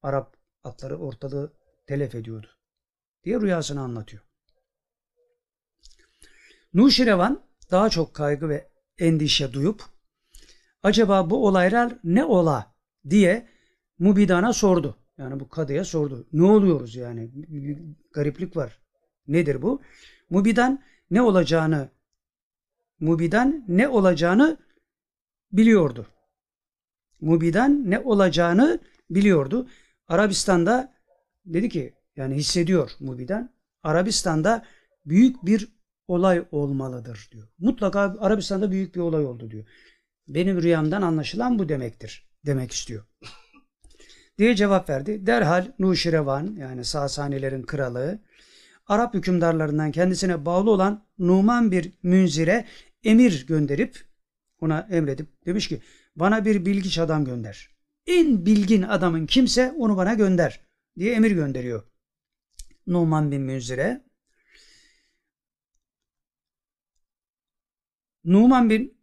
Arap 0.02 0.36
atları 0.64 0.98
ortalığı 0.98 1.52
telef 1.86 2.14
ediyordu 2.14 2.46
diye 3.24 3.40
rüyasını 3.40 3.80
anlatıyor. 3.80 4.22
Nuşirevan 6.74 7.42
daha 7.70 7.90
çok 7.90 8.14
kaygı 8.14 8.48
ve 8.48 8.70
endişe 8.98 9.52
duyup 9.52 9.84
acaba 10.82 11.30
bu 11.30 11.46
olaylar 11.46 11.98
ne 12.04 12.24
ola 12.24 12.74
diye 13.10 13.48
Mubidan'a 14.00 14.52
sordu. 14.52 14.96
Yani 15.18 15.40
bu 15.40 15.48
kadıya 15.48 15.84
sordu. 15.84 16.26
Ne 16.32 16.42
oluyoruz 16.42 16.94
yani? 16.94 17.30
Bir 17.34 17.78
gariplik 18.12 18.56
var. 18.56 18.78
Nedir 19.28 19.62
bu? 19.62 19.82
Mubidan 20.30 20.82
ne 21.10 21.22
olacağını 21.22 21.88
Mubidan 23.00 23.64
ne 23.68 23.88
olacağını 23.88 24.56
biliyordu. 25.52 26.06
Mubidan 27.20 27.90
ne 27.90 27.98
olacağını 27.98 28.78
biliyordu. 29.10 29.68
Arabistan'da 30.08 30.94
dedi 31.46 31.68
ki 31.68 31.94
yani 32.16 32.34
hissediyor 32.34 32.90
Mubidan. 33.00 33.50
Arabistan'da 33.82 34.66
büyük 35.06 35.46
bir 35.46 35.68
olay 36.08 36.44
olmalıdır 36.50 37.28
diyor. 37.32 37.48
Mutlaka 37.58 38.16
Arabistan'da 38.20 38.70
büyük 38.70 38.94
bir 38.94 39.00
olay 39.00 39.24
oldu 39.24 39.50
diyor. 39.50 39.64
Benim 40.28 40.62
rüyamdan 40.62 41.02
anlaşılan 41.02 41.58
bu 41.58 41.68
demektir 41.68 42.30
demek 42.46 42.72
istiyor. 42.72 43.04
Diye 44.40 44.56
cevap 44.56 44.90
verdi. 44.90 45.26
Derhal 45.26 45.72
Nuşirevan 45.78 46.56
yani 46.58 46.84
Sasanilerin 46.84 47.62
kralı 47.62 48.18
Arap 48.86 49.14
hükümdarlarından 49.14 49.92
kendisine 49.92 50.44
bağlı 50.44 50.70
olan 50.70 51.06
Numan 51.18 51.72
bir 51.72 51.92
münzire 52.02 52.66
emir 53.04 53.46
gönderip 53.46 54.04
ona 54.60 54.88
emredip 54.90 55.46
demiş 55.46 55.68
ki 55.68 55.82
bana 56.16 56.44
bir 56.44 56.66
bilgiç 56.66 56.98
adam 56.98 57.24
gönder. 57.24 57.70
En 58.06 58.46
bilgin 58.46 58.82
adamın 58.82 59.26
kimse 59.26 59.72
onu 59.78 59.96
bana 59.96 60.14
gönder 60.14 60.60
diye 60.98 61.14
emir 61.14 61.30
gönderiyor. 61.30 61.82
Numan 62.86 63.30
bin 63.30 63.42
Münzir'e. 63.42 64.04
Numan 68.24 68.70
bin 68.70 68.98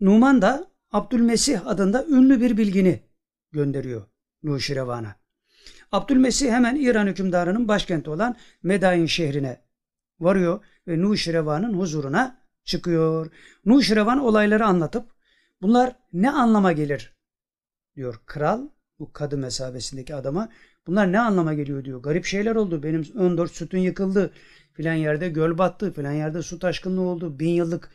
Numan 0.00 0.42
da 0.42 0.70
Abdülmesih 0.90 1.66
adında 1.66 2.06
ünlü 2.06 2.40
bir 2.40 2.56
bilgini 2.56 3.00
gönderiyor 3.52 4.11
Nuşirevan'a. 4.42 5.16
Abdülmesih 5.92 6.50
hemen 6.50 6.76
İran 6.76 7.06
hükümdarının 7.06 7.68
başkenti 7.68 8.10
olan 8.10 8.36
Medain 8.62 9.06
şehrine 9.06 9.60
varıyor 10.20 10.64
ve 10.88 11.02
Nuşirevan'ın 11.02 11.74
huzuruna 11.74 12.42
çıkıyor. 12.64 13.32
Nuşirevan 13.64 14.18
olayları 14.18 14.66
anlatıp 14.66 15.10
bunlar 15.62 15.96
ne 16.12 16.30
anlama 16.30 16.72
gelir 16.72 17.16
diyor 17.96 18.20
kral 18.26 18.68
bu 18.98 19.12
kadı 19.12 19.38
mesabesindeki 19.38 20.14
adama. 20.14 20.48
Bunlar 20.86 21.12
ne 21.12 21.20
anlama 21.20 21.54
geliyor 21.54 21.84
diyor. 21.84 22.02
Garip 22.02 22.24
şeyler 22.24 22.56
oldu. 22.56 22.82
Benim 22.82 23.04
14 23.18 23.52
sütun 23.52 23.78
yıkıldı. 23.78 24.32
Filan 24.72 24.94
yerde 24.94 25.28
göl 25.28 25.58
battı. 25.58 25.92
Filan 25.92 26.12
yerde 26.12 26.42
su 26.42 26.58
taşkınlığı 26.58 27.00
oldu. 27.00 27.38
Bin 27.38 27.48
yıllık 27.48 27.90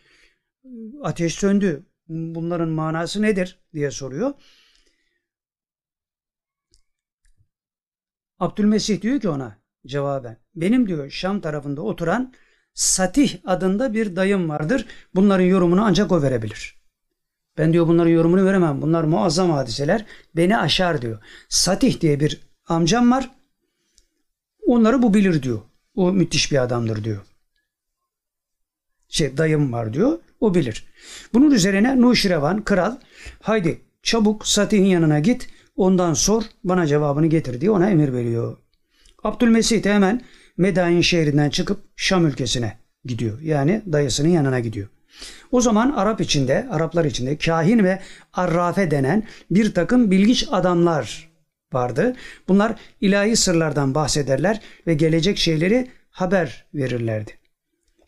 ıı, 0.65 0.71
ateş 1.03 1.33
söndü. 1.33 1.83
Bunların 2.07 2.69
manası 2.69 3.21
nedir 3.21 3.59
diye 3.73 3.91
soruyor. 3.91 4.33
Abdülmesih 8.39 9.01
diyor 9.01 9.21
ki 9.21 9.29
ona 9.29 9.57
cevaben. 9.87 10.37
Benim 10.55 10.87
diyor 10.87 11.09
Şam 11.09 11.41
tarafında 11.41 11.81
oturan 11.81 12.33
Satih 12.73 13.37
adında 13.45 13.93
bir 13.93 14.15
dayım 14.15 14.49
vardır. 14.49 14.85
Bunların 15.15 15.45
yorumunu 15.45 15.85
ancak 15.85 16.11
o 16.11 16.21
verebilir. 16.21 16.75
Ben 17.57 17.73
diyor 17.73 17.87
bunların 17.87 18.11
yorumunu 18.11 18.45
veremem. 18.45 18.81
Bunlar 18.81 19.03
muazzam 19.03 19.51
hadiseler. 19.51 20.05
Beni 20.35 20.57
aşar 20.57 21.01
diyor. 21.01 21.23
Satih 21.49 22.01
diye 22.01 22.19
bir 22.19 22.41
amcam 22.67 23.11
var. 23.11 23.31
Onları 24.65 25.01
bu 25.01 25.13
bilir 25.13 25.43
diyor. 25.43 25.61
O 25.95 26.11
müthiş 26.11 26.51
bir 26.51 26.63
adamdır 26.63 27.03
diyor. 27.03 27.21
Şey 29.09 29.37
dayım 29.37 29.73
var 29.73 29.93
diyor. 29.93 30.19
O 30.39 30.55
bilir. 30.55 30.85
Bunun 31.33 31.51
üzerine 31.51 32.01
Nuşirevan 32.01 32.63
kral 32.63 32.97
haydi 33.41 33.81
çabuk 34.03 34.47
Satih'in 34.47 34.85
yanına 34.85 35.19
git. 35.19 35.49
Ondan 35.77 36.13
sor 36.13 36.43
bana 36.63 36.87
cevabını 36.87 37.27
getir 37.27 37.61
diye 37.61 37.71
ona 37.71 37.89
emir 37.89 38.13
veriyor. 38.13 38.57
Abdülmesih 39.23 39.83
de 39.83 39.93
hemen 39.93 40.21
Medain 40.57 41.01
şehrinden 41.01 41.49
çıkıp 41.49 41.79
Şam 41.95 42.25
ülkesine 42.25 42.77
gidiyor. 43.05 43.41
Yani 43.41 43.81
dayısının 43.91 44.29
yanına 44.29 44.59
gidiyor. 44.59 44.87
O 45.51 45.61
zaman 45.61 45.91
Arap 45.91 46.21
içinde, 46.21 46.67
Araplar 46.69 47.05
içinde 47.05 47.37
kahin 47.37 47.83
ve 47.83 47.99
arrafe 48.33 48.91
denen 48.91 49.23
bir 49.51 49.73
takım 49.73 50.11
bilgiç 50.11 50.47
adamlar 50.51 51.29
vardı. 51.73 52.15
Bunlar 52.47 52.75
ilahi 53.01 53.35
sırlardan 53.35 53.95
bahsederler 53.95 54.61
ve 54.87 54.93
gelecek 54.93 55.37
şeyleri 55.37 55.87
haber 56.09 56.65
verirlerdi. 56.73 57.31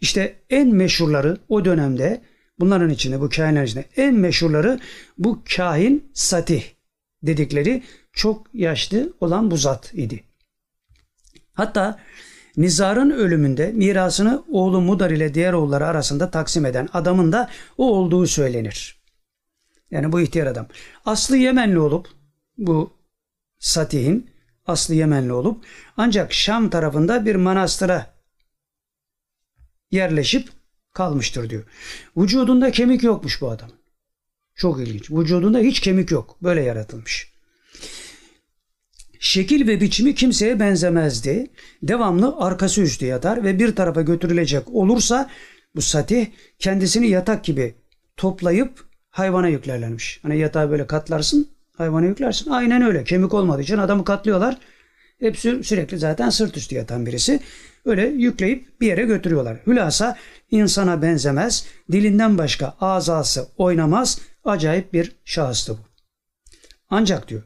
İşte 0.01 0.35
en 0.49 0.75
meşhurları 0.75 1.37
o 1.49 1.65
dönemde 1.65 2.21
bunların 2.59 2.89
içinde 2.89 3.21
bu 3.21 3.29
kahinler 3.29 3.63
içinde 3.63 3.85
en 3.97 4.15
meşhurları 4.15 4.79
bu 5.17 5.43
kahin 5.55 6.11
Satih 6.13 6.63
dedikleri 7.23 7.83
çok 8.13 8.47
yaşlı 8.53 9.13
olan 9.19 9.51
bu 9.51 9.57
zat 9.57 9.93
idi. 9.93 10.23
Hatta 11.53 11.99
Nizar'ın 12.57 13.09
ölümünde 13.09 13.71
mirasını 13.71 14.43
oğlu 14.51 14.81
Mudar 14.81 15.11
ile 15.11 15.33
diğer 15.33 15.53
oğulları 15.53 15.87
arasında 15.87 16.31
taksim 16.31 16.65
eden 16.65 16.89
adamın 16.93 17.31
da 17.31 17.49
o 17.77 17.91
olduğu 17.91 18.27
söylenir. 18.27 18.99
Yani 19.91 20.11
bu 20.11 20.21
ihtiyar 20.21 20.47
adam. 20.47 20.67
Aslı 21.05 21.37
Yemenli 21.37 21.79
olup 21.79 22.07
bu 22.57 22.93
Satih'in 23.59 24.29
aslı 24.65 24.95
Yemenli 24.95 25.33
olup 25.33 25.65
ancak 25.97 26.33
Şam 26.33 26.69
tarafında 26.69 27.25
bir 27.25 27.35
manastıra 27.35 28.13
yerleşip 29.91 30.49
kalmıştır 30.93 31.49
diyor. 31.49 31.63
Vücudunda 32.17 32.71
kemik 32.71 33.03
yokmuş 33.03 33.41
bu 33.41 33.49
adam. 33.49 33.78
Çok 34.59 34.79
ilginç. 34.79 35.11
Vücudunda 35.11 35.59
hiç 35.59 35.79
kemik 35.79 36.11
yok. 36.11 36.37
Böyle 36.43 36.61
yaratılmış. 36.61 37.31
Şekil 39.19 39.67
ve 39.67 39.81
biçimi 39.81 40.15
kimseye 40.15 40.59
benzemezdi. 40.59 41.47
Devamlı 41.83 42.35
arkası 42.37 42.81
üstü 42.81 43.05
yatar 43.05 43.43
ve 43.43 43.59
bir 43.59 43.75
tarafa 43.75 44.01
götürülecek 44.01 44.69
olursa 44.69 45.29
bu 45.75 45.81
satih 45.81 46.25
kendisini 46.59 47.09
yatak 47.09 47.43
gibi 47.43 47.75
toplayıp 48.17 48.85
hayvana 49.09 49.47
yüklerlermiş. 49.47 50.19
Hani 50.21 50.37
yatağı 50.39 50.71
böyle 50.71 50.87
katlarsın 50.87 51.47
hayvana 51.77 52.05
yüklersin. 52.05 52.51
Aynen 52.51 52.81
öyle. 52.81 53.03
Kemik 53.03 53.33
olmadığı 53.33 53.61
için 53.61 53.77
adamı 53.77 54.05
katlıyorlar. 54.05 54.57
Hep 55.19 55.37
sürekli 55.37 55.97
zaten 55.97 56.29
sırt 56.29 56.57
üstü 56.57 56.75
yatan 56.75 57.05
birisi. 57.05 57.39
Öyle 57.85 58.07
yükleyip 58.07 58.81
bir 58.81 58.87
yere 58.87 59.03
götürüyorlar. 59.05 59.57
Hülasa 59.67 60.17
insana 60.51 61.01
benzemez. 61.01 61.65
Dilinden 61.91 62.37
başka 62.37 62.75
azası 62.79 63.47
oynamaz. 63.57 64.21
Acayip 64.45 64.93
bir 64.93 65.15
şahıstı 65.25 65.73
bu. 65.73 65.81
Ancak 66.89 67.27
diyor 67.27 67.43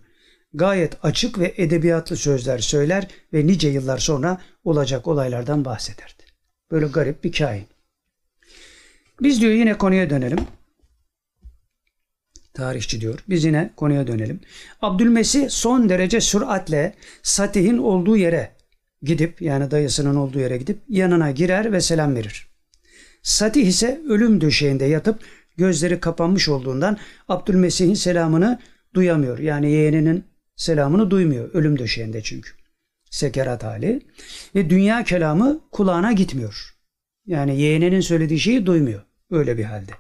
gayet 0.54 1.06
açık 1.06 1.40
ve 1.40 1.54
edebiyatlı 1.58 2.18
sözler 2.18 2.60
söyler 2.60 3.08
ve 3.34 3.48
nice 3.48 3.68
yıllar 3.68 3.98
sonra 3.98 4.42
olacak 4.64 5.08
olaylardan 5.08 5.66
bahsederdi. 5.66 6.24
Böyle 6.72 6.86
garip 6.86 7.24
bir 7.24 7.32
kain. 7.32 7.66
Biz 9.22 9.42
diyor 9.42 9.54
yine 9.54 9.78
konuya 9.78 10.10
dönelim. 10.10 10.40
Tarihçi 12.54 13.02
diyor. 13.02 13.20
Biz 13.30 13.44
yine 13.44 13.74
konuya 13.76 14.08
dönelim. 14.08 14.40
Abdülmesih 14.82 15.50
son 15.50 15.90
derece 15.90 16.22
süratle 16.22 16.94
Satih'in 17.24 17.78
olduğu 17.78 18.18
yere 18.18 18.52
gidip 19.02 19.42
yani 19.42 19.72
dayısının 19.72 20.16
olduğu 20.16 20.40
yere 20.40 20.58
gidip 20.58 20.78
yanına 20.90 21.32
girer 21.32 21.72
ve 21.72 21.82
selam 21.82 22.16
verir. 22.16 22.48
Satih 23.24 23.68
ise 23.68 24.02
ölüm 24.10 24.42
döşeğinde 24.42 24.86
yatıp 24.86 25.20
gözleri 25.58 26.00
kapanmış 26.00 26.50
olduğundan 26.50 26.98
Abdülmesih'in 27.30 27.94
selamını 27.94 28.60
duyamıyor. 28.94 29.40
Yani 29.40 29.72
yeğeninin 29.72 30.24
selamını 30.56 31.12
duymuyor. 31.12 31.50
Ölüm 31.54 31.80
döşeğinde 31.80 32.22
çünkü. 32.22 32.52
Sekerat 33.10 33.64
hali. 33.64 34.02
Ve 34.56 34.70
dünya 34.70 35.04
kelamı 35.04 35.60
kulağına 35.72 36.12
gitmiyor. 36.12 36.76
Yani 37.26 37.62
yeğeninin 37.62 38.02
söylediği 38.02 38.40
şeyi 38.40 38.66
duymuyor. 38.66 39.02
Öyle 39.32 39.58
bir 39.58 39.64
halde. 39.64 39.92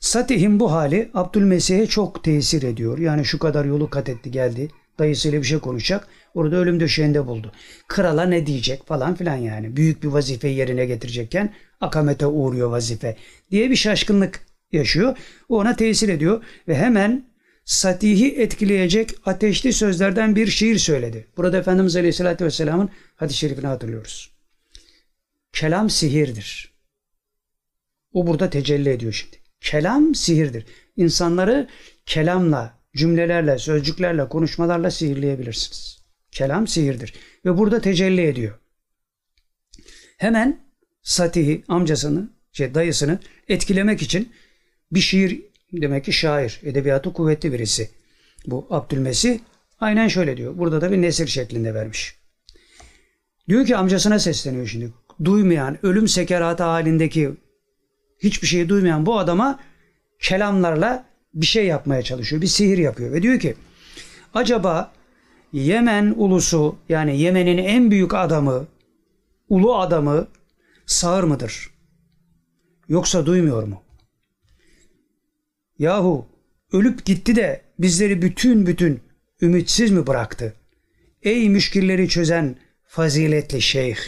Satih'in 0.00 0.60
bu 0.60 0.72
hali 0.72 1.10
Abdülmesih'e 1.14 1.86
çok 1.86 2.24
tesir 2.24 2.62
ediyor. 2.62 2.98
Yani 2.98 3.24
şu 3.24 3.38
kadar 3.38 3.64
yolu 3.64 3.90
kat 3.90 4.08
etti 4.08 4.30
geldi. 4.30 4.68
Dayısıyla 4.98 5.38
bir 5.38 5.46
şey 5.46 5.58
konuşacak. 5.58 6.08
Orada 6.34 6.56
ölüm 6.56 6.80
döşeğinde 6.80 7.26
buldu. 7.26 7.52
Krala 7.88 8.24
ne 8.24 8.46
diyecek 8.46 8.86
falan 8.86 9.14
filan 9.14 9.36
yani. 9.36 9.76
Büyük 9.76 10.02
bir 10.02 10.08
vazifeyi 10.08 10.56
yerine 10.56 10.86
getirecekken 10.86 11.54
akamete 11.80 12.26
uğruyor 12.26 12.70
vazife 12.70 13.16
diye 13.50 13.70
bir 13.70 13.76
şaşkınlık 13.76 14.40
yaşıyor. 14.72 15.16
O 15.48 15.58
ona 15.58 15.76
tesir 15.76 16.08
ediyor 16.08 16.44
ve 16.68 16.76
hemen 16.76 17.26
Satih'i 17.64 18.40
etkileyecek 18.40 19.10
ateşli 19.24 19.72
sözlerden 19.72 20.36
bir 20.36 20.46
şiir 20.46 20.78
söyledi. 20.78 21.26
Burada 21.36 21.58
Efendimiz 21.58 21.96
Aleyhisselatü 21.96 22.44
Vesselam'ın 22.44 22.90
hadis-i 23.16 23.38
şerifini 23.38 23.66
hatırlıyoruz. 23.66 24.30
Kelam 25.52 25.90
sihirdir. 25.90 26.76
O 28.12 28.26
burada 28.26 28.50
tecelli 28.50 28.88
ediyor 28.88 29.12
şimdi. 29.12 29.36
Kelam 29.60 30.14
sihirdir. 30.14 30.66
İnsanları 30.96 31.68
kelamla, 32.06 32.78
cümlelerle, 32.96 33.58
sözcüklerle, 33.58 34.28
konuşmalarla 34.28 34.90
sihirleyebilirsiniz. 34.90 35.98
Kelam 36.30 36.66
sihirdir. 36.66 37.14
Ve 37.44 37.58
burada 37.58 37.80
tecelli 37.80 38.22
ediyor. 38.22 38.58
Hemen 40.16 40.66
Satih'i, 41.02 41.64
amcasını, 41.68 42.28
şey, 42.52 42.74
dayısını 42.74 43.18
etkilemek 43.48 44.02
için 44.02 44.32
bir 44.92 45.00
şiir 45.00 45.42
demek 45.72 46.04
ki 46.04 46.12
şair, 46.12 46.60
edebiyatı 46.62 47.12
kuvvetli 47.12 47.52
birisi. 47.52 47.90
Bu 48.46 48.66
Abdülmesih 48.70 49.38
aynen 49.80 50.08
şöyle 50.08 50.36
diyor. 50.36 50.58
Burada 50.58 50.80
da 50.80 50.92
bir 50.92 51.02
nesir 51.02 51.26
şeklinde 51.26 51.74
vermiş. 51.74 52.16
Diyor 53.48 53.66
ki 53.66 53.76
amcasına 53.76 54.18
sesleniyor 54.18 54.66
şimdi. 54.66 54.92
Duymayan, 55.24 55.86
ölüm 55.86 56.08
sekeratı 56.08 56.62
halindeki 56.62 57.30
hiçbir 58.18 58.46
şeyi 58.46 58.68
duymayan 58.68 59.06
bu 59.06 59.18
adama 59.18 59.60
kelamlarla 60.20 61.06
bir 61.36 61.46
şey 61.46 61.66
yapmaya 61.66 62.02
çalışıyor. 62.02 62.42
Bir 62.42 62.46
sihir 62.46 62.78
yapıyor 62.78 63.12
ve 63.12 63.22
diyor 63.22 63.40
ki 63.40 63.54
acaba 64.34 64.92
Yemen 65.52 66.14
ulusu 66.16 66.76
yani 66.88 67.20
Yemen'in 67.20 67.58
en 67.58 67.90
büyük 67.90 68.14
adamı, 68.14 68.66
ulu 69.48 69.76
adamı 69.76 70.28
sağır 70.86 71.24
mıdır? 71.24 71.70
Yoksa 72.88 73.26
duymuyor 73.26 73.62
mu? 73.62 73.82
Yahu 75.78 76.26
ölüp 76.72 77.04
gitti 77.04 77.36
de 77.36 77.62
bizleri 77.78 78.22
bütün 78.22 78.66
bütün 78.66 79.00
ümitsiz 79.42 79.90
mi 79.90 80.06
bıraktı? 80.06 80.54
Ey 81.22 81.48
müşkilleri 81.48 82.08
çözen 82.08 82.56
faziletli 82.84 83.62
şeyh! 83.62 83.98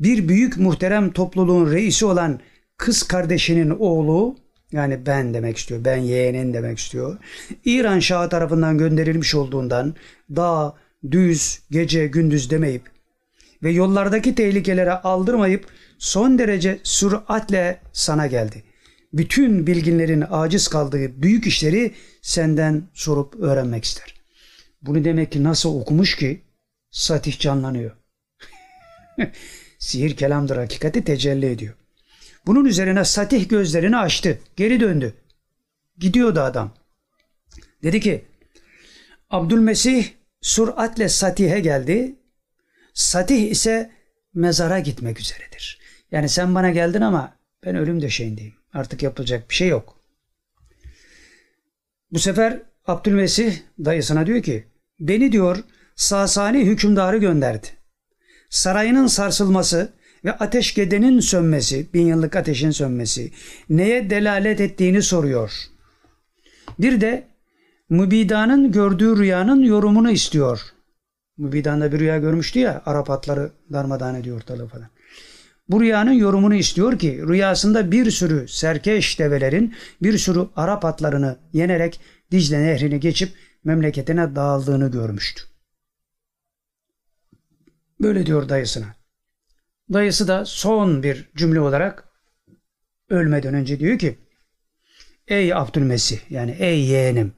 Bir 0.00 0.28
büyük 0.28 0.56
muhterem 0.56 1.12
topluluğun 1.12 1.72
reisi 1.72 2.06
olan 2.06 2.40
kız 2.76 3.02
kardeşinin 3.02 3.70
oğlu 3.70 4.36
yani 4.72 5.06
ben 5.06 5.34
demek 5.34 5.56
istiyor, 5.56 5.84
ben 5.84 5.96
yeğenin 5.96 6.54
demek 6.54 6.78
istiyor. 6.78 7.18
İran 7.64 8.00
Şahı 8.00 8.28
tarafından 8.28 8.78
gönderilmiş 8.78 9.34
olduğundan 9.34 9.94
dağ, 10.36 10.74
düz, 11.10 11.60
gece, 11.70 12.06
gündüz 12.06 12.50
demeyip 12.50 12.82
ve 13.62 13.70
yollardaki 13.70 14.34
tehlikelere 14.34 14.92
aldırmayıp 14.92 15.66
son 15.98 16.38
derece 16.38 16.78
süratle 16.82 17.80
sana 17.92 18.26
geldi 18.26 18.64
bütün 19.12 19.66
bilginlerin 19.66 20.24
aciz 20.30 20.68
kaldığı 20.68 21.22
büyük 21.22 21.46
işleri 21.46 21.94
senden 22.22 22.82
sorup 22.94 23.34
öğrenmek 23.34 23.84
ister. 23.84 24.14
Bunu 24.82 25.04
demek 25.04 25.32
ki 25.32 25.44
nasıl 25.44 25.80
okumuş 25.80 26.16
ki 26.16 26.40
Satih 26.90 27.38
canlanıyor. 27.38 27.96
Sihir 29.78 30.16
kelamdır 30.16 30.56
hakikati 30.56 31.04
tecelli 31.04 31.46
ediyor. 31.46 31.74
Bunun 32.48 32.64
üzerine 32.64 33.04
Satih 33.04 33.48
gözlerini 33.48 33.96
açtı. 33.96 34.38
Geri 34.56 34.80
döndü. 34.80 35.14
Gidiyordu 35.98 36.40
adam. 36.40 36.74
Dedi 37.82 38.00
ki 38.00 38.24
Abdülmesih 39.30 40.08
suratle 40.40 41.08
Satih'e 41.08 41.60
geldi. 41.60 42.16
Satih 42.94 43.50
ise 43.50 43.90
mezara 44.34 44.78
gitmek 44.78 45.20
üzeredir. 45.20 45.78
Yani 46.10 46.28
sen 46.28 46.54
bana 46.54 46.70
geldin 46.70 47.00
ama 47.00 47.36
ben 47.64 47.76
ölüm 47.76 48.02
döşeğindeyim. 48.02 48.54
Artık 48.72 49.02
yapılacak 49.02 49.50
bir 49.50 49.54
şey 49.54 49.68
yok. 49.68 50.00
Bu 52.12 52.18
sefer 52.18 52.62
Abdülmesih 52.86 53.56
dayısına 53.84 54.26
diyor 54.26 54.42
ki 54.42 54.66
beni 55.00 55.32
diyor 55.32 55.64
Sasani 55.96 56.64
hükümdarı 56.64 57.16
gönderdi. 57.18 57.66
Sarayının 58.50 59.06
sarsılması 59.06 59.92
ve 60.24 60.32
ateşgedenin 60.32 61.20
sönmesi, 61.20 61.86
bin 61.94 62.06
yıllık 62.06 62.36
ateşin 62.36 62.70
sönmesi 62.70 63.32
neye 63.70 64.10
delalet 64.10 64.60
ettiğini 64.60 65.02
soruyor. 65.02 65.52
Bir 66.78 67.00
de 67.00 67.28
Mübida'nın 67.90 68.72
gördüğü 68.72 69.16
rüyanın 69.16 69.62
yorumunu 69.62 70.10
istiyor. 70.10 70.60
Mübida'nda 71.38 71.92
bir 71.92 71.98
rüya 71.98 72.18
görmüştü 72.18 72.58
ya 72.58 72.82
Arap 72.86 73.10
atları 73.10 73.50
darmadağın 73.72 74.14
ediyor 74.14 74.36
ortalığı 74.36 74.68
falan. 74.68 74.88
Bu 75.68 75.80
rüyanın 75.80 76.12
yorumunu 76.12 76.54
istiyor 76.54 76.98
ki 76.98 77.22
rüyasında 77.28 77.92
bir 77.92 78.10
sürü 78.10 78.48
serkeş 78.48 79.18
develerin 79.18 79.74
bir 80.02 80.18
sürü 80.18 80.46
Arap 80.56 80.84
atlarını 80.84 81.36
yenerek 81.52 82.00
Dicle 82.30 82.62
nehrini 82.62 83.00
geçip 83.00 83.32
memleketine 83.64 84.36
dağıldığını 84.36 84.90
görmüştü. 84.90 85.42
Böyle 88.00 88.26
diyor 88.26 88.48
dayısına. 88.48 88.97
Dayısı 89.92 90.28
da 90.28 90.44
son 90.44 91.02
bir 91.02 91.30
cümle 91.36 91.60
olarak 91.60 92.08
ölmeden 93.08 93.54
önce 93.54 93.80
diyor 93.80 93.98
ki 93.98 94.18
Ey 95.28 95.54
Abdülmesih 95.54 96.30
yani 96.30 96.56
ey 96.58 96.84
yeğenim 96.84 97.32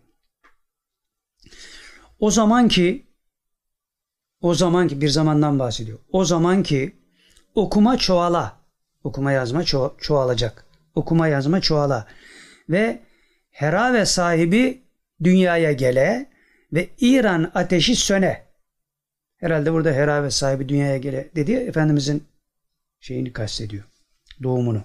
o 2.18 2.30
zaman 2.30 2.68
ki 2.68 3.06
o 4.40 4.54
zaman 4.54 4.88
ki 4.88 5.00
bir 5.00 5.08
zamandan 5.08 5.58
bahsediyor. 5.58 5.98
O 6.12 6.24
zaman 6.24 6.62
ki 6.62 6.96
okuma 7.54 7.96
çoğala. 7.96 8.60
Okuma 9.04 9.32
yazma 9.32 9.64
ço 9.64 9.96
çoğalacak. 10.00 10.66
Okuma 10.94 11.28
yazma 11.28 11.60
çoğala. 11.60 12.06
Ve 12.68 13.00
Hera 13.50 13.92
ve 13.94 14.06
sahibi 14.06 14.82
dünyaya 15.24 15.72
gele 15.72 16.30
ve 16.72 16.88
İran 17.00 17.50
ateşi 17.54 17.96
söne. 17.96 18.46
Herhalde 19.36 19.72
burada 19.72 19.92
Hera 19.92 20.22
ve 20.22 20.30
sahibi 20.30 20.68
dünyaya 20.68 20.96
gele 20.96 21.30
dedi 21.36 21.52
Efendimizin 21.52 22.29
şeyini 23.00 23.32
kastediyor. 23.32 23.84
Doğumunu. 24.42 24.82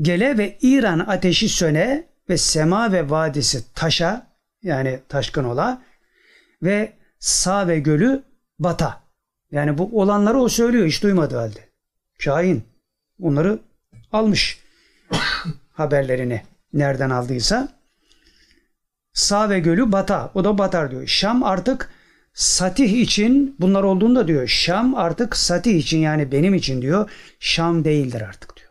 Gele 0.00 0.38
ve 0.38 0.58
İran 0.60 0.98
ateşi 0.98 1.48
söne 1.48 2.08
ve 2.28 2.38
sema 2.38 2.92
ve 2.92 3.10
vadisi 3.10 3.72
taşa 3.74 4.26
yani 4.62 5.00
taşkın 5.08 5.44
ola 5.44 5.82
ve 6.62 6.92
sağ 7.18 7.68
ve 7.68 7.78
gölü 7.78 8.22
bata. 8.58 9.02
Yani 9.50 9.78
bu 9.78 10.00
olanları 10.00 10.38
o 10.38 10.48
söylüyor 10.48 10.86
hiç 10.86 11.02
duymadığı 11.02 11.36
halde. 11.36 11.68
Şahin 12.18 12.64
onları 13.20 13.58
almış 14.12 14.60
haberlerini 15.72 16.42
nereden 16.72 17.10
aldıysa. 17.10 17.68
Sağ 19.12 19.50
ve 19.50 19.60
gölü 19.60 19.92
bata. 19.92 20.30
O 20.34 20.44
da 20.44 20.58
batar 20.58 20.90
diyor. 20.90 21.06
Şam 21.06 21.42
artık 21.42 21.90
Satih 22.34 23.00
için 23.00 23.56
bunlar 23.60 23.82
olduğunda 23.82 24.28
diyor. 24.28 24.48
Şam 24.48 24.94
artık 24.94 25.36
Satih 25.36 25.78
için 25.78 25.98
yani 25.98 26.32
benim 26.32 26.54
için 26.54 26.82
diyor. 26.82 27.10
Şam 27.40 27.84
değildir 27.84 28.20
artık 28.20 28.56
diyor. 28.56 28.70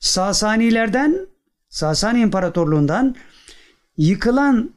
Sasanilerden 0.00 1.26
Sasani 1.68 2.20
İmparatorluğundan 2.20 3.16
yıkılan 3.96 4.74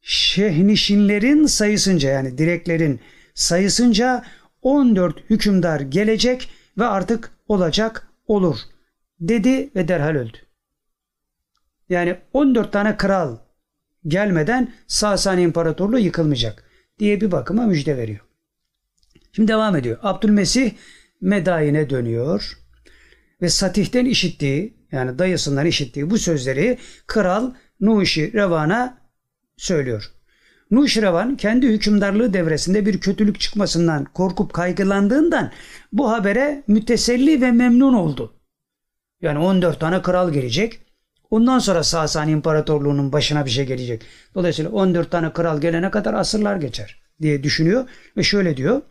şehnişinlerin 0.00 1.46
sayısınca 1.46 2.10
yani 2.10 2.38
direklerin 2.38 3.00
sayısınca 3.34 4.24
14 4.62 5.30
hükümdar 5.30 5.80
gelecek 5.80 6.50
ve 6.78 6.84
artık 6.84 7.30
olacak 7.48 8.08
olur 8.26 8.56
dedi 9.20 9.70
ve 9.76 9.88
derhal 9.88 10.14
öldü. 10.14 10.38
Yani 11.88 12.16
14 12.32 12.72
tane 12.72 12.96
kral 12.96 13.36
gelmeden 14.06 14.72
Sasani 14.86 15.42
İmparatorluğu 15.42 15.98
yıkılmayacak 15.98 16.71
diye 17.02 17.20
bir 17.20 17.32
bakıma 17.32 17.66
müjde 17.66 17.96
veriyor. 17.96 18.20
Şimdi 19.32 19.48
devam 19.48 19.76
ediyor. 19.76 19.98
Abdülmesih 20.02 20.72
Medayin'e 21.20 21.90
dönüyor 21.90 22.58
ve 23.42 23.48
Satih'ten 23.48 24.04
işittiği 24.04 24.74
yani 24.92 25.18
dayısından 25.18 25.66
işittiği 25.66 26.10
bu 26.10 26.18
sözleri 26.18 26.78
kral 27.06 27.54
Nuşi 27.80 28.32
Revan'a 28.32 28.98
söylüyor. 29.56 30.12
Nuşrevan 30.70 31.36
kendi 31.36 31.68
hükümdarlığı 31.68 32.32
devresinde 32.32 32.86
bir 32.86 33.00
kötülük 33.00 33.40
çıkmasından 33.40 34.04
korkup 34.04 34.52
kaygılandığından 34.52 35.52
bu 35.92 36.10
habere 36.10 36.62
müteselli 36.66 37.40
ve 37.40 37.52
memnun 37.52 37.94
oldu. 37.94 38.40
Yani 39.20 39.38
14 39.38 39.80
tane 39.80 40.02
kral 40.02 40.32
gelecek. 40.32 40.80
Ondan 41.32 41.58
sonra 41.58 41.82
Sasani 41.82 42.30
İmparatorluğu'nun 42.30 43.12
başına 43.12 43.44
bir 43.46 43.50
şey 43.50 43.66
gelecek. 43.66 44.02
Dolayısıyla 44.34 44.70
14 44.70 45.10
tane 45.10 45.32
kral 45.32 45.60
gelene 45.60 45.90
kadar 45.90 46.14
asırlar 46.14 46.56
geçer 46.56 47.02
diye 47.22 47.42
düşünüyor 47.42 47.88
ve 48.16 48.22
şöyle 48.22 48.56
diyor. 48.56 48.82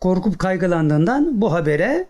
Korkup 0.00 0.38
kaygılandığından 0.38 1.40
bu 1.40 1.52
habere 1.52 2.08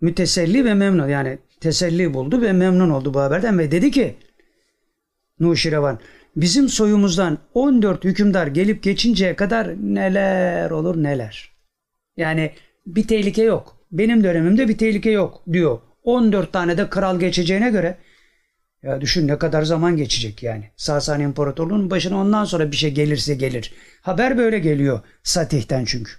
müteselli 0.00 0.64
ve 0.64 0.74
memnun 0.74 1.08
yani 1.08 1.38
teselli 1.60 2.14
buldu 2.14 2.42
ve 2.42 2.52
memnun 2.52 2.90
oldu 2.90 3.14
bu 3.14 3.20
haberden 3.20 3.58
ve 3.58 3.70
dedi 3.70 3.90
ki 3.90 4.16
Nuşirevan 5.40 5.98
bizim 6.36 6.68
soyumuzdan 6.68 7.38
14 7.54 8.04
hükümdar 8.04 8.46
gelip 8.46 8.82
geçinceye 8.82 9.36
kadar 9.36 9.68
neler 9.94 10.70
olur 10.70 11.02
neler. 11.02 11.52
Yani 12.16 12.52
bir 12.86 13.06
tehlike 13.06 13.42
yok. 13.42 13.76
Benim 13.92 14.24
dönemimde 14.24 14.68
bir 14.68 14.78
tehlike 14.78 15.10
yok 15.10 15.42
diyor. 15.52 15.78
14 16.02 16.52
tane 16.52 16.78
de 16.78 16.90
kral 16.90 17.20
geçeceğine 17.20 17.70
göre 17.70 17.98
ya 18.82 19.00
düşün 19.00 19.28
ne 19.28 19.38
kadar 19.38 19.62
zaman 19.62 19.96
geçecek 19.96 20.42
yani. 20.42 20.70
Sasani 20.76 21.22
İmparatorluğu'nun 21.22 21.90
başına 21.90 22.16
ondan 22.16 22.44
sonra 22.44 22.70
bir 22.70 22.76
şey 22.76 22.94
gelirse 22.94 23.34
gelir. 23.34 23.74
Haber 24.00 24.38
böyle 24.38 24.58
geliyor 24.58 25.00
Satih'ten 25.22 25.84
çünkü. 25.84 26.12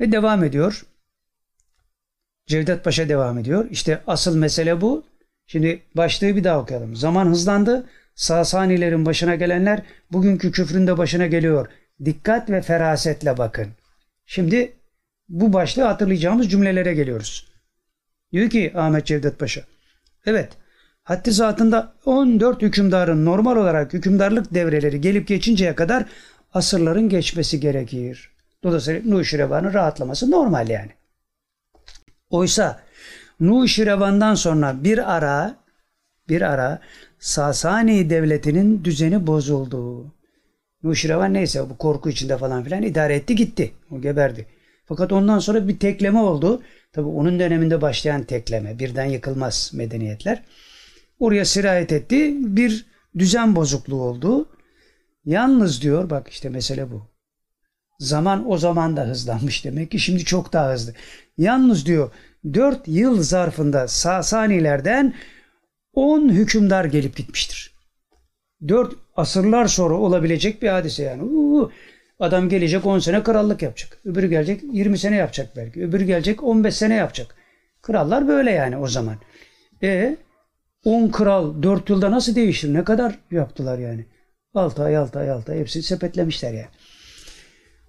Ve 0.00 0.12
devam 0.12 0.44
ediyor. 0.44 0.86
Cevdet 2.46 2.84
Paşa 2.84 3.08
devam 3.08 3.38
ediyor. 3.38 3.66
İşte 3.70 4.02
asıl 4.06 4.36
mesele 4.36 4.80
bu. 4.80 5.04
Şimdi 5.46 5.82
başlığı 5.96 6.36
bir 6.36 6.44
daha 6.44 6.60
okuyalım. 6.60 6.96
Zaman 6.96 7.26
hızlandı. 7.26 7.86
Sasanilerin 8.14 9.06
başına 9.06 9.34
gelenler 9.34 9.82
bugünkü 10.12 10.52
küfrün 10.52 10.86
de 10.86 10.98
başına 10.98 11.26
geliyor. 11.26 11.66
Dikkat 12.04 12.50
ve 12.50 12.62
ferasetle 12.62 13.38
bakın. 13.38 13.68
Şimdi 14.26 14.72
bu 15.28 15.52
başlığı 15.52 15.82
hatırlayacağımız 15.82 16.50
cümlelere 16.50 16.94
geliyoruz. 16.94 17.52
Diyor 18.32 18.50
ki 18.50 18.72
Ahmet 18.76 19.06
Cevdet 19.06 19.38
Paşa. 19.38 19.62
Evet 20.26 20.52
haddi 21.02 21.32
zatında 21.32 21.94
14 22.04 22.62
hükümdarın 22.62 23.24
normal 23.24 23.56
olarak 23.56 23.92
hükümdarlık 23.92 24.54
devreleri 24.54 25.00
gelip 25.00 25.28
geçinceye 25.28 25.74
kadar 25.74 26.04
asırların 26.54 27.08
geçmesi 27.08 27.60
gerekir. 27.60 28.30
Dolayısıyla 28.62 29.00
Nuşirevan'ın 29.04 29.74
rahatlaması 29.74 30.30
normal 30.30 30.68
yani. 30.68 30.90
Oysa 32.30 32.80
Nuşirevan'dan 33.40 34.34
sonra 34.34 34.84
bir 34.84 35.16
ara 35.16 35.56
bir 36.28 36.42
ara 36.42 36.80
Sasani 37.22 38.10
devletinin 38.10 38.84
düzeni 38.84 39.26
bozuldu. 39.26 40.06
Nuşirevan 40.82 41.34
neyse 41.34 41.70
bu 41.70 41.78
korku 41.78 42.10
içinde 42.10 42.38
falan 42.38 42.64
filan 42.64 42.82
idare 42.82 43.14
etti 43.14 43.36
gitti. 43.36 43.72
O 43.90 44.00
geberdi. 44.00 44.46
Fakat 44.84 45.12
ondan 45.12 45.38
sonra 45.38 45.68
bir 45.68 45.78
tekleme 45.78 46.18
oldu. 46.18 46.62
Tabi 46.92 47.06
onun 47.06 47.38
döneminde 47.38 47.82
başlayan 47.82 48.24
tekleme. 48.24 48.78
Birden 48.78 49.04
yıkılmaz 49.04 49.70
medeniyetler. 49.74 50.42
Oraya 51.18 51.44
sirayet 51.44 51.92
etti. 51.92 52.34
Bir 52.38 52.86
düzen 53.18 53.56
bozukluğu 53.56 54.02
oldu. 54.02 54.48
Yalnız 55.24 55.82
diyor 55.82 56.10
bak 56.10 56.28
işte 56.28 56.48
mesele 56.48 56.90
bu. 56.90 57.02
Zaman 57.98 58.50
o 58.50 58.58
zaman 58.58 58.96
da 58.96 59.04
hızlanmış 59.04 59.64
demek 59.64 59.90
ki 59.90 59.98
şimdi 59.98 60.24
çok 60.24 60.52
daha 60.52 60.72
hızlı. 60.72 60.94
Yalnız 61.38 61.86
diyor 61.86 62.10
4 62.54 62.88
yıl 62.88 63.22
zarfında 63.22 63.88
Sasanilerden 63.88 65.14
10 65.94 66.28
hükümdar 66.28 66.84
gelip 66.84 67.16
gitmiştir. 67.16 67.72
4 68.68 68.94
asırlar 69.16 69.66
sonra 69.66 69.94
olabilecek 69.94 70.62
bir 70.62 70.68
hadise 70.68 71.02
yani. 71.02 71.22
Uu, 71.22 71.72
adam 72.20 72.48
gelecek 72.48 72.86
10 72.86 72.98
sene 72.98 73.22
krallık 73.22 73.62
yapacak. 73.62 73.98
Öbürü 74.04 74.28
gelecek 74.28 74.62
20 74.72 74.98
sene 74.98 75.16
yapacak 75.16 75.56
belki. 75.56 75.82
Öbürü 75.84 76.04
gelecek 76.04 76.42
15 76.42 76.76
sene 76.76 76.94
yapacak. 76.94 77.34
Krallar 77.82 78.28
böyle 78.28 78.50
yani 78.50 78.76
o 78.76 78.86
zaman. 78.86 79.16
E 79.82 80.16
10 80.84 81.08
kral 81.08 81.62
4 81.62 81.90
yılda 81.90 82.10
nasıl 82.10 82.34
değişir? 82.34 82.74
Ne 82.74 82.84
kadar 82.84 83.18
yaptılar 83.30 83.78
yani? 83.78 84.06
6 84.54 84.82
ay 84.82 84.96
6 84.96 85.18
ay 85.18 85.30
6 85.30 85.52
ay 85.52 85.58
hepsini 85.58 85.82
sepetlemişler 85.82 86.52
yani. 86.52 86.68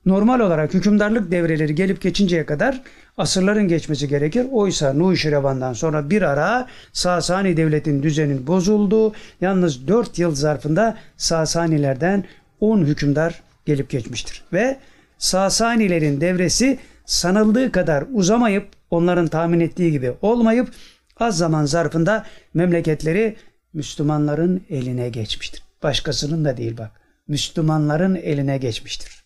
Normal 0.06 0.40
olarak 0.40 0.74
hükümdarlık 0.74 1.32
devreleri 1.32 1.76
gelip 1.76 2.02
geçinceye 2.02 2.46
kadar 2.46 2.82
asırların 3.18 3.68
geçmesi 3.68 4.08
gerekir. 4.08 4.46
Oysa 4.52 4.94
Nuşirevan'dan 4.94 5.74
sonra 5.74 6.10
bir 6.10 6.22
ara 6.22 6.68
Sasani 6.94 7.58
devletin 7.58 8.04
düzenin 8.04 8.48
bozuldu. 8.48 9.14
Yalnız 9.42 9.88
4 9.88 10.20
yıl 10.20 10.36
zarfında 10.36 10.98
Sasanilerden 11.18 12.24
10 12.60 12.86
hükümdar 12.86 13.42
gelip 13.66 13.90
geçmiştir. 13.90 14.44
Ve 14.54 14.78
Sasanilerin 15.18 16.22
devresi 16.22 16.80
sanıldığı 17.06 17.72
kadar 17.72 18.04
uzamayıp 18.14 18.68
onların 18.90 19.28
tahmin 19.28 19.60
ettiği 19.60 19.92
gibi 19.92 20.14
olmayıp 20.22 20.72
az 21.18 21.38
zaman 21.38 21.66
zarfında 21.66 22.26
memleketleri 22.54 23.36
Müslümanların 23.74 24.64
eline 24.70 25.10
geçmiştir. 25.10 25.64
Başkasının 25.84 26.46
da 26.46 26.58
değil 26.58 26.78
bak. 26.78 26.92
Müslümanların 27.28 28.16
eline 28.16 28.58
geçmiştir. 28.58 29.24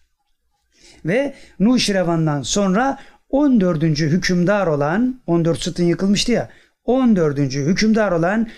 Ve 1.05 1.34
Nuşirevan'dan 1.59 2.41
sonra 2.41 2.99
14. 3.29 3.83
hükümdar 3.83 4.67
olan 4.67 5.21
14 5.27 5.59
sütun 5.59 5.83
yıkılmıştı 5.83 6.31
ya 6.31 6.49
14. 6.83 7.39
hükümdar 7.39 8.11
olan 8.11 8.49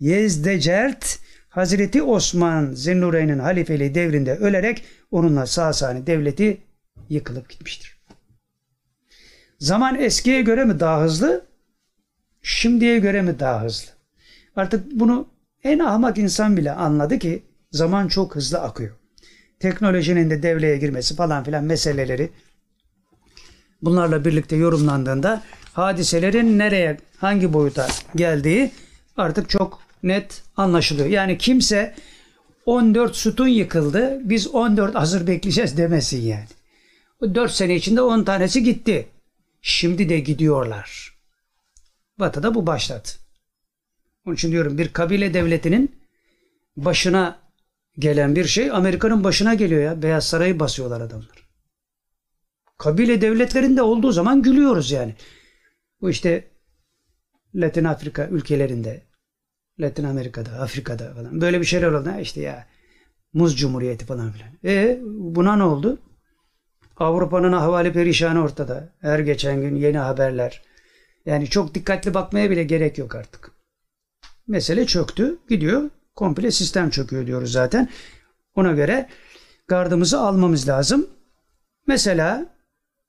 Yezdecert 0.00 1.18
Hazreti 1.48 2.02
Osman 2.02 2.72
Zennureyn'in 2.72 3.38
halifeliği 3.38 3.94
devrinde 3.94 4.36
ölerek 4.36 4.84
onunla 5.10 5.46
Sasani 5.46 6.06
devleti 6.06 6.60
yıkılıp 7.08 7.50
gitmiştir. 7.50 7.98
Zaman 9.58 10.00
eskiye 10.00 10.42
göre 10.42 10.64
mi 10.64 10.80
daha 10.80 11.02
hızlı? 11.02 11.46
Şimdiye 12.42 12.98
göre 12.98 13.22
mi 13.22 13.38
daha 13.38 13.64
hızlı? 13.64 13.90
Artık 14.56 14.92
bunu 14.92 15.28
en 15.64 15.78
ahmak 15.78 16.18
insan 16.18 16.56
bile 16.56 16.72
anladı 16.72 17.18
ki 17.18 17.42
zaman 17.70 18.08
çok 18.08 18.36
hızlı 18.36 18.58
akıyor. 18.60 18.96
Teknolojinin 19.60 20.30
de 20.30 20.42
devreye 20.42 20.76
girmesi 20.76 21.16
falan 21.16 21.44
filan 21.44 21.64
meseleleri 21.64 22.30
bunlarla 23.82 24.24
birlikte 24.24 24.56
yorumlandığında 24.56 25.42
hadiselerin 25.72 26.58
nereye, 26.58 26.98
hangi 27.18 27.52
boyuta 27.52 27.88
geldiği 28.16 28.70
artık 29.16 29.50
çok 29.50 29.80
net 30.02 30.42
anlaşılıyor. 30.56 31.08
Yani 31.08 31.38
kimse 31.38 31.94
14 32.66 33.16
sütun 33.16 33.48
yıkıldı, 33.48 34.20
biz 34.24 34.48
14 34.48 34.94
hazır 34.94 35.26
bekleyeceğiz 35.26 35.76
demesin 35.76 36.22
yani. 36.22 36.46
O 37.20 37.34
4 37.34 37.52
sene 37.52 37.76
içinde 37.76 38.02
10 38.02 38.24
tanesi 38.24 38.62
gitti. 38.62 39.08
Şimdi 39.62 40.08
de 40.08 40.20
gidiyorlar. 40.20 41.18
Batı'da 42.18 42.54
bu 42.54 42.66
başladı. 42.66 43.08
Onun 44.26 44.34
için 44.34 44.52
diyorum 44.52 44.78
bir 44.78 44.88
kabile 44.88 45.34
devletinin 45.34 46.00
başına 46.76 47.38
gelen 47.98 48.36
bir 48.36 48.44
şey 48.44 48.70
Amerika'nın 48.70 49.24
başına 49.24 49.54
geliyor 49.54 49.82
ya. 49.82 50.02
Beyaz 50.02 50.26
Sarayı 50.26 50.60
basıyorlar 50.60 51.00
adamlar. 51.00 51.47
Kabile 52.78 53.20
devletlerinde 53.20 53.82
olduğu 53.82 54.12
zaman 54.12 54.42
gülüyoruz 54.42 54.90
yani. 54.90 55.14
Bu 56.00 56.10
işte 56.10 56.44
Latin 57.54 57.84
Afrika 57.84 58.26
ülkelerinde, 58.26 59.02
Latin 59.80 60.04
Amerika'da, 60.04 60.50
Afrika'da 60.50 61.14
falan 61.14 61.40
böyle 61.40 61.60
bir 61.60 61.66
şeyler 61.66 61.92
oldu. 61.92 62.10
İşte 62.20 62.40
ya 62.40 62.66
Muz 63.32 63.58
Cumhuriyeti 63.58 64.04
falan 64.04 64.32
filan. 64.32 64.50
E 64.64 64.98
buna 65.04 65.56
ne 65.56 65.62
oldu? 65.62 65.98
Avrupa'nın 66.96 67.52
ahvali 67.52 67.92
perişanı 67.92 68.42
ortada. 68.42 68.94
Her 69.00 69.18
geçen 69.18 69.60
gün 69.60 69.76
yeni 69.76 69.98
haberler. 69.98 70.62
Yani 71.26 71.46
çok 71.46 71.74
dikkatli 71.74 72.14
bakmaya 72.14 72.50
bile 72.50 72.64
gerek 72.64 72.98
yok 72.98 73.14
artık. 73.14 73.50
Mesele 74.46 74.86
çöktü. 74.86 75.38
Gidiyor. 75.48 75.90
Komple 76.14 76.50
sistem 76.50 76.90
çöküyor 76.90 77.26
diyoruz 77.26 77.52
zaten. 77.52 77.88
Ona 78.54 78.72
göre 78.72 79.08
gardımızı 79.68 80.20
almamız 80.20 80.68
lazım. 80.68 81.06
Mesela 81.86 82.57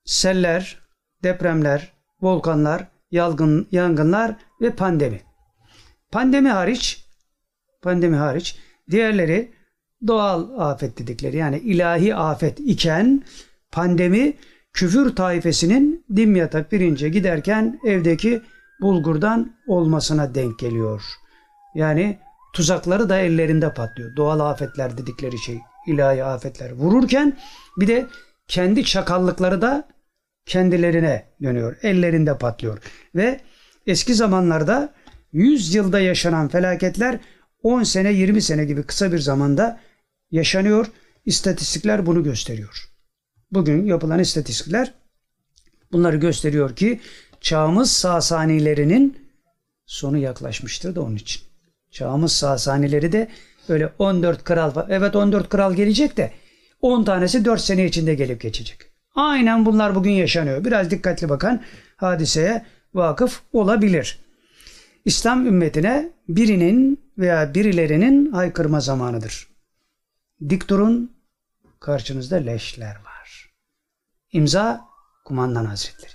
seller, 0.10 0.77
depremler, 1.23 1.94
volkanlar, 2.22 2.88
yalgın, 3.11 3.68
yangınlar 3.72 4.36
ve 4.61 4.76
pandemi. 4.76 5.22
Pandemi 6.11 6.49
hariç, 6.49 7.06
pandemi 7.81 8.15
hariç 8.15 8.57
diğerleri 8.91 9.52
doğal 10.07 10.60
afet 10.60 10.99
dedikleri 10.99 11.38
yani 11.38 11.57
ilahi 11.57 12.15
afet 12.15 12.60
iken 12.60 13.23
pandemi 13.72 14.34
küfür 14.73 15.15
taifesinin 15.15 16.06
dimyata 16.15 16.64
pirince 16.64 17.10
giderken 17.10 17.80
evdeki 17.86 18.41
bulgurdan 18.81 19.53
olmasına 19.68 20.36
denk 20.36 20.60
geliyor. 20.60 21.03
Yani 21.76 22.19
tuzakları 22.53 23.10
da 23.10 23.18
ellerinde 23.18 23.73
patlıyor. 23.73 24.15
Doğal 24.15 24.40
afetler 24.40 24.98
dedikleri 24.98 25.38
şey 25.38 25.60
ilahi 25.88 26.23
afetler 26.23 26.72
vururken 26.72 27.38
bir 27.77 27.88
de 27.88 28.07
kendi 28.48 28.84
çakallıkları 28.84 29.61
da 29.61 29.88
kendilerine 30.49 31.26
dönüyor. 31.43 31.76
Ellerinde 31.84 32.38
patlıyor. 32.38 32.77
Ve 33.15 33.39
eski 33.88 34.15
zamanlarda 34.15 34.93
100 35.34 35.76
yılda 35.76 35.99
yaşanan 35.99 36.47
felaketler 36.47 37.19
10 37.63 37.84
sene 37.84 38.13
20 38.13 38.41
sene 38.41 38.65
gibi 38.65 38.84
kısa 38.84 39.11
bir 39.11 39.19
zamanda 39.19 39.80
yaşanıyor. 40.31 40.88
İstatistikler 41.26 42.05
bunu 42.05 42.23
gösteriyor. 42.23 42.89
Bugün 43.51 43.85
yapılan 43.85 44.19
istatistikler 44.19 44.93
bunları 45.91 46.17
gösteriyor 46.17 46.76
ki 46.76 46.99
çağımız 47.41 47.91
Sasanilerinin 47.91 49.17
sonu 49.85 50.17
yaklaşmıştır 50.17 50.95
da 50.95 51.01
onun 51.01 51.15
için. 51.15 51.41
Çağımız 51.91 52.31
Sasanileri 52.31 53.11
de 53.11 53.27
öyle 53.69 53.93
14 53.99 54.43
kral. 54.43 54.85
Evet 54.89 55.15
14 55.15 55.49
kral 55.49 55.73
gelecek 55.73 56.17
de 56.17 56.31
10 56.81 57.03
tanesi 57.03 57.45
4 57.45 57.61
sene 57.61 57.85
içinde 57.85 58.15
gelip 58.15 58.41
geçecek. 58.41 58.88
Aynen 59.15 59.65
bunlar 59.65 59.95
bugün 59.95 60.11
yaşanıyor. 60.11 60.65
Biraz 60.65 60.91
dikkatli 60.91 61.30
bakan 61.30 61.64
hadiseye 61.98 62.65
vakıf 62.94 63.41
olabilir. 63.53 64.19
İslam 65.06 65.45
ümmetine 65.48 66.11
birinin 66.27 67.11
veya 67.18 67.53
birilerinin 67.53 68.31
haykırma 68.31 68.80
zamanıdır. 68.80 69.48
Dik 70.49 70.69
durun, 70.69 71.11
karşınızda 71.80 72.36
leşler 72.36 72.95
var. 72.95 73.53
İmza 74.31 74.81
Kumandan 75.26 75.65
Hazretleri. 75.65 76.11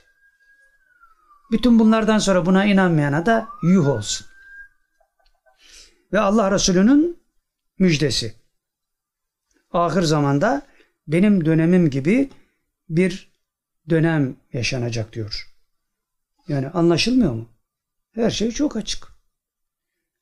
Bütün 1.52 1.78
bunlardan 1.78 2.18
sonra 2.18 2.46
buna 2.46 2.64
inanmayana 2.64 3.26
da 3.26 3.48
yuh 3.62 3.88
olsun. 3.88 4.26
Ve 6.12 6.20
Allah 6.20 6.50
Resulü'nün 6.50 7.22
müjdesi. 7.78 8.34
Ahir 9.72 10.02
zamanda 10.02 10.62
benim 11.08 11.44
dönemim 11.44 11.90
gibi 11.90 12.30
bir 12.88 13.32
dönem 13.90 14.36
yaşanacak 14.52 15.12
diyor. 15.12 15.54
Yani 16.48 16.68
anlaşılmıyor 16.68 17.32
mu? 17.32 17.48
Her 18.14 18.30
şey 18.30 18.50
çok 18.50 18.76
açık. 18.76 19.08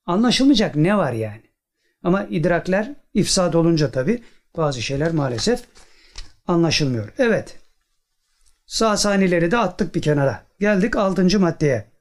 Anlaşılmayacak 0.07 0.77
ne 0.77 0.97
var 0.97 1.13
yani? 1.13 1.43
Ama 2.03 2.25
idrakler 2.25 2.95
ifsad 3.15 3.55
olunca 3.55 3.91
tabi 3.91 4.23
bazı 4.57 4.83
şeyler 4.83 5.13
maalesef 5.13 5.65
anlaşılmıyor. 6.47 7.13
Evet. 7.19 7.59
Sağ 8.67 8.97
sanileri 8.97 9.51
de 9.51 9.59
attık 9.59 9.95
bir 9.95 10.03
kenara. 10.03 10.47
Geldik 10.61 10.97
altıncı 10.97 11.41
maddeye. 11.41 11.93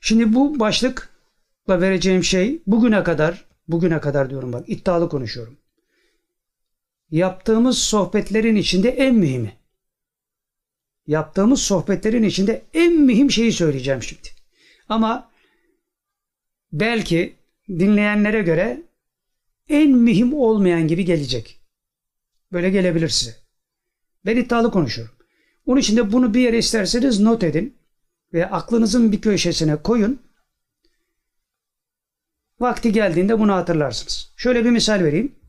Şimdi 0.00 0.34
bu 0.34 0.60
başlıkla 0.60 1.80
vereceğim 1.80 2.24
şey 2.24 2.62
bugüne 2.66 3.04
kadar, 3.04 3.44
bugüne 3.68 4.00
kadar 4.00 4.30
diyorum 4.30 4.52
bak 4.52 4.68
iddialı 4.68 5.08
konuşuyorum. 5.08 5.59
Yaptığımız 7.10 7.78
sohbetlerin 7.78 8.56
içinde 8.56 8.88
en 8.88 9.14
mühimi. 9.14 9.56
Yaptığımız 11.06 11.62
sohbetlerin 11.62 12.22
içinde 12.22 12.62
en 12.74 12.92
mühim 12.92 13.30
şeyi 13.30 13.52
söyleyeceğim 13.52 14.02
şimdi. 14.02 14.28
Ama 14.88 15.30
belki 16.72 17.36
dinleyenlere 17.68 18.42
göre 18.42 18.82
en 19.68 19.90
mühim 19.90 20.34
olmayan 20.34 20.88
gibi 20.88 21.04
gelecek. 21.04 21.60
Böyle 22.52 22.70
gelebilir 22.70 23.08
size. 23.08 23.36
Ben 24.26 24.36
iddialı 24.36 24.70
konuşuyorum. 24.70 25.14
Onun 25.66 25.80
için 25.80 25.96
de 25.96 26.12
bunu 26.12 26.34
bir 26.34 26.40
yere 26.40 26.58
isterseniz 26.58 27.20
not 27.20 27.44
edin 27.44 27.78
ve 28.32 28.50
aklınızın 28.50 29.12
bir 29.12 29.20
köşesine 29.20 29.76
koyun. 29.76 30.22
Vakti 32.60 32.92
geldiğinde 32.92 33.38
bunu 33.38 33.52
hatırlarsınız. 33.52 34.32
Şöyle 34.36 34.64
bir 34.64 34.70
misal 34.70 35.04
vereyim. 35.04 35.39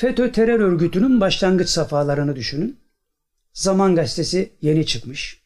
FETÖ 0.00 0.32
terör 0.32 0.60
örgütünün 0.60 1.20
başlangıç 1.20 1.68
safhalarını 1.68 2.36
düşünün. 2.36 2.80
Zaman 3.52 3.94
gazetesi 3.94 4.52
yeni 4.62 4.86
çıkmış. 4.86 5.42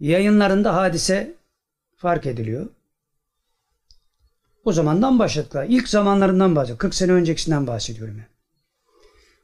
Yayınlarında 0.00 0.74
hadise 0.74 1.34
fark 1.96 2.26
ediliyor. 2.26 2.66
O 4.64 4.72
zamandan 4.72 5.18
başladılar. 5.18 5.66
İlk 5.68 5.88
zamanlarından 5.88 6.56
bahsediyorum. 6.56 6.78
40 6.78 6.94
sene 6.94 7.12
öncekisinden 7.12 7.66
bahsediyorum. 7.66 8.14
Yani. 8.16 8.28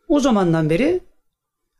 O 0.08 0.20
zamandan 0.20 0.70
beri 0.70 1.00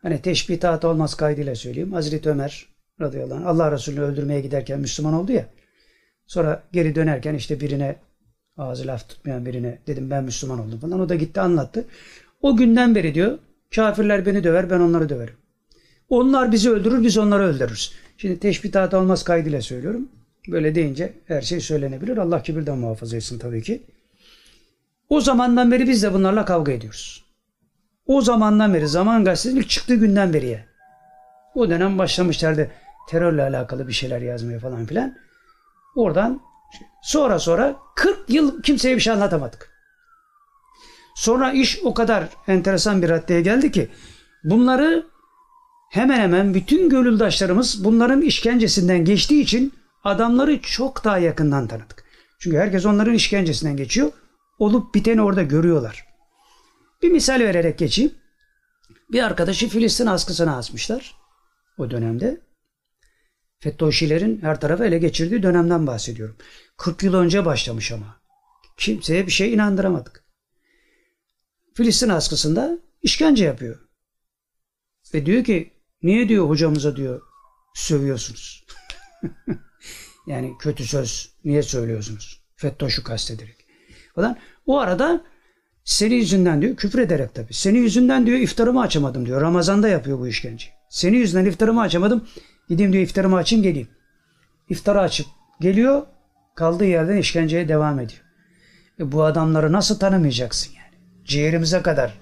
hani 0.03 0.23
teşbihat 0.23 0.85
olmaz 0.85 1.15
kaydıyla 1.15 1.55
söyleyeyim. 1.55 1.93
Hazreti 1.93 2.31
Ömer 2.31 2.69
radıyallahu 3.01 3.39
anh 3.39 3.47
Allah 3.47 3.73
Resulü'nü 3.73 4.01
öldürmeye 4.01 4.41
giderken 4.41 4.81
Müslüman 4.81 5.15
oldu 5.15 5.33
ya. 5.33 5.47
Sonra 6.27 6.63
geri 6.73 6.95
dönerken 6.95 7.35
işte 7.35 7.61
birine 7.61 7.97
ağzı 8.59 8.87
laf 8.87 9.09
tutmayan 9.09 9.47
birine 9.47 9.79
dedim 9.87 10.11
ben 10.11 10.25
Müslüman 10.25 10.59
oldum 10.59 10.79
falan. 10.79 11.01
O 11.01 11.09
da 11.09 11.15
gitti 11.15 11.41
anlattı. 11.41 11.85
O 12.43 12.57
günden 12.57 12.95
beri 12.95 13.15
diyor 13.15 13.39
kafirler 13.75 14.27
beni 14.27 14.45
döver 14.45 14.71
ben 14.71 14.81
onları 14.81 15.09
döverim. 15.09 15.35
Onlar 16.09 16.53
bizi 16.53 16.71
öldürür 16.71 17.03
biz 17.03 17.19
onları 17.19 17.43
öldürürüz. 17.43 17.93
Şimdi 18.17 18.41
teşbihat 18.41 18.95
olmaz 18.95 19.25
kaydıyla 19.25 19.61
söylüyorum. 19.61 20.09
Böyle 20.49 20.75
deyince 20.75 21.13
her 21.27 21.43
şey 21.43 21.61
söylenebilir. 21.61 22.17
Allah 22.17 22.43
kibirden 22.43 22.79
muhafaza 22.79 23.17
etsin 23.17 23.39
tabii 23.39 23.63
ki. 23.63 23.83
O 25.09 25.21
zamandan 25.21 25.73
beri 25.73 25.89
biz 25.89 26.03
de 26.03 26.15
bunlarla 26.15 26.45
kavga 26.45 26.73
ediyoruz. 26.73 27.25
O 28.07 28.21
zamandan 28.21 28.75
beri, 28.75 28.89
Zaman 28.89 29.25
Gazetesi 29.25 29.59
ilk 29.59 29.69
çıktığı 29.69 29.95
günden 29.95 30.33
beriye. 30.33 30.65
O 31.55 31.71
dönem 31.71 31.99
başlamışlardı 31.99 32.71
terörle 33.09 33.43
alakalı 33.43 33.89
bir 33.89 33.93
şeyler 33.93 34.21
yazmaya 34.21 34.59
falan 34.59 34.87
filan. 34.87 35.17
Oradan 35.97 36.41
sonra 37.09 37.39
sonra 37.39 37.77
40 37.95 38.31
yıl 38.31 38.63
kimseye 38.63 38.97
bir 38.97 39.01
şey 39.01 39.13
anlatamadık. 39.13 39.71
Sonra 41.17 41.53
iş 41.53 41.81
o 41.85 41.95
kadar 41.95 42.29
enteresan 42.47 43.03
bir 43.03 43.09
raddeye 43.09 43.41
geldi 43.41 43.73
ki 43.73 43.89
bunları 44.45 45.07
hemen 45.91 46.21
hemen 46.21 46.55
bütün 46.55 46.89
gönüldaşlarımız 46.89 47.85
bunların 47.85 48.23
işkencesinden 48.23 49.05
geçtiği 49.05 49.43
için 49.43 49.75
adamları 50.05 50.61
çok 50.63 51.05
daha 51.05 51.19
yakından 51.19 51.67
tanıdık. 51.67 52.05
Çünkü 52.39 52.57
herkes 52.57 52.87
onların 52.87 53.15
işkencesinden 53.15 53.77
geçiyor. 53.77 54.13
Olup 54.59 54.95
biteni 54.95 55.23
orada 55.23 55.43
görüyorlar. 55.43 56.07
Bir 57.03 57.11
misal 57.11 57.41
vererek 57.41 57.79
geçeyim. 57.79 58.15
Bir 59.13 59.23
arkadaşı 59.23 59.69
Filistin 59.69 60.07
askısına 60.07 60.57
asmışlar 60.57 61.15
o 61.79 61.91
dönemde. 61.91 62.41
Fettoşilerin 63.61 64.43
her 64.43 64.61
tarafı 64.61 64.85
ele 64.85 64.99
geçirdiği 64.99 65.43
dönemden 65.43 65.87
bahsediyorum. 65.87 66.37
40 66.79 67.03
yıl 67.03 67.15
önce 67.15 67.45
başlamış 67.45 67.93
ama. 67.93 68.21
Kimseye 68.77 69.27
bir 69.27 69.33
şey 69.33 69.55
inandıramadık. 69.55 70.25
Filistin 71.75 72.09
askısında 72.09 72.79
işkence 73.03 73.45
yapıyor. 73.45 73.79
Ve 75.15 75.27
diyor 75.27 75.45
ki 75.45 75.73
niye 76.03 76.29
diyor 76.29 76.49
hocamıza 76.49 76.97
diyor 76.97 77.23
sövüyorsunuz. 77.75 78.67
yani 80.27 80.53
kötü 80.59 80.85
söz 80.85 81.35
niye 81.45 81.63
söylüyorsunuz? 81.63 82.43
Fettoş'u 82.57 83.05
kastederek. 83.05 83.67
Falan. 84.15 84.39
O 84.67 84.79
arada 84.79 85.25
senin 85.85 86.17
yüzünden 86.17 86.63
diyor 86.63 86.77
küfür 86.77 86.99
ederek 86.99 87.35
tabii. 87.35 87.55
Senin 87.55 87.83
yüzünden 87.83 88.27
diyor 88.27 88.39
iftarımı 88.39 88.81
açamadım 88.81 89.27
diyor. 89.27 89.41
Ramazanda 89.41 89.89
yapıyor 89.89 90.19
bu 90.19 90.29
işkenceyi. 90.29 90.73
Senin 90.91 91.19
yüzünden 91.19 91.45
iftarımı 91.45 91.81
açamadım. 91.81 92.29
Gideyim 92.69 92.93
diyor 92.93 93.05
iftarımı 93.05 93.37
açayım 93.37 93.63
geleyim. 93.63 93.89
İftarı 94.69 95.01
açıp 95.01 95.27
geliyor 95.61 96.07
kaldığı 96.59 96.85
yerden 96.85 97.17
işkenceye 97.17 97.69
devam 97.69 98.01
ediyor. 98.01 98.23
E 99.01 99.13
bu 99.13 99.25
adamları 99.25 99.73
nasıl 99.73 99.99
tanımayacaksın 99.99 100.73
yani? 100.73 100.95
Ciğerimize 101.25 101.83
kadar 101.83 102.19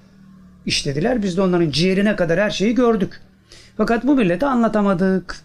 işlediler. 0.66 1.22
Biz 1.22 1.36
de 1.36 1.42
onların 1.42 1.70
ciğerine 1.70 2.16
kadar 2.16 2.40
her 2.40 2.50
şeyi 2.50 2.74
gördük. 2.74 3.20
Fakat 3.76 4.04
bu 4.04 4.16
millete 4.16 4.46
anlatamadık. 4.46 5.40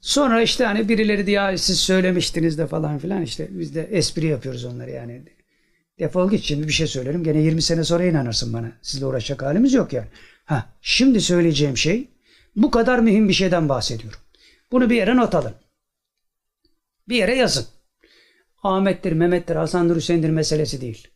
Sonra 0.00 0.42
işte 0.42 0.64
hani 0.64 0.88
birileri 0.88 1.26
diye 1.26 1.58
siz 1.58 1.78
söylemiştiniz 1.78 2.58
de 2.58 2.66
falan 2.66 2.98
filan 2.98 3.22
işte 3.22 3.48
biz 3.50 3.74
de 3.74 3.82
espri 3.82 4.26
yapıyoruz 4.26 4.64
onları 4.64 4.90
yani. 4.90 5.22
Defol 5.98 6.30
git 6.30 6.44
şimdi 6.44 6.68
bir 6.68 6.72
şey 6.72 6.86
söylerim. 6.86 7.24
Gene 7.24 7.38
20 7.38 7.62
sene 7.62 7.84
sonra 7.84 8.04
inanırsın 8.04 8.52
bana. 8.52 8.72
Sizle 8.82 9.06
uğraşacak 9.06 9.42
halimiz 9.42 9.72
yok 9.72 9.92
yani. 9.92 10.06
Ha, 10.44 10.66
şimdi 10.80 11.20
söyleyeceğim 11.20 11.76
şey 11.76 12.08
bu 12.56 12.70
kadar 12.70 12.98
mühim 12.98 13.28
bir 13.28 13.34
şeyden 13.34 13.68
bahsediyorum. 13.68 14.20
Bunu 14.72 14.90
bir 14.90 14.96
yere 14.96 15.16
not 15.16 15.34
alın. 15.34 15.54
Bir 17.08 17.16
yere 17.16 17.34
yazın. 17.34 17.66
Ahmet'tir, 18.62 19.12
Mehmet'tir, 19.12 19.56
Hasan'dır, 19.56 19.96
Hüseyin'dir 19.96 20.30
meselesi 20.30 20.80
değil. 20.80 21.08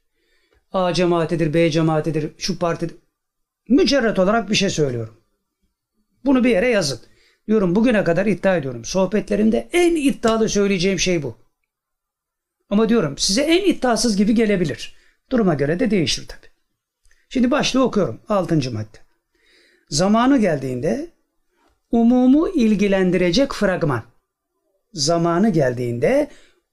A 0.72 0.94
cemaatidir, 0.94 1.54
B 1.54 1.70
cemaatidir, 1.70 2.30
şu 2.38 2.58
partidir. 2.58 2.96
Mücerret 3.68 4.18
olarak 4.18 4.50
bir 4.50 4.54
şey 4.54 4.70
söylüyorum. 4.70 5.20
Bunu 6.24 6.44
bir 6.44 6.50
yere 6.50 6.68
yazın. 6.68 7.00
Diyorum 7.48 7.74
bugüne 7.74 8.04
kadar 8.04 8.26
iddia 8.26 8.56
ediyorum. 8.56 8.84
Sohbetlerimde 8.84 9.68
en 9.72 9.96
iddialı 9.96 10.48
söyleyeceğim 10.48 10.98
şey 10.98 11.22
bu. 11.22 11.36
Ama 12.70 12.88
diyorum 12.88 13.18
size 13.18 13.42
en 13.42 13.70
iddiasız 13.70 14.16
gibi 14.16 14.34
gelebilir. 14.34 14.96
Duruma 15.30 15.54
göre 15.54 15.80
de 15.80 15.90
değişir 15.90 16.28
tabi. 16.28 16.46
Şimdi 17.28 17.50
başlığı 17.50 17.84
okuyorum. 17.84 18.20
Altıncı 18.28 18.72
madde. 18.72 18.98
Zamanı 19.88 20.38
geldiğinde 20.38 21.10
umumu 21.90 22.48
ilgilendirecek 22.48 23.52
fragman. 23.52 24.02
Zamanı 24.96 25.48
geldiğinde 25.48 26.28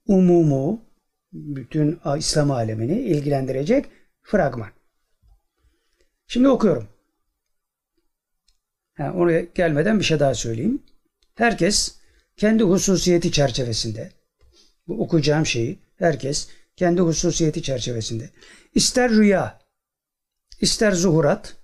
umumu 0.08 0.86
bütün 1.34 2.00
İslam 2.18 2.52
alemini 2.52 3.00
ilgilendirecek 3.00 3.86
fragman. 4.22 4.70
Şimdi 6.28 6.48
okuyorum. 6.48 6.88
Ha, 8.94 9.14
oraya 9.16 9.42
gelmeden 9.42 10.00
bir 10.00 10.04
şey 10.04 10.20
daha 10.20 10.36
söyleyeyim. 10.36 10.84
Herkes 11.36 11.96
kendi 12.38 12.64
hususiyeti 12.64 13.32
çerçevesinde 13.32 14.12
bu 14.88 15.04
okuyacağım 15.04 15.46
şeyi 15.46 15.80
herkes 15.96 16.48
kendi 16.76 17.02
hususiyeti 17.02 17.64
çerçevesinde 17.64 18.30
ister 18.76 19.12
rüya, 19.12 19.60
ister 20.62 20.92
zuhurat, 20.92 21.56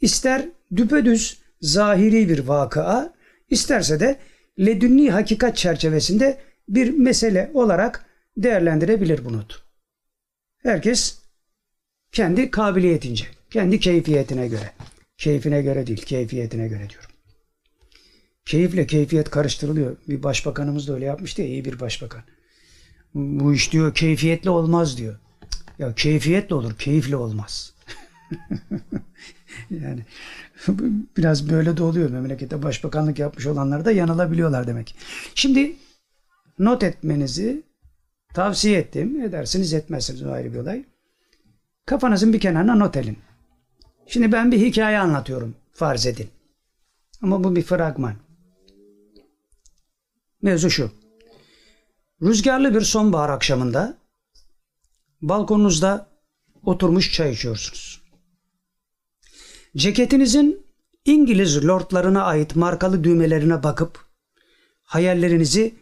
ister 0.00 0.48
düpedüz 0.76 1.38
zahiri 1.60 2.28
bir 2.28 2.38
vakıa, 2.38 3.14
isterse 3.48 4.00
de 4.00 4.20
ledünni 4.58 5.10
hakikat 5.10 5.56
çerçevesinde 5.56 6.38
bir 6.68 6.90
mesele 6.90 7.50
olarak 7.54 8.06
değerlendirebilir 8.36 9.24
bunu. 9.24 9.44
Herkes 10.62 11.18
kendi 12.12 12.50
kabiliyetince, 12.50 13.24
kendi 13.50 13.80
keyfiyetine 13.80 14.48
göre. 14.48 14.72
Keyfine 15.18 15.62
göre 15.62 15.86
değil, 15.86 16.02
keyfiyetine 16.02 16.68
göre 16.68 16.90
diyorum. 16.90 17.10
Keyifle 18.44 18.86
keyfiyet 18.86 19.30
karıştırılıyor. 19.30 19.96
Bir 20.08 20.22
başbakanımız 20.22 20.88
da 20.88 20.94
öyle 20.94 21.04
yapmıştı 21.04 21.42
ya, 21.42 21.48
iyi 21.48 21.64
bir 21.64 21.80
başbakan. 21.80 22.22
Bu 23.14 23.54
iş 23.54 23.72
diyor 23.72 23.94
keyfiyetle 23.94 24.50
olmaz 24.50 24.98
diyor. 24.98 25.18
Ya 25.78 25.94
keyfiyetle 25.94 26.54
olur, 26.54 26.74
keyifle 26.78 27.16
olmaz. 27.16 27.74
yani 29.70 30.04
biraz 31.16 31.50
böyle 31.50 31.76
de 31.76 31.82
oluyor. 31.82 32.10
Memlekette 32.10 32.62
başbakanlık 32.62 33.18
yapmış 33.18 33.46
olanlar 33.46 33.84
da 33.84 33.92
yanılabiliyorlar 33.92 34.66
demek. 34.66 34.96
Şimdi 35.34 35.76
not 36.58 36.82
etmenizi 36.82 37.62
tavsiye 38.34 38.78
ettim. 38.78 39.20
Edersiniz 39.22 39.72
etmezsiniz 39.72 40.22
o 40.22 40.30
ayrı 40.30 40.52
bir 40.54 40.58
olay. 40.58 40.84
Kafanızın 41.86 42.32
bir 42.32 42.40
kenarına 42.40 42.74
not 42.74 42.96
edin. 42.96 43.18
Şimdi 44.06 44.32
ben 44.32 44.52
bir 44.52 44.58
hikaye 44.58 44.98
anlatıyorum. 44.98 45.54
Farz 45.72 46.06
edin. 46.06 46.28
Ama 47.22 47.44
bu 47.44 47.56
bir 47.56 47.62
fragman. 47.62 48.14
Mevzu 50.42 50.70
şu. 50.70 50.90
Rüzgarlı 52.22 52.74
bir 52.74 52.80
sonbahar 52.80 53.28
akşamında 53.28 53.96
balkonunuzda 55.22 56.06
oturmuş 56.64 57.12
çay 57.12 57.32
içiyorsunuz. 57.32 58.05
Ceketinizin 59.76 60.66
İngiliz 61.04 61.66
lordlarına 61.66 62.22
ait 62.22 62.56
markalı 62.56 63.04
düğmelerine 63.04 63.62
bakıp 63.62 64.06
hayallerinizi 64.82 65.74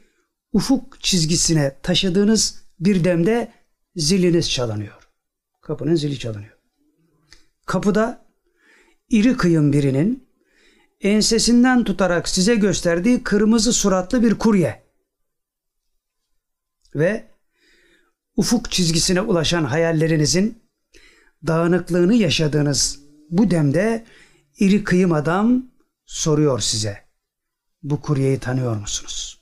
ufuk 0.53 1.01
çizgisine 1.01 1.77
taşıdığınız 1.83 2.63
bir 2.81 3.05
demde 3.05 3.53
ziliniz 3.97 4.51
çalınıyor. 4.51 5.09
Kapının 5.61 5.95
zili 5.95 6.19
çalınıyor. 6.19 6.59
Kapıda 7.67 8.25
iri 9.09 9.37
kıyım 9.37 9.73
birinin 9.73 10.29
ensesinden 11.01 11.85
tutarak 11.85 12.29
size 12.29 12.55
gösterdiği 12.55 13.23
kırmızı 13.23 13.73
suratlı 13.73 14.23
bir 14.23 14.35
kurye 14.35 14.83
ve 16.95 17.25
ufuk 18.37 18.71
çizgisine 18.71 19.21
ulaşan 19.21 19.65
hayallerinizin 19.65 20.63
dağınıklığını 21.47 22.15
yaşadığınız 22.15 23.04
bu 23.39 23.51
demde 23.51 24.05
iri 24.59 24.85
kıyım 24.85 25.13
adam 25.13 25.67
soruyor 26.05 26.61
size. 26.61 27.05
Bu 27.83 28.01
kuryeyi 28.01 28.39
tanıyor 28.39 28.77
musunuz? 28.77 29.41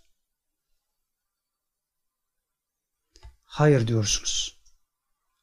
Hayır 3.42 3.86
diyorsunuz. 3.86 4.58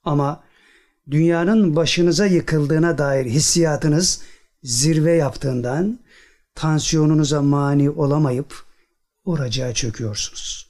Ama 0.04 0.44
dünyanın 1.12 1.76
başınıza 1.76 2.26
yıkıldığına 2.26 2.98
dair 2.98 3.26
hissiyatınız 3.26 4.22
zirve 4.64 5.12
yaptığından 5.12 6.00
tansiyonunuza 6.56 7.42
mani 7.42 7.90
olamayıp 7.90 8.66
oracığa 9.24 9.74
çöküyorsunuz. 9.74 10.70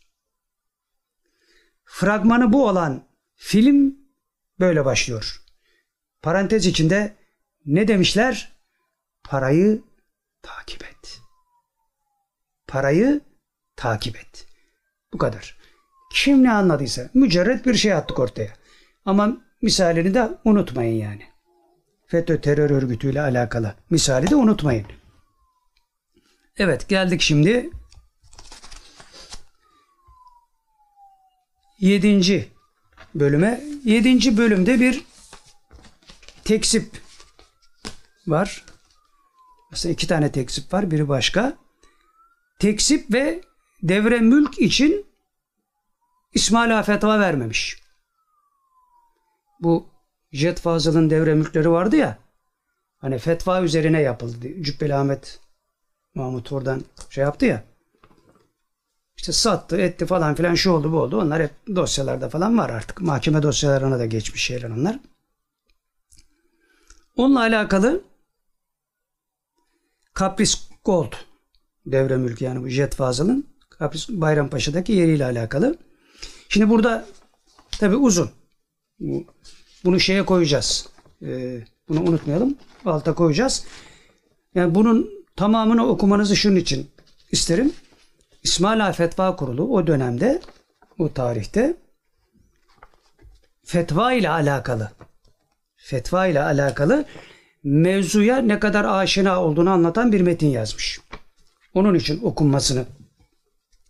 Fragmanı 1.83 2.53
bu 2.53 2.67
olan 2.67 3.07
film 3.35 3.95
böyle 4.59 4.85
başlıyor. 4.85 5.41
Parantez 6.21 6.65
içinde 6.65 7.18
ne 7.65 7.87
demişler? 7.87 8.51
Parayı 9.23 9.81
takip 10.41 10.83
et. 10.83 11.21
Parayı 12.67 13.21
takip 13.75 14.15
et. 14.15 14.47
Bu 15.13 15.17
kadar. 15.17 15.59
Kim 16.13 16.43
ne 16.43 16.51
anladıysa 16.51 17.09
mücerret 17.13 17.65
bir 17.65 17.73
şey 17.73 17.93
attık 17.93 18.19
ortaya. 18.19 18.53
Ama 19.05 19.37
misalini 19.61 20.13
de 20.13 20.29
unutmayın 20.45 20.95
yani. 20.95 21.23
FETÖ 22.07 22.41
terör 22.41 22.69
örgütüyle 22.69 23.21
alakalı. 23.21 23.75
Misali 23.89 24.29
de 24.29 24.35
unutmayın. 24.35 24.85
Evet 26.57 26.89
geldik 26.89 27.21
şimdi 27.21 27.69
yedinci 31.79 32.49
bölüme. 33.15 33.61
Yedinci 33.83 34.37
bölümde 34.37 34.79
bir 34.79 35.05
teksip 36.43 37.08
var. 38.29 38.65
Aslında 39.73 39.93
iki 39.93 40.07
tane 40.07 40.31
teksip 40.31 40.73
var. 40.73 40.91
Biri 40.91 41.09
başka. 41.09 41.57
Teksip 42.59 43.13
ve 43.13 43.41
devre 43.83 44.19
mülk 44.19 44.59
için 44.59 45.05
İsmaila 46.33 46.83
fetva 46.83 47.19
vermemiş. 47.19 47.81
Bu 49.59 49.87
Jet 50.31 50.59
Fazıl'ın 50.59 51.09
devre 51.09 51.33
mülkleri 51.33 51.71
vardı 51.71 51.95
ya. 51.95 52.17
Hani 52.97 53.19
fetva 53.19 53.61
üzerine 53.61 54.01
yapıldı. 54.01 54.63
Cübbeli 54.63 54.95
Ahmet 54.95 55.39
Mahmut 56.15 56.51
oradan 56.51 56.83
şey 57.09 57.23
yaptı 57.23 57.45
ya. 57.45 57.63
İşte 59.17 59.31
sattı, 59.31 59.77
etti 59.77 60.05
falan 60.05 60.35
filan 60.35 60.55
şu 60.55 60.71
oldu 60.71 60.91
bu 60.91 60.99
oldu. 60.99 61.21
Onlar 61.21 61.43
hep 61.43 61.51
dosyalarda 61.75 62.29
falan 62.29 62.57
var 62.57 62.69
artık. 62.69 63.01
Mahkeme 63.01 63.43
dosyalarına 63.43 63.99
da 63.99 64.05
geçmiş 64.05 64.43
şeyler 64.43 64.69
onlar. 64.69 64.99
Onunla 67.15 67.39
alakalı 67.39 68.03
Kapris 70.19 70.69
Gold 70.85 71.13
devre 71.85 72.17
mülkü 72.17 72.45
yani 72.45 72.61
bu 72.63 72.67
Jet 72.67 72.95
Fazıl'ın 72.95 73.47
Kapris 73.69 74.09
Bayrampaşa'daki 74.09 74.91
yeriyle 74.91 75.25
alakalı. 75.25 75.77
Şimdi 76.49 76.69
burada 76.69 77.05
tabi 77.71 77.95
uzun. 77.95 78.29
Bunu 79.85 79.99
şeye 79.99 80.25
koyacağız. 80.25 80.89
Ee, 81.21 81.61
bunu 81.89 82.01
unutmayalım. 82.01 82.57
Alta 82.85 83.15
koyacağız. 83.15 83.65
Yani 84.55 84.75
bunun 84.75 85.09
tamamını 85.35 85.87
okumanızı 85.87 86.35
şunun 86.35 86.55
için 86.55 86.89
isterim. 87.31 87.73
İsmaila 88.43 88.91
Fetva 88.91 89.35
Kurulu 89.35 89.73
o 89.75 89.87
dönemde, 89.87 90.41
o 90.97 91.13
tarihte 91.13 91.77
fetva 93.63 94.13
ile 94.13 94.29
alakalı 94.29 94.91
fetva 95.75 96.27
ile 96.27 96.41
alakalı 96.41 97.05
mevzuya 97.63 98.37
ne 98.37 98.59
kadar 98.59 98.85
aşina 98.85 99.43
olduğunu 99.43 99.69
anlatan 99.69 100.11
bir 100.11 100.21
metin 100.21 100.47
yazmış. 100.47 100.99
Onun 101.73 101.95
için 101.95 102.23
okunmasını 102.23 102.85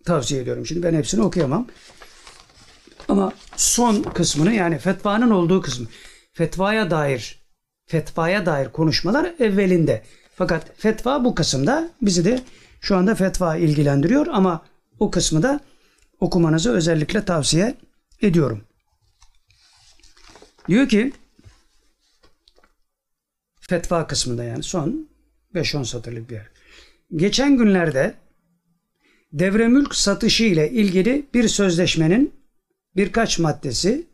tavsiye 0.06 0.42
ediyorum. 0.42 0.66
Şimdi 0.66 0.84
ben 0.84 0.94
hepsini 0.94 1.22
okuyamam. 1.22 1.68
Ama 3.08 3.34
son 3.56 4.04
kısmını 4.04 4.54
yani 4.54 4.78
fetvanın 4.78 5.32
olduğu 5.32 5.62
kısmı 5.62 5.88
fetvaya 6.34 6.92
dair 6.92 7.40
fetvaya 7.86 8.46
dair 8.46 8.70
konuşmalar 8.72 9.34
evvelinde. 9.40 10.04
Fakat 10.36 10.78
fetva 10.78 11.26
bu 11.26 11.36
kısımda 11.36 11.90
bizi 12.02 12.26
de 12.26 12.42
şu 12.82 12.96
anda 12.96 13.16
fetva 13.16 13.56
ilgilendiriyor 13.56 14.28
ama 14.28 14.66
o 15.00 15.12
kısmı 15.12 15.44
da 15.44 15.60
okumanızı 16.20 16.72
özellikle 16.72 17.26
tavsiye 17.26 17.76
ediyorum. 18.22 18.64
Diyor 20.68 20.90
ki 20.90 21.14
fetva 23.70 24.08
kısmında 24.08 24.44
yani 24.44 24.64
son 24.64 25.10
5-10 25.56 25.86
satırlık 25.86 26.30
bir 26.30 26.36
yer. 26.36 26.48
Geçen 27.16 27.58
günlerde 27.58 28.14
devre 29.34 29.68
mülk 29.68 29.96
satışı 29.96 30.44
ile 30.44 30.72
ilgili 30.72 31.26
bir 31.34 31.48
sözleşmenin 31.48 32.34
birkaç 32.96 33.40
maddesi 33.40 34.08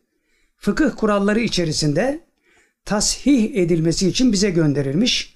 fıkıh 0.57 0.91
kuralları 0.97 1.39
içerisinde 1.39 2.19
tasih 2.85 3.55
edilmesi 3.55 4.07
için 4.07 4.31
bize 4.31 4.49
gönderilmiş. 4.49 5.35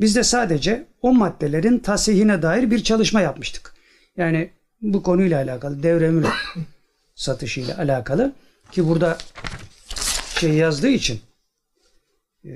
Biz 0.00 0.16
de 0.16 0.22
sadece 0.22 0.86
o 1.02 1.14
maddelerin 1.14 1.78
tasihine 1.78 2.42
dair 2.42 2.70
bir 2.70 2.82
çalışma 2.82 3.20
yapmıştık. 3.20 3.74
Yani 4.16 4.50
bu 4.80 5.02
konuyla 5.02 5.42
alakalı 5.42 5.82
devre 5.82 6.10
mülk 6.10 6.28
satışı 7.14 7.60
ile 7.60 7.74
alakalı 7.74 8.34
ki 8.72 8.88
burada 8.88 9.18
şey 10.38 10.52
yazdığı 10.52 10.88
için 10.88 11.20
e, 12.44 12.52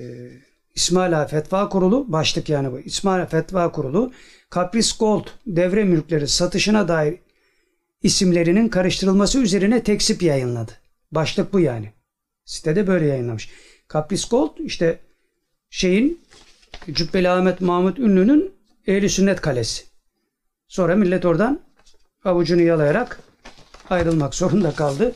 İsmaila 0.75 1.27
Fetva 1.27 1.69
Kurulu 1.69 2.13
başlık 2.13 2.49
yani 2.49 2.73
bu. 2.73 2.79
İsmaila 2.79 3.27
Fetva 3.27 3.73
Kurulu 3.73 4.13
Kapris 4.51 4.99
Gold 4.99 5.27
devre 5.47 5.85
mülkleri 5.85 6.29
satışına 6.29 6.89
dair 6.89 7.19
isimlerinin 8.03 8.69
karıştırılması 8.69 9.39
üzerine 9.39 9.83
teksip 9.83 10.23
yayınladı. 10.23 10.73
Başlık 11.13 11.53
bu 11.53 11.61
yani. 11.61 11.93
Sitede 12.45 12.87
böyle 12.87 13.07
yayınlamış. 13.07 13.51
Kapris 13.89 14.29
Gold 14.29 14.59
işte 14.59 14.99
şeyin 15.71 16.21
Cübbeli 16.93 17.29
Ahmet 17.29 17.61
Mahmut 17.61 17.99
Ünlü'nün 17.99 18.53
Ehli 18.87 19.09
Sünnet 19.11 19.41
Kalesi. 19.41 19.85
Sonra 20.69 20.97
millet 20.97 21.25
oradan 21.25 21.61
avucunu 22.25 22.63
yalayarak 22.63 23.21
ayrılmak 23.91 24.35
zorunda 24.35 24.73
kaldı. 24.73 25.13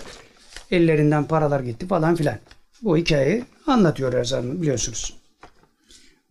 Ellerinden 0.70 1.24
paralar 1.24 1.60
gitti 1.60 1.86
falan 1.86 2.14
filan. 2.14 2.38
Bu 2.82 2.96
hikayeyi 2.96 3.44
anlatıyor 3.66 4.12
her 4.12 4.24
zaman 4.24 4.62
biliyorsunuz. 4.62 5.23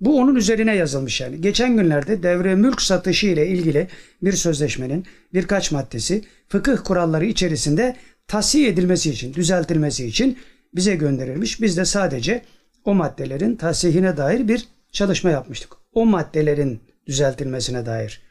Bu 0.03 0.19
onun 0.19 0.35
üzerine 0.35 0.75
yazılmış 0.75 1.21
yani. 1.21 1.41
Geçen 1.41 1.77
günlerde 1.77 2.23
devre 2.23 2.55
mülk 2.55 2.81
satışı 2.81 3.27
ile 3.27 3.47
ilgili 3.47 3.87
bir 4.21 4.33
sözleşmenin 4.33 5.05
birkaç 5.33 5.71
maddesi 5.71 6.23
fıkıh 6.47 6.77
kuralları 6.83 7.25
içerisinde 7.25 7.95
tasih 8.27 8.67
edilmesi 8.67 9.09
için, 9.09 9.33
düzeltilmesi 9.33 10.05
için 10.05 10.37
bize 10.75 10.95
gönderilmiş. 10.95 11.61
Biz 11.61 11.77
de 11.77 11.85
sadece 11.85 12.41
o 12.85 12.93
maddelerin 12.93 13.55
tasihine 13.55 14.17
dair 14.17 14.47
bir 14.47 14.67
çalışma 14.91 15.29
yapmıştık. 15.29 15.73
O 15.93 16.05
maddelerin 16.05 16.81
düzeltilmesine 17.07 17.85
dair 17.85 18.21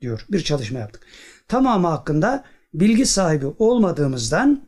diyor. 0.00 0.26
Bir 0.28 0.44
çalışma 0.44 0.78
yaptık. 0.78 1.06
Tamamı 1.48 1.86
hakkında 1.86 2.44
bilgi 2.74 3.06
sahibi 3.06 3.46
olmadığımızdan 3.46 4.64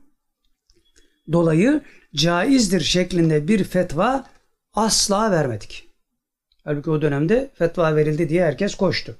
dolayı 1.33 1.83
caizdir 2.15 2.81
şeklinde 2.81 3.49
bir 3.49 3.65
fetva 3.65 4.25
asla 4.75 5.31
vermedik. 5.31 5.92
Halbuki 6.65 6.91
o 6.91 7.03
dönemde 7.03 7.51
fetva 7.55 7.97
verildi 7.97 8.29
diye 8.29 8.45
herkes 8.45 8.75
koştu. 8.75 9.17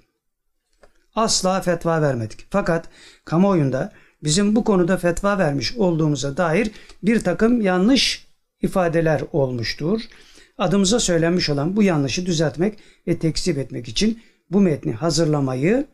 Asla 1.15 1.61
fetva 1.61 2.03
vermedik. 2.03 2.47
Fakat 2.51 2.89
kamuoyunda 3.25 3.93
bizim 4.25 4.57
bu 4.57 4.65
konuda 4.65 4.97
fetva 4.97 5.39
vermiş 5.39 5.77
olduğumuza 5.77 6.37
dair 6.37 6.71
bir 7.03 7.21
takım 7.21 7.61
yanlış 7.61 8.27
ifadeler 8.61 9.23
olmuştur. 9.33 10.01
Adımıza 10.59 11.01
söylenmiş 11.01 11.51
olan 11.51 11.77
bu 11.77 11.83
yanlışı 11.83 12.27
düzeltmek 12.27 12.79
ve 13.07 13.19
tekzip 13.19 13.59
etmek 13.59 13.89
için 13.89 14.23
bu 14.51 14.61
metni 14.61 14.93
hazırlamayı 14.93 15.87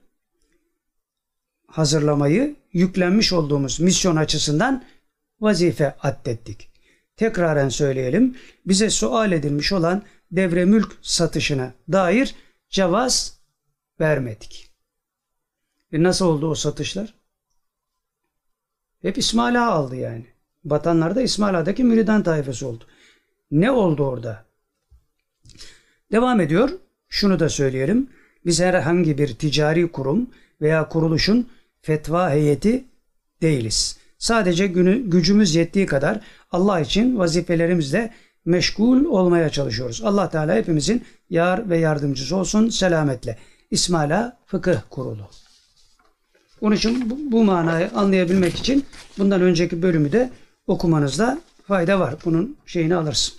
hazırlamayı 1.67 2.57
yüklenmiş 2.73 3.33
olduğumuz 3.33 3.81
misyon 3.81 4.17
açısından 4.17 4.85
vazife 5.41 5.95
addettik. 6.03 6.69
Tekraren 7.17 7.69
söyleyelim. 7.69 8.37
Bize 8.67 8.91
sual 8.91 9.33
edilmiş 9.33 9.73
olan 9.73 10.03
devre 10.33 10.65
mülk 10.65 10.99
satışına 11.03 11.73
dair 11.93 12.35
cevaz 12.71 13.39
vermedik. 14.01 14.71
E 15.93 16.03
nasıl 16.03 16.27
oldu 16.27 16.51
o 16.51 16.55
satışlar? 16.55 17.15
Hep 19.03 19.19
İsmail 19.19 19.69
Ağa 19.69 19.71
aldı 19.71 19.97
yani. 19.97 20.27
Batanlar 20.65 21.17
da 21.17 21.23
İsmail 21.23 21.59
Ağa'daki 21.59 21.85
müridan 21.85 22.23
tayfası 22.23 22.67
oldu. 22.67 22.85
Ne 23.51 23.71
oldu 23.71 24.05
orada? 24.05 24.45
Devam 26.13 26.41
ediyor. 26.41 26.71
Şunu 27.09 27.41
da 27.41 27.49
söyleyelim. 27.49 28.11
Biz 28.47 28.61
herhangi 28.61 29.19
bir 29.19 29.35
ticari 29.35 29.93
kurum 29.93 30.31
veya 30.61 30.89
kuruluşun 30.89 31.51
fetva 31.83 32.31
heyeti 32.31 32.85
değiliz. 33.43 33.99
Sadece 34.19 34.67
günü, 34.67 35.11
gücümüz 35.11 35.55
yettiği 35.55 35.87
kadar 35.87 36.21
Allah 36.51 36.81
için 36.81 37.19
vazifelerimizle 37.19 38.15
meşgul 38.49 39.05
olmaya 39.05 39.51
çalışıyoruz. 39.51 40.03
Allah 40.05 40.31
Teala 40.31 40.55
hepimizin 40.55 41.05
yar 41.31 41.71
ve 41.71 41.79
yardımcısı 41.79 42.37
olsun 42.37 42.69
selametle. 42.69 43.39
İsmaila 43.71 44.39
Fıkıh 44.47 44.81
Kurulu. 44.91 45.31
Onun 46.61 46.77
için 46.77 47.11
bu, 47.11 47.33
bu 47.33 47.45
manayı 47.45 47.91
anlayabilmek 47.91 48.55
için 48.55 48.87
bundan 49.19 49.43
önceki 49.43 49.83
bölümü 49.83 50.13
de 50.13 50.31
okumanızda 50.67 51.41
fayda 51.67 52.01
var. 52.01 52.15
Bunun 52.25 52.57
şeyini 52.67 52.95
alırsın. 52.95 53.35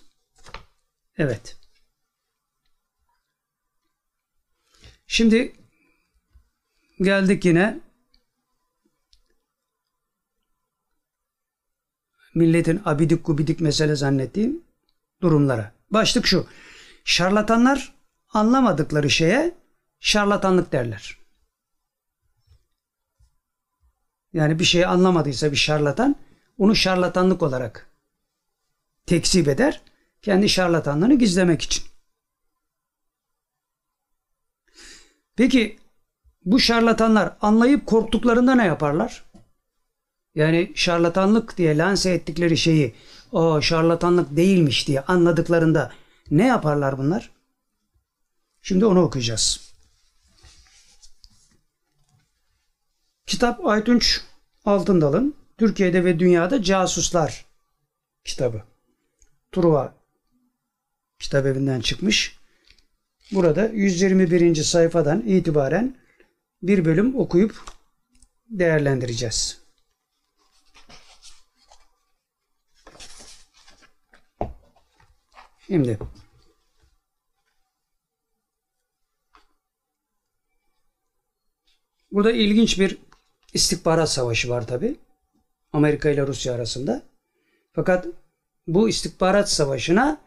Evet. 1.18 1.58
Şimdi 5.08 5.56
geldik 7.02 7.46
yine 7.46 7.80
milletin 12.36 12.82
abidik 12.86 13.26
gubidik 13.26 13.60
mesele 13.60 13.96
zannettiğim 13.96 14.69
durumlara. 15.22 15.72
Başlık 15.92 16.28
şu. 16.28 16.48
Şarlatanlar 17.04 17.96
anlamadıkları 18.30 19.10
şeye 19.10 19.56
şarlatanlık 20.00 20.72
derler. 20.72 21.18
Yani 24.34 24.60
bir 24.60 24.64
şeyi 24.64 24.88
anlamadıysa 24.88 25.52
bir 25.52 25.58
şarlatan 25.58 26.16
onu 26.58 26.76
şarlatanlık 26.76 27.44
olarak 27.44 27.90
tekzip 29.06 29.48
eder. 29.48 29.82
Kendi 30.22 30.50
şarlatanlığını 30.50 31.20
gizlemek 31.20 31.62
için. 31.62 31.84
Peki 35.36 35.80
bu 36.46 36.60
şarlatanlar 36.60 37.38
anlayıp 37.42 37.86
korktuklarında 37.86 38.56
ne 38.56 38.66
yaparlar? 38.66 39.24
Yani 40.36 40.72
şarlatanlık 40.76 41.58
diye 41.58 41.78
lanse 41.78 42.12
ettikleri 42.12 42.58
şeyi 42.58 42.96
o 43.32 43.62
şarlatanlık 43.62 44.36
değilmiş 44.36 44.88
diye 44.88 45.02
anladıklarında 45.02 45.92
ne 46.32 46.48
yaparlar 46.48 46.98
bunlar? 46.98 47.32
Şimdi 48.62 48.86
onu 48.86 49.02
okuyacağız. 49.02 49.74
Kitap 53.26 53.66
Aytunç 53.66 54.22
Altındal'ın 54.66 55.36
Türkiye'de 55.58 56.06
ve 56.06 56.20
Dünyada 56.20 56.64
Casuslar 56.64 57.46
kitabı. 58.24 58.64
Truva 59.52 59.96
kitap 61.20 61.46
evinden 61.46 61.82
çıkmış. 61.82 62.40
Burada 63.32 63.66
121. 63.66 64.56
sayfadan 64.56 65.22
itibaren 65.22 65.96
bir 66.62 66.86
bölüm 66.86 67.16
okuyup 67.16 67.64
değerlendireceğiz. 68.50 69.59
Şimdi 75.70 76.00
burada 82.12 82.32
ilginç 82.32 82.80
bir 82.80 82.98
istihbarat 83.54 84.10
savaşı 84.12 84.50
var 84.50 84.68
tabi. 84.68 84.96
Amerika 85.74 86.10
ile 86.10 86.28
Rusya 86.28 86.54
arasında. 86.54 87.04
Fakat 87.74 88.08
bu 88.68 88.90
istihbarat 88.90 89.52
savaşına 89.52 90.22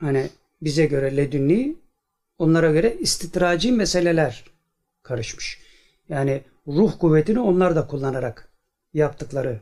hani 0.00 0.30
bize 0.62 0.86
göre 0.86 1.16
ledünni, 1.16 1.76
onlara 2.38 2.72
göre 2.72 2.96
istitraci 3.00 3.72
meseleler 3.72 4.44
karışmış. 5.02 5.60
Yani 6.08 6.42
ruh 6.66 6.98
kuvvetini 6.98 7.40
onlar 7.40 7.76
da 7.76 7.86
kullanarak 7.86 8.52
yaptıkları 8.94 9.60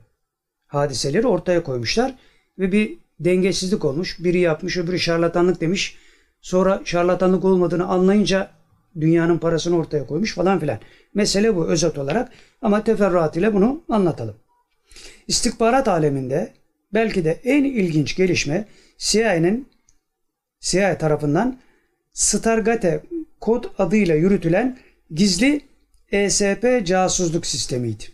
hadiseleri 0.66 1.26
ortaya 1.26 1.62
koymuşlar 1.62 2.18
ve 2.58 2.72
bir 2.72 2.98
dengesizlik 3.20 3.84
olmuş. 3.84 4.16
Biri 4.18 4.38
yapmış, 4.38 4.76
öbürü 4.76 4.98
şarlatanlık 4.98 5.60
demiş. 5.60 5.96
Sonra 6.40 6.82
şarlatanlık 6.84 7.44
olmadığını 7.44 7.86
anlayınca 7.86 8.50
dünyanın 9.00 9.38
parasını 9.38 9.76
ortaya 9.76 10.06
koymuş 10.06 10.34
falan 10.34 10.60
filan. 10.60 10.78
Mesele 11.14 11.56
bu 11.56 11.66
özet 11.66 11.98
olarak 11.98 12.32
ama 12.62 12.84
teferruatıyla 12.84 13.54
bunu 13.54 13.84
anlatalım. 13.88 14.36
İstihbarat 15.28 15.88
aleminde 15.88 16.52
belki 16.94 17.24
de 17.24 17.40
en 17.44 17.64
ilginç 17.64 18.16
gelişme 18.16 18.68
CIA'nin 18.98 19.68
CIA 20.60 20.98
tarafından 20.98 21.60
Stargate 22.12 23.02
kod 23.40 23.64
adıyla 23.78 24.14
yürütülen 24.14 24.78
gizli 25.10 25.60
ESP 26.12 26.86
casusluk 26.86 27.46
sistemiydi. 27.46 28.04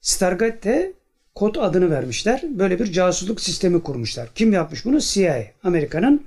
Stargate 0.00 0.92
kod 1.38 1.54
adını 1.54 1.90
vermişler. 1.90 2.42
Böyle 2.44 2.78
bir 2.78 2.92
casusluk 2.92 3.40
sistemi 3.40 3.82
kurmuşlar. 3.82 4.28
Kim 4.34 4.52
yapmış 4.52 4.84
bunu? 4.84 5.00
CIA. 5.00 5.44
Amerika'nın 5.62 6.26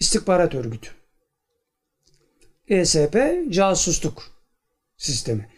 istihbarat 0.00 0.54
örgütü. 0.54 0.90
ESP 2.68 3.16
casusluk 3.50 4.22
sistemi. 4.96 5.48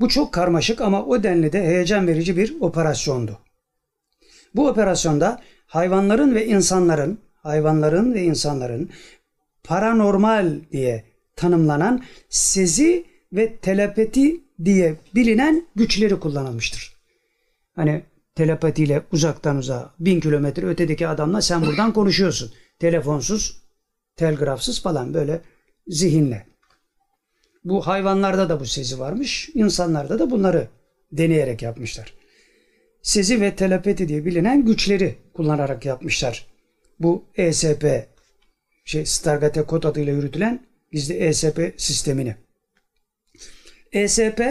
Bu 0.00 0.08
çok 0.08 0.32
karmaşık 0.32 0.80
ama 0.80 1.04
o 1.04 1.22
denli 1.22 1.52
de 1.52 1.62
heyecan 1.62 2.06
verici 2.06 2.36
bir 2.36 2.60
operasyondu. 2.60 3.38
Bu 4.54 4.68
operasyonda 4.68 5.42
hayvanların 5.66 6.34
ve 6.34 6.46
insanların, 6.46 7.18
hayvanların 7.34 8.14
ve 8.14 8.22
insanların 8.22 8.90
paranormal 9.64 10.60
diye 10.72 11.04
tanımlanan 11.36 12.02
sezi 12.28 13.04
ve 13.32 13.56
telepati 13.56 14.40
diye 14.64 14.94
bilinen 15.14 15.66
güçleri 15.76 16.20
kullanılmıştır. 16.20 17.01
Hani 17.76 18.02
telepatiyle 18.34 19.02
uzaktan 19.12 19.56
uzağa 19.56 19.94
bin 20.00 20.20
kilometre 20.20 20.66
ötedeki 20.66 21.08
adamla 21.08 21.42
sen 21.42 21.66
buradan 21.66 21.92
konuşuyorsun. 21.92 22.52
Telefonsuz, 22.78 23.62
telgrafsız 24.16 24.82
falan 24.82 25.14
böyle 25.14 25.40
zihinle. 25.86 26.46
Bu 27.64 27.86
hayvanlarda 27.86 28.48
da 28.48 28.60
bu 28.60 28.66
sezi 28.66 28.98
varmış. 28.98 29.50
insanlarda 29.54 30.18
da 30.18 30.30
bunları 30.30 30.68
deneyerek 31.12 31.62
yapmışlar. 31.62 32.14
Sezi 33.02 33.40
ve 33.40 33.56
telepati 33.56 34.08
diye 34.08 34.24
bilinen 34.24 34.64
güçleri 34.64 35.18
kullanarak 35.34 35.86
yapmışlar. 35.86 36.46
Bu 37.00 37.24
ESP, 37.34 38.08
şey 38.84 39.06
Stargate 39.06 39.62
kod 39.62 39.82
adıyla 39.82 40.12
yürütülen 40.12 40.66
gizli 40.92 41.14
ESP 41.14 41.74
sistemini. 41.76 42.36
ESP 43.92 44.42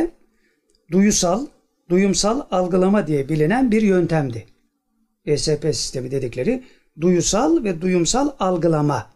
duyusal, 0.92 1.48
duyumsal 1.92 2.42
algılama 2.52 3.08
diye 3.08 3.30
bilinen 3.30 3.72
bir 3.72 3.82
yöntemdi. 3.82 4.46
ESP 5.26 5.62
sistemi 5.64 6.12
dedikleri 6.12 6.64
duyusal 7.02 7.64
ve 7.64 7.82
duyumsal 7.82 8.32
algılama 8.40 9.08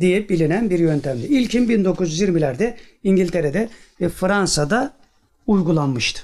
diye 0.00 0.28
bilinen 0.28 0.70
bir 0.70 0.78
yöntemdi. 0.78 1.26
İlkin 1.26 1.68
1920'lerde 1.68 2.74
İngiltere'de 3.02 3.68
ve 4.00 4.08
Fransa'da 4.08 4.92
uygulanmıştı. 5.46 6.22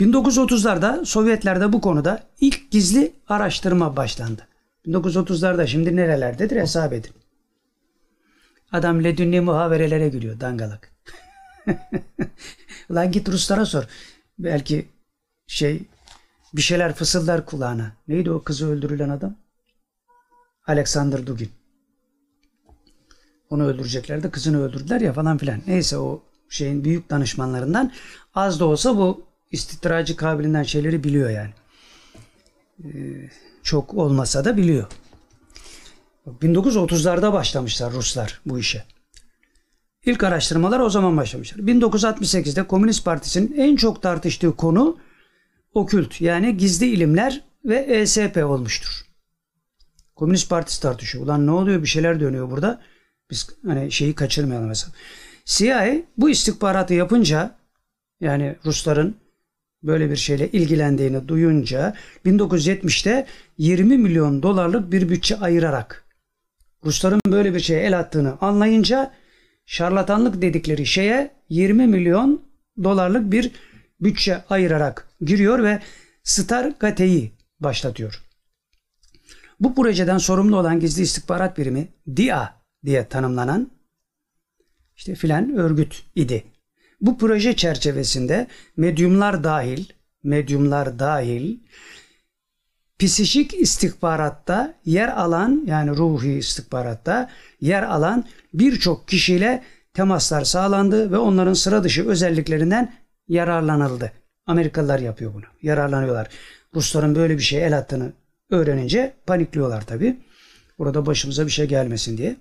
1930'larda 0.00 1.04
Sovyetlerde 1.04 1.72
bu 1.72 1.80
konuda 1.80 2.22
ilk 2.40 2.70
gizli 2.70 3.12
araştırma 3.28 3.96
başlandı. 3.96 4.46
1930'larda 4.86 5.66
şimdi 5.66 5.96
nerelerdedir 5.96 6.60
hesap 6.60 6.92
edin. 6.92 7.10
Adam 8.72 9.04
ledünni 9.04 9.40
muhaverelere 9.40 10.08
gülüyor 10.08 10.40
dangalak. 10.40 10.92
Ulan 12.90 13.12
git 13.12 13.28
Ruslara 13.28 13.66
sor. 13.66 13.84
Belki 14.38 14.88
şey 15.46 15.82
bir 16.54 16.62
şeyler 16.62 16.94
fısıldar 16.94 17.46
kulağına. 17.46 17.92
Neydi 18.08 18.30
o 18.30 18.42
kızı 18.42 18.68
öldürülen 18.70 19.08
adam? 19.08 19.36
Alexander 20.66 21.26
Dugin. 21.26 21.50
Onu 23.50 23.64
öldüreceklerdi. 23.64 24.30
Kızını 24.30 24.62
öldürdüler 24.62 25.00
ya 25.00 25.12
falan 25.12 25.38
filan. 25.38 25.60
Neyse 25.66 25.98
o 25.98 26.22
şeyin 26.48 26.84
büyük 26.84 27.10
danışmanlarından 27.10 27.92
az 28.34 28.60
da 28.60 28.64
olsa 28.64 28.96
bu 28.96 29.26
istitracı 29.50 30.16
kabilinden 30.16 30.62
şeyleri 30.62 31.04
biliyor 31.04 31.30
yani. 31.30 31.50
Ee, 32.84 33.30
çok 33.62 33.94
olmasa 33.94 34.44
da 34.44 34.56
biliyor. 34.56 34.86
1930'larda 36.26 37.32
başlamışlar 37.32 37.92
Ruslar 37.92 38.40
bu 38.46 38.58
işe. 38.58 38.84
İlk 40.06 40.24
araştırmalar 40.24 40.80
o 40.80 40.90
zaman 40.90 41.16
başlamışlar. 41.16 41.58
1968'de 41.58 42.62
Komünist 42.62 43.04
Partisi'nin 43.04 43.54
en 43.56 43.76
çok 43.76 44.02
tartıştığı 44.02 44.56
konu 44.56 44.98
okült 45.74 46.20
yani 46.20 46.56
gizli 46.56 46.86
ilimler 46.86 47.44
ve 47.64 47.76
ESP 47.76 48.36
olmuştur. 48.36 49.04
Komünist 50.16 50.50
Partisi 50.50 50.82
tartışıyor. 50.82 51.24
Ulan 51.24 51.46
ne 51.46 51.50
oluyor 51.50 51.82
bir 51.82 51.86
şeyler 51.86 52.20
dönüyor 52.20 52.50
burada. 52.50 52.80
Biz 53.30 53.48
hani 53.66 53.92
şeyi 53.92 54.14
kaçırmayalım 54.14 54.68
mesela. 54.68 54.92
CIA 55.44 55.96
bu 56.16 56.30
istihbaratı 56.30 56.94
yapınca 56.94 57.56
yani 58.20 58.56
Rusların 58.64 59.16
böyle 59.82 60.10
bir 60.10 60.16
şeyle 60.16 60.50
ilgilendiğini 60.50 61.28
duyunca 61.28 61.94
1970'te 62.26 63.26
20 63.58 63.98
milyon 63.98 64.42
dolarlık 64.42 64.92
bir 64.92 65.08
bütçe 65.08 65.36
ayırarak 65.36 66.04
Rusların 66.84 67.20
böyle 67.26 67.54
bir 67.54 67.60
şeye 67.60 67.80
el 67.80 67.98
attığını 67.98 68.38
anlayınca 68.40 69.12
şarlatanlık 69.66 70.42
dedikleri 70.42 70.86
şeye 70.86 71.30
20 71.48 71.86
milyon 71.86 72.42
dolarlık 72.84 73.32
bir 73.32 73.52
bütçe 74.00 74.44
ayırarak 74.50 75.08
giriyor 75.20 75.62
ve 75.62 75.80
Star 76.22 76.72
Gate'yi 76.80 77.32
başlatıyor. 77.60 78.22
Bu 79.60 79.74
projeden 79.74 80.18
sorumlu 80.18 80.56
olan 80.56 80.80
gizli 80.80 81.02
istihbarat 81.02 81.58
birimi 81.58 81.88
DIA 82.16 82.54
diye 82.84 83.08
tanımlanan 83.08 83.70
işte 84.96 85.14
filan 85.14 85.56
örgüt 85.56 86.02
idi. 86.14 86.44
Bu 87.00 87.18
proje 87.18 87.56
çerçevesinde 87.56 88.46
medyumlar 88.76 89.44
dahil, 89.44 89.84
medyumlar 90.22 90.98
dahil 90.98 91.58
psikik 92.98 93.54
istihbaratta 93.54 94.74
yer 94.84 95.08
alan 95.08 95.64
yani 95.66 95.90
ruhi 95.90 96.32
istihbaratta 96.32 97.30
yer 97.60 97.82
alan 97.82 98.24
birçok 98.54 99.08
kişiyle 99.08 99.62
temaslar 99.94 100.44
sağlandı 100.44 101.12
ve 101.12 101.18
onların 101.18 101.52
sıra 101.52 101.84
dışı 101.84 102.08
özelliklerinden 102.08 102.92
yararlanıldı. 103.28 104.12
Amerikalılar 104.46 104.98
yapıyor 104.98 105.34
bunu. 105.34 105.44
Yararlanıyorlar. 105.62 106.28
Rusların 106.74 107.14
böyle 107.14 107.38
bir 107.38 107.42
şeye 107.42 107.66
el 107.66 107.78
attığını 107.78 108.12
öğrenince 108.50 109.14
panikliyorlar 109.26 109.86
tabi. 109.86 110.16
Burada 110.78 111.06
başımıza 111.06 111.46
bir 111.46 111.50
şey 111.50 111.66
gelmesin 111.66 112.18
diye. 112.18 112.36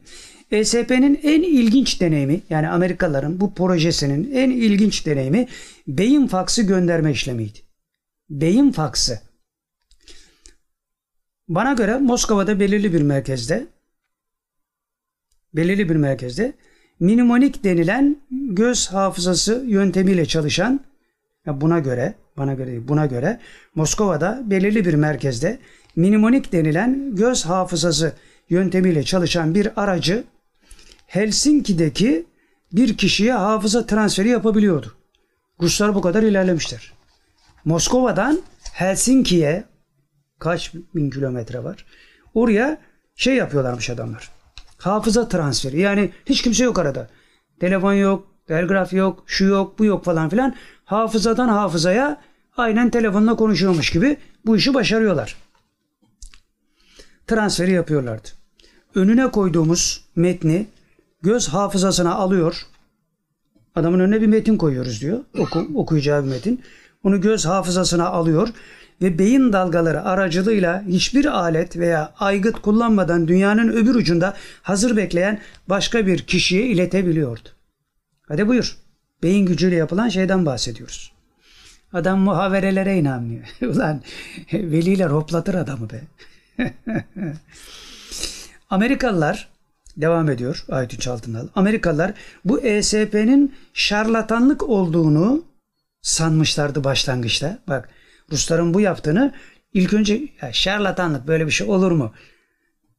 ESP'nin 0.52 1.20
en 1.24 1.42
ilginç 1.42 2.02
deneyimi 2.02 2.42
yani 2.50 2.70
Amerikalıların 2.70 3.40
bu 3.40 3.54
projesinin 3.54 4.32
en 4.34 4.50
ilginç 4.50 5.06
deneyimi 5.06 5.48
beyin 5.88 6.28
faksı 6.28 6.64
gönderme 6.64 7.12
işlemiydi. 7.12 7.60
Beyin 8.30 8.72
faksı. 8.72 9.20
Bana 11.56 11.74
göre 11.74 11.98
Moskova'da 11.98 12.60
belirli 12.60 12.94
bir 12.94 13.02
merkezde 13.02 13.68
belirli 15.54 15.90
bir 15.90 15.96
merkezde 15.96 16.54
minimonik 17.00 17.64
denilen 17.64 18.18
göz 18.32 18.88
hafızası 18.88 19.64
yöntemiyle 19.68 20.26
çalışan 20.26 20.80
buna 21.48 21.80
göre 21.80 22.14
bana 22.38 22.54
göre 22.54 22.88
buna 22.88 23.06
göre 23.06 23.40
Moskova'da 23.76 24.42
belirli 24.46 24.86
bir 24.86 24.94
merkezde 24.94 25.60
minimonik 25.96 26.52
denilen 26.52 27.16
göz 27.16 27.46
hafızası 27.46 28.14
yöntemiyle 28.50 29.04
çalışan 29.04 29.56
bir 29.56 29.82
aracı 29.84 30.24
Helsinki'deki 31.08 32.26
bir 32.72 32.98
kişiye 32.98 33.34
hafıza 33.34 33.86
transferi 33.86 34.30
yapabiliyordu. 34.30 34.96
Ruslar 35.62 35.96
bu 35.96 36.02
kadar 36.02 36.24
ilerlemişler. 36.24 36.94
Moskova'dan 37.66 38.42
Helsinki'ye 38.74 39.73
kaç 40.44 40.74
bin 40.96 41.10
kilometre 41.10 41.64
var. 41.64 41.86
Oraya 42.34 42.78
şey 43.16 43.36
yapıyorlarmış 43.36 43.90
adamlar. 43.90 44.32
Hafıza 44.78 45.28
transferi. 45.28 45.80
Yani 45.80 46.12
hiç 46.26 46.42
kimse 46.42 46.64
yok 46.64 46.80
arada. 46.80 47.10
Telefon 47.60 47.94
yok, 47.94 48.28
telgraf 48.48 48.94
yok, 48.94 49.24
şu 49.28 49.46
yok, 49.46 49.80
bu 49.80 49.86
yok 49.86 50.06
falan 50.06 50.30
filan. 50.30 50.56
Hafızadan 50.86 51.48
hafızaya 51.48 52.22
aynen 52.58 52.90
telefonla 52.90 53.36
konuşuyormuş 53.36 53.90
gibi 53.90 54.18
bu 54.46 54.58
işi 54.58 54.74
başarıyorlar. 54.74 55.36
Transferi 57.28 57.72
yapıyorlardı. 57.72 58.28
Önüne 58.96 59.32
koyduğumuz 59.32 60.06
metni 60.16 60.68
göz 61.22 61.50
hafızasına 61.50 62.16
alıyor. 62.16 62.66
Adamın 63.76 64.00
önüne 64.00 64.22
bir 64.22 64.28
metin 64.28 64.58
koyuyoruz 64.58 65.02
diyor. 65.02 65.20
Oku, 65.38 65.68
okuyacağı 65.76 66.24
bir 66.24 66.30
metin. 66.30 66.64
Onu 67.04 67.22
göz 67.22 67.46
hafızasına 67.46 68.08
alıyor 68.08 68.50
ve 69.04 69.20
beyin 69.20 69.54
dalgaları 69.54 70.04
aracılığıyla 70.04 70.84
hiçbir 70.88 71.26
alet 71.26 71.78
veya 71.78 72.14
aygıt 72.20 72.62
kullanmadan 72.62 73.28
dünyanın 73.28 73.70
öbür 73.70 73.96
ucunda 73.96 74.34
hazır 74.62 74.98
bekleyen 74.98 75.40
başka 75.68 76.08
bir 76.08 76.20
kişiye 76.20 76.66
iletebiliyordu. 76.66 77.50
Hadi 78.28 78.48
buyur. 78.48 78.78
Beyin 79.24 79.46
gücüyle 79.46 79.76
yapılan 79.76 80.10
şeyden 80.10 80.46
bahsediyoruz. 80.46 81.14
Adam 81.94 82.20
muhaverelere 82.20 82.98
inanmıyor. 82.98 83.44
Ulan 83.62 84.02
veliler 84.54 85.10
hoplatır 85.10 85.54
adamı 85.56 85.88
be. 85.90 86.02
Amerikalılar 88.70 89.50
devam 89.98 90.30
ediyor 90.30 90.66
Aytun 90.70 91.12
Altınal. 91.12 91.48
Amerikalılar 91.56 92.14
bu 92.46 92.62
ESP'nin 92.62 93.56
şarlatanlık 93.74 94.70
olduğunu 94.70 95.44
sanmışlardı 96.02 96.84
başlangıçta. 96.84 97.60
Bak 97.68 97.90
Rusların 98.32 98.74
bu 98.74 98.82
yaptığını 98.82 99.34
ilk 99.74 99.94
önce 99.94 100.22
ya 100.42 100.54
şarlatanlık 100.54 101.28
böyle 101.28 101.46
bir 101.46 101.52
şey 101.52 101.68
olur 101.68 101.92
mu 101.92 102.14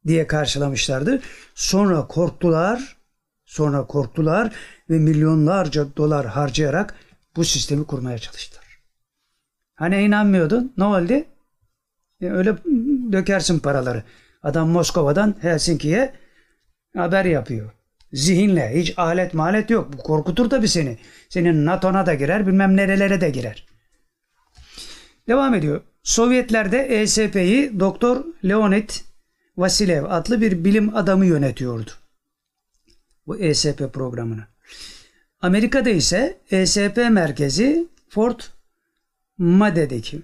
diye 0.07 0.27
karşılamışlardı. 0.27 1.21
Sonra 1.55 2.07
korktular. 2.07 2.95
Sonra 3.45 3.87
korktular 3.87 4.53
ve 4.89 4.99
milyonlarca 4.99 5.85
dolar 5.97 6.25
harcayarak 6.25 6.95
bu 7.35 7.45
sistemi 7.45 7.85
kurmaya 7.85 8.17
çalıştılar. 8.17 8.65
Hani 9.75 10.01
inanmıyordun? 10.01 10.73
Ne 10.77 10.83
oldu? 10.83 11.13
E 12.21 12.29
öyle 12.29 12.55
dökersin 13.11 13.59
paraları. 13.59 14.03
Adam 14.43 14.69
Moskova'dan 14.69 15.35
Helsinki'ye 15.41 16.13
haber 16.95 17.25
yapıyor. 17.25 17.71
Zihinle 18.13 18.71
hiç 18.75 18.93
alet 18.97 19.33
malet 19.33 19.69
yok. 19.69 19.93
Bu 19.93 19.97
korkutur 19.97 20.49
tabii 20.49 20.67
seni. 20.67 20.97
Senin 21.29 21.65
NATO'na 21.65 22.05
da 22.05 22.13
girer 22.13 22.47
bilmem 22.47 22.77
nerelere 22.77 23.21
de 23.21 23.29
girer. 23.29 23.65
Devam 25.27 25.53
ediyor. 25.53 25.81
Sovyetlerde 26.03 26.77
ESP'yi 26.77 27.79
Doktor 27.79 28.25
Leonid 28.45 28.89
Vasilev 29.57 30.03
adlı 30.03 30.41
bir 30.41 30.63
bilim 30.65 30.95
adamı 30.95 31.25
yönetiyordu. 31.25 31.91
Bu 33.27 33.37
ESP 33.37 33.93
programını. 33.93 34.43
Amerika'da 35.41 35.89
ise 35.89 36.37
ESP 36.51 36.97
merkezi 36.97 37.87
Fort 38.09 38.51
Made'deki 39.37 40.19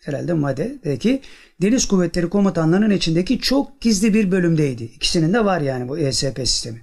herhalde 0.00 0.32
Made'deki 0.32 1.20
Deniz 1.62 1.88
Kuvvetleri 1.88 2.28
Komutanlığı'nın 2.28 2.90
içindeki 2.90 3.38
çok 3.38 3.80
gizli 3.80 4.14
bir 4.14 4.30
bölümdeydi. 4.30 4.84
İkisinin 4.84 5.32
de 5.34 5.44
var 5.44 5.60
yani 5.60 5.88
bu 5.88 5.98
ESP 5.98 6.38
sistemi. 6.38 6.82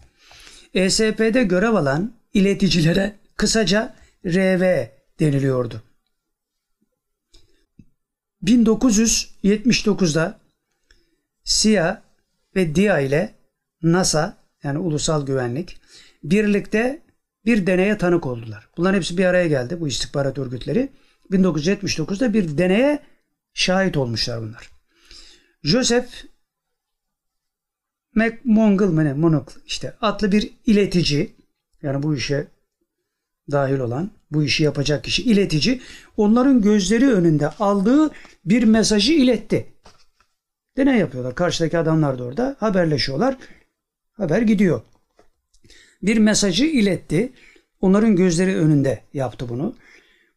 ESP'de 0.74 1.44
görev 1.44 1.74
alan 1.74 2.14
ileticilere 2.34 3.16
kısaca 3.38 3.96
RV 4.26 4.88
deniliyordu. 5.20 5.82
1979'da 8.44 10.40
CIA 11.44 12.04
ve 12.56 12.76
DIA 12.76 13.00
ile 13.00 13.36
NASA 13.84 14.38
yani 14.64 14.80
ulusal 14.80 15.26
güvenlik 15.26 15.78
birlikte 16.24 17.02
bir 17.46 17.68
deneye 17.68 17.98
tanık 17.98 18.26
oldular. 18.26 18.70
Bunların 18.78 18.98
hepsi 18.98 19.18
bir 19.18 19.26
araya 19.26 19.48
geldi 19.48 19.80
bu 19.80 19.88
istihbarat 19.88 20.38
örgütleri. 20.38 20.90
1979'da 21.32 22.34
bir 22.34 22.58
deneye 22.58 23.00
şahit 23.54 23.98
olmuşlar 23.98 24.42
bunlar. 24.42 24.70
Joseph 25.64 26.10
McMongle 28.16 28.86
mı 28.86 29.06
ne? 29.06 29.14
Monocle 29.14 29.62
işte 29.66 29.96
adlı 30.02 30.32
bir 30.32 30.54
iletici 30.66 31.36
yani 31.82 32.04
bu 32.04 32.16
işe 32.16 32.48
dahil 33.52 33.80
olan 33.80 34.12
bu 34.32 34.44
işi 34.44 34.64
yapacak 34.64 35.04
kişi 35.04 35.24
iletici 35.24 35.82
onların 36.18 36.62
gözleri 36.62 37.14
önünde 37.14 37.50
aldığı 37.50 38.12
bir 38.46 38.64
mesajı 38.64 39.14
iletti. 39.14 39.74
Deney 40.78 41.00
yapıyorlar. 41.00 41.36
Karşıdaki 41.36 41.78
adamlar 41.78 42.20
da 42.20 42.24
orada 42.24 42.56
haberleşiyorlar. 42.60 43.38
Haber 44.12 44.42
gidiyor. 44.42 44.82
Bir 46.04 46.18
mesajı 46.18 46.66
iletti. 46.66 47.34
Onların 47.82 48.16
gözleri 48.16 48.56
önünde 48.56 49.04
yaptı 49.14 49.50
bunu. 49.50 49.76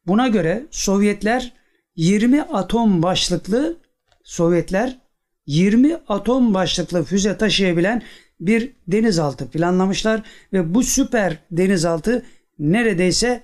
Buna 0.06 0.28
göre 0.28 0.66
Sovyetler 0.70 1.52
20 1.96 2.42
atom 2.42 3.02
başlıklı 3.02 3.76
Sovyetler 4.24 4.98
20 5.46 5.94
atom 6.08 6.54
başlıklı 6.54 7.04
füze 7.04 7.36
taşıyabilen 7.36 8.02
bir 8.40 8.72
denizaltı 8.88 9.50
planlamışlar 9.50 10.22
ve 10.52 10.74
bu 10.74 10.82
süper 10.82 11.38
denizaltı 11.50 12.26
neredeyse 12.58 13.42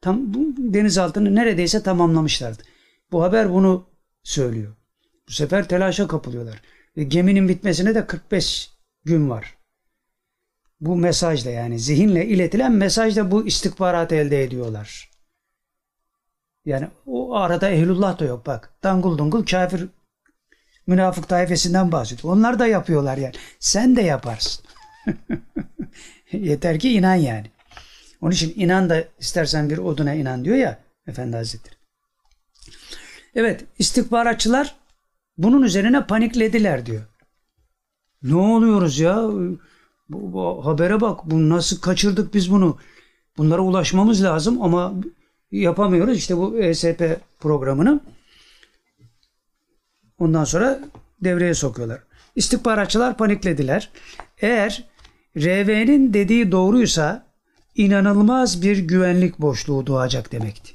tam 0.00 0.34
bu 0.34 0.54
denizaltını 0.56 1.34
neredeyse 1.34 1.82
tamamlamışlardı. 1.82 2.62
Bu 3.12 3.22
haber 3.22 3.52
bunu 3.52 3.86
söylüyor. 4.22 4.76
Bu 5.28 5.32
sefer 5.32 5.68
telaşa 5.68 6.08
kapılıyorlar. 6.08 6.62
Ve 6.96 7.04
geminin 7.04 7.48
bitmesine 7.48 7.94
de 7.94 8.06
45 8.06 8.70
gün 9.04 9.30
var. 9.30 9.56
Bu 10.80 10.96
mesajla 10.96 11.50
yani 11.50 11.78
zihinle 11.78 12.26
iletilen 12.26 12.72
mesajla 12.72 13.30
bu 13.30 13.46
istihbaratı 13.46 14.14
elde 14.14 14.42
ediyorlar. 14.42 15.10
Yani 16.64 16.88
o 17.06 17.34
arada 17.34 17.70
ehlullah 17.70 18.18
da 18.18 18.24
yok 18.24 18.46
bak. 18.46 18.74
Dangul 18.82 19.18
dungul 19.18 19.44
kafir 19.46 19.88
münafık 20.86 21.28
tayfesinden 21.28 21.92
bahsediyor. 21.92 22.34
Onlar 22.34 22.58
da 22.58 22.66
yapıyorlar 22.66 23.16
yani. 23.16 23.34
Sen 23.58 23.96
de 23.96 24.02
yaparsın. 24.02 24.64
Yeter 26.32 26.78
ki 26.78 26.92
inan 26.92 27.14
yani. 27.14 27.46
Onun 28.20 28.32
için 28.32 28.52
inan 28.56 28.90
da 28.90 29.04
istersen 29.18 29.70
bir 29.70 29.78
oduna 29.78 30.14
inan 30.14 30.44
diyor 30.44 30.56
ya 30.56 30.78
Efendi 31.06 31.36
Hazretleri. 31.36 31.74
Evet 33.34 33.64
istihbaratçılar 33.78 34.74
bunun 35.38 35.62
üzerine 35.62 36.06
paniklediler 36.06 36.86
diyor. 36.86 37.02
Ne 38.22 38.34
oluyoruz 38.34 38.98
ya? 38.98 39.22
Bu, 40.08 40.32
bu 40.32 40.66
habere 40.66 41.00
bak. 41.00 41.20
Bu 41.24 41.48
nasıl 41.48 41.80
kaçırdık 41.80 42.34
biz 42.34 42.50
bunu? 42.50 42.78
Bunlara 43.38 43.62
ulaşmamız 43.62 44.24
lazım 44.24 44.62
ama 44.62 44.94
yapamıyoruz. 45.52 46.16
İşte 46.16 46.36
bu 46.36 46.58
ESP 46.58 47.20
programını. 47.38 48.00
Ondan 50.18 50.44
sonra 50.44 50.80
devreye 51.20 51.54
sokuyorlar. 51.54 52.02
İstihbaratçılar 52.36 53.16
paniklediler. 53.16 53.90
Eğer 54.40 54.84
RV'nin 55.36 56.14
dediği 56.14 56.52
doğruysa 56.52 57.29
inanılmaz 57.74 58.62
bir 58.62 58.78
güvenlik 58.78 59.38
boşluğu 59.38 59.86
doğacak 59.86 60.32
demekti. 60.32 60.72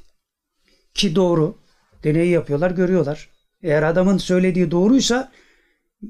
Ki 0.94 1.14
doğru. 1.14 1.58
Deneyi 2.04 2.30
yapıyorlar, 2.30 2.70
görüyorlar. 2.70 3.28
Eğer 3.62 3.82
adamın 3.82 4.18
söylediği 4.18 4.70
doğruysa 4.70 5.32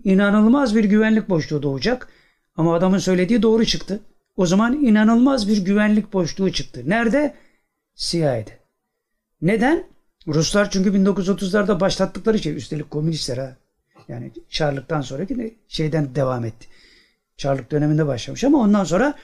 inanılmaz 0.05 0.77
bir 0.77 0.85
güvenlik 0.85 1.29
boşluğu 1.29 1.63
doğacak. 1.63 2.09
Ama 2.57 2.75
adamın 2.75 2.99
söylediği 2.99 3.43
doğru 3.43 3.65
çıktı. 3.65 4.01
O 4.37 4.47
zaman 4.47 4.85
inanılmaz 4.85 5.49
bir 5.49 5.59
güvenlik 5.59 6.13
boşluğu 6.13 6.53
çıktı. 6.53 6.83
Nerede? 6.87 7.35
CIA'de. 7.95 8.59
Neden? 9.43 9.85
Ruslar 10.27 10.71
çünkü 10.71 10.91
1930'larda 10.91 11.81
başlattıkları 11.81 12.39
şey 12.39 12.57
üstelik 12.57 12.91
komünistler 12.91 13.37
ha. 13.37 13.57
Yani 14.09 14.33
Çarlık'tan 14.49 15.01
sonraki 15.01 15.39
de 15.39 15.55
şeyden 15.69 16.15
devam 16.15 16.45
etti. 16.45 16.69
Çarlık 17.37 17.71
döneminde 17.71 18.07
başlamış 18.07 18.45
ama 18.45 18.59
ondan 18.59 18.85
sonra 18.85 19.15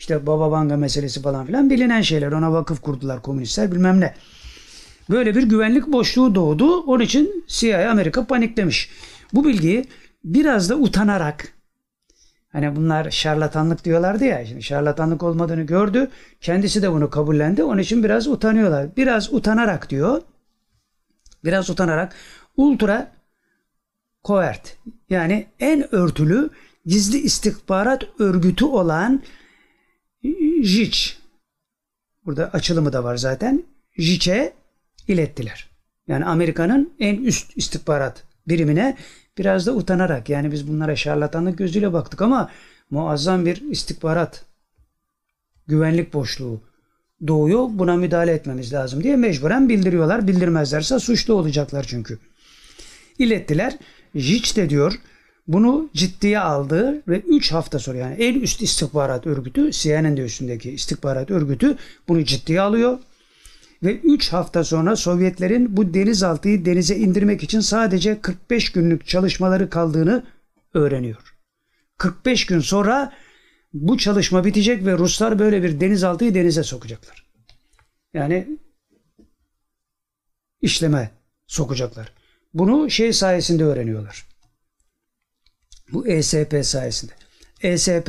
işte 0.00 0.26
Baba 0.26 0.50
Vanga 0.50 0.76
meselesi 0.76 1.22
falan 1.22 1.46
filan 1.46 1.70
bilinen 1.70 2.02
şeyler. 2.02 2.32
Ona 2.32 2.52
vakıf 2.52 2.80
kurdular 2.80 3.22
komünistler 3.22 3.72
bilmem 3.72 4.00
ne. 4.00 4.14
Böyle 5.10 5.34
bir 5.34 5.42
güvenlik 5.42 5.86
boşluğu 5.86 6.34
doğdu. 6.34 6.80
Onun 6.80 7.04
için 7.04 7.44
CIA 7.48 7.90
Amerika 7.90 8.26
paniklemiş. 8.26 8.90
Bu 9.32 9.44
bilgiyi 9.44 9.84
biraz 10.24 10.70
da 10.70 10.76
utanarak 10.76 11.48
hani 12.52 12.76
bunlar 12.76 13.10
şarlatanlık 13.10 13.84
diyorlardı 13.84 14.24
ya 14.24 14.46
şimdi 14.46 14.62
şarlatanlık 14.62 15.22
olmadığını 15.22 15.62
gördü. 15.62 16.10
Kendisi 16.40 16.82
de 16.82 16.92
bunu 16.92 17.10
kabullendi. 17.10 17.62
Onun 17.64 17.78
için 17.78 18.04
biraz 18.04 18.28
utanıyorlar. 18.28 18.96
Biraz 18.96 19.32
utanarak 19.34 19.90
diyor. 19.90 20.22
Biraz 21.44 21.70
utanarak 21.70 22.14
ultra 22.56 23.12
covert 24.24 24.76
yani 25.10 25.46
en 25.60 25.94
örtülü 25.94 26.50
gizli 26.86 27.18
istihbarat 27.18 28.02
örgütü 28.18 28.64
olan 28.64 29.22
JIC 30.62 30.96
burada 32.26 32.50
açılımı 32.50 32.92
da 32.92 33.04
var 33.04 33.16
zaten. 33.16 33.64
JIC'e 33.96 34.52
ilettiler. 35.08 35.70
Yani 36.08 36.24
Amerika'nın 36.24 36.92
en 36.98 37.16
üst 37.16 37.56
istihbarat 37.56 38.24
birimine 38.48 38.96
biraz 39.38 39.66
da 39.66 39.72
utanarak 39.72 40.28
yani 40.28 40.52
biz 40.52 40.68
bunlara 40.68 40.96
şarlatanlık 40.96 41.58
gözüyle 41.58 41.92
baktık 41.92 42.22
ama 42.22 42.50
muazzam 42.90 43.46
bir 43.46 43.70
istihbarat 43.70 44.44
güvenlik 45.66 46.12
boşluğu 46.12 46.60
doğuyor. 47.26 47.68
Buna 47.72 47.96
müdahale 47.96 48.32
etmemiz 48.32 48.72
lazım 48.72 49.02
diye 49.02 49.16
mecburen 49.16 49.68
bildiriyorlar. 49.68 50.28
Bildirmezlerse 50.28 50.98
suçlu 50.98 51.34
olacaklar 51.34 51.84
çünkü. 51.84 52.18
İlettiler. 53.18 53.78
JIC 54.14 54.56
de 54.56 54.70
diyor 54.70 55.00
bunu 55.52 55.90
ciddiye 55.94 56.40
aldı 56.40 57.02
ve 57.08 57.20
3 57.20 57.52
hafta 57.52 57.78
sonra 57.78 57.98
yani 57.98 58.14
en 58.14 58.40
üst 58.40 58.62
istihbarat 58.62 59.26
örgütü 59.26 59.70
CNN'in 59.70 60.16
de 60.16 60.20
üstündeki 60.20 60.70
istihbarat 60.70 61.30
örgütü 61.30 61.76
bunu 62.08 62.24
ciddiye 62.24 62.60
alıyor. 62.60 62.98
Ve 63.82 63.96
3 63.96 64.32
hafta 64.32 64.64
sonra 64.64 64.96
Sovyetlerin 64.96 65.76
bu 65.76 65.94
denizaltıyı 65.94 66.64
denize 66.64 66.96
indirmek 66.96 67.42
için 67.42 67.60
sadece 67.60 68.20
45 68.20 68.72
günlük 68.72 69.06
çalışmaları 69.06 69.70
kaldığını 69.70 70.24
öğreniyor. 70.74 71.34
45 71.98 72.46
gün 72.46 72.60
sonra 72.60 73.12
bu 73.72 73.98
çalışma 73.98 74.44
bitecek 74.44 74.86
ve 74.86 74.98
Ruslar 74.98 75.38
böyle 75.38 75.62
bir 75.62 75.80
denizaltıyı 75.80 76.34
denize 76.34 76.62
sokacaklar. 76.62 77.26
Yani 78.14 78.58
işleme 80.60 81.10
sokacaklar. 81.46 82.12
Bunu 82.54 82.90
şey 82.90 83.12
sayesinde 83.12 83.64
öğreniyorlar. 83.64 84.29
Bu 85.92 86.06
ESP 86.06 86.60
sayesinde. 86.62 87.12
ESP 87.62 88.08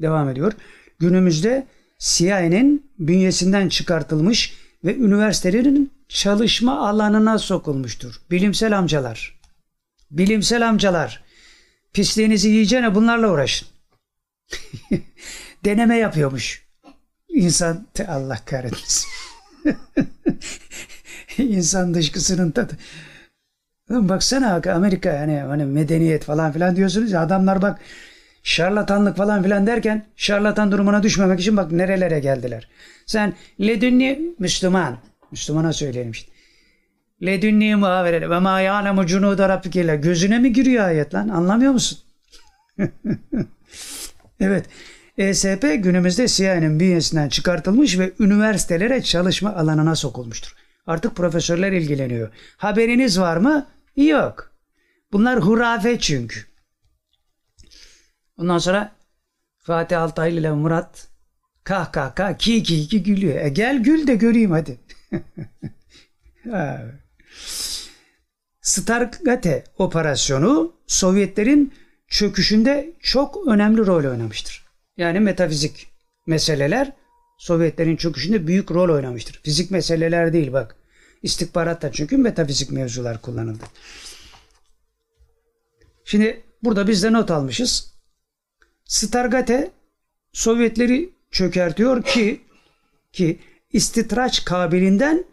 devam 0.00 0.28
ediyor. 0.28 0.52
Günümüzde 0.98 1.66
CIA'nin 1.98 2.90
bünyesinden 2.98 3.68
çıkartılmış 3.68 4.54
ve 4.84 4.96
üniversitelerin 4.96 5.92
çalışma 6.08 6.88
alanına 6.88 7.38
sokulmuştur. 7.38 8.20
Bilimsel 8.30 8.78
amcalar. 8.78 9.40
Bilimsel 10.10 10.68
amcalar. 10.68 11.22
Pisliğinizi 11.92 12.48
yiyeceğine 12.48 12.94
bunlarla 12.94 13.32
uğraşın. 13.32 13.68
Deneme 15.64 15.96
yapıyormuş. 15.96 16.68
İnsan 17.28 17.86
Allah 18.08 18.38
kahretmesin. 18.44 19.08
İnsan 21.38 21.94
dışkısının 21.94 22.50
tadı. 22.50 22.78
Baksana 23.90 24.62
Amerika 24.74 25.12
yani 25.12 25.38
hani 25.38 25.64
medeniyet 25.64 26.24
falan 26.24 26.52
filan 26.52 26.76
diyorsunuz 26.76 27.12
ya 27.12 27.20
adamlar 27.20 27.62
bak 27.62 27.80
şarlatanlık 28.42 29.16
falan 29.16 29.42
filan 29.42 29.66
derken 29.66 30.06
şarlatan 30.16 30.72
durumuna 30.72 31.02
düşmemek 31.02 31.40
için 31.40 31.56
bak 31.56 31.72
nerelere 31.72 32.20
geldiler. 32.20 32.68
Sen 33.06 33.34
ledünni 33.60 34.20
Müslüman. 34.38 34.98
Müslümana 35.30 35.72
söyleyelim 35.72 36.10
işte. 36.10 36.32
Ledünni 37.22 37.76
muhaverele 37.76 38.30
ve 38.30 38.38
ma 38.38 38.60
ya'lemu 38.60 39.06
cunuda 39.06 39.48
rabbikele. 39.48 39.96
Gözüne 39.96 40.38
mi 40.38 40.52
giriyor 40.52 40.84
ayet 40.84 41.14
lan? 41.14 41.28
Anlamıyor 41.28 41.72
musun? 41.72 41.98
evet. 44.40 44.66
ESP 45.18 45.62
günümüzde 45.78 46.28
CIA'nin 46.28 46.80
bünyesinden 46.80 47.28
çıkartılmış 47.28 47.98
ve 47.98 48.12
üniversitelere 48.20 49.02
çalışma 49.02 49.54
alanına 49.54 49.94
sokulmuştur. 49.94 50.54
Artık 50.86 51.16
profesörler 51.16 51.72
ilgileniyor. 51.72 52.28
Haberiniz 52.56 53.20
var 53.20 53.36
mı? 53.36 53.66
Yok. 54.06 54.52
Bunlar 55.12 55.40
hurafe 55.40 55.98
çünkü. 55.98 56.40
Ondan 58.36 58.58
sonra 58.58 58.92
Fatih 59.58 60.02
Altaylı 60.02 60.40
ile 60.40 60.52
Murat 60.52 61.08
kah 61.64 61.92
kah 61.92 62.14
kah 62.14 62.38
ki 62.38 62.62
ki 62.62 62.88
ki 62.88 63.02
gülüyor. 63.02 63.44
E 63.44 63.48
gel 63.48 63.82
gül 63.82 64.06
de 64.06 64.14
göreyim 64.14 64.50
hadi. 64.50 64.80
Stargate 68.60 69.64
operasyonu 69.78 70.72
Sovyetlerin 70.86 71.74
çöküşünde 72.08 72.92
çok 73.00 73.46
önemli 73.46 73.86
rol 73.86 74.04
oynamıştır. 74.04 74.64
Yani 74.96 75.20
metafizik 75.20 75.86
meseleler 76.26 76.92
Sovyetlerin 77.38 77.96
çöküşünde 77.96 78.46
büyük 78.46 78.70
rol 78.70 78.94
oynamıştır. 78.94 79.40
Fizik 79.42 79.70
meseleler 79.70 80.32
değil 80.32 80.52
bak. 80.52 80.77
İstihbaratta 81.22 81.92
çünkü 81.92 82.16
metafizik 82.16 82.70
mevzular 82.70 83.22
kullanıldı. 83.22 83.64
Şimdi 86.04 86.42
burada 86.62 86.88
biz 86.88 87.02
de 87.02 87.12
not 87.12 87.30
almışız. 87.30 87.92
Stargate 88.84 89.70
Sovyetleri 90.32 91.10
çökertiyor 91.30 92.02
ki 92.02 92.40
ki 93.12 93.38
istitraç 93.72 94.44
kabilinden 94.44 95.24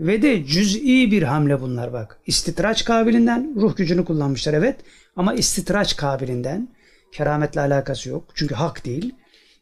ve 0.00 0.22
de 0.22 0.44
cüz'i 0.46 1.10
bir 1.10 1.22
hamle 1.22 1.60
bunlar 1.60 1.92
bak. 1.92 2.20
İstitraç 2.26 2.84
kabilinden 2.84 3.54
ruh 3.56 3.76
gücünü 3.76 4.04
kullanmışlar 4.04 4.54
evet 4.54 4.76
ama 5.16 5.34
istitraç 5.34 5.96
kabilinden 5.96 6.68
kerametle 7.12 7.60
alakası 7.60 8.08
yok. 8.08 8.24
Çünkü 8.34 8.54
hak 8.54 8.84
değil. 8.84 9.14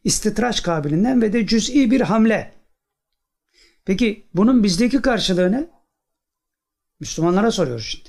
İstitraç 0.05 0.63
kabilinden 0.63 1.23
ve 1.23 1.33
de 1.33 1.47
cüz'i 1.47 1.91
bir 1.91 2.01
hamle. 2.01 2.58
Peki 3.89 4.27
bunun 4.35 4.65
bizdeki 4.65 5.03
karşılığı 5.03 5.53
ne? 5.53 5.69
Müslümanlara 7.01 7.51
soruyoruz 7.51 7.87
şimdi. 7.87 8.09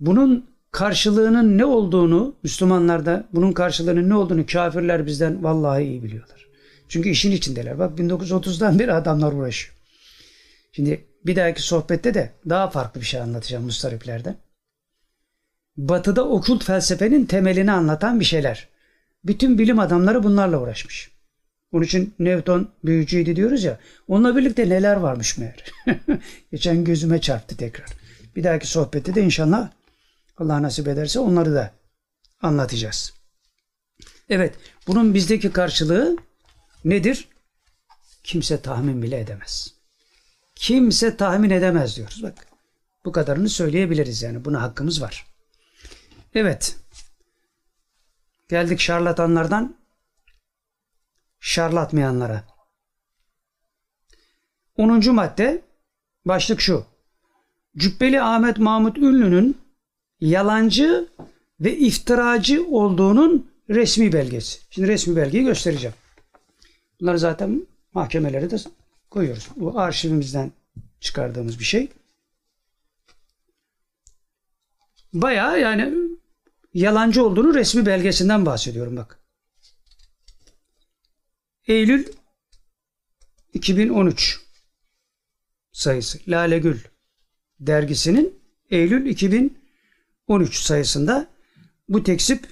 Bunun 0.00 0.50
karşılığının 0.70 1.58
ne 1.58 1.64
olduğunu 1.64 2.36
Müslümanlarda 2.42 3.28
bunun 3.32 3.52
karşılığının 3.52 4.08
ne 4.08 4.14
olduğunu 4.14 4.46
kafirler 4.46 5.06
bizden 5.06 5.44
vallahi 5.44 5.82
iyi 5.82 6.02
biliyorlar. 6.02 6.46
Çünkü 6.88 7.08
işin 7.08 7.32
içindeler. 7.32 7.78
Bak 7.78 7.98
1930'dan 7.98 8.78
beri 8.78 8.92
adamlar 8.92 9.32
uğraşıyor. 9.32 9.76
Şimdi 10.72 11.04
bir 11.26 11.36
dahaki 11.36 11.62
sohbette 11.62 12.14
de 12.14 12.32
daha 12.48 12.70
farklı 12.70 13.00
bir 13.00 13.06
şey 13.06 13.20
anlatacağım 13.20 13.64
mustariplerden. 13.64 14.36
Batı'da 15.76 16.28
okült 16.28 16.64
felsefenin 16.64 17.26
temelini 17.26 17.72
anlatan 17.72 18.20
bir 18.20 18.24
şeyler. 18.24 18.68
Bütün 19.24 19.58
bilim 19.58 19.78
adamları 19.78 20.22
bunlarla 20.22 20.60
uğraşmış. 20.60 21.15
Onun 21.76 21.84
için 21.84 22.14
Newton 22.18 22.68
büyücüydü 22.84 23.36
diyoruz 23.36 23.64
ya. 23.64 23.78
Onunla 24.08 24.36
birlikte 24.36 24.68
neler 24.68 24.96
varmış 24.96 25.38
meğer. 25.38 25.64
Geçen 26.50 26.84
gözüme 26.84 27.20
çarptı 27.20 27.56
tekrar. 27.56 27.90
Bir 28.36 28.44
dahaki 28.44 28.66
sohbette 28.66 29.14
de 29.14 29.22
inşallah 29.22 29.70
Allah 30.38 30.62
nasip 30.62 30.88
ederse 30.88 31.18
onları 31.18 31.54
da 31.54 31.72
anlatacağız. 32.42 33.12
Evet, 34.28 34.54
bunun 34.86 35.14
bizdeki 35.14 35.52
karşılığı 35.52 36.16
nedir? 36.84 37.28
Kimse 38.24 38.60
tahmin 38.60 39.02
bile 39.02 39.20
edemez. 39.20 39.74
Kimse 40.54 41.16
tahmin 41.16 41.50
edemez 41.50 41.96
diyoruz. 41.96 42.22
Bak, 42.22 42.46
bu 43.04 43.12
kadarını 43.12 43.48
söyleyebiliriz 43.48 44.22
yani. 44.22 44.44
Buna 44.44 44.62
hakkımız 44.62 45.02
var. 45.02 45.26
Evet. 46.34 46.76
Geldik 48.48 48.80
şarlatanlardan 48.80 49.76
şarlatmayanlara. 51.40 52.44
10. 54.76 55.14
madde 55.14 55.62
başlık 56.24 56.60
şu. 56.60 56.84
Cübbeli 57.76 58.22
Ahmet 58.22 58.58
Mahmut 58.58 58.98
Ünlü'nün 58.98 59.58
yalancı 60.20 61.08
ve 61.60 61.76
iftiracı 61.76 62.66
olduğunun 62.66 63.50
resmi 63.70 64.12
belgesi. 64.12 64.60
Şimdi 64.70 64.88
resmi 64.88 65.16
belgeyi 65.16 65.44
göstereceğim. 65.44 65.96
Bunları 67.00 67.18
zaten 67.18 67.66
mahkemelere 67.92 68.50
de 68.50 68.56
koyuyoruz. 69.10 69.48
Bu 69.56 69.80
arşivimizden 69.80 70.52
çıkardığımız 71.00 71.58
bir 71.58 71.64
şey. 71.64 71.88
Baya 75.12 75.56
yani 75.56 75.94
yalancı 76.74 77.24
olduğunu 77.24 77.54
resmi 77.54 77.86
belgesinden 77.86 78.46
bahsediyorum 78.46 78.96
bak. 78.96 79.25
Eylül 81.66 82.06
2013 83.54 84.40
sayısı 85.72 86.18
Lale 86.28 86.58
Gül 86.58 86.80
dergisinin 87.60 88.38
Eylül 88.70 89.06
2013 89.06 90.56
sayısında 90.56 91.26
bu 91.88 92.02
tekzip 92.02 92.46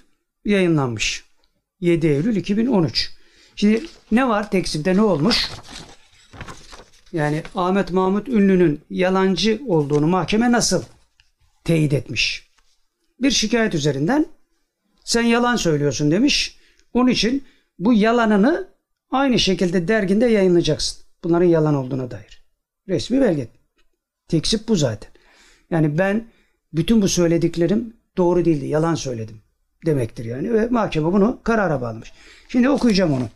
yayınlanmış. 0.44 1.24
7 1.80 2.06
Eylül 2.06 2.36
2013. 2.36 3.10
Şimdi 3.56 3.84
ne 4.12 4.28
var 4.28 4.50
tekzipte 4.50 4.96
ne 4.96 5.02
olmuş? 5.02 5.50
Yani 7.12 7.42
Ahmet 7.54 7.90
Mahmut 7.90 8.28
Ünlü'nün 8.28 8.80
yalancı 8.90 9.60
olduğunu 9.66 10.06
mahkeme 10.06 10.52
nasıl 10.52 10.84
teyit 11.64 11.92
etmiş? 11.92 12.50
Bir 13.20 13.30
şikayet 13.30 13.74
üzerinden 13.74 14.26
sen 15.04 15.22
yalan 15.22 15.56
söylüyorsun 15.56 16.10
demiş. 16.10 16.58
Onun 16.92 17.08
için 17.08 17.44
bu 17.78 17.92
yalanını 17.92 18.73
aynı 19.14 19.38
şekilde 19.38 19.88
derginde 19.88 20.26
yayınlayacaksın. 20.26 21.04
Bunların 21.24 21.46
yalan 21.46 21.74
olduğuna 21.74 22.10
dair. 22.10 22.44
Resmi 22.88 23.20
belge. 23.20 23.48
Teksip 24.28 24.68
bu 24.68 24.76
zaten. 24.76 25.10
Yani 25.70 25.98
ben 25.98 26.28
bütün 26.72 27.02
bu 27.02 27.08
söylediklerim 27.08 27.96
doğru 28.16 28.44
değildi. 28.44 28.66
Yalan 28.66 28.94
söyledim 28.94 29.40
demektir 29.86 30.24
yani. 30.24 30.52
Ve 30.52 30.66
mahkeme 30.66 31.12
bunu 31.12 31.40
karara 31.42 31.80
bağlamış. 31.80 32.12
Şimdi 32.48 32.68
okuyacağım 32.68 33.12
onu. 33.12 33.28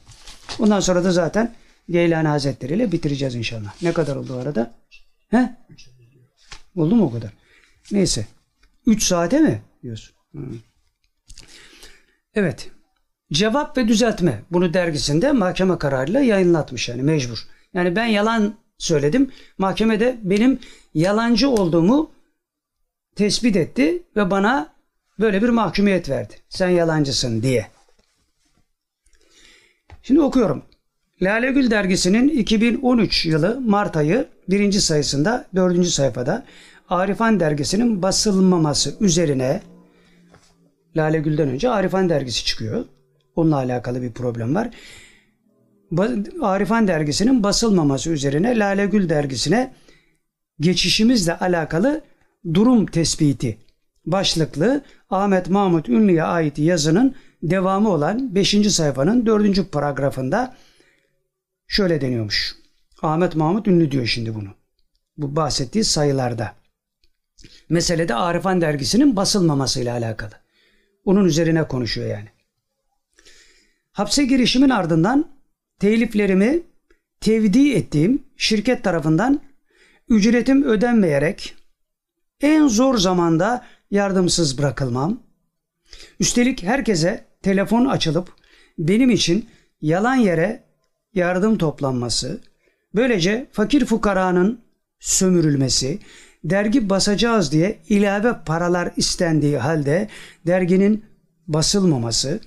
Ondan 0.58 0.80
sonra 0.80 1.04
da 1.04 1.12
zaten 1.12 1.54
Geylani 1.90 2.28
Hazretleri 2.28 2.74
ile 2.74 2.92
bitireceğiz 2.92 3.34
inşallah. 3.34 3.82
Ne 3.82 3.92
kadar 3.92 4.16
oldu 4.16 4.34
arada? 4.34 4.74
He? 5.28 5.56
Oldu 6.76 6.96
mu 6.96 7.04
o 7.04 7.12
kadar? 7.12 7.32
Neyse. 7.92 8.26
3 8.86 9.02
saate 9.02 9.40
mi 9.40 9.62
diyorsun? 9.82 10.14
Hı. 10.34 10.40
Evet. 12.34 12.70
Cevap 13.32 13.76
ve 13.76 13.88
düzeltme. 13.88 14.42
Bunu 14.50 14.74
dergisinde 14.74 15.32
mahkeme 15.32 15.78
kararıyla 15.78 16.20
yayınlatmış 16.20 16.88
yani 16.88 17.02
mecbur. 17.02 17.38
Yani 17.74 17.96
ben 17.96 18.06
yalan 18.06 18.54
söyledim. 18.78 19.30
Mahkeme 19.58 20.00
de 20.00 20.18
benim 20.22 20.58
yalancı 20.94 21.50
olduğumu 21.50 22.10
tespit 23.16 23.56
etti 23.56 24.02
ve 24.16 24.30
bana 24.30 24.72
böyle 25.20 25.42
bir 25.42 25.48
mahkumiyet 25.48 26.08
verdi. 26.08 26.34
Sen 26.48 26.68
yalancısın 26.68 27.42
diye. 27.42 27.66
Şimdi 30.02 30.20
okuyorum. 30.20 30.62
Lale 31.22 31.52
Gül 31.52 31.70
dergisinin 31.70 32.28
2013 32.28 33.26
yılı 33.26 33.60
Mart 33.60 33.96
ayı 33.96 34.28
birinci 34.48 34.80
sayısında 34.80 35.46
dördüncü 35.54 35.90
sayfada 35.90 36.44
Arifan 36.88 37.40
dergisinin 37.40 38.02
basılmaması 38.02 38.96
üzerine 39.00 39.62
Lale 40.96 41.18
Gül'den 41.18 41.48
önce 41.48 41.70
Arifan 41.70 42.08
dergisi 42.08 42.44
çıkıyor. 42.44 42.84
Onunla 43.38 43.56
alakalı 43.56 44.02
bir 44.02 44.12
problem 44.12 44.54
var. 44.54 44.70
Arifan 46.42 46.88
dergisinin 46.88 47.42
basılmaması 47.42 48.10
üzerine 48.10 48.58
Lale 48.58 48.86
Gül 48.86 49.08
dergisine 49.08 49.74
geçişimizle 50.60 51.38
alakalı 51.38 52.02
durum 52.54 52.86
tespiti 52.86 53.58
başlıklı 54.06 54.84
Ahmet 55.10 55.48
Mahmut 55.48 55.88
Ünlü'ye 55.88 56.22
ait 56.22 56.58
yazının 56.58 57.14
devamı 57.42 57.88
olan 57.88 58.34
5. 58.34 58.72
sayfanın 58.72 59.26
4. 59.26 59.72
paragrafında 59.72 60.56
şöyle 61.66 62.00
deniyormuş. 62.00 62.56
Ahmet 63.02 63.36
Mahmut 63.36 63.68
Ünlü 63.68 63.90
diyor 63.90 64.06
şimdi 64.06 64.34
bunu. 64.34 64.48
Bu 65.16 65.36
bahsettiği 65.36 65.84
sayılarda. 65.84 66.52
Meselede 67.68 68.14
Arifan 68.14 68.60
dergisinin 68.60 69.16
basılmamasıyla 69.16 69.94
alakalı. 69.94 70.32
Onun 71.04 71.24
üzerine 71.24 71.68
konuşuyor 71.68 72.10
yani. 72.10 72.37
Hapse 73.98 74.24
girişimin 74.24 74.70
ardından 74.70 75.28
teliflerimi 75.80 76.60
tevdi 77.20 77.72
ettiğim 77.72 78.22
şirket 78.36 78.84
tarafından 78.84 79.40
ücretim 80.08 80.62
ödenmeyerek 80.62 81.54
en 82.40 82.68
zor 82.68 82.98
zamanda 82.98 83.64
yardımsız 83.90 84.58
bırakılmam. 84.58 85.22
Üstelik 86.20 86.62
herkese 86.62 87.24
telefon 87.42 87.84
açılıp 87.84 88.32
benim 88.78 89.10
için 89.10 89.48
yalan 89.80 90.16
yere 90.16 90.64
yardım 91.14 91.58
toplanması, 91.58 92.40
böylece 92.94 93.46
fakir 93.52 93.84
fukaranın 93.84 94.60
sömürülmesi, 95.00 95.98
dergi 96.44 96.90
basacağız 96.90 97.52
diye 97.52 97.78
ilave 97.88 98.32
paralar 98.46 98.92
istendiği 98.96 99.58
halde 99.58 100.08
derginin 100.46 101.04
basılmaması, 101.48 102.40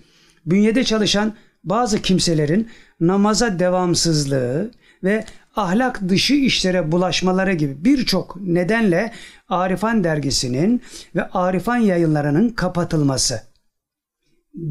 bünyede 0.46 0.84
çalışan 0.84 1.36
bazı 1.64 2.02
kimselerin 2.02 2.70
namaza 3.00 3.60
devamsızlığı 3.60 4.72
ve 5.04 5.26
ahlak 5.56 6.10
dışı 6.10 6.34
işlere 6.34 6.92
bulaşmaları 6.92 7.54
gibi 7.54 7.86
birçok 7.86 8.42
nedenle 8.42 9.14
Arifan 9.50 10.04
dergisinin 10.04 10.82
ve 11.16 11.30
Arifan 11.30 11.78
yayınlarının 11.78 12.50
kapatılması 12.50 13.42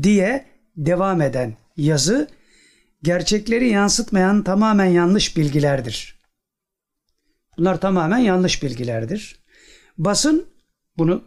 diye 0.02 0.46
devam 0.76 1.22
eden 1.22 1.56
yazı 1.76 2.28
gerçekleri 3.02 3.68
yansıtmayan 3.68 4.42
tamamen 4.42 4.84
yanlış 4.84 5.36
bilgilerdir. 5.36 6.20
Bunlar 7.58 7.80
tamamen 7.80 8.18
yanlış 8.18 8.62
bilgilerdir. 8.62 9.40
Basın 9.98 10.46
bunu 10.98 11.24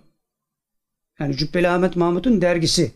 yani 1.19 1.37
Cübbeli 1.37 1.69
Ahmet 1.69 1.95
Mahmut'un 1.95 2.41
dergisi. 2.41 2.91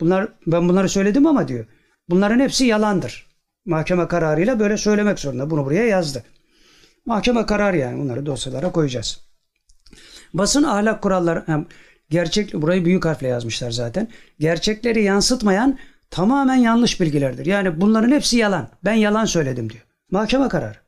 Bunlar 0.00 0.28
ben 0.46 0.68
bunları 0.68 0.88
söyledim 0.88 1.26
ama 1.26 1.48
diyor. 1.48 1.66
Bunların 2.08 2.40
hepsi 2.40 2.64
yalandır. 2.64 3.26
Mahkeme 3.64 4.08
kararıyla 4.08 4.60
böyle 4.60 4.76
söylemek 4.76 5.18
zorunda. 5.18 5.50
Bunu 5.50 5.64
buraya 5.64 5.84
yazdı. 5.84 6.24
Mahkeme 7.06 7.46
kararı 7.46 7.76
yani 7.76 7.98
bunları 7.98 8.26
dosyalara 8.26 8.72
koyacağız. 8.72 9.20
Basın 10.34 10.62
ahlak 10.62 11.02
kuralları 11.02 11.42
hem 11.46 11.66
gerçek 12.10 12.54
burayı 12.54 12.84
büyük 12.84 13.04
harfle 13.04 13.28
yazmışlar 13.28 13.70
zaten. 13.70 14.08
Gerçekleri 14.40 15.02
yansıtmayan 15.02 15.78
tamamen 16.10 16.54
yanlış 16.54 17.00
bilgilerdir. 17.00 17.46
Yani 17.46 17.80
bunların 17.80 18.10
hepsi 18.10 18.36
yalan. 18.36 18.68
Ben 18.84 18.94
yalan 18.94 19.24
söyledim 19.24 19.70
diyor. 19.70 19.84
Mahkeme 20.10 20.48
kararı. 20.48 20.78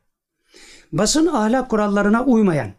basın 0.91 1.27
ahlak 1.27 1.69
kurallarına 1.69 2.23
uymayan, 2.23 2.71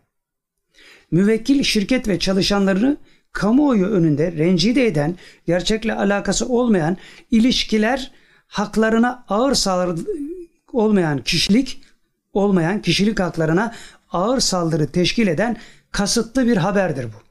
müvekkil 1.11 1.63
şirket 1.63 2.09
ve 2.09 2.19
çalışanlarını 2.19 2.97
kamuoyu 3.33 3.87
önünde 3.87 4.33
rencide 4.33 4.87
eden, 4.87 5.17
gerçekle 5.47 5.95
alakası 5.95 6.49
olmayan 6.49 6.97
ilişkiler 7.31 8.13
haklarına 8.47 9.25
ağır 9.29 9.55
saldırı 9.55 10.07
olmayan 10.73 11.19
kişilik 11.23 11.83
olmayan 12.33 12.83
kişilik 12.83 13.21
haklarına 13.21 13.75
ağır 14.11 14.41
saldırı 14.41 14.87
teşkil 14.87 15.27
eden 15.27 15.57
kasıtlı 15.91 16.47
bir 16.47 16.57
haberdir 16.57 17.05
bu. 17.05 17.31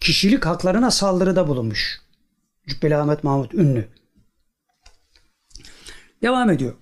Kişilik 0.00 0.46
haklarına 0.46 0.90
saldırıda 0.90 1.48
bulunmuş. 1.48 2.00
Cübbeli 2.66 2.96
Ahmet 2.96 3.24
Mahmut 3.24 3.54
Ünlü. 3.54 3.88
Devam 6.22 6.50
ediyor. 6.50 6.74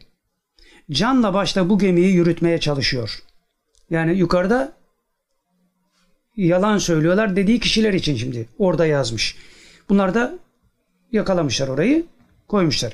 canla 0.91 1.33
başla 1.33 1.69
bu 1.69 1.79
gemiyi 1.79 2.13
yürütmeye 2.13 2.59
çalışıyor. 2.59 3.19
Yani 3.89 4.17
yukarıda 4.17 4.73
yalan 6.35 6.77
söylüyorlar 6.77 7.35
dediği 7.35 7.59
kişiler 7.59 7.93
için 7.93 8.15
şimdi 8.15 8.49
orada 8.57 8.85
yazmış. 8.85 9.35
Bunlar 9.89 10.13
da 10.13 10.39
yakalamışlar 11.11 11.67
orayı 11.67 12.05
koymuşlar. 12.47 12.93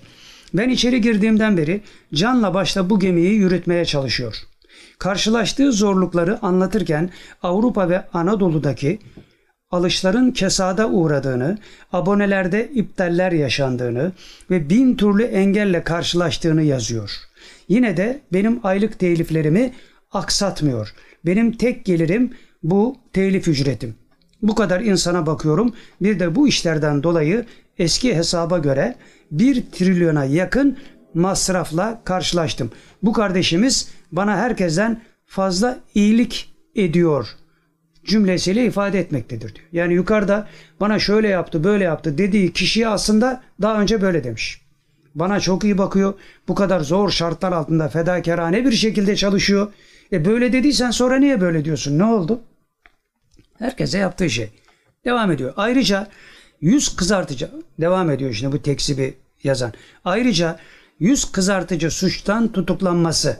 Ben 0.53 0.69
içeri 0.69 1.01
girdiğimden 1.01 1.57
beri 1.57 1.81
canla 2.13 2.53
başla 2.53 2.89
bu 2.89 2.99
gemiyi 2.99 3.33
yürütmeye 3.33 3.85
çalışıyor. 3.85 4.35
Karşılaştığı 4.99 5.71
zorlukları 5.71 6.39
anlatırken 6.41 7.09
Avrupa 7.43 7.89
ve 7.89 8.03
Anadolu'daki 8.13 8.99
alışların 9.71 10.31
kesada 10.31 10.89
uğradığını, 10.89 11.57
abonelerde 11.93 12.69
iptaller 12.73 13.31
yaşandığını 13.31 14.11
ve 14.49 14.69
bin 14.69 14.95
türlü 14.95 15.23
engelle 15.23 15.83
karşılaştığını 15.83 16.61
yazıyor. 16.61 17.11
Yine 17.67 17.97
de 17.97 18.21
benim 18.33 18.59
aylık 18.63 18.99
teliflerimi 18.99 19.73
aksatmıyor. 20.11 20.93
Benim 21.25 21.51
tek 21.51 21.85
gelirim 21.85 22.33
bu 22.63 22.97
telif 23.13 23.47
ücretim. 23.47 23.95
Bu 24.41 24.55
kadar 24.55 24.81
insana 24.81 25.25
bakıyorum. 25.25 25.73
Bir 26.01 26.19
de 26.19 26.35
bu 26.35 26.47
işlerden 26.47 27.03
dolayı 27.03 27.45
eski 27.79 28.15
hesaba 28.15 28.57
göre 28.57 28.95
1 29.31 29.63
trilyona 29.71 30.25
yakın 30.25 30.77
masrafla 31.13 32.01
karşılaştım. 32.03 32.71
Bu 33.03 33.13
kardeşimiz 33.13 33.89
bana 34.11 34.37
herkesten 34.37 35.01
fazla 35.25 35.79
iyilik 35.95 36.53
ediyor 36.75 37.27
cümlesiyle 38.05 38.65
ifade 38.65 38.99
etmektedir 38.99 39.55
diyor. 39.55 39.67
Yani 39.71 39.93
yukarıda 39.93 40.47
bana 40.79 40.99
şöyle 40.99 41.27
yaptı 41.27 41.63
böyle 41.63 41.83
yaptı 41.83 42.17
dediği 42.17 42.53
kişiye 42.53 42.87
aslında 42.87 43.43
daha 43.61 43.81
önce 43.81 44.01
böyle 44.01 44.23
demiş. 44.23 44.61
Bana 45.15 45.39
çok 45.39 45.63
iyi 45.63 45.77
bakıyor. 45.77 46.13
Bu 46.47 46.55
kadar 46.55 46.79
zor 46.79 47.09
şartlar 47.09 47.51
altında 47.51 47.89
fedakarane 47.89 48.65
bir 48.65 48.71
şekilde 48.71 49.15
çalışıyor. 49.15 49.73
E 50.11 50.25
böyle 50.25 50.53
dediysen 50.53 50.91
sonra 50.91 51.15
niye 51.15 51.41
böyle 51.41 51.65
diyorsun? 51.65 51.99
Ne 51.99 52.03
oldu? 52.03 52.41
Herkese 53.59 53.97
yaptığı 53.97 54.29
şey. 54.29 54.49
Devam 55.05 55.31
ediyor. 55.31 55.53
Ayrıca 55.57 56.07
yüz 56.61 56.95
kızartıcı 56.95 57.51
devam 57.79 58.11
ediyor 58.11 58.33
şimdi 58.33 58.55
bu 58.55 58.61
tekzibi 58.61 59.13
yazan. 59.43 59.73
Ayrıca 60.05 60.59
yüz 60.99 61.31
kızartıcı 61.31 61.91
suçtan 61.91 62.51
tutuklanması 62.51 63.37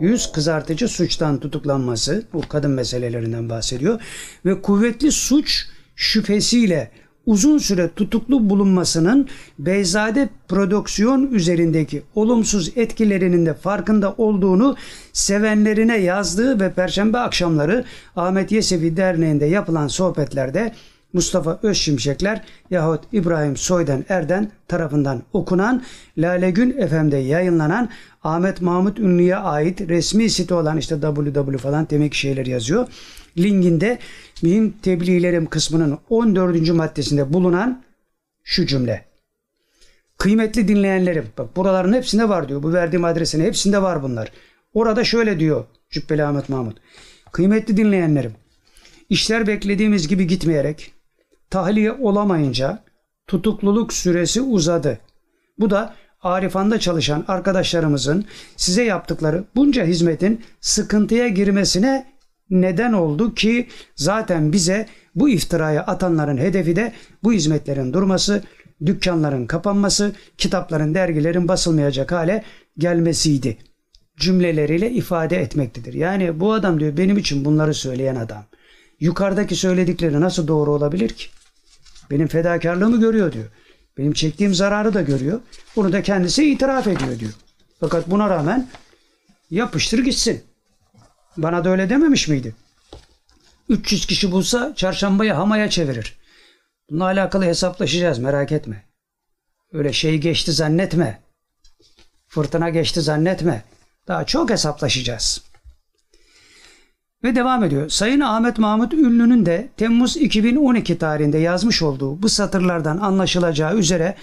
yüz 0.00 0.32
kızartıcı 0.32 0.88
suçtan 0.88 1.40
tutuklanması 1.40 2.22
bu 2.32 2.40
kadın 2.48 2.70
meselelerinden 2.70 3.50
bahsediyor 3.50 4.00
ve 4.44 4.62
kuvvetli 4.62 5.12
suç 5.12 5.66
şüphesiyle 5.96 6.90
uzun 7.26 7.58
süre 7.58 7.90
tutuklu 7.96 8.50
bulunmasının 8.50 9.28
Beyzade 9.58 10.28
prodüksiyon 10.48 11.30
üzerindeki 11.30 12.02
olumsuz 12.14 12.72
etkilerinin 12.76 13.46
de 13.46 13.54
farkında 13.54 14.14
olduğunu 14.18 14.76
sevenlerine 15.12 15.96
yazdığı 15.96 16.60
ve 16.60 16.72
Perşembe 16.72 17.18
akşamları 17.18 17.84
Ahmet 18.16 18.52
Yesevi 18.52 18.96
Derneği'nde 18.96 19.46
yapılan 19.46 19.88
sohbetlerde 19.88 20.72
Mustafa 21.16 21.58
Özşimşekler 21.62 22.44
yahut 22.70 23.04
İbrahim 23.12 23.56
Soydan 23.56 24.04
Erden 24.08 24.50
tarafından 24.68 25.22
okunan 25.32 25.82
Lale 26.18 26.50
Gün 26.50 26.86
FM'de 26.86 27.16
yayınlanan 27.16 27.90
Ahmet 28.24 28.60
Mahmut 28.60 28.98
Ünlü'ye 28.98 29.36
ait 29.36 29.80
resmi 29.80 30.30
site 30.30 30.54
olan 30.54 30.78
işte 30.78 31.00
www 31.00 31.58
falan 31.58 31.86
demek 31.90 32.14
şeyler 32.14 32.46
yazıyor. 32.46 32.86
Linkinde 33.38 33.98
benim 34.44 34.72
tebliğlerim 34.82 35.46
kısmının 35.46 35.98
14. 36.10 36.70
maddesinde 36.70 37.32
bulunan 37.32 37.82
şu 38.44 38.66
cümle. 38.66 39.04
Kıymetli 40.18 40.68
dinleyenlerim, 40.68 41.26
bak 41.38 41.56
buraların 41.56 41.92
hepsinde 41.92 42.28
var 42.28 42.48
diyor. 42.48 42.62
Bu 42.62 42.72
verdiğim 42.72 43.04
adresin 43.04 43.44
hepsinde 43.44 43.82
var 43.82 44.02
bunlar. 44.02 44.32
Orada 44.74 45.04
şöyle 45.04 45.40
diyor 45.40 45.64
Cübbeli 45.90 46.24
Ahmet 46.24 46.48
Mahmut. 46.48 46.76
Kıymetli 47.32 47.76
dinleyenlerim, 47.76 48.32
işler 49.08 49.46
beklediğimiz 49.46 50.08
gibi 50.08 50.26
gitmeyerek 50.26 50.95
tahliye 51.50 51.92
olamayınca 51.92 52.84
tutukluluk 53.26 53.92
süresi 53.92 54.40
uzadı. 54.40 54.98
Bu 55.58 55.70
da 55.70 55.94
Arifan'da 56.22 56.80
çalışan 56.80 57.24
arkadaşlarımızın 57.28 58.24
size 58.56 58.84
yaptıkları 58.84 59.44
bunca 59.56 59.84
hizmetin 59.84 60.40
sıkıntıya 60.60 61.28
girmesine 61.28 62.06
neden 62.50 62.92
oldu 62.92 63.34
ki 63.34 63.68
zaten 63.96 64.52
bize 64.52 64.86
bu 65.14 65.28
iftiraya 65.28 65.82
atanların 65.82 66.36
hedefi 66.36 66.76
de 66.76 66.92
bu 67.22 67.32
hizmetlerin 67.32 67.92
durması, 67.92 68.42
dükkanların 68.86 69.46
kapanması, 69.46 70.12
kitapların, 70.38 70.94
dergilerin 70.94 71.48
basılmayacak 71.48 72.12
hale 72.12 72.44
gelmesiydi. 72.78 73.56
Cümleleriyle 74.16 74.90
ifade 74.90 75.36
etmektedir. 75.36 75.94
Yani 75.94 76.40
bu 76.40 76.52
adam 76.52 76.80
diyor 76.80 76.96
benim 76.96 77.18
için 77.18 77.44
bunları 77.44 77.74
söyleyen 77.74 78.16
adam. 78.16 78.44
Yukarıdaki 79.00 79.56
söyledikleri 79.56 80.20
nasıl 80.20 80.48
doğru 80.48 80.72
olabilir 80.72 81.08
ki? 81.08 81.26
Benim 82.10 82.28
fedakarlığımı 82.28 83.00
görüyor 83.00 83.32
diyor. 83.32 83.46
Benim 83.98 84.12
çektiğim 84.12 84.54
zararı 84.54 84.94
da 84.94 85.02
görüyor. 85.02 85.40
Bunu 85.76 85.92
da 85.92 86.02
kendisi 86.02 86.52
itiraf 86.52 86.86
ediyor 86.86 87.18
diyor. 87.18 87.32
Fakat 87.80 88.10
buna 88.10 88.30
rağmen 88.30 88.68
yapıştır 89.50 89.98
gitsin. 89.98 90.44
Bana 91.36 91.64
da 91.64 91.70
öyle 91.70 91.90
dememiş 91.90 92.28
miydi? 92.28 92.54
300 93.68 94.06
kişi 94.06 94.32
bulsa 94.32 94.72
çarşambayı 94.76 95.32
hamaya 95.32 95.70
çevirir. 95.70 96.18
Bununla 96.90 97.04
alakalı 97.04 97.44
hesaplaşacağız 97.44 98.18
merak 98.18 98.52
etme. 98.52 98.84
Öyle 99.72 99.92
şey 99.92 100.18
geçti 100.18 100.52
zannetme. 100.52 101.22
Fırtına 102.28 102.70
geçti 102.70 103.00
zannetme. 103.00 103.64
Daha 104.08 104.26
çok 104.26 104.50
hesaplaşacağız. 104.50 105.42
Ve 107.24 107.34
devam 107.34 107.64
ediyor. 107.64 107.88
Sayın 107.88 108.20
Ahmet 108.20 108.58
Mahmut 108.58 108.94
Ünlü'nün 108.94 109.46
de 109.46 109.68
Temmuz 109.76 110.16
2012 110.16 110.98
tarihinde 110.98 111.38
yazmış 111.38 111.82
olduğu 111.82 112.22
bu 112.22 112.28
satırlardan 112.28 112.98
anlaşılacağı 112.98 113.76
üzere 113.76 114.14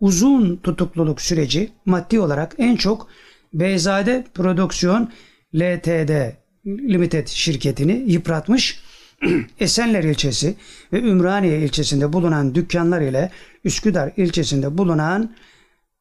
uzun 0.00 0.56
tutukluluk 0.56 1.20
süreci 1.20 1.70
maddi 1.86 2.20
olarak 2.20 2.54
en 2.58 2.76
çok 2.76 3.08
Beyzade 3.52 4.24
Prodüksiyon 4.34 5.10
LTD 5.54 6.32
Limited 6.66 7.28
şirketini 7.28 8.04
yıpratmış. 8.12 8.80
Esenler 9.60 10.04
ilçesi 10.04 10.54
ve 10.92 11.00
Ümraniye 11.00 11.60
ilçesinde 11.60 12.12
bulunan 12.12 12.54
dükkanlar 12.54 13.00
ile 13.00 13.30
Üsküdar 13.64 14.12
ilçesinde 14.16 14.78
bulunan 14.78 15.34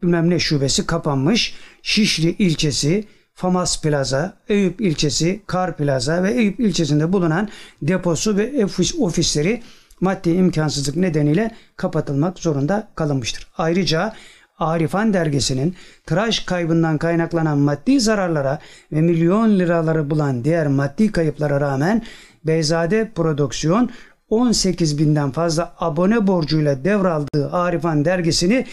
bilmem 0.01 0.29
ne 0.29 0.39
şubesi 0.39 0.85
kapanmış. 0.85 1.55
Şişli 1.81 2.29
ilçesi, 2.29 3.03
Famas 3.37 3.81
Plaza, 3.81 4.33
Eyüp 4.49 4.81
ilçesi, 4.81 5.41
Kar 5.47 5.77
Plaza 5.77 6.23
ve 6.23 6.33
Eyüp 6.33 6.59
ilçesinde 6.59 7.13
bulunan 7.13 7.49
deposu 7.81 8.37
ve 8.37 8.65
ofis, 8.65 8.95
ofisleri 8.99 9.61
maddi 10.01 10.29
imkansızlık 10.29 10.95
nedeniyle 10.95 11.51
kapatılmak 11.75 12.39
zorunda 12.39 12.87
kalınmıştır. 12.95 13.47
Ayrıca 13.57 14.13
Arifan 14.59 15.13
dergisinin 15.13 15.75
tıraş 16.05 16.39
kaybından 16.39 16.97
kaynaklanan 16.97 17.57
maddi 17.57 17.99
zararlara 17.99 18.59
ve 18.91 19.01
milyon 19.01 19.59
liraları 19.59 20.09
bulan 20.09 20.43
diğer 20.43 20.67
maddi 20.67 21.11
kayıplara 21.11 21.61
rağmen 21.61 22.01
Beyzade 22.45 23.11
Prodüksiyon 23.15 23.89
18 24.29 24.97
binden 24.97 25.31
fazla 25.31 25.75
abone 25.79 26.27
borcuyla 26.27 26.83
devraldığı 26.83 27.51
Arifan 27.51 28.05
dergisini 28.05 28.65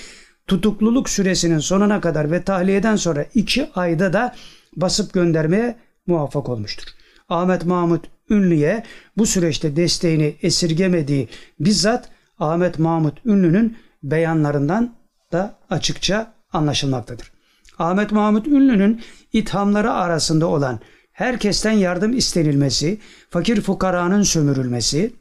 tutukluluk 0.46 1.08
süresinin 1.08 1.58
sonuna 1.58 2.00
kadar 2.00 2.30
ve 2.30 2.42
tahliyeden 2.42 2.96
sonra 2.96 3.26
2 3.34 3.70
ayda 3.74 4.12
da 4.12 4.34
basıp 4.76 5.12
göndermeye 5.12 5.76
muvaffak 6.06 6.48
olmuştur. 6.48 6.86
Ahmet 7.28 7.64
Mahmut 7.64 8.06
Ünlü'ye 8.30 8.84
bu 9.16 9.26
süreçte 9.26 9.76
desteğini 9.76 10.36
esirgemediği 10.42 11.28
bizzat 11.60 12.08
Ahmet 12.38 12.78
Mahmut 12.78 13.26
Ünlü'nün 13.26 13.76
beyanlarından 14.02 14.94
da 15.32 15.58
açıkça 15.70 16.32
anlaşılmaktadır. 16.52 17.32
Ahmet 17.78 18.12
Mahmut 18.12 18.46
Ünlü'nün 18.46 19.02
ithamları 19.32 19.92
arasında 19.92 20.46
olan 20.46 20.80
herkesten 21.12 21.72
yardım 21.72 22.16
istenilmesi, 22.16 22.98
fakir 23.30 23.60
fukaranın 23.60 24.22
sömürülmesi 24.22 25.12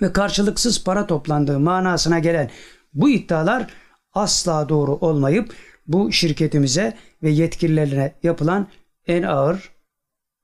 ve 0.00 0.12
karşılıksız 0.12 0.84
para 0.84 1.06
toplandığı 1.06 1.60
manasına 1.60 2.18
gelen 2.18 2.50
bu 2.94 3.10
iddialar 3.10 3.66
asla 4.14 4.68
doğru 4.68 4.92
olmayıp 4.92 5.54
bu 5.86 6.12
şirketimize 6.12 6.96
ve 7.22 7.30
yetkililerine 7.30 8.14
yapılan 8.22 8.68
en 9.06 9.22
ağır 9.22 9.70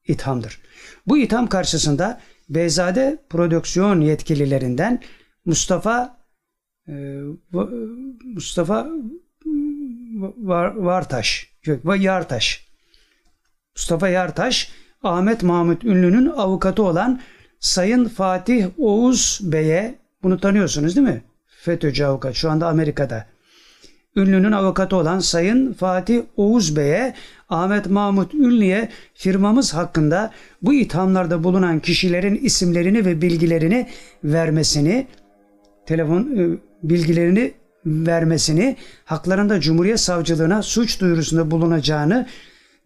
ithamdır. 0.06 0.60
Bu 1.06 1.18
itham 1.18 1.46
karşısında 1.46 2.20
Beyzade 2.48 3.18
prodüksiyon 3.30 4.00
yetkililerinden 4.00 5.02
Mustafa 5.44 6.18
e, 6.88 7.20
Mustafa 8.24 8.88
Vartaş 10.76 11.52
ve 11.66 11.98
Yartaş 11.98 12.66
Mustafa 13.76 14.08
Yartaş 14.08 14.72
Ahmet 15.02 15.42
Mahmut 15.42 15.84
Ünlü'nün 15.84 16.26
avukatı 16.26 16.82
olan 16.82 17.20
Sayın 17.60 18.08
Fatih 18.08 18.66
Oğuz 18.78 19.40
Bey'e 19.42 19.94
bunu 20.22 20.40
tanıyorsunuz 20.40 20.96
değil 20.96 21.06
mi? 21.06 21.22
FETÖ'cü 21.46 22.04
avukat 22.04 22.34
şu 22.34 22.50
anda 22.50 22.68
Amerika'da. 22.68 23.26
Ünlü'nün 24.16 24.52
avukatı 24.52 24.96
olan 24.96 25.18
Sayın 25.18 25.72
Fatih 25.72 26.22
Oğuz 26.36 26.76
Bey'e 26.76 27.14
Ahmet 27.48 27.86
Mahmut 27.86 28.34
Ünlü'ye 28.34 28.88
firmamız 29.14 29.74
hakkında 29.74 30.30
bu 30.62 30.74
ithamlarda 30.74 31.44
bulunan 31.44 31.80
kişilerin 31.80 32.34
isimlerini 32.34 33.04
ve 33.04 33.22
bilgilerini 33.22 33.88
vermesini 34.24 35.06
telefon 35.86 36.36
e, 36.36 36.58
bilgilerini 36.82 37.52
vermesini 37.86 38.76
haklarında 39.04 39.60
Cumhuriyet 39.60 40.00
Savcılığına 40.00 40.62
suç 40.62 41.00
duyurusunda 41.00 41.50
bulunacağını 41.50 42.26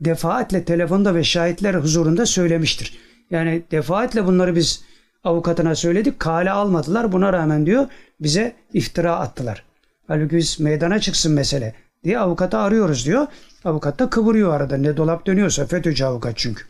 defaatle 0.00 0.64
telefonda 0.64 1.14
ve 1.14 1.24
şahitler 1.24 1.74
huzurunda 1.74 2.26
söylemiştir. 2.26 2.98
Yani 3.30 3.62
defaatle 3.70 4.26
bunları 4.26 4.56
biz 4.56 4.84
avukatına 5.24 5.74
söyledik. 5.74 6.20
Kale 6.20 6.50
almadılar. 6.50 7.12
Buna 7.12 7.32
rağmen 7.32 7.66
diyor 7.66 7.86
bize 8.20 8.52
iftira 8.72 9.16
attılar. 9.16 9.64
Halbuki 10.06 10.36
biz 10.36 10.60
meydana 10.60 11.00
çıksın 11.00 11.32
mesele 11.32 11.74
diye 12.04 12.18
avukatı 12.18 12.58
arıyoruz 12.58 13.06
diyor. 13.06 13.26
Avukat 13.64 13.98
da 13.98 14.10
kıvırıyor 14.10 14.54
arada. 14.54 14.76
Ne 14.76 14.96
dolap 14.96 15.26
dönüyorsa 15.26 15.66
FETÖ'cü 15.66 16.04
avukat 16.04 16.32
çünkü. 16.36 16.64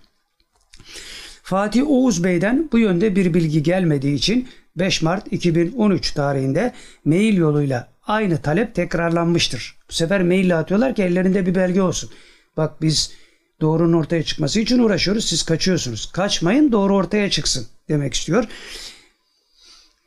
Fatih 1.42 1.90
Oğuz 1.90 2.24
Bey'den 2.24 2.68
bu 2.72 2.78
yönde 2.78 3.16
bir 3.16 3.34
bilgi 3.34 3.62
gelmediği 3.62 4.14
için 4.14 4.48
5 4.76 5.02
Mart 5.02 5.32
2013 5.32 6.10
tarihinde 6.10 6.72
mail 7.04 7.36
yoluyla 7.36 7.88
aynı 8.06 8.38
talep 8.38 8.74
tekrarlanmıştır. 8.74 9.76
Bu 9.88 9.92
sefer 9.92 10.22
maille 10.22 10.54
atıyorlar 10.54 10.94
ki 10.94 11.02
ellerinde 11.02 11.46
bir 11.46 11.54
belge 11.54 11.82
olsun. 11.82 12.10
Bak 12.56 12.82
biz 12.82 13.12
doğrunun 13.60 13.92
ortaya 13.92 14.22
çıkması 14.22 14.60
için 14.60 14.78
uğraşıyoruz. 14.78 15.24
Siz 15.24 15.42
kaçıyorsunuz. 15.42 16.12
Kaçmayın 16.12 16.72
doğru 16.72 16.96
ortaya 16.96 17.30
çıksın 17.30 17.66
demek 17.88 18.14
istiyor. 18.14 18.44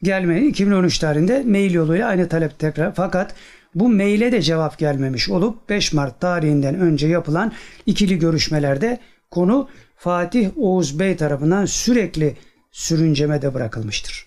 Gelmeyin 0.04 0.50
2013 0.50 1.00
tarihinde 1.00 1.44
mail 1.44 1.74
yoluyla 1.74 2.08
aynı 2.08 2.30
talep 2.30 2.60
tekrar 2.60 2.96
fakat 2.96 3.36
bu 3.76 3.90
maile 3.90 4.32
de 4.32 4.42
cevap 4.42 4.78
gelmemiş 4.78 5.30
olup 5.30 5.70
5 5.70 5.94
Mart 5.94 6.22
tarihinden 6.22 6.76
önce 6.76 7.08
yapılan 7.08 7.52
ikili 7.86 8.20
görüşmelerde 8.20 9.00
konu 9.32 9.70
Fatih 9.96 10.50
Oğuz 10.58 11.00
Bey 11.00 11.18
tarafından 11.18 11.66
sürekli 11.66 12.36
sürüncemede 12.72 13.54
bırakılmıştır. 13.54 14.26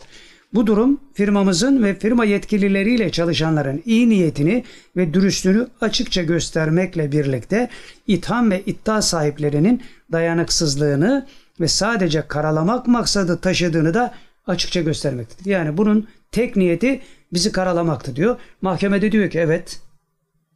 Bu 0.54 0.66
durum 0.66 1.00
firmamızın 1.14 1.82
ve 1.82 1.94
firma 1.94 2.24
yetkilileriyle 2.24 3.10
çalışanların 3.12 3.82
iyi 3.84 4.08
niyetini 4.08 4.64
ve 4.96 5.14
dürüstlüğünü 5.14 5.66
açıkça 5.80 6.22
göstermekle 6.22 7.12
birlikte 7.12 7.68
itham 8.06 8.50
ve 8.50 8.62
iddia 8.66 9.02
sahiplerinin 9.02 9.82
dayanıksızlığını 10.12 11.26
ve 11.60 11.68
sadece 11.68 12.22
karalamak 12.28 12.86
maksadı 12.86 13.40
taşıdığını 13.40 13.94
da 13.94 14.14
açıkça 14.50 14.80
göstermektedir. 14.80 15.50
Yani 15.50 15.76
bunun 15.76 16.08
tek 16.32 16.56
niyeti 16.56 17.00
bizi 17.32 17.52
karalamaktı 17.52 18.16
diyor. 18.16 18.38
Mahkemede 18.62 19.12
diyor 19.12 19.30
ki 19.30 19.38
evet 19.38 19.80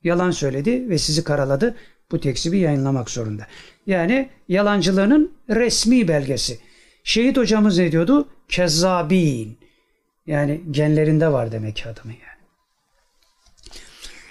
yalan 0.05 0.31
söyledi 0.31 0.89
ve 0.89 0.98
sizi 0.98 1.24
karaladı. 1.24 1.74
Bu 2.10 2.20
tekzibi 2.20 2.58
yayınlamak 2.58 3.10
zorunda. 3.10 3.47
Yani 3.86 4.28
yalancılığının 4.48 5.32
resmi 5.50 6.08
belgesi. 6.08 6.58
Şehit 7.05 7.36
hocamız 7.36 7.78
ne 7.78 7.92
diyordu? 7.92 8.28
Kezzabin. 8.48 9.58
Yani 10.26 10.60
genlerinde 10.70 11.32
var 11.32 11.52
demek 11.52 11.76
ki 11.76 11.89
adamın 11.89 12.12
yani. 12.12 12.34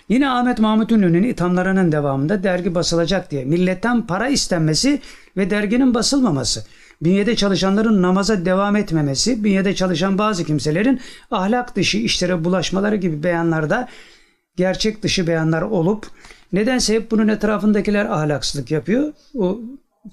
Yine 0.10 0.30
Ahmet 0.30 0.60
Mahmut 0.60 0.92
Ünlü'nün 0.92 1.24
ithamlarının 1.24 1.92
devamında 1.92 2.44
dergi 2.44 2.76
basılacak 2.76 3.32
diye 3.32 3.46
milletten 3.46 4.08
para 4.08 4.28
istenmesi 4.28 5.02
ve 5.38 5.50
derginin 5.50 5.94
basılmaması, 5.94 6.66
bünyede 7.04 7.36
çalışanların 7.36 8.02
namaza 8.02 8.46
devam 8.46 8.76
etmemesi, 8.76 9.44
bünyede 9.44 9.76
çalışan 9.76 10.18
bazı 10.18 10.44
kimselerin 10.44 11.02
ahlak 11.32 11.76
dışı 11.76 11.98
işlere 11.98 12.44
bulaşmaları 12.44 12.96
gibi 12.96 13.24
beyanlarda 13.24 13.88
gerçek 14.56 15.04
dışı 15.04 15.28
beyanlar 15.28 15.62
olup 15.62 16.08
nedense 16.54 16.96
hep 16.96 17.12
bunun 17.12 17.28
etrafındakiler 17.28 18.06
ahlaksızlık 18.06 18.72
yapıyor. 18.72 19.14
O 19.38 19.60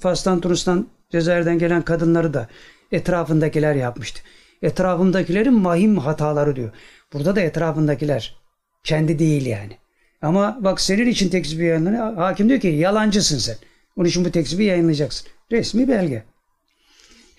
Fas'tan, 0.01 0.41
Tunus'tan, 0.41 0.87
Cezayir'den 1.11 1.59
gelen 1.59 1.83
kadınları 1.83 2.35
da 2.35 2.49
etrafındakiler 2.93 3.75
yapmıştı 3.75 4.21
etrafındakilerin 4.63 5.55
mahim 5.55 5.99
hataları 5.99 6.57
diyor. 6.57 6.71
Burada 7.13 7.37
da 7.37 7.41
etrafındakiler. 7.41 8.41
Kendi 8.85 9.19
değil 9.19 9.47
yani. 9.47 9.79
Ama 10.23 10.59
bak 10.61 10.81
senin 10.81 11.07
için 11.07 11.29
tekzibi 11.29 11.65
yayınlanıyor. 11.65 12.15
Hakim 12.15 12.49
diyor 12.49 12.61
ki 12.61 12.69
yalancısın 12.69 13.39
sen. 13.39 13.57
Onun 13.97 14.09
için 14.09 14.25
bu 14.25 14.31
tekzibi 14.31 14.65
yayınlayacaksın. 14.65 15.29
Resmi 15.53 15.89
belge. 15.89 16.25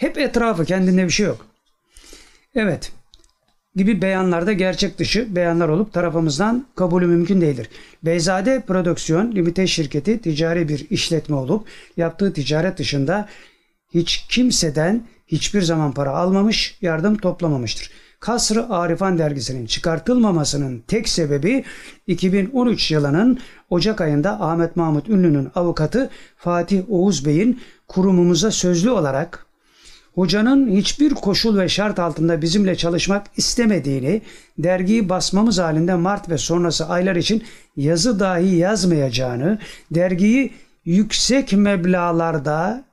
Hep 0.02 0.18
etrafı 0.18 0.66
kendinde 0.66 1.06
bir 1.06 1.10
şey 1.10 1.26
yok. 1.26 1.46
Evet. 2.56 2.92
Gibi 3.76 4.02
beyanlarda 4.02 4.54
gerçek 4.54 5.00
dışı 5.00 5.36
beyanlar 5.36 5.70
olup 5.70 5.94
tarafımızdan 5.94 6.66
kabulü 6.76 7.08
mümkün 7.08 7.42
değildir. 7.42 7.70
Beyzade 8.04 8.62
Prodüksiyon 8.68 9.32
Limited 9.32 9.68
şirketi 9.68 10.22
ticari 10.22 10.70
bir 10.70 10.90
işletme 10.90 11.36
olup 11.36 11.68
yaptığı 11.98 12.34
ticaret 12.34 12.78
dışında 12.78 13.28
hiç 13.94 14.26
kimseden 14.30 15.08
hiçbir 15.28 15.62
zaman 15.62 15.92
para 15.92 16.12
almamış, 16.12 16.78
yardım 16.82 17.18
toplamamıştır. 17.18 17.92
Kasr-ı 18.20 18.70
Arifan 18.70 19.18
dergisinin 19.18 19.66
çıkartılmamasının 19.66 20.84
tek 20.88 21.10
sebebi 21.10 21.64
2013 22.08 22.92
yılının 22.92 23.40
Ocak 23.70 24.02
ayında 24.02 24.42
Ahmet 24.42 24.76
Mahmut 24.76 25.10
Ünlü'nün 25.10 25.50
avukatı 25.56 26.10
Fatih 26.38 26.90
Oğuz 26.90 27.26
Bey'in 27.26 27.62
kurumumuza 27.88 28.52
sözlü 28.52 28.90
olarak 28.90 29.51
hocanın 30.16 30.76
hiçbir 30.76 31.14
koşul 31.14 31.58
ve 31.58 31.70
şart 31.70 32.00
altında 32.00 32.42
bizimle 32.42 32.76
çalışmak 32.76 33.28
istemediğini, 33.38 34.22
dergiyi 34.58 35.10
basmamız 35.10 35.60
halinde 35.60 35.96
Mart 35.96 36.30
ve 36.30 36.38
sonrası 36.38 36.88
aylar 36.88 37.16
için 37.16 37.44
yazı 37.78 38.20
dahi 38.20 38.56
yazmayacağını, 38.56 39.60
dergiyi 39.92 40.52
yüksek 40.86 41.54
meblalarda 41.54 42.84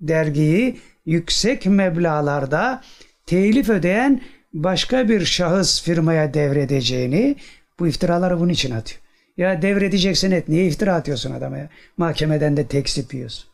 dergiyi 0.00 0.78
yüksek 1.06 1.66
meblalarda 1.66 2.82
telif 3.26 3.68
ödeyen 3.68 4.20
başka 4.52 5.08
bir 5.08 5.24
şahıs 5.24 5.82
firmaya 5.82 6.34
devredeceğini 6.34 7.36
bu 7.78 7.86
iftiraları 7.86 8.40
bunun 8.40 8.48
için 8.48 8.70
atıyor. 8.70 9.00
Ya 9.36 9.62
devredeceksin 9.62 10.30
et. 10.30 10.48
Niye 10.48 10.66
iftira 10.66 10.94
atıyorsun 10.94 11.34
adama 11.34 11.58
ya? 11.58 11.68
Mahkemeden 11.96 12.56
de 12.56 12.66
tekzip 12.66 13.14
yiyorsun. 13.14 13.44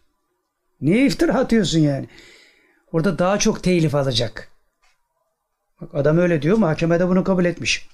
Niye 0.81 1.07
iftira 1.07 1.35
atıyorsun 1.35 1.79
yani? 1.79 2.07
Orada 2.95 3.19
daha 3.19 3.39
çok 3.39 3.63
telif 3.63 3.95
alacak. 3.95 4.49
Bak 5.81 5.95
adam 5.95 6.19
öyle 6.19 6.43
diyor. 6.43 6.59
Mahkemede 6.59 7.09
bunu 7.09 7.25
kabul 7.25 7.45
etmiş. 7.45 7.89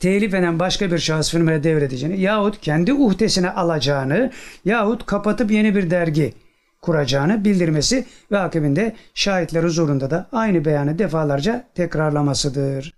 Telif 0.00 0.34
eden 0.34 0.58
başka 0.58 0.92
bir 0.92 0.98
şahıs 0.98 1.30
firmaya 1.30 1.64
devredeceğini 1.64 2.20
yahut 2.20 2.60
kendi 2.60 2.92
uhdesine 2.92 3.50
alacağını 3.50 4.32
yahut 4.64 5.06
kapatıp 5.06 5.50
yeni 5.50 5.74
bir 5.74 5.90
dergi 5.90 6.34
kuracağını 6.82 7.44
bildirmesi 7.44 8.06
ve 8.30 8.38
akabinde 8.38 8.96
şahitler 9.14 9.64
huzurunda 9.64 10.10
da 10.10 10.28
aynı 10.32 10.64
beyanı 10.64 10.98
defalarca 10.98 11.68
tekrarlamasıdır. 11.74 12.94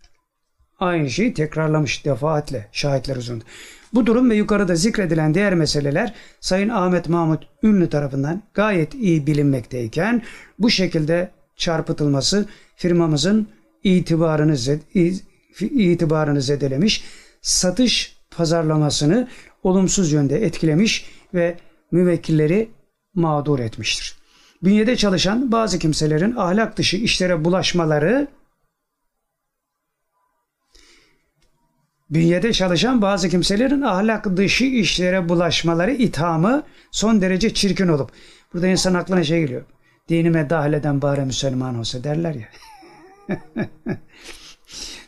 Aynı 0.80 1.10
şeyi 1.10 1.34
tekrarlamış 1.34 2.04
defaatle 2.04 2.68
şahitler 2.72 3.16
huzurunda. 3.16 3.44
Bu 3.96 4.06
durum 4.06 4.30
ve 4.30 4.34
yukarıda 4.34 4.74
zikredilen 4.74 5.34
diğer 5.34 5.54
meseleler 5.54 6.14
Sayın 6.40 6.68
Ahmet 6.68 7.08
Mahmut 7.08 7.48
Ünlü 7.62 7.90
tarafından 7.90 8.42
gayet 8.54 8.94
iyi 8.94 9.26
bilinmekteyken 9.26 10.22
bu 10.58 10.70
şekilde 10.70 11.30
çarpıtılması 11.56 12.48
firmamızın 12.76 13.48
itibarını, 13.84 14.56
zed, 14.56 14.80
itibarını 15.60 16.42
zedelemiş, 16.42 17.04
satış 17.42 18.16
pazarlamasını 18.30 19.28
olumsuz 19.62 20.12
yönde 20.12 20.44
etkilemiş 20.44 21.10
ve 21.34 21.56
müvekkilleri 21.90 22.68
mağdur 23.14 23.58
etmiştir. 23.58 24.16
Bünyede 24.64 24.96
çalışan 24.96 25.52
bazı 25.52 25.78
kimselerin 25.78 26.34
ahlak 26.36 26.76
dışı 26.76 26.96
işlere 26.96 27.44
bulaşmaları 27.44 28.28
bünyede 32.10 32.52
çalışan 32.52 33.02
bazı 33.02 33.28
kimselerin 33.28 33.82
ahlak 33.82 34.36
dışı 34.36 34.64
işlere 34.64 35.28
bulaşmaları 35.28 35.92
ithamı 35.92 36.62
son 36.90 37.20
derece 37.20 37.54
çirkin 37.54 37.88
olup 37.88 38.10
burada 38.54 38.66
insan 38.66 38.94
aklına 38.94 39.24
şey 39.24 39.40
geliyor. 39.40 39.62
Dinime 40.08 40.50
dahil 40.50 40.72
eden 40.72 41.02
bari 41.02 41.20
Müslüman 41.20 41.78
olsa 41.78 42.04
derler 42.04 42.34
ya. 42.34 42.48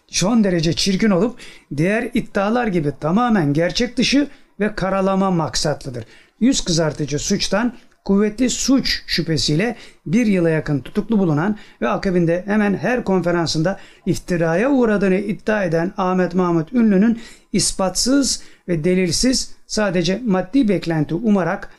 son 0.06 0.44
derece 0.44 0.72
çirkin 0.72 1.10
olup 1.10 1.38
diğer 1.76 2.10
iddialar 2.14 2.66
gibi 2.66 2.92
tamamen 3.00 3.52
gerçek 3.52 3.96
dışı 3.96 4.28
ve 4.60 4.74
karalama 4.74 5.30
maksatlıdır. 5.30 6.04
Yüz 6.40 6.64
kızartıcı 6.64 7.18
suçtan 7.18 7.76
kuvvetli 8.08 8.50
suç 8.50 9.02
şüphesiyle 9.06 9.76
bir 10.06 10.26
yıla 10.26 10.50
yakın 10.50 10.80
tutuklu 10.80 11.18
bulunan 11.18 11.58
ve 11.80 11.88
akabinde 11.88 12.42
hemen 12.46 12.74
her 12.74 13.04
konferansında 13.04 13.80
iftiraya 14.06 14.70
uğradığını 14.70 15.14
iddia 15.16 15.64
eden 15.64 15.92
Ahmet 15.96 16.34
Mahmut 16.34 16.72
Ünlü'nün 16.72 17.20
ispatsız 17.52 18.42
ve 18.68 18.84
delilsiz 18.84 19.54
sadece 19.66 20.22
maddi 20.26 20.68
beklenti 20.68 21.14
umarak 21.14 21.70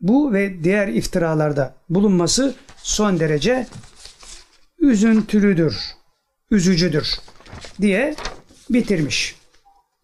bu 0.00 0.32
ve 0.32 0.64
diğer 0.64 0.88
iftiralarda 0.88 1.74
bulunması 1.88 2.54
son 2.76 3.20
derece 3.20 3.66
üzüntülüdür, 4.78 5.76
üzücüdür 6.50 7.14
diye 7.80 8.14
bitirmiş. 8.70 9.36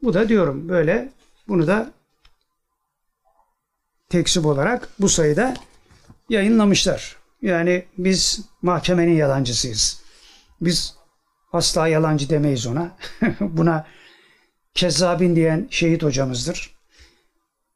Bu 0.03 0.15
da 0.15 0.29
diyorum 0.29 0.69
böyle 0.69 1.09
bunu 1.49 1.67
da 1.67 1.96
tekzip 4.09 4.47
olarak 4.47 4.89
bu 4.99 5.09
sayıda 5.09 5.55
yayınlamışlar. 6.29 7.17
Yani 7.43 7.85
biz 7.99 8.41
mahkemenin 8.63 9.15
yalancısıyız. 9.15 10.03
Biz 10.61 10.95
asla 11.53 11.89
yalancı 11.89 12.31
demeyiz 12.31 12.67
ona. 12.67 12.97
Buna 13.41 13.87
kezzabin 14.75 15.37
diyen 15.37 15.69
şehit 15.71 16.03
hocamızdır. 16.03 16.77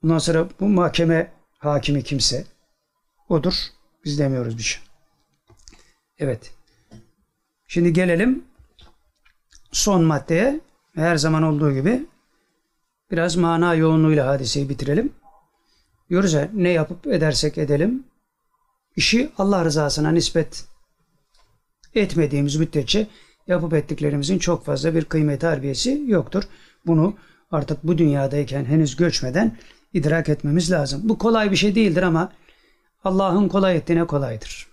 Bundan 0.02 0.18
sonra 0.18 0.49
bu 0.60 0.68
mahkeme 0.68 1.33
hakimi 1.59 2.02
kimse 2.02 2.44
odur. 3.28 3.55
Biz 4.05 4.18
demiyoruz 4.18 4.59
bir 4.59 4.62
şey. 4.62 4.83
Evet. 6.18 6.52
Şimdi 7.67 7.92
gelelim 7.92 8.44
son 9.73 10.05
maddeye. 10.05 10.60
Her 10.94 11.17
zaman 11.17 11.42
olduğu 11.42 11.73
gibi 11.73 12.07
biraz 13.10 13.36
mana 13.36 13.75
yoğunluğuyla 13.75 14.26
hadiseyi 14.26 14.68
bitirelim 14.68 15.12
diyoruz 16.10 16.32
ya 16.32 16.48
ne 16.55 16.68
yapıp 16.68 17.06
edersek 17.06 17.58
edelim 17.58 18.05
işi 18.97 19.30
Allah 19.39 19.64
rızasına 19.64 20.10
nispet 20.10 20.64
etmediğimiz 21.94 22.56
müddetçe 22.56 23.06
yapıp 23.47 23.74
ettiklerimizin 23.74 24.39
çok 24.39 24.64
fazla 24.64 24.94
bir 24.94 25.05
kıymet 25.05 25.42
harbiyesi 25.42 26.05
yoktur. 26.06 26.42
Bunu 26.86 27.14
artık 27.50 27.84
bu 27.84 27.98
dünyadayken 27.98 28.64
henüz 28.64 28.97
göçmeden 28.97 29.56
idrak 29.92 30.28
etmemiz 30.28 30.70
lazım. 30.70 31.00
Bu 31.05 31.18
kolay 31.18 31.50
bir 31.50 31.56
şey 31.56 31.74
değildir 31.74 32.02
ama 32.02 32.32
Allah'ın 33.05 33.48
kolay 33.48 33.76
ettiğine 33.76 34.06
kolaydır. 34.06 34.66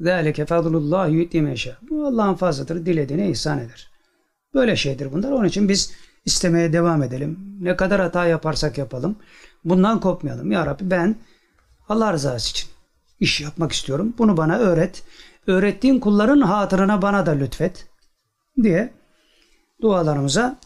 Zâleke 0.00 0.46
fadlullah 0.46 1.10
yü'ti 1.10 1.42
meşâ. 1.42 1.78
Bu 1.90 2.06
Allah'ın 2.06 2.34
fazladır, 2.34 2.86
dilediğine 2.86 3.30
ihsan 3.30 3.58
eder. 3.58 3.90
Böyle 4.54 4.76
şeydir 4.76 5.12
bunlar. 5.12 5.30
Onun 5.30 5.44
için 5.44 5.68
biz 5.68 5.92
istemeye 6.24 6.72
devam 6.72 7.02
edelim. 7.02 7.38
Ne 7.60 7.76
kadar 7.76 8.00
hata 8.00 8.26
yaparsak 8.26 8.78
yapalım. 8.78 9.16
Bundan 9.64 10.00
kopmayalım. 10.00 10.52
Ya 10.52 10.66
Rabbi 10.66 10.90
ben 10.90 11.16
Allah 11.88 12.12
rızası 12.12 12.50
için 12.50 12.68
iş 13.20 13.40
yapmak 13.40 13.72
istiyorum. 13.72 14.14
Bunu 14.18 14.36
bana 14.36 14.58
öğret. 14.58 15.02
Öğrettiğin 15.46 16.00
kulların 16.00 16.40
hatırına 16.40 17.02
bana 17.02 17.26
da 17.26 17.30
lütfet 17.30 17.86
diye 18.62 18.92
dualarımıza 19.80 20.58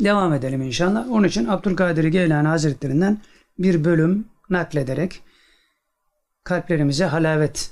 devam 0.00 0.32
edelim 0.34 0.62
inşallah. 0.62 1.10
Onun 1.10 1.28
için 1.28 1.46
Abdülkadir 1.46 2.04
Geylani 2.04 2.48
Hazretlerinden 2.48 3.18
bir 3.58 3.84
bölüm 3.84 4.28
naklederek 4.50 5.22
kalplerimize 6.44 7.04
halavet 7.04 7.70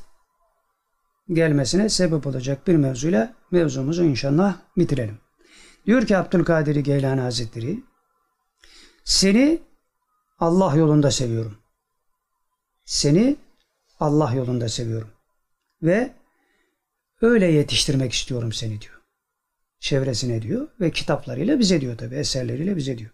gelmesine 1.33 1.89
sebep 1.89 2.27
olacak 2.27 2.67
bir 2.67 2.77
mevzuyla 2.77 3.35
mevzumuzu 3.51 4.05
inşallah 4.05 4.57
bitirelim. 4.77 5.19
Diyor 5.87 6.07
ki 6.07 6.17
Abdülkadir 6.17 6.77
Geylani 6.77 7.21
Hazretleri 7.21 7.83
seni 9.05 9.59
Allah 10.39 10.77
yolunda 10.77 11.11
seviyorum. 11.11 11.59
Seni 12.85 13.37
Allah 14.01 14.33
yolunda 14.35 14.69
seviyorum. 14.69 15.11
Ve 15.83 16.13
öyle 17.21 17.47
yetiştirmek 17.47 18.13
istiyorum 18.13 18.53
seni 18.53 18.81
diyor. 18.81 19.01
Çevresine 19.81 20.43
diyor 20.43 20.69
ve 20.81 20.91
kitaplarıyla 20.91 21.59
bize 21.59 21.81
diyor 21.81 21.99
tabi 21.99 22.15
eserleriyle 22.15 22.77
bize 22.77 22.99
diyor. 22.99 23.11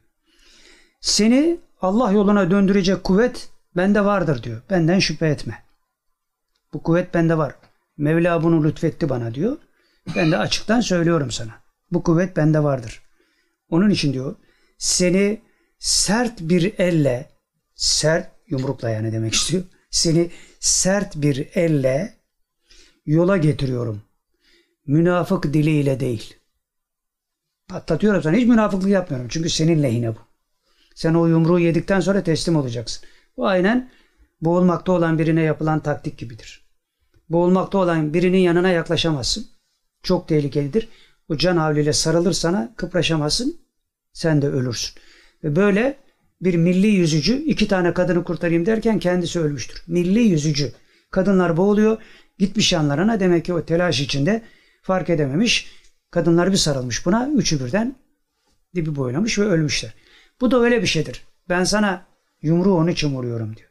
Seni 1.01 1.61
Allah 1.81 2.12
yoluna 2.12 2.51
döndürecek 2.51 3.05
kuvvet 3.05 3.51
bende 3.77 4.05
vardır 4.05 4.43
diyor. 4.43 4.62
Benden 4.70 4.99
şüphe 4.99 5.27
etme. 5.27 5.65
Bu 6.73 6.83
kuvvet 6.83 7.15
bende 7.15 7.39
var. 7.39 7.55
Mevla 7.97 8.43
bunu 8.43 8.65
lütfetti 8.65 9.09
bana 9.09 9.35
diyor. 9.35 9.57
Ben 10.17 10.33
de 10.33 10.39
açıktan 10.39 10.81
söylüyorum 10.81 11.31
sana. 11.31 11.62
Bu 11.93 12.03
kuvvet 12.03 12.36
bende 12.36 12.62
vardır. 12.62 13.03
Onun 13.69 13.91
için 13.91 14.12
diyor 14.12 14.36
seni 14.78 15.43
sert 15.85 16.41
bir 16.41 16.79
elle 16.79 17.29
sert 17.75 18.31
yumrukla 18.49 18.91
yani 18.91 19.13
demek 19.13 19.35
istiyor. 19.35 19.63
Seni 19.91 20.31
sert 20.61 21.17
bir 21.17 21.49
elle 21.55 22.15
yola 23.07 23.37
getiriyorum. 23.37 24.03
Münafık 24.87 25.45
diliyle 25.45 26.01
değil. 26.01 26.35
Patlatıyorum 27.69 28.23
sana. 28.23 28.37
Hiç 28.37 28.47
münafıklık 28.47 28.91
yapmıyorum. 28.91 29.29
Çünkü 29.31 29.51
senin 29.51 29.83
lehine 29.83 30.09
bu. 30.09 30.19
Sen 30.95 31.15
o 31.15 31.27
yumruğu 31.27 31.59
yedikten 31.59 32.01
sonra 32.01 32.23
teslim 32.23 32.57
olacaksın. 32.57 33.09
Bu 33.37 33.47
aynen 33.47 33.91
boğulmakta 34.41 34.93
olan 34.93 35.19
birine 35.19 35.43
yapılan 35.43 35.81
taktik 35.81 36.19
gibidir. 36.19 36.67
Boğulmakta 37.31 37.79
olan 37.79 38.15
birinin 38.15 38.39
yanına 38.39 38.71
yaklaşamazsın. 38.71 39.47
Çok 40.03 40.29
tehlikelidir. 40.29 40.89
O 41.29 41.37
can 41.37 41.57
havliyle 41.57 41.93
sarılır 41.93 42.33
sana 42.33 42.75
kıpraşamazsın. 42.77 43.61
Sen 44.13 44.43
de 44.43 44.49
ölürsün. 44.49 44.95
Ve 45.44 45.56
böyle 45.56 45.97
bir 46.40 46.55
milli 46.55 46.86
yüzücü 46.86 47.36
iki 47.36 47.68
tane 47.68 47.94
kadını 47.94 48.24
kurtarayım 48.24 48.66
derken 48.66 48.98
kendisi 48.98 49.40
ölmüştür. 49.40 49.82
Milli 49.86 50.20
yüzücü. 50.20 50.73
Kadınlar 51.10 51.56
boğuluyor. 51.56 51.98
Gitmiş 52.39 52.73
yanlarına 52.73 53.20
demek 53.20 53.44
ki 53.44 53.55
o 53.55 53.64
telaş 53.64 54.00
içinde 54.00 54.42
fark 54.82 55.10
edememiş. 55.10 55.73
Kadınlar 56.10 56.52
bir 56.52 56.56
sarılmış 56.56 57.06
buna. 57.06 57.31
Üçü 57.34 57.64
birden 57.64 57.97
dibi 58.74 58.97
boylamış 58.97 59.39
ve 59.39 59.44
ölmüşler. 59.44 59.94
Bu 60.40 60.50
da 60.50 60.60
öyle 60.60 60.82
bir 60.82 60.86
şeydir. 60.86 61.24
Ben 61.48 61.64
sana 61.64 62.06
yumruğu 62.42 62.74
onun 62.74 62.89
için 62.89 63.14
vuruyorum 63.14 63.56
diyor. 63.56 63.68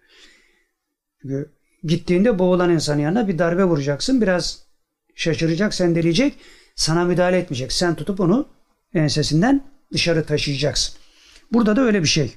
Çünkü 1.21 1.51
gittiğinde 1.83 2.39
boğulan 2.39 2.69
insanın 2.69 3.01
yanına 3.01 3.27
bir 3.27 3.39
darbe 3.39 3.63
vuracaksın. 3.63 4.21
Biraz 4.21 4.65
şaşıracak, 5.15 5.73
sendeleyecek. 5.73 6.33
Sana 6.75 7.05
müdahale 7.05 7.37
etmeyecek. 7.37 7.71
Sen 7.71 7.95
tutup 7.95 8.19
onu 8.19 8.47
ensesinden 8.93 9.63
dışarı 9.93 10.25
taşıyacaksın. 10.25 11.02
Burada 11.51 11.75
da 11.75 11.81
öyle 11.81 12.01
bir 12.01 12.07
şey 12.07 12.35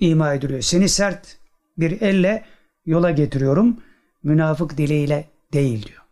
ima 0.00 0.34
ediliyor. 0.34 0.60
Seni 0.60 0.88
sert 0.88 1.38
bir 1.78 2.00
elle 2.00 2.44
yola 2.86 3.10
getiriyorum. 3.10 3.80
Münafık 4.22 4.78
diliyle 4.78 5.28
değil 5.52 5.86
diyor. 5.86 6.02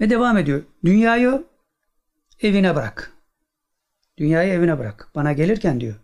Ve 0.00 0.10
devam 0.10 0.38
ediyor. 0.38 0.62
Dünyayı 0.84 1.44
evine 2.40 2.76
bırak. 2.76 3.12
Dünyayı 4.18 4.52
evine 4.52 4.78
bırak. 4.78 5.08
Bana 5.14 5.32
gelirken 5.32 5.80
diyor. 5.80 5.94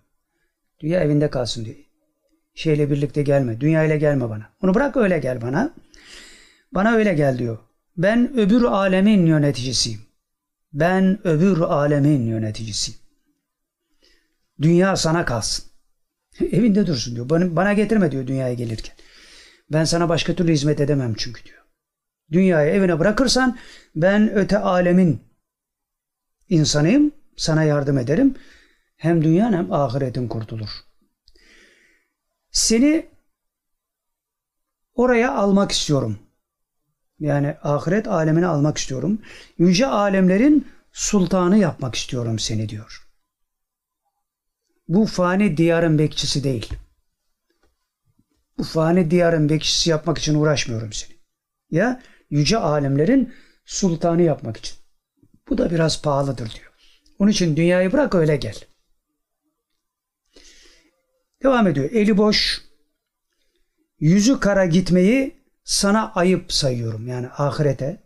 Dünya 0.81 1.01
evinde 1.01 1.31
kalsın 1.31 1.65
diyor. 1.65 1.77
Şeyle 2.55 2.91
birlikte 2.91 3.23
gelme. 3.23 3.61
Dünya 3.61 3.85
ile 3.85 3.99
gelme 3.99 4.29
bana. 4.31 4.51
Onu 4.63 4.75
bırak 4.75 4.97
öyle 4.97 5.19
gel 5.19 5.43
bana. 5.43 5.75
Bana 6.73 6.93
öyle 6.93 7.15
gel 7.15 7.39
diyor. 7.39 7.59
Ben 7.97 8.39
öbür 8.39 8.63
alemin 8.63 9.27
yöneticisiyim. 9.27 10.01
Ben 10.73 11.27
öbür 11.27 11.61
alemin 11.61 12.27
yöneticisiyim. 12.27 13.01
Dünya 14.63 14.97
sana 14.97 15.25
kalsın. 15.25 15.65
Evinde 16.41 16.87
dursun 16.87 17.15
diyor. 17.15 17.29
Bana, 17.31 17.57
bana 17.57 17.73
getirme 17.73 18.13
diyor 18.13 18.27
dünyaya 18.27 18.55
gelirken. 18.55 18.97
Ben 19.73 19.85
sana 19.85 20.09
başka 20.09 20.35
türlü 20.35 20.53
hizmet 20.53 20.81
edemem 20.81 21.15
çünkü 21.19 21.45
diyor. 21.45 21.63
Dünyayı 22.33 22.73
evine 22.73 22.99
bırakırsan 22.99 23.59
ben 23.97 24.35
öte 24.35 24.59
alemin 24.59 25.21
insanıyım. 26.49 27.13
Sana 27.37 27.63
yardım 27.63 27.99
ederim. 27.99 28.35
Hem 28.97 29.25
dünyan 29.25 29.53
hem 29.53 29.73
ahiretin 29.73 30.29
kurtulur. 30.29 30.69
Seni 32.51 33.07
oraya 34.95 35.35
almak 35.35 35.73
istiyorum. 35.73 36.19
Yani 37.21 37.57
ahiret 37.63 38.09
alemine 38.09 38.47
almak 38.47 38.79
istiyorum. 38.79 39.23
Yüce 39.59 39.87
alemlerin 39.87 40.69
sultanı 40.93 41.59
yapmak 41.59 41.95
istiyorum 41.95 42.39
seni 42.39 42.69
diyor. 42.69 43.06
Bu 44.89 45.07
fani 45.07 45.57
diyarın 45.57 45.99
bekçisi 45.99 46.45
değil. 46.45 46.75
Bu 48.59 48.65
fani 48.65 49.11
diyarın 49.11 49.49
bekçisi 49.49 49.91
yapmak 49.91 50.19
için 50.19 50.35
uğraşmıyorum 50.35 50.93
seni. 50.93 51.17
Ya 51.71 52.03
yüce 52.31 52.59
alemlerin 52.59 53.35
sultanı 53.65 54.23
yapmak 54.23 54.57
için. 54.57 54.77
Bu 55.49 55.59
da 55.59 55.71
biraz 55.71 56.03
pahalıdır 56.03 56.51
diyor. 56.55 56.73
Onun 57.19 57.31
için 57.31 57.57
dünyayı 57.57 57.93
bırak 57.93 58.15
öyle 58.15 58.37
gel. 58.37 58.57
Devam 61.43 61.67
ediyor. 61.67 61.91
Eli 61.93 62.17
boş, 62.17 62.63
yüzü 64.01 64.41
kara 64.41 64.67
gitmeyi 64.67 65.47
sana 65.65 66.13
ayıp 66.15 66.53
sayıyorum. 66.53 67.09
Yani 67.09 67.29
ahirete, 67.29 68.03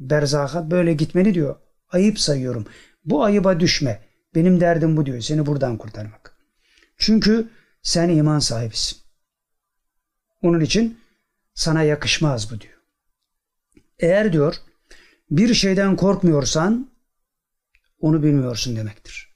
berzaka 0.00 0.70
böyle 0.70 0.94
gitmeni 0.94 1.34
diyor. 1.34 1.56
Ayıp 1.88 2.20
sayıyorum. 2.20 2.66
Bu 3.04 3.24
ayıba 3.24 3.60
düşme. 3.60 4.05
Benim 4.36 4.60
derdim 4.60 4.96
bu 4.96 5.06
diyor. 5.06 5.20
Seni 5.20 5.46
buradan 5.46 5.78
kurtarmak. 5.78 6.36
Çünkü 6.96 7.50
sen 7.82 8.08
iman 8.08 8.38
sahibisin. 8.38 8.98
Onun 10.42 10.60
için 10.60 11.00
sana 11.54 11.82
yakışmaz 11.82 12.50
bu 12.50 12.60
diyor. 12.60 12.80
Eğer 13.98 14.32
diyor 14.32 14.54
bir 15.30 15.54
şeyden 15.54 15.96
korkmuyorsan 15.96 16.90
onu 18.00 18.22
bilmiyorsun 18.22 18.76
demektir. 18.76 19.34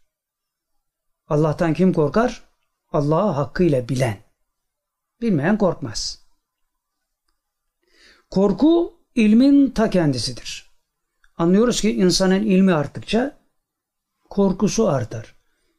Allah'tan 1.28 1.74
kim 1.74 1.92
korkar? 1.92 2.42
Allah'ı 2.92 3.30
hakkıyla 3.30 3.88
bilen. 3.88 4.18
Bilmeyen 5.20 5.58
korkmaz. 5.58 6.26
Korku 8.30 9.00
ilmin 9.14 9.70
ta 9.70 9.90
kendisidir. 9.90 10.70
Anlıyoruz 11.36 11.80
ki 11.80 11.96
insanın 11.96 12.42
ilmi 12.42 12.74
arttıkça 12.74 13.39
korkusu 14.30 14.88
artar. 14.88 15.34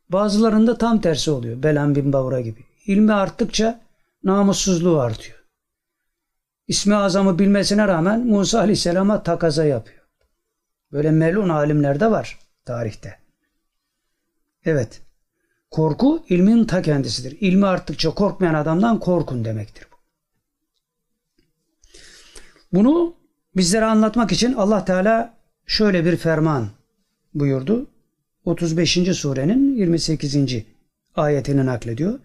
Bazılarında 0.09 0.77
tam 0.77 1.01
tersi 1.01 1.31
oluyor. 1.31 1.63
Belan 1.63 1.95
bin 1.95 2.13
Bavra 2.13 2.41
gibi. 2.41 2.65
İlmi 2.85 3.13
arttıkça 3.13 3.81
namussuzluğu 4.23 4.99
artıyor. 4.99 5.43
İsmi 6.67 6.95
azamı 6.95 7.39
bilmesine 7.39 7.87
rağmen 7.87 8.27
Musa 8.27 8.59
Aleyhisselam'a 8.59 9.23
takaza 9.23 9.65
yapıyor. 9.65 10.01
Böyle 10.91 11.11
melun 11.11 11.49
alimler 11.49 11.99
de 11.99 12.11
var 12.11 12.39
tarihte. 12.65 13.19
Evet. 14.65 15.01
Korku 15.71 16.25
ilmin 16.29 16.65
ta 16.65 16.81
kendisidir. 16.81 17.37
İlmi 17.41 17.67
arttıkça 17.67 18.13
korkmayan 18.13 18.53
adamdan 18.53 18.99
korkun 18.99 19.45
demektir 19.45 19.87
bu. 19.91 19.95
Bunu 22.73 23.15
bizlere 23.55 23.85
anlatmak 23.85 24.31
için 24.31 24.53
Allah 24.53 24.85
Teala 24.85 25.37
şöyle 25.65 26.05
bir 26.05 26.17
ferman 26.17 26.69
buyurdu. 27.33 27.90
35. 28.45 28.93
surenin 29.13 29.75
28. 29.75 30.63
ayetini 31.15 31.65
naklediyor. 31.65 32.19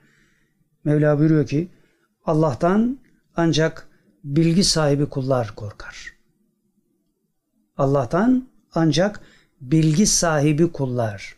Mevla 0.84 1.18
buyuruyor 1.18 1.46
ki 1.46 1.68
Allah'tan 2.24 2.98
ancak 3.36 3.88
bilgi 4.24 4.64
sahibi 4.64 5.06
kullar 5.06 5.54
korkar. 5.54 6.12
Allah'tan 7.76 8.48
ancak 8.74 9.20
bilgi 9.60 10.06
sahibi 10.06 10.72
kullar. 10.72 11.36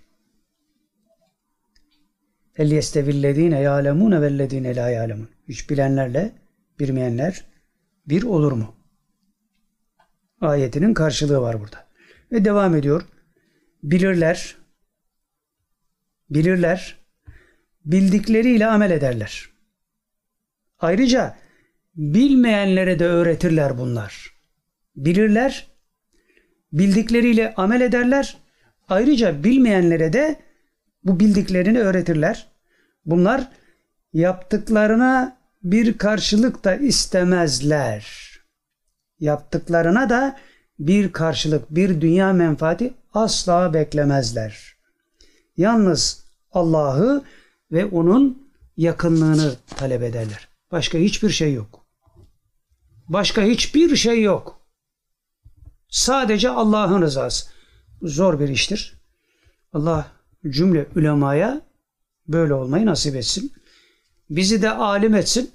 El 2.56 2.70
yestevillezine 2.70 3.60
ya'lemune 3.60 4.22
vellezine 4.22 4.76
la 4.76 4.90
ya'lemun. 4.90 5.28
Hiç 5.48 5.70
bilenlerle 5.70 6.32
bilmeyenler 6.80 7.44
bir 8.06 8.22
olur 8.22 8.52
mu? 8.52 8.74
Ayetinin 10.40 10.94
karşılığı 10.94 11.40
var 11.40 11.60
burada. 11.60 11.86
Ve 12.32 12.44
devam 12.44 12.74
ediyor. 12.74 13.02
Bilirler, 13.82 14.57
bilirler, 16.30 16.98
bildikleriyle 17.84 18.66
amel 18.66 18.90
ederler. 18.90 19.50
Ayrıca 20.78 21.36
bilmeyenlere 21.94 22.98
de 22.98 23.06
öğretirler 23.06 23.78
bunlar. 23.78 24.32
Bilirler, 24.96 25.66
bildikleriyle 26.72 27.54
amel 27.54 27.80
ederler. 27.80 28.36
Ayrıca 28.88 29.44
bilmeyenlere 29.44 30.12
de 30.12 30.36
bu 31.04 31.20
bildiklerini 31.20 31.78
öğretirler. 31.78 32.46
Bunlar 33.06 33.48
yaptıklarına 34.12 35.38
bir 35.62 35.98
karşılık 35.98 36.64
da 36.64 36.74
istemezler. 36.76 38.28
Yaptıklarına 39.20 40.10
da 40.10 40.38
bir 40.78 41.12
karşılık, 41.12 41.70
bir 41.70 42.00
dünya 42.00 42.32
menfaati 42.32 42.94
asla 43.14 43.74
beklemezler. 43.74 44.77
Yalnız 45.58 46.24
Allah'ı 46.52 47.24
ve 47.72 47.86
onun 47.86 48.48
yakınlığını 48.76 49.56
talep 49.76 50.02
ederler. 50.02 50.48
Başka 50.72 50.98
hiçbir 50.98 51.30
şey 51.30 51.54
yok. 51.54 51.86
Başka 53.08 53.42
hiçbir 53.42 53.96
şey 53.96 54.22
yok. 54.22 54.60
Sadece 55.88 56.50
Allah'ın 56.50 57.02
rızası. 57.02 57.50
Zor 58.02 58.40
bir 58.40 58.48
iştir. 58.48 58.94
Allah 59.72 60.06
cümle 60.48 60.86
ulemaya 60.96 61.60
böyle 62.28 62.54
olmayı 62.54 62.86
nasip 62.86 63.16
etsin. 63.16 63.52
Bizi 64.30 64.62
de 64.62 64.70
alim 64.70 65.14
etsin. 65.14 65.50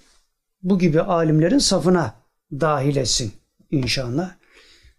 Bu 0.63 0.79
gibi 0.79 1.01
alimlerin 1.01 1.57
safına 1.57 2.15
dahil 2.51 2.95
etsin 2.95 3.33
inşallah. 3.71 4.35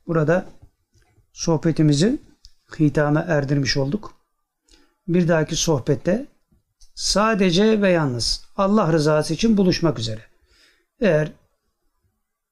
Burada 0.06 0.46
sohbetimizi 1.32 2.18
hitame 2.78 3.24
erdirmiş 3.28 3.76
olduk. 3.76 4.23
Bir 5.08 5.28
dahaki 5.28 5.56
sohbette 5.56 6.26
sadece 6.94 7.82
ve 7.82 7.90
yalnız 7.90 8.44
Allah 8.56 8.92
rızası 8.92 9.34
için 9.34 9.56
buluşmak 9.56 9.98
üzere. 9.98 10.20
Eğer 11.00 11.32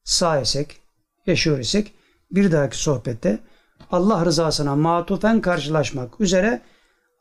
sağ 0.05 0.41
isek, 0.41 0.81
yaşıyor 1.27 1.59
isek 1.59 1.93
bir 2.31 2.53
dahaki 2.53 2.79
sohbette 2.79 3.39
Allah 3.91 4.25
rızasına 4.25 4.77
matufen 4.77 5.41
karşılaşmak 5.41 6.21
üzere 6.21 6.63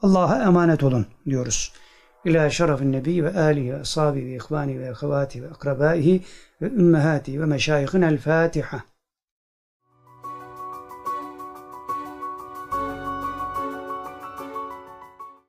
Allah'a 0.02 0.44
emanet 0.44 0.84
olun 0.84 1.06
diyoruz. 1.26 1.74
İlâ 2.26 2.50
şerefin 2.50 2.92
nebi 2.92 3.24
ve 3.24 3.40
âlihi 3.40 3.74
ve 3.74 3.80
ashabi 3.80 4.26
ve 4.26 4.36
ihvani 4.36 4.80
ve 4.80 4.86
ehvati 4.86 5.44
ve 5.44 5.50
akrabaihi 5.50 6.24
ve 6.62 6.66
ümmehati 6.66 7.42
ve 7.42 7.46
meşayihin 7.46 8.02
el 8.02 8.18
Fatiha. 8.18 8.91